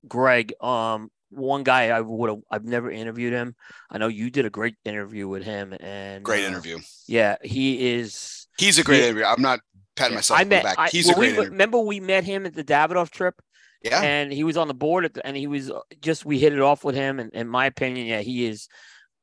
[0.07, 0.53] Greg.
[0.61, 3.55] Um, one guy I would have I've never interviewed him.
[3.89, 6.79] I know you did a great interview with him, and Great uh, interview.
[7.07, 8.47] Yeah, he is.
[8.57, 9.05] He's a great Yeah.
[9.05, 9.25] interview.
[9.25, 9.59] I'm not
[9.95, 10.63] patting yeah, myself I on the met.
[10.63, 10.79] back.
[10.79, 11.51] I, He's well, a great we, interview.
[11.51, 13.41] Remember, we met him at the Davidoff trip.
[13.83, 14.01] Yeah.
[14.01, 16.53] and he was on the board at the, and he was uh, just we hit
[16.53, 18.67] it off with him and in my opinion yeah he is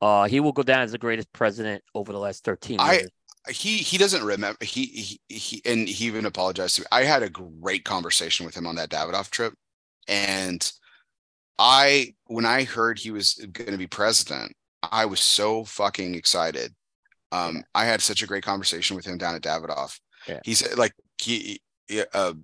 [0.01, 2.89] uh he will go down as the greatest president over the last 13 years.
[2.89, 3.07] I-
[3.49, 6.87] he he doesn't remember he, he he and he even apologized to me.
[6.91, 9.55] I had a great conversation with him on that Davidoff trip,
[10.09, 10.69] and
[11.59, 14.53] I when I heard he was going to be president,
[14.83, 16.75] I was so fucking excited.
[17.33, 19.99] Um, I had such a great conversation with him down at Davidoff.
[20.29, 20.41] Yeah.
[20.45, 22.35] He said like he, he uh,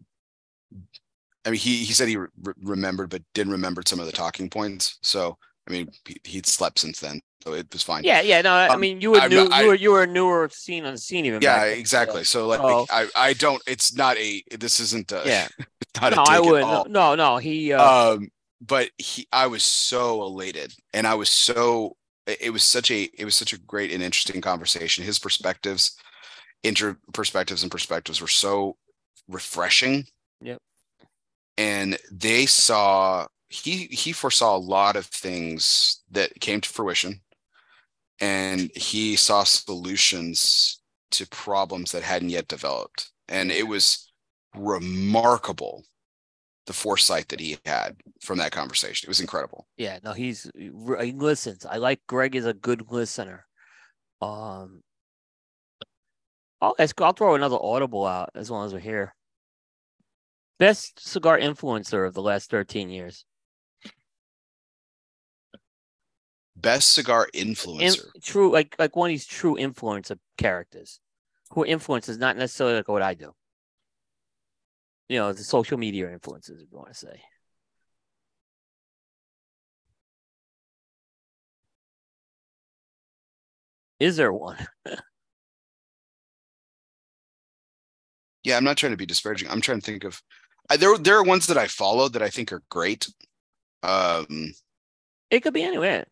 [1.45, 2.29] I mean he he said he re-
[2.63, 4.99] remembered but didn't remember some of the talking points.
[5.03, 5.37] So
[5.69, 8.05] I mean he, he'd slept since then, so it was fine.
[8.05, 9.91] yeah yeah no i Um, mean you were I'm new not- I- you were you
[9.93, 12.25] were a newer scene on the scene even Yeah, then, exactly.
[12.25, 12.87] So like Oh.
[12.91, 15.49] I I don't it's not a this isn't a yeah
[16.01, 18.29] not no a i would no, no he uh Um
[18.61, 21.97] but he I was so elated and I was so
[22.27, 25.05] it was such a it was such a great and interesting conversation.
[25.05, 25.97] His perspectives,
[26.63, 28.77] inter perspectives and perspectives were so
[29.29, 30.07] refreshing.
[30.41, 30.61] Yep.
[31.57, 37.21] And they saw he he foresaw a lot of things that came to fruition
[38.21, 43.11] and he saw solutions to problems that hadn't yet developed.
[43.29, 44.11] And it was
[44.55, 45.85] remarkable
[46.67, 49.07] the foresight that he had from that conversation.
[49.07, 49.67] It was incredible.
[49.77, 50.71] Yeah no he's he
[51.13, 51.67] listens.
[51.67, 53.47] I like greg is a good listener.
[54.21, 54.83] Um,
[56.61, 59.15] I'll I'll throw another audible out as long as we're here.
[60.63, 63.25] Best cigar influencer of the last 13 years.
[66.55, 68.05] Best cigar In, influencer.
[68.23, 71.01] true, like like one of these true influencer characters
[71.51, 73.33] who influences not necessarily like what I do.
[75.09, 77.21] You know, the social media influencers, if you want to say.
[83.99, 84.65] Is there one?
[88.45, 89.49] Yeah, I'm not trying to be disparaging.
[89.51, 90.23] I'm trying to think of.
[90.71, 93.09] I, there, there are ones that I follow that I think are great.
[93.83, 94.53] Um,
[95.31, 96.07] It could be anywhere.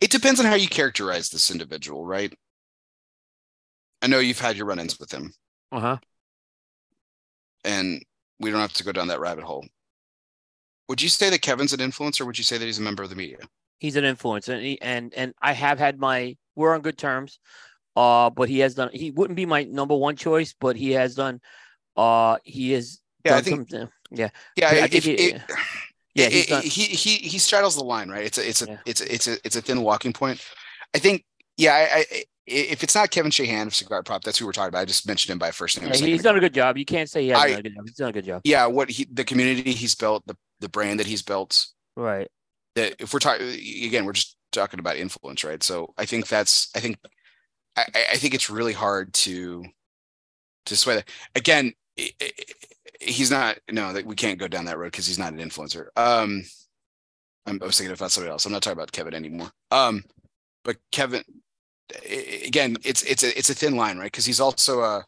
[0.00, 2.32] it depends on how you characterize this individual, right?
[4.02, 5.32] I know you've had your run-ins with him,
[5.72, 5.96] Uh huh.
[7.64, 8.02] and
[8.38, 9.66] we don't have to go down that rabbit hole.
[10.88, 12.22] Would you say that Kevin's an influencer?
[12.22, 13.38] Or would you say that he's a member of the media?
[13.78, 16.36] He's an influencer, and he, and and I have had my.
[16.54, 17.38] We're on good terms.
[17.98, 18.90] Uh, but he has done.
[18.92, 21.40] He wouldn't be my number one choice, but he has done.
[21.96, 23.00] Uh, he is.
[23.24, 24.28] Yeah, I done think- some- yeah.
[24.56, 25.42] Yeah, I if, he- it-
[26.14, 28.24] Yeah, he's done- he he he straddles the line, right?
[28.24, 28.78] It's a it's a Yeah.
[28.86, 30.40] it's a, it's a it's a thin walking point.
[30.94, 31.24] I think,
[31.56, 34.68] yeah, I, I if it's not Kevin Shahan of Cigar Prop, that's who we're talking
[34.70, 34.80] about.
[34.80, 35.90] I just mentioned him by first name.
[35.92, 36.78] Yeah, he's done a good job.
[36.78, 37.84] You can't say he hasn't I- done a good job.
[37.86, 38.40] He's done a good job.
[38.44, 41.66] yeah, what he the community he's built, the the brand that he's built.
[41.96, 42.28] Right.
[42.76, 43.48] That if we're talking
[43.84, 45.62] again, we're just talking about influence, right?
[45.64, 46.96] So I think that's I think
[47.94, 49.64] I I- think it's really hard to
[50.66, 51.08] to sway that.
[51.34, 52.32] Again, i- i-
[53.00, 55.88] he's not no that we can't go down that road because he's not an influencer.
[55.96, 56.44] Um,
[57.46, 58.44] I'm, I was thinking about somebody else.
[58.44, 59.50] I'm not talking about Kevin anymore.
[59.70, 60.04] Um,
[60.64, 61.22] but Kevin,
[62.44, 64.10] again, it's it's a it's a thin line, right?
[64.12, 65.04] Because he's also a.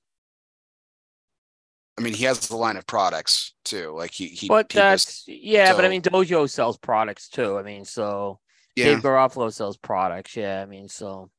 [1.99, 3.93] I mean, he has the line of products too.
[3.95, 4.49] Like he he.
[4.49, 5.75] But he that's yeah.
[5.75, 7.59] but I mean, Dojo sells products too.
[7.59, 8.41] I mean, so
[8.75, 8.87] yeah.
[8.87, 10.35] Dave Garofalo sells products.
[10.35, 10.63] Yeah.
[10.63, 11.31] I mean, so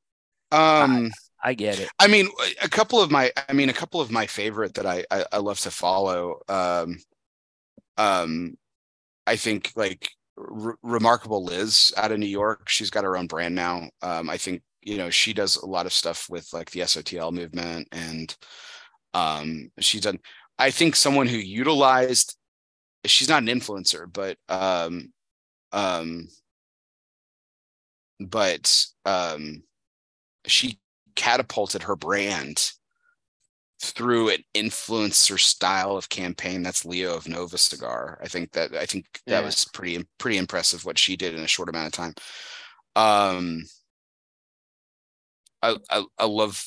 [0.51, 1.11] Um.
[1.43, 1.89] I get it.
[1.99, 2.29] I mean,
[2.61, 5.37] a couple of my, I mean, a couple of my favorite that I, I, I
[5.39, 6.39] love to follow.
[6.47, 6.97] Um,
[7.97, 8.55] um,
[9.25, 12.69] I think like R- remarkable Liz out of New York.
[12.69, 13.89] She's got her own brand now.
[14.01, 17.31] Um, I think you know she does a lot of stuff with like the SOTL
[17.31, 18.35] movement, and
[19.13, 20.19] um, she's done.
[20.59, 22.37] I think someone who utilized.
[23.05, 25.11] She's not an influencer, but um,
[25.71, 26.27] um,
[28.19, 29.63] but um,
[30.47, 30.79] she
[31.15, 32.71] catapulted her brand
[33.81, 38.19] through an influencer style of campaign that's Leo of Nova Cigar.
[38.21, 39.43] I think that I think that Yeah.
[39.43, 42.13] was pretty pretty impressive what she did in a short amount of time.
[42.95, 43.63] Um
[45.61, 46.63] I I, I love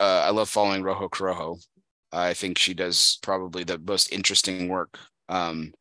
[0.00, 1.58] uh I love following Rojo Corojo.
[2.12, 4.98] I think she does probably the most interesting work.
[5.28, 5.72] Um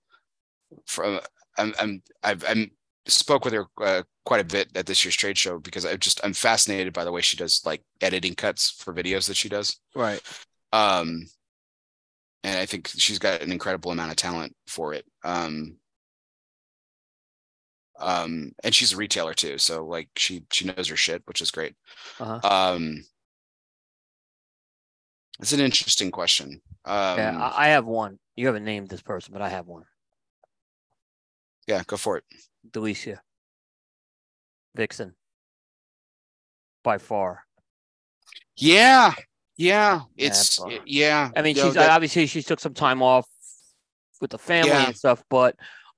[0.88, 1.22] from
[1.58, 2.72] I'm I'm I've I'm
[3.08, 6.20] spoke with her uh, quite a bit at this year's trade show because I just
[6.24, 9.80] I'm fascinated by the way she does like editing cuts for videos that she does.
[9.96, 10.22] Right.
[10.74, 11.28] Um,
[12.44, 15.06] and I think she's got an incredible amount of talent for it.
[15.24, 15.78] Um,
[18.00, 21.52] um, and she's a retailer too, so like she she knows her shit, which is
[21.52, 21.76] great.
[22.20, 22.40] Uh-huh.
[22.44, 23.06] Um,
[25.40, 26.62] it's an interesting question.
[26.86, 27.52] Um, yeah.
[27.56, 28.20] I have one.
[28.36, 29.84] You haven't named this person, but I have one.
[31.68, 32.24] Go for it.
[32.70, 33.20] Delicia.
[34.76, 35.14] Vixen.
[36.84, 37.44] By far.
[38.58, 39.14] Yeah,
[39.58, 41.32] yeah, it's but- yeah.
[41.36, 43.28] I mean, no, she's that- obviously she took some time off
[44.22, 44.88] with the family Yeah.
[44.88, 45.56] and stuff, but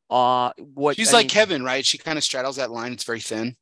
[0.10, 1.86] uh what she's I like mean, Kevin, right?
[1.86, 2.94] She kind of straddles that line.
[2.94, 3.56] It's very thin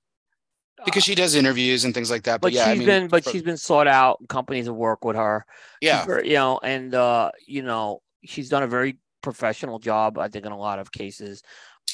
[0.85, 2.40] because she does interviews and things like that.
[2.40, 4.74] But, but yeah, she's I mean, been but for- she's been sought out companies that
[4.74, 5.45] work with her
[5.82, 10.27] yeah, very- you know and uh you know she's done a very professional job i
[10.27, 11.42] think in a lot of cases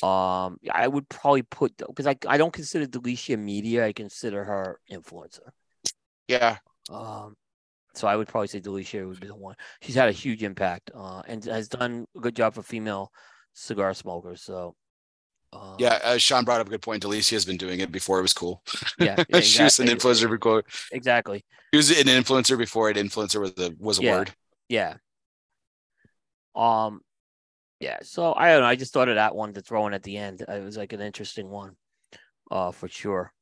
[0.04, 4.80] um i would probably put because I, I don't consider delicia media i consider her
[4.92, 5.50] influencer
[6.28, 6.58] yeah.
[6.90, 7.36] um
[7.94, 10.92] so i would probably say delicia would be the one she's had a huge impact
[10.96, 13.12] uh and has done a good job for female
[13.54, 14.76] cigar smokers so
[15.54, 17.04] uh, Yeah, uh, Sean brought up a good point.
[17.04, 18.64] Delicia has been doing it before it was cool.
[18.98, 20.12] yeah, yeah she was an exactly.
[20.14, 20.64] influencer before.
[20.94, 24.12] exactly She was an influencer before an influencer was a was a Yeah.
[24.18, 24.32] word.
[24.70, 24.94] Yeah.
[26.56, 27.02] Um,
[27.82, 27.98] yeah.
[28.04, 28.68] So I don't know.
[28.68, 30.42] I just thought of that one to throw in at the end.
[30.42, 31.76] It was like an interesting one,
[32.52, 33.34] uh, for sure.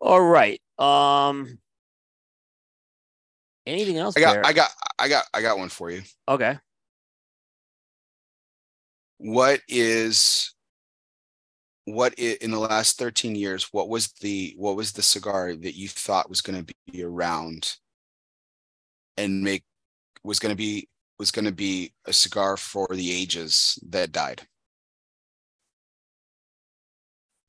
[0.00, 0.60] All right.
[0.78, 1.58] Um,
[3.66, 4.16] anything else?
[4.16, 4.46] I got there?
[4.46, 6.02] I got I got I got one for you.
[6.26, 6.58] okay.
[9.18, 10.54] What is
[11.84, 15.88] what in the last 13 years, what was the what was the cigar that you
[15.88, 17.76] thought was going to be around
[19.16, 19.64] and make
[20.24, 20.88] was going to be
[21.22, 24.42] was going to be a cigar for the ages that died?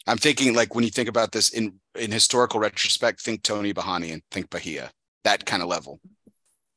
[0.05, 4.13] I'm thinking like when you think about this in in historical retrospect, think Tony Bahani
[4.13, 4.91] and think Bahia.
[5.23, 5.99] That kind of level.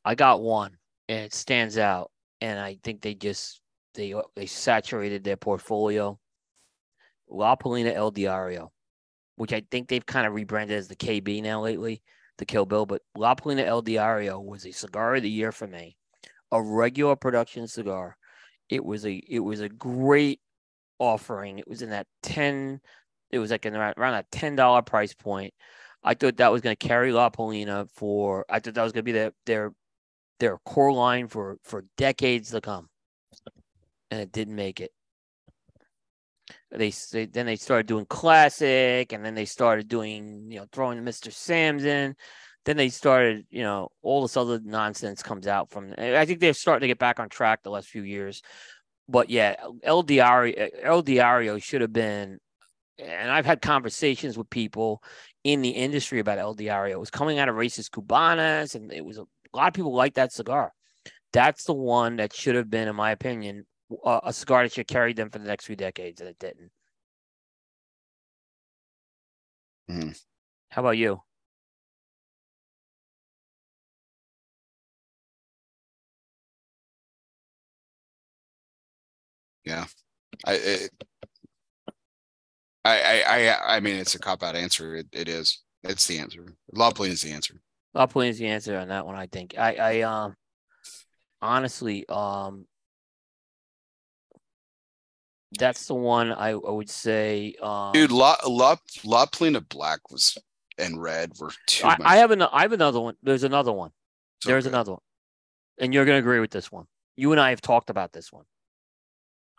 [0.03, 0.75] I got one,
[1.07, 2.09] and it stands out,
[2.41, 3.61] and I think they just
[3.93, 6.17] they they saturated their portfolio.
[7.29, 8.71] La Palina El Diario,
[9.35, 12.01] which I think they've kind of rebranded as the KB now lately,
[12.39, 12.87] the Kill Bill.
[12.87, 15.95] But La Palina El Diario was a cigar of the year for me,
[16.51, 18.17] a regular production cigar.
[18.69, 20.41] It was a it was a great
[20.99, 21.59] offering.
[21.59, 22.81] It was in that ten.
[23.31, 25.53] It was like in around, around a ten dollar price point.
[26.03, 28.45] I thought that was going to carry La Palina for.
[28.49, 29.73] I thought that was going to be their their
[30.39, 32.89] their core line for for decades to come,
[34.11, 34.91] and it didn't make it.
[36.71, 41.03] They, they then they started doing classic, and then they started doing you know throwing
[41.03, 42.15] Mister Sam's in.
[42.67, 45.93] Then they started, you know, all this other nonsense comes out from.
[45.97, 48.41] I think they're starting to get back on track the last few years,
[49.07, 52.39] but yeah, El Diario, El Diario should have been.
[52.99, 55.01] And I've had conversations with people
[55.45, 56.97] in the industry about El Diario.
[56.97, 59.95] It was coming out of Raices Cubanas, and it was a, a lot of people
[59.95, 60.73] like that cigar.
[61.31, 63.65] That's the one that should have been, in my opinion,
[64.03, 66.71] a, a cigar that should carry them for the next few decades, and it didn't.
[69.89, 70.21] Mhm.
[70.71, 71.21] How about you?
[80.45, 80.91] I it,
[82.85, 84.95] I, I I I mean it's a cop out answer.
[84.95, 85.61] It, it is.
[85.83, 86.45] It's the answer.
[86.73, 87.55] La Palina is the answer.
[87.93, 89.15] La Palina is the answer on that one.
[89.15, 89.55] I think.
[89.57, 90.35] I I um
[91.41, 92.65] honestly um
[95.57, 97.55] that's the one I, I would say.
[97.61, 100.37] Um, Dude, La La Palina Black was
[100.77, 102.01] and Red were too I, much.
[102.05, 103.15] I have an, I have another one.
[103.23, 103.91] There's another one.
[104.41, 104.73] so There's good.
[104.73, 105.01] another one,
[105.79, 106.85] and you're gonna agree with this one.
[107.15, 108.45] You and I have talked about this one.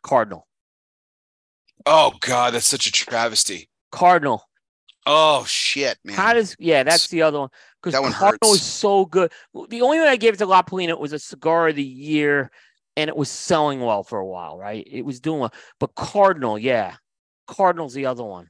[0.02, 0.46] Cardinal.
[1.86, 3.68] Oh god, that's such a travesty.
[3.92, 4.42] Cardinal.
[5.06, 6.16] Oh shit, man.
[6.16, 6.82] How does yeah?
[6.82, 7.48] That's the other one
[7.80, 8.62] because That one Cardinal hurts.
[8.62, 9.32] is so good.
[9.70, 12.50] The only one I gave it to La Palina was a cigar of the year,
[12.96, 14.58] and it was selling well for a while.
[14.58, 15.54] Right, it was doing well.
[15.80, 16.96] But Cardinal, yeah,
[17.46, 18.48] Cardinal's the other one.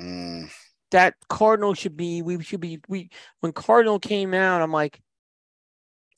[0.00, 0.50] Mm,
[0.90, 2.22] That Cardinal should be.
[2.22, 2.80] We should be.
[2.88, 5.00] We when Cardinal came out, I'm like,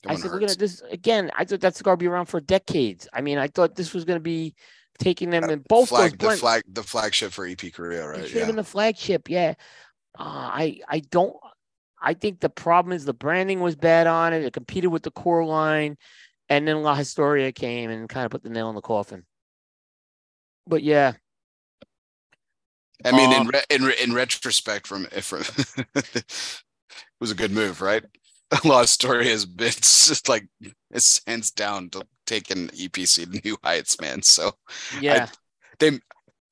[0.07, 1.31] I said, we're gonna this again.
[1.37, 3.07] I thought that cigar would be around for decades.
[3.13, 4.55] I mean, I thought this was gonna be
[4.99, 8.15] taking them in both flag those the flag the flagship for EP Carrillo, It right?
[8.21, 8.45] should have Yeah.
[8.47, 9.29] been the flagship.
[9.29, 9.53] Yeah.
[10.17, 11.35] Uh, I I don't.
[12.01, 14.43] I think the problem is the branding was bad on it.
[14.43, 15.97] It competed with the core line,
[16.49, 19.23] and then La Historia came and kind of put the nail in the coffin.
[20.65, 21.13] But yeah,
[23.05, 25.41] I mean, in Um, re- in re- in retrospect, from if from
[25.95, 26.25] it
[27.19, 28.03] was a good move, right?
[28.65, 30.47] La Historia has been just like
[30.91, 34.21] it's hands down to taking EPC to new heights, man.
[34.21, 34.51] So
[34.99, 35.27] yeah,
[35.79, 35.99] they,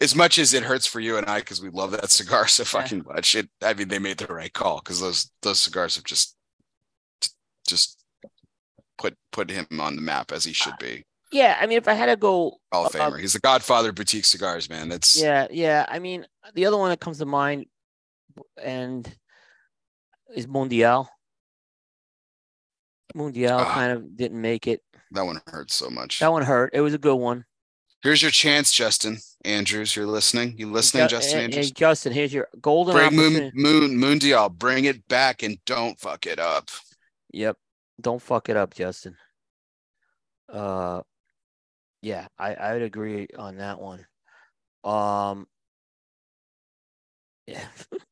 [0.02, 2.64] as much as it hurts for you and I, because we love that cigar so
[2.64, 2.82] Yeah.
[2.82, 3.50] fucking much, it.
[3.62, 6.36] I mean, they made the right call because those those cigars have just
[7.68, 8.04] just
[8.98, 11.06] put put him on the map as he should be.
[11.32, 11.58] yeah.
[11.60, 13.20] I mean, if I had to go, Hall of uh, Famer.
[13.20, 14.90] He's the Godfather of boutique cigars, man.
[14.90, 15.86] That's yeah, yeah.
[15.88, 17.66] I mean, the other one that comes to mind,
[18.62, 19.08] and
[20.34, 21.08] is Mundial.
[23.16, 23.74] Mundial Ah.
[23.74, 24.82] kind of didn't make it.
[25.12, 26.20] that one hurt so much.
[26.20, 26.72] That one hurt.
[26.74, 27.46] It was a good one.
[28.04, 29.96] Here's your chance, Justin Andrews.
[29.96, 30.56] You're listening.
[30.58, 31.68] You listening, Ju- Justin and- Andrews?
[31.68, 33.52] and Justin, here's your golden Bring Moon.
[33.56, 34.52] Moon Moondial.
[34.58, 36.70] Bring it back and don't fuck it up.
[37.34, 37.58] Yep.
[38.00, 39.18] Don't fuck it up, Justin.
[40.52, 41.02] Uh
[42.02, 44.06] yeah, I, I would agree on that one.
[44.86, 45.48] Um
[47.48, 47.68] Yeah.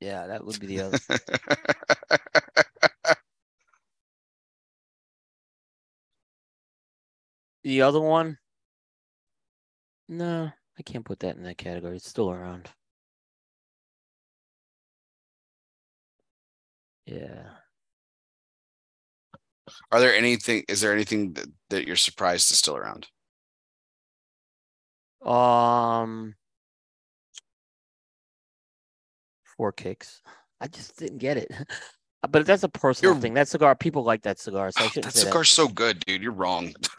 [0.00, 0.98] yeah, that would be the other
[7.64, 8.38] the other one.
[10.08, 11.96] No, I can't put that in that category.
[11.96, 12.70] It's still around.
[17.06, 17.58] Yeah.
[19.90, 20.64] Are there anything?
[20.68, 23.08] Is there anything that, that you're surprised is still around?
[25.22, 26.34] Um,
[29.58, 30.22] four kicks.
[30.62, 31.52] I just didn't get it.
[32.28, 33.34] But that's a personal You're- thing.
[33.34, 35.26] That cigar, people like that cigar, so shouldn't that say that.
[35.28, 36.20] cigar's so good, dude.
[36.20, 36.74] You're wrong.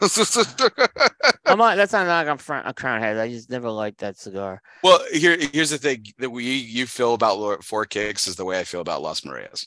[1.46, 1.76] I'm not.
[1.76, 3.18] That's not like I'm front a crown head.
[3.18, 4.62] I just never liked that cigar.
[4.82, 8.46] well, here here's the thing that we you feel about Lord- Four Kicks is the
[8.46, 9.66] way I feel about Las Mareas.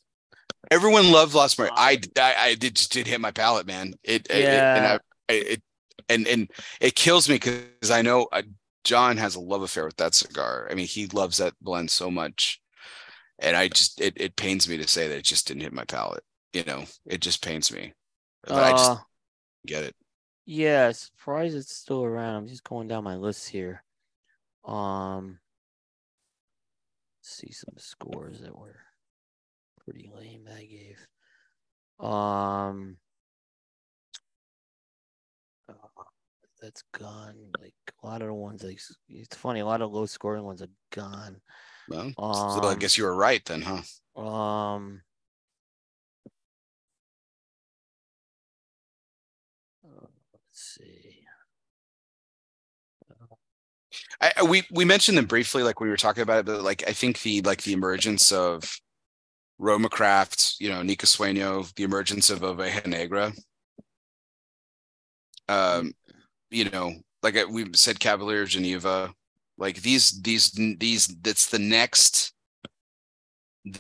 [0.71, 1.75] Everyone loved Las Mareas.
[1.77, 3.93] I, I I did just did hit my palate, man.
[4.03, 4.97] It, it- it- and Yeah.
[5.29, 5.61] I, it
[6.09, 8.41] and and it kills me because I know uh,
[8.83, 10.67] John has a love affair with that cigar.
[10.71, 12.59] I mean, he loves that blend so much,
[13.39, 15.85] and I just it it pains me to say that it just didn't hit my
[15.85, 16.23] palate.
[16.53, 17.93] You know, it just pains me.
[18.43, 19.03] But I just Uh,
[19.67, 19.95] get it.
[20.45, 22.35] Yeah, surprised it's still around.
[22.35, 23.83] I'm just going down my list here.
[24.65, 25.39] Um,
[27.19, 28.79] let's see some scores that were
[29.83, 31.07] pretty lame that I gave.
[31.99, 32.97] Um,
[35.69, 36.03] uh,
[36.61, 37.35] that's gone.
[37.59, 38.79] Like a lot of the ones, like
[39.09, 39.59] it's funny.
[39.61, 41.41] A lot of low scoring ones are gone.
[41.87, 43.81] Well, so I Um, guess you were right then, huh?
[44.15, 45.03] Um.
[49.85, 51.25] uh, Let's see.
[54.21, 56.83] I, we we mentioned them briefly, like when we were talking about it, but like
[56.87, 58.79] I think the like the emergence of
[59.59, 63.33] Roma Craft, you know, Nika Sueño, the emergence of Oveja Negra.
[65.47, 65.93] Um,
[66.51, 69.13] you know, like we said, Cavalier Geneva,
[69.57, 71.07] like these these these.
[71.21, 72.33] That's the next.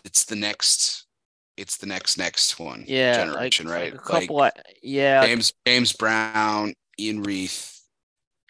[0.05, 1.07] It's the next.
[1.55, 2.83] It's the next next one.
[2.87, 3.93] Yeah, generation, like, right?
[3.93, 4.43] A Like couple.
[4.43, 7.79] of, yeah, James James Brown, Ian Reith,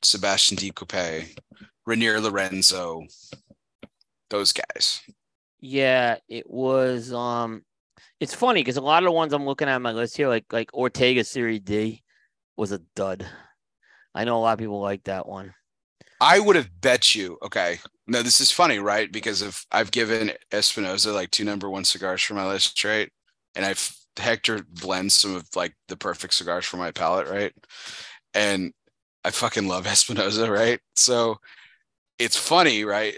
[0.04, 0.72] Sebastian D.
[0.72, 1.26] Coupe,
[1.88, 3.04] Reinier Lorenzo,
[4.30, 5.02] those guys.
[5.60, 7.12] Yeah, it was.
[7.12, 7.64] Um,
[8.22, 10.30] it's funny because a lot of the ones I'm looking at on my list here,
[10.30, 12.04] like like Ortega Series D,
[12.56, 13.26] was a dud.
[14.16, 15.54] I know a lot of people like that one.
[16.24, 17.38] I would have bet you.
[17.44, 19.12] Okay, no, this is funny, right?
[19.12, 23.12] Because of I've given Espinosa like two number one cigars for my list, right?
[23.56, 27.52] And I've Hector blends some of like the perfect cigars for my palate, right?
[28.34, 28.72] And
[29.26, 30.80] I fucking love Espinosa, right?
[30.96, 31.40] So
[32.18, 33.18] it's funny, right?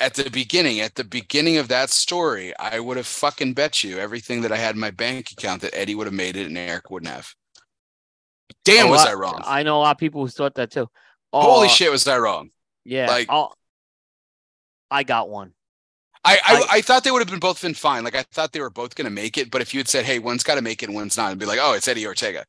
[0.00, 3.98] At the beginning, at the beginning of that story, I would have fucking bet you
[3.98, 6.56] everything that I had in my bank account that Eddie would have made it and
[6.56, 7.34] Eric wouldn't have.
[8.64, 9.42] Damn, was I wrong?
[9.44, 10.88] I know a lot of people who thought that too.
[11.32, 12.50] Holy Uh, shit, was I wrong?
[12.84, 13.54] Yeah, like- I'll,
[14.90, 15.52] I got one.
[16.24, 18.02] I, I, I- I thought they would have been both been fine.
[18.04, 19.50] Like I thought they were both going to make it.
[19.50, 21.38] But if you had said, "Hey, one's got to make it and one's not," I'd
[21.38, 22.44] be like, "Oh, it's Eddie Ortega.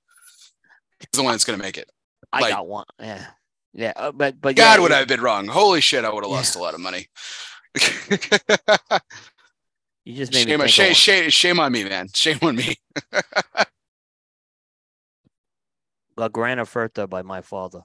[0.99, 1.89] He's the one that's going to make it."
[2.33, 2.85] I Like- got one.
[2.99, 3.25] Yeah,
[3.73, 5.47] yeah, uh, but but God, yeah, would it- I have been wrong?
[5.47, 6.37] Holy shit, I would have Yeah.
[6.37, 7.07] lost a lot of money.
[10.05, 12.07] You just made shame, me shame, shame, shame on me, man.
[12.15, 12.77] Shame on me.
[16.17, 17.81] La Gran Oferta by my father.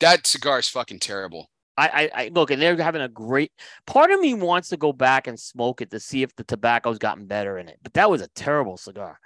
[0.00, 1.50] That cigar is fucking terrible.
[1.76, 3.50] I, I, I look, and they're having a great.
[3.86, 6.98] Part of me wants to go back and smoke it to see if the tobacco's
[6.98, 7.78] gotten better in it.
[7.82, 9.18] But that was a terrible cigar.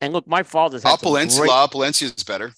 [0.00, 2.52] And look, my father's had some Opulencia, great, La Opulencia is better.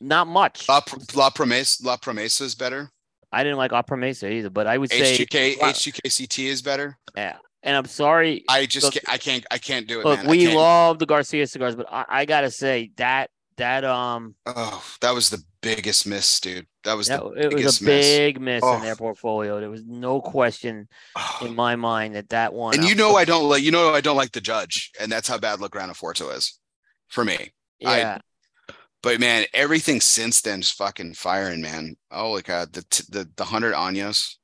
[0.00, 0.66] not much.
[0.70, 0.80] La,
[1.14, 2.88] La Promesa, La Promesa is better.
[3.30, 5.70] I didn't like La Promesa either, but I would say, HGK, Wow.
[5.70, 6.96] HGKCT is better.
[7.16, 7.36] yeah.
[7.62, 8.44] And I'm sorry.
[8.48, 10.22] I just, Look- can't, I can't, I can't do it, Look.
[10.24, 15.12] We love the Garcia cigars, but I, I gotta say that that um Oh, that
[15.14, 16.66] was the biggest miss, dude.
[16.84, 18.06] That was that, the it was a miss.
[18.06, 18.76] big miss Oh.
[18.76, 19.60] in their portfolio.
[19.60, 21.38] There was no question Oh.
[21.46, 22.74] in my mind that that one.
[22.74, 25.28] And you know I don't like you know I don't like the judge, and that's
[25.28, 26.58] how bad La Gran Oferta is
[27.08, 27.52] for me.
[27.84, 28.18] I- yeah,
[29.02, 31.96] But man, everything since then's fucking firing, man.
[32.10, 34.36] Oh my god, the the the hundred Anyos.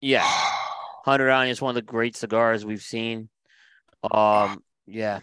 [0.00, 0.24] yeah.
[1.04, 3.28] Hundred on is one of the great cigars we've seen.
[4.10, 5.20] Um, yeah.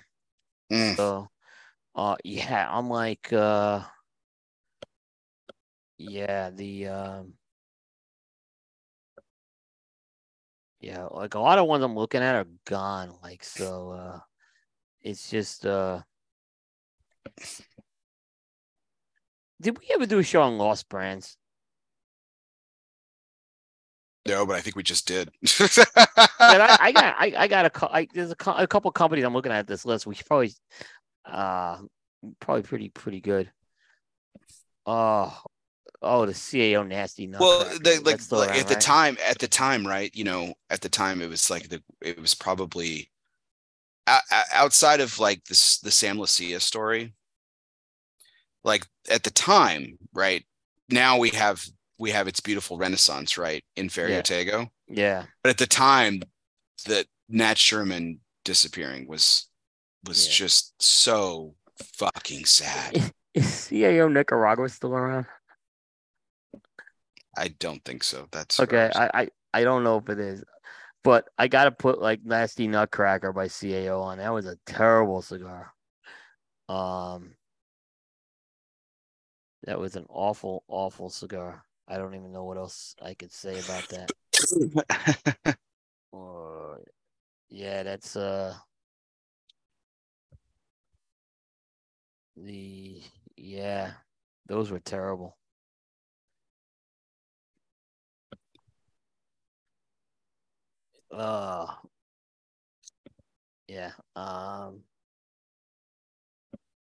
[0.72, 0.96] Mm.
[0.96, 1.28] So,
[1.96, 3.82] uh, yeah, I'm like, uh,
[5.98, 7.34] yeah, the um,
[10.80, 13.14] yeah, like a lot of ones I'm looking at are gone.
[13.22, 14.20] Like, so, uh,
[15.02, 16.02] it's just, uh,
[19.62, 21.38] did we ever do a show on lost brands?
[24.28, 25.32] No, but I think we just did.
[25.60, 29.52] I, I got, I, I got a, cou- there's a, a couple companies I'm looking
[29.52, 30.06] at this list.
[30.06, 30.52] We should probably,
[31.26, 31.78] uh,
[32.40, 33.52] probably pretty, pretty good.
[34.86, 35.38] Oh,
[36.02, 37.28] oh, the CAO nasty.
[37.28, 37.84] well, nutcracker.
[37.84, 38.82] the, like, like around, at the right?
[38.82, 40.12] time, at the time, right?
[40.14, 43.10] You know, at the time, it was like the it was probably
[44.54, 47.14] outside of like this the Sam Lucia story.
[48.64, 50.44] Like at the time, right?
[50.90, 51.64] Now we have
[51.98, 53.64] we have its beautiful renaissance, right?
[53.76, 54.66] In Ferio Yeah.
[54.88, 56.22] Yeah, but at the time
[56.86, 59.48] that Nat Sherman disappearing was
[60.06, 60.34] was Yeah.
[60.34, 61.56] just so
[61.96, 63.14] fucking sad.
[63.34, 65.26] is CAO Nicaragua still around?
[67.38, 68.28] I don't think so.
[68.32, 68.92] That's Okay.
[68.94, 70.44] I, I, I don't know if it is,
[71.04, 74.18] but I gotta put like Nasty Nutcracker by CAO on.
[74.18, 75.74] That was a terrible cigar.
[76.68, 77.36] Um,
[79.64, 81.64] that was an awful, awful cigar.
[81.88, 85.58] I don't even know what else I could say about that.
[86.14, 86.82] Or,
[87.50, 88.54] yeah, that's uh
[92.44, 93.02] the
[93.38, 93.94] yeah,
[94.48, 95.38] those were terrible.
[101.12, 101.68] Uh
[103.68, 104.84] yeah, um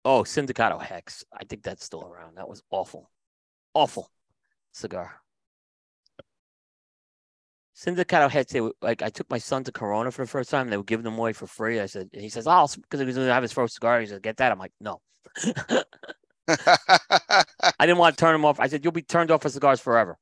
[0.05, 1.25] Oh, Sindicato Hex.
[1.33, 2.37] I think that's still around.
[2.37, 3.11] That was awful.
[3.75, 4.11] Awful
[4.73, 5.23] cigar.
[7.77, 10.71] Sindicato Hex, they were, like I took my son to Corona for the first time.
[10.71, 11.81] They were giving them away for free.
[11.81, 14.01] I said, and he says, "Oh, because he was going to have his first cigar."
[14.01, 15.01] He said, "Get that." I'm like, "No."
[16.49, 17.45] I
[17.81, 18.61] didn't want to turn him off.
[18.61, 20.19] I said, "You'll be turned off for cigars forever."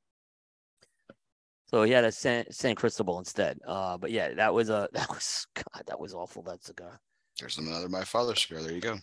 [1.66, 3.58] So he had a San, San Cristobal instead.
[3.66, 6.42] Uh, but yeah, that was a that was God, that was awful.
[6.42, 7.00] That cigar.
[7.40, 8.62] There's another my father's cigar.
[8.62, 8.98] There you go.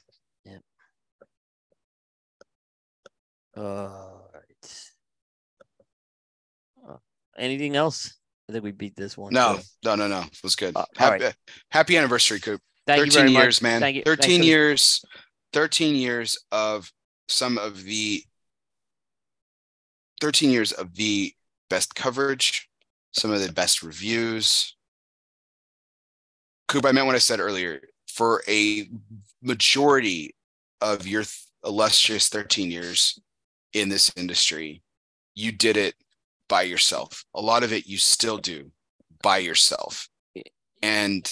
[0.45, 0.57] Yeah.
[3.57, 4.89] All right.
[6.87, 6.97] Uh,
[7.37, 8.15] anything else?
[8.47, 9.33] I think we beat this one.
[9.33, 9.61] No, too.
[9.83, 10.21] no, no, no.
[10.21, 10.75] It was good.
[10.75, 11.25] Uh, happy,
[11.69, 12.61] happy anniversary, Coop.
[12.87, 13.69] Thank you 13 very years, much.
[13.69, 13.79] man.
[13.81, 14.03] Thank you.
[14.03, 15.05] Thanks 13 for years.
[15.53, 16.91] 13 years of
[17.27, 18.23] some of the
[20.21, 21.33] 13 years of the
[21.69, 22.69] best coverage,
[23.13, 24.75] some of the best reviews.
[26.67, 27.81] Coop, I meant what I said earlier.
[28.07, 28.89] For a
[29.41, 30.35] majority
[30.81, 33.19] of your th- illustrious 13 years
[33.73, 34.81] in this industry,
[35.35, 35.95] you did it
[36.47, 37.23] by yourself.
[37.33, 38.71] A lot of it you still do
[39.21, 40.09] by yourself.
[40.81, 41.31] And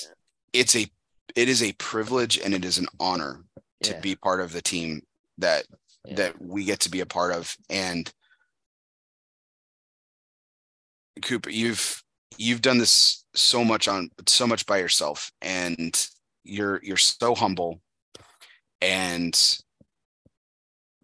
[0.54, 0.88] it's a
[1.36, 3.44] it is a privilege and it is an honor
[3.84, 4.00] to Yeah.
[4.00, 5.02] be part of the team
[5.38, 5.66] that
[6.06, 6.16] Yeah.
[6.16, 8.12] that we get to be a part of and
[11.22, 12.04] Cooper you've
[12.38, 16.08] you've done this so much on so much by yourself and
[16.44, 17.82] you're you're so humble
[18.82, 19.60] and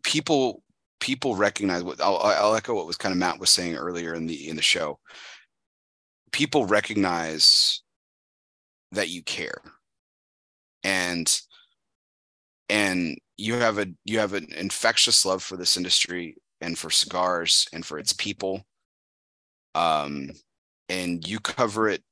[0.03, 0.63] people
[0.99, 4.27] people recognize what I'll, I'll echo what was kind of Matt was saying earlier in
[4.27, 4.99] the in the show
[6.31, 7.81] people recognize
[8.91, 9.61] that you care
[10.83, 11.41] and
[12.69, 17.67] and you have a you have an infectious love for this industry and for cigars
[17.73, 18.65] and for its people.
[19.75, 20.31] Um
[20.89, 22.03] and you cover it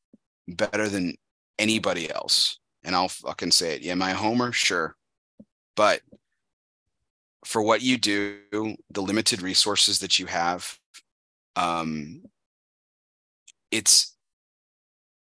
[0.48, 1.16] better than
[1.60, 2.60] anybody else.
[2.84, 3.82] And i'll fucking say it.
[3.82, 4.52] Yeah my homer?
[4.52, 4.96] Sure.
[5.76, 6.02] But
[7.46, 8.40] for what you do
[8.92, 10.78] the limited resources that you have
[11.56, 12.22] um
[13.72, 14.16] it's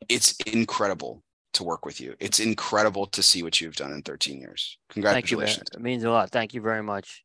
[0.09, 1.23] it's incredible
[1.53, 4.97] to work with you it's incredible to see what you've done in 13 years Thank
[4.97, 5.01] you.
[5.01, 6.29] congratulations It means a lot.
[6.29, 7.23] Thank you very much.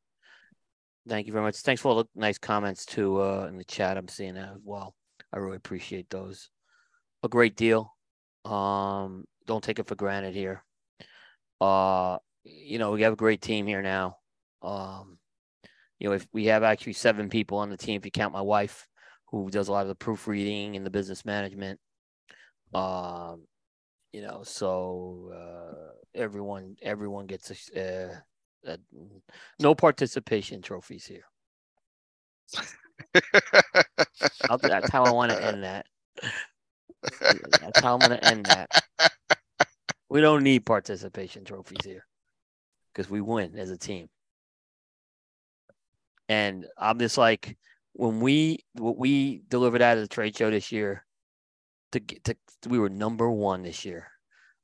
[1.09, 1.57] Thank you very much.
[1.57, 3.97] Thanks for all the nice comments too uh, in the chat.
[3.97, 4.94] I'm seeing that as well.
[5.33, 6.49] I really appreciate those.
[7.25, 7.92] A great deal.
[8.44, 10.62] Um, don't take it for granted here.
[11.60, 14.17] Uh, you know, we have a great team here now.
[14.62, 15.18] Um,
[15.99, 18.41] you know, if we have actually seven people on the team, if you count my
[18.41, 18.86] wife,
[19.31, 21.81] who does a lot of the proofreading and the business management.
[22.75, 23.44] Um,
[24.12, 28.76] you know, so uh, everyone everyone gets a, sh- uh, uh,
[29.58, 31.24] no participation trophies here.
[34.62, 35.86] That's how I want to end that.
[37.60, 38.68] That's how I'm going to end that.
[40.08, 42.07] We don't need participation trophies here
[42.92, 44.10] because we win as a team.
[46.28, 47.57] And I'm just like,
[47.94, 51.07] when we what we delivered out of the trade show this year,
[51.93, 52.37] to get to
[52.69, 54.09] we were number one this year.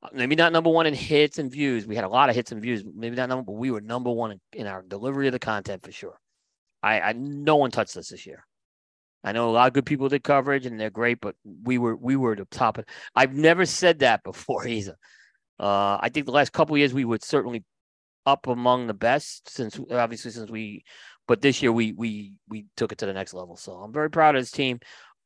[0.03, 1.87] Uh, Maybe not number one in hits and views.
[1.87, 2.85] We had a lot of hits and views.
[2.85, 5.83] Maybe not number, but we were number one in, in our delivery of the content
[5.83, 6.19] for sure.
[6.83, 8.45] I, I no one touched us this year.
[9.25, 11.35] I know a lot of good people did coverage and they're great, but
[11.65, 12.79] we were we were the top.
[13.15, 14.97] I've never said that before either.
[15.59, 17.65] Uh, I think the last couple years we were certainly
[18.27, 20.85] up among the best since obviously since we,
[21.27, 23.57] but this year we we we took it to the next level.
[23.57, 24.79] So I'm very proud of this team.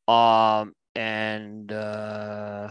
[0.08, 2.70] Um, and uh,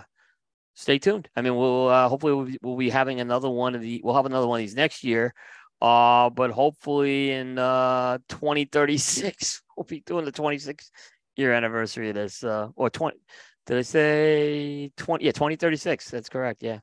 [0.73, 1.29] stay tuned.
[1.35, 4.15] I mean, we'll uh, hopefully we'll be, we'll be having another one of the we'll
[4.15, 5.33] have another one of these next year.
[5.81, 10.91] Uh, but hopefully in uh 2036 we'll be doing the 26th
[11.35, 12.43] year anniversary of this.
[12.43, 13.17] Uh, or 20.
[13.65, 15.25] Did I say 20?
[15.25, 16.09] Yeah, 2036.
[16.09, 16.61] That's correct.
[16.61, 16.79] Yeah,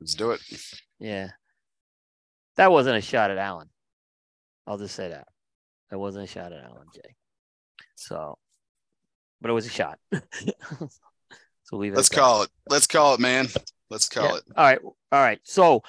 [0.00, 0.40] let's do it
[1.00, 1.30] yeah.
[2.56, 3.70] That wasn't a shot at Allen.
[4.66, 5.26] I'll just say that.
[5.90, 7.14] That wasn't a shot at Allen, Jay.
[7.96, 8.38] So,
[9.40, 9.98] but it was a shot.
[11.64, 11.96] so leave it.
[11.96, 13.48] let's call it let's call it man
[13.90, 14.36] let's call Yeah.
[14.36, 14.78] it All right.
[14.82, 15.40] All right.
[15.44, 15.82] So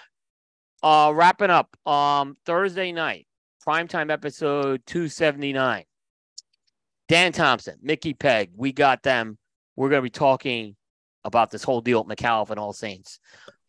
[0.83, 1.75] uh wrapping up.
[1.85, 3.27] Um Thursday night,
[3.67, 5.83] primetime episode 279.
[7.07, 9.37] Dan Thompson, Mickey Peg, we got them.
[9.75, 10.75] We're gonna be talking
[11.23, 13.19] about this whole deal at McAuliffe and All Saints.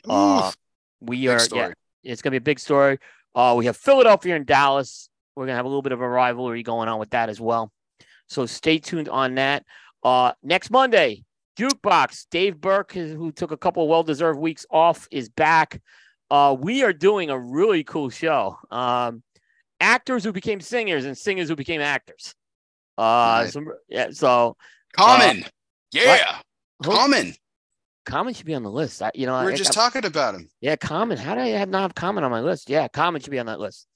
[0.09, 0.53] Uh
[1.01, 1.73] we are yeah,
[2.05, 2.99] it's gonna be a big story.
[3.35, 5.09] Uh we have Philadelphia and Dallas.
[5.35, 7.73] We're gonna have a little bit of a rivalry going on with that as well.
[8.33, 9.65] So stay tuned on that.
[10.03, 11.25] Uh next Monday,
[11.59, 12.27] Jukebox.
[12.31, 15.81] Dave Burke, who took a couple well-deserved weeks off, is back.
[16.31, 18.57] Uh, we are doing a really cool show.
[18.71, 19.23] Um,
[19.81, 22.35] actors who became singers and singers who became actors.
[22.97, 23.53] Uh, Nice.
[23.53, 24.09] some, yeah.
[24.13, 24.57] So
[24.95, 25.45] common
[25.93, 26.39] yeah
[26.85, 27.35] who- common
[28.05, 29.01] Common should be on the list.
[29.01, 30.49] I, you know, we are just I- talking about him.
[30.61, 31.17] yeah, Common.
[31.19, 32.69] How did I have not have Common on my list?
[32.69, 33.87] Yeah, Common should be on that list.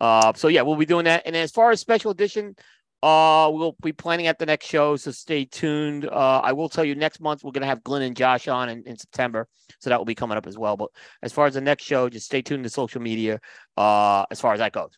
[0.00, 1.22] Uh, so yeah, we'll be doing that.
[1.26, 2.56] And as far as special edition,
[3.02, 4.96] uh, we'll be planning at the next show.
[4.96, 6.04] So stay tuned.
[6.06, 8.82] Uh, I will tell you next month we're gonna have Glenn and Josh on in,
[8.84, 9.48] in September,
[9.78, 10.76] so that will be coming up as well.
[10.76, 10.90] But
[11.22, 13.40] as far as the next show, just stay tuned to social media.
[13.76, 14.90] Uh, as far as that goes.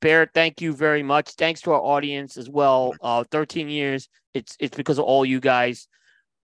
[0.00, 1.30] Barrett, thank you very much.
[1.30, 2.92] Thanks to our audience as well.
[3.00, 4.08] Uh, 13 years.
[4.34, 5.88] It's it's because of all you guys.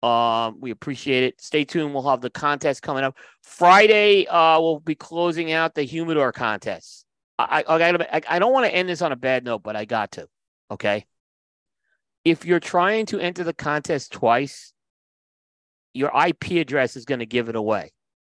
[0.03, 1.41] Um, we appreciate it.
[1.41, 1.93] Stay tuned.
[1.93, 4.27] We'll have the contest coming up Friday.
[4.27, 7.05] Uh, we'll be closing out the humidor contest.
[7.37, 9.63] I I, I, gotta, I, I don't want to end this on a bad note,
[9.63, 10.27] but I got to.
[10.71, 11.05] Okay.
[12.25, 14.73] If you're trying to enter the contest twice,
[15.93, 17.91] your IP address is going to give it away.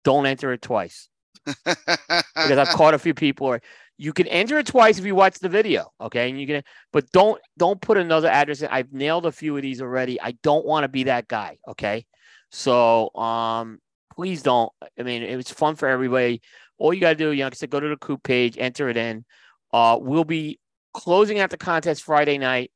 [0.05, 1.09] Don't enter it twice
[1.44, 3.47] because I've caught a few people.
[3.47, 3.60] Or
[3.99, 6.31] you can enter it twice if you watch the video, okay?
[6.31, 8.68] And you can, but don't don't put another address in.
[8.68, 10.20] I've nailed a few of these already.
[10.20, 12.07] I don't want to be that guy, okay?
[12.50, 13.78] So um,
[14.15, 14.73] please don't.
[14.99, 16.42] I mean, it was fun for everybody.
[16.78, 19.25] All you gotta do, you know, said, go to the Coop page, enter it in.
[19.73, 20.59] Uh, we'll be
[20.94, 22.70] closing out the contest Friday night.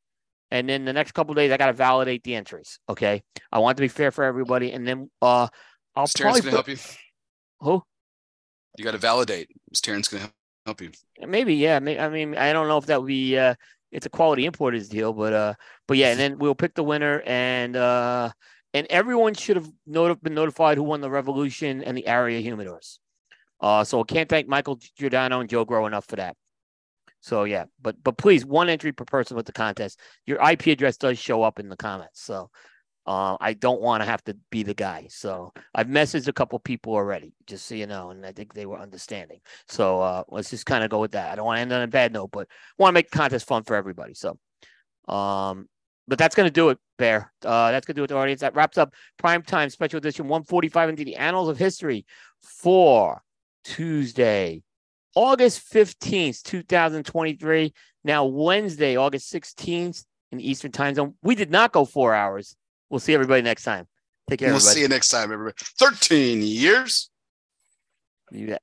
[0.50, 2.78] And then the next couple days, I got to validate the entries.
[2.88, 3.22] Okay.
[3.50, 4.72] I want to be fair for everybody.
[4.72, 5.48] And then uh,
[5.96, 6.76] I'll Is probably put, help you?
[7.60, 7.82] who?
[8.76, 9.50] You got to validate.
[9.72, 10.30] Is Terrence gonna
[10.66, 10.90] help you?
[11.26, 11.76] Maybe, yeah.
[11.76, 13.54] I mean, I don't know if that would be uh
[13.92, 15.54] it's a quality importers deal, but uh
[15.86, 18.30] but yeah, and then we'll pick the winner and uh
[18.72, 22.98] and everyone should have not- been notified who won the revolution and the area humidors.
[23.60, 26.36] Uh so I can't thank Michael Giordano and Joe Grow enough for that.
[27.24, 29.98] So yeah, but but please one entry per person with the contest.
[30.26, 32.20] Your IP address does show up in the comments.
[32.20, 32.50] So
[33.06, 35.06] uh, I don't want to have to be the guy.
[35.08, 38.66] So I've messaged a couple people already, just so you know, and I think they
[38.66, 39.40] were understanding.
[39.68, 41.32] So uh, let's just kind of go with that.
[41.32, 42.46] I don't want to end on a bad note, but
[42.76, 44.12] want to make the contest fun for everybody.
[44.12, 44.38] So,
[45.08, 45.66] um,
[46.06, 47.32] but that's going to do it, Bear.
[47.42, 48.42] Uh, that's going to do it, the audience.
[48.42, 52.04] That wraps up Prime Time Special Edition 145 into the Annals of History
[52.42, 53.22] for
[53.64, 54.62] Tuesday,
[55.14, 57.72] August 15th, 2023.
[58.04, 61.14] Now, Wednesday, August 16th in the Eastern Time Zone.
[61.22, 62.56] We did not go four hours.
[62.90, 63.86] We'll see everybody next time.
[64.28, 64.74] Take care, We'll everybody.
[64.74, 65.56] see you next time, everybody.
[65.78, 67.10] Thirteen years.
[68.30, 68.62] You bet.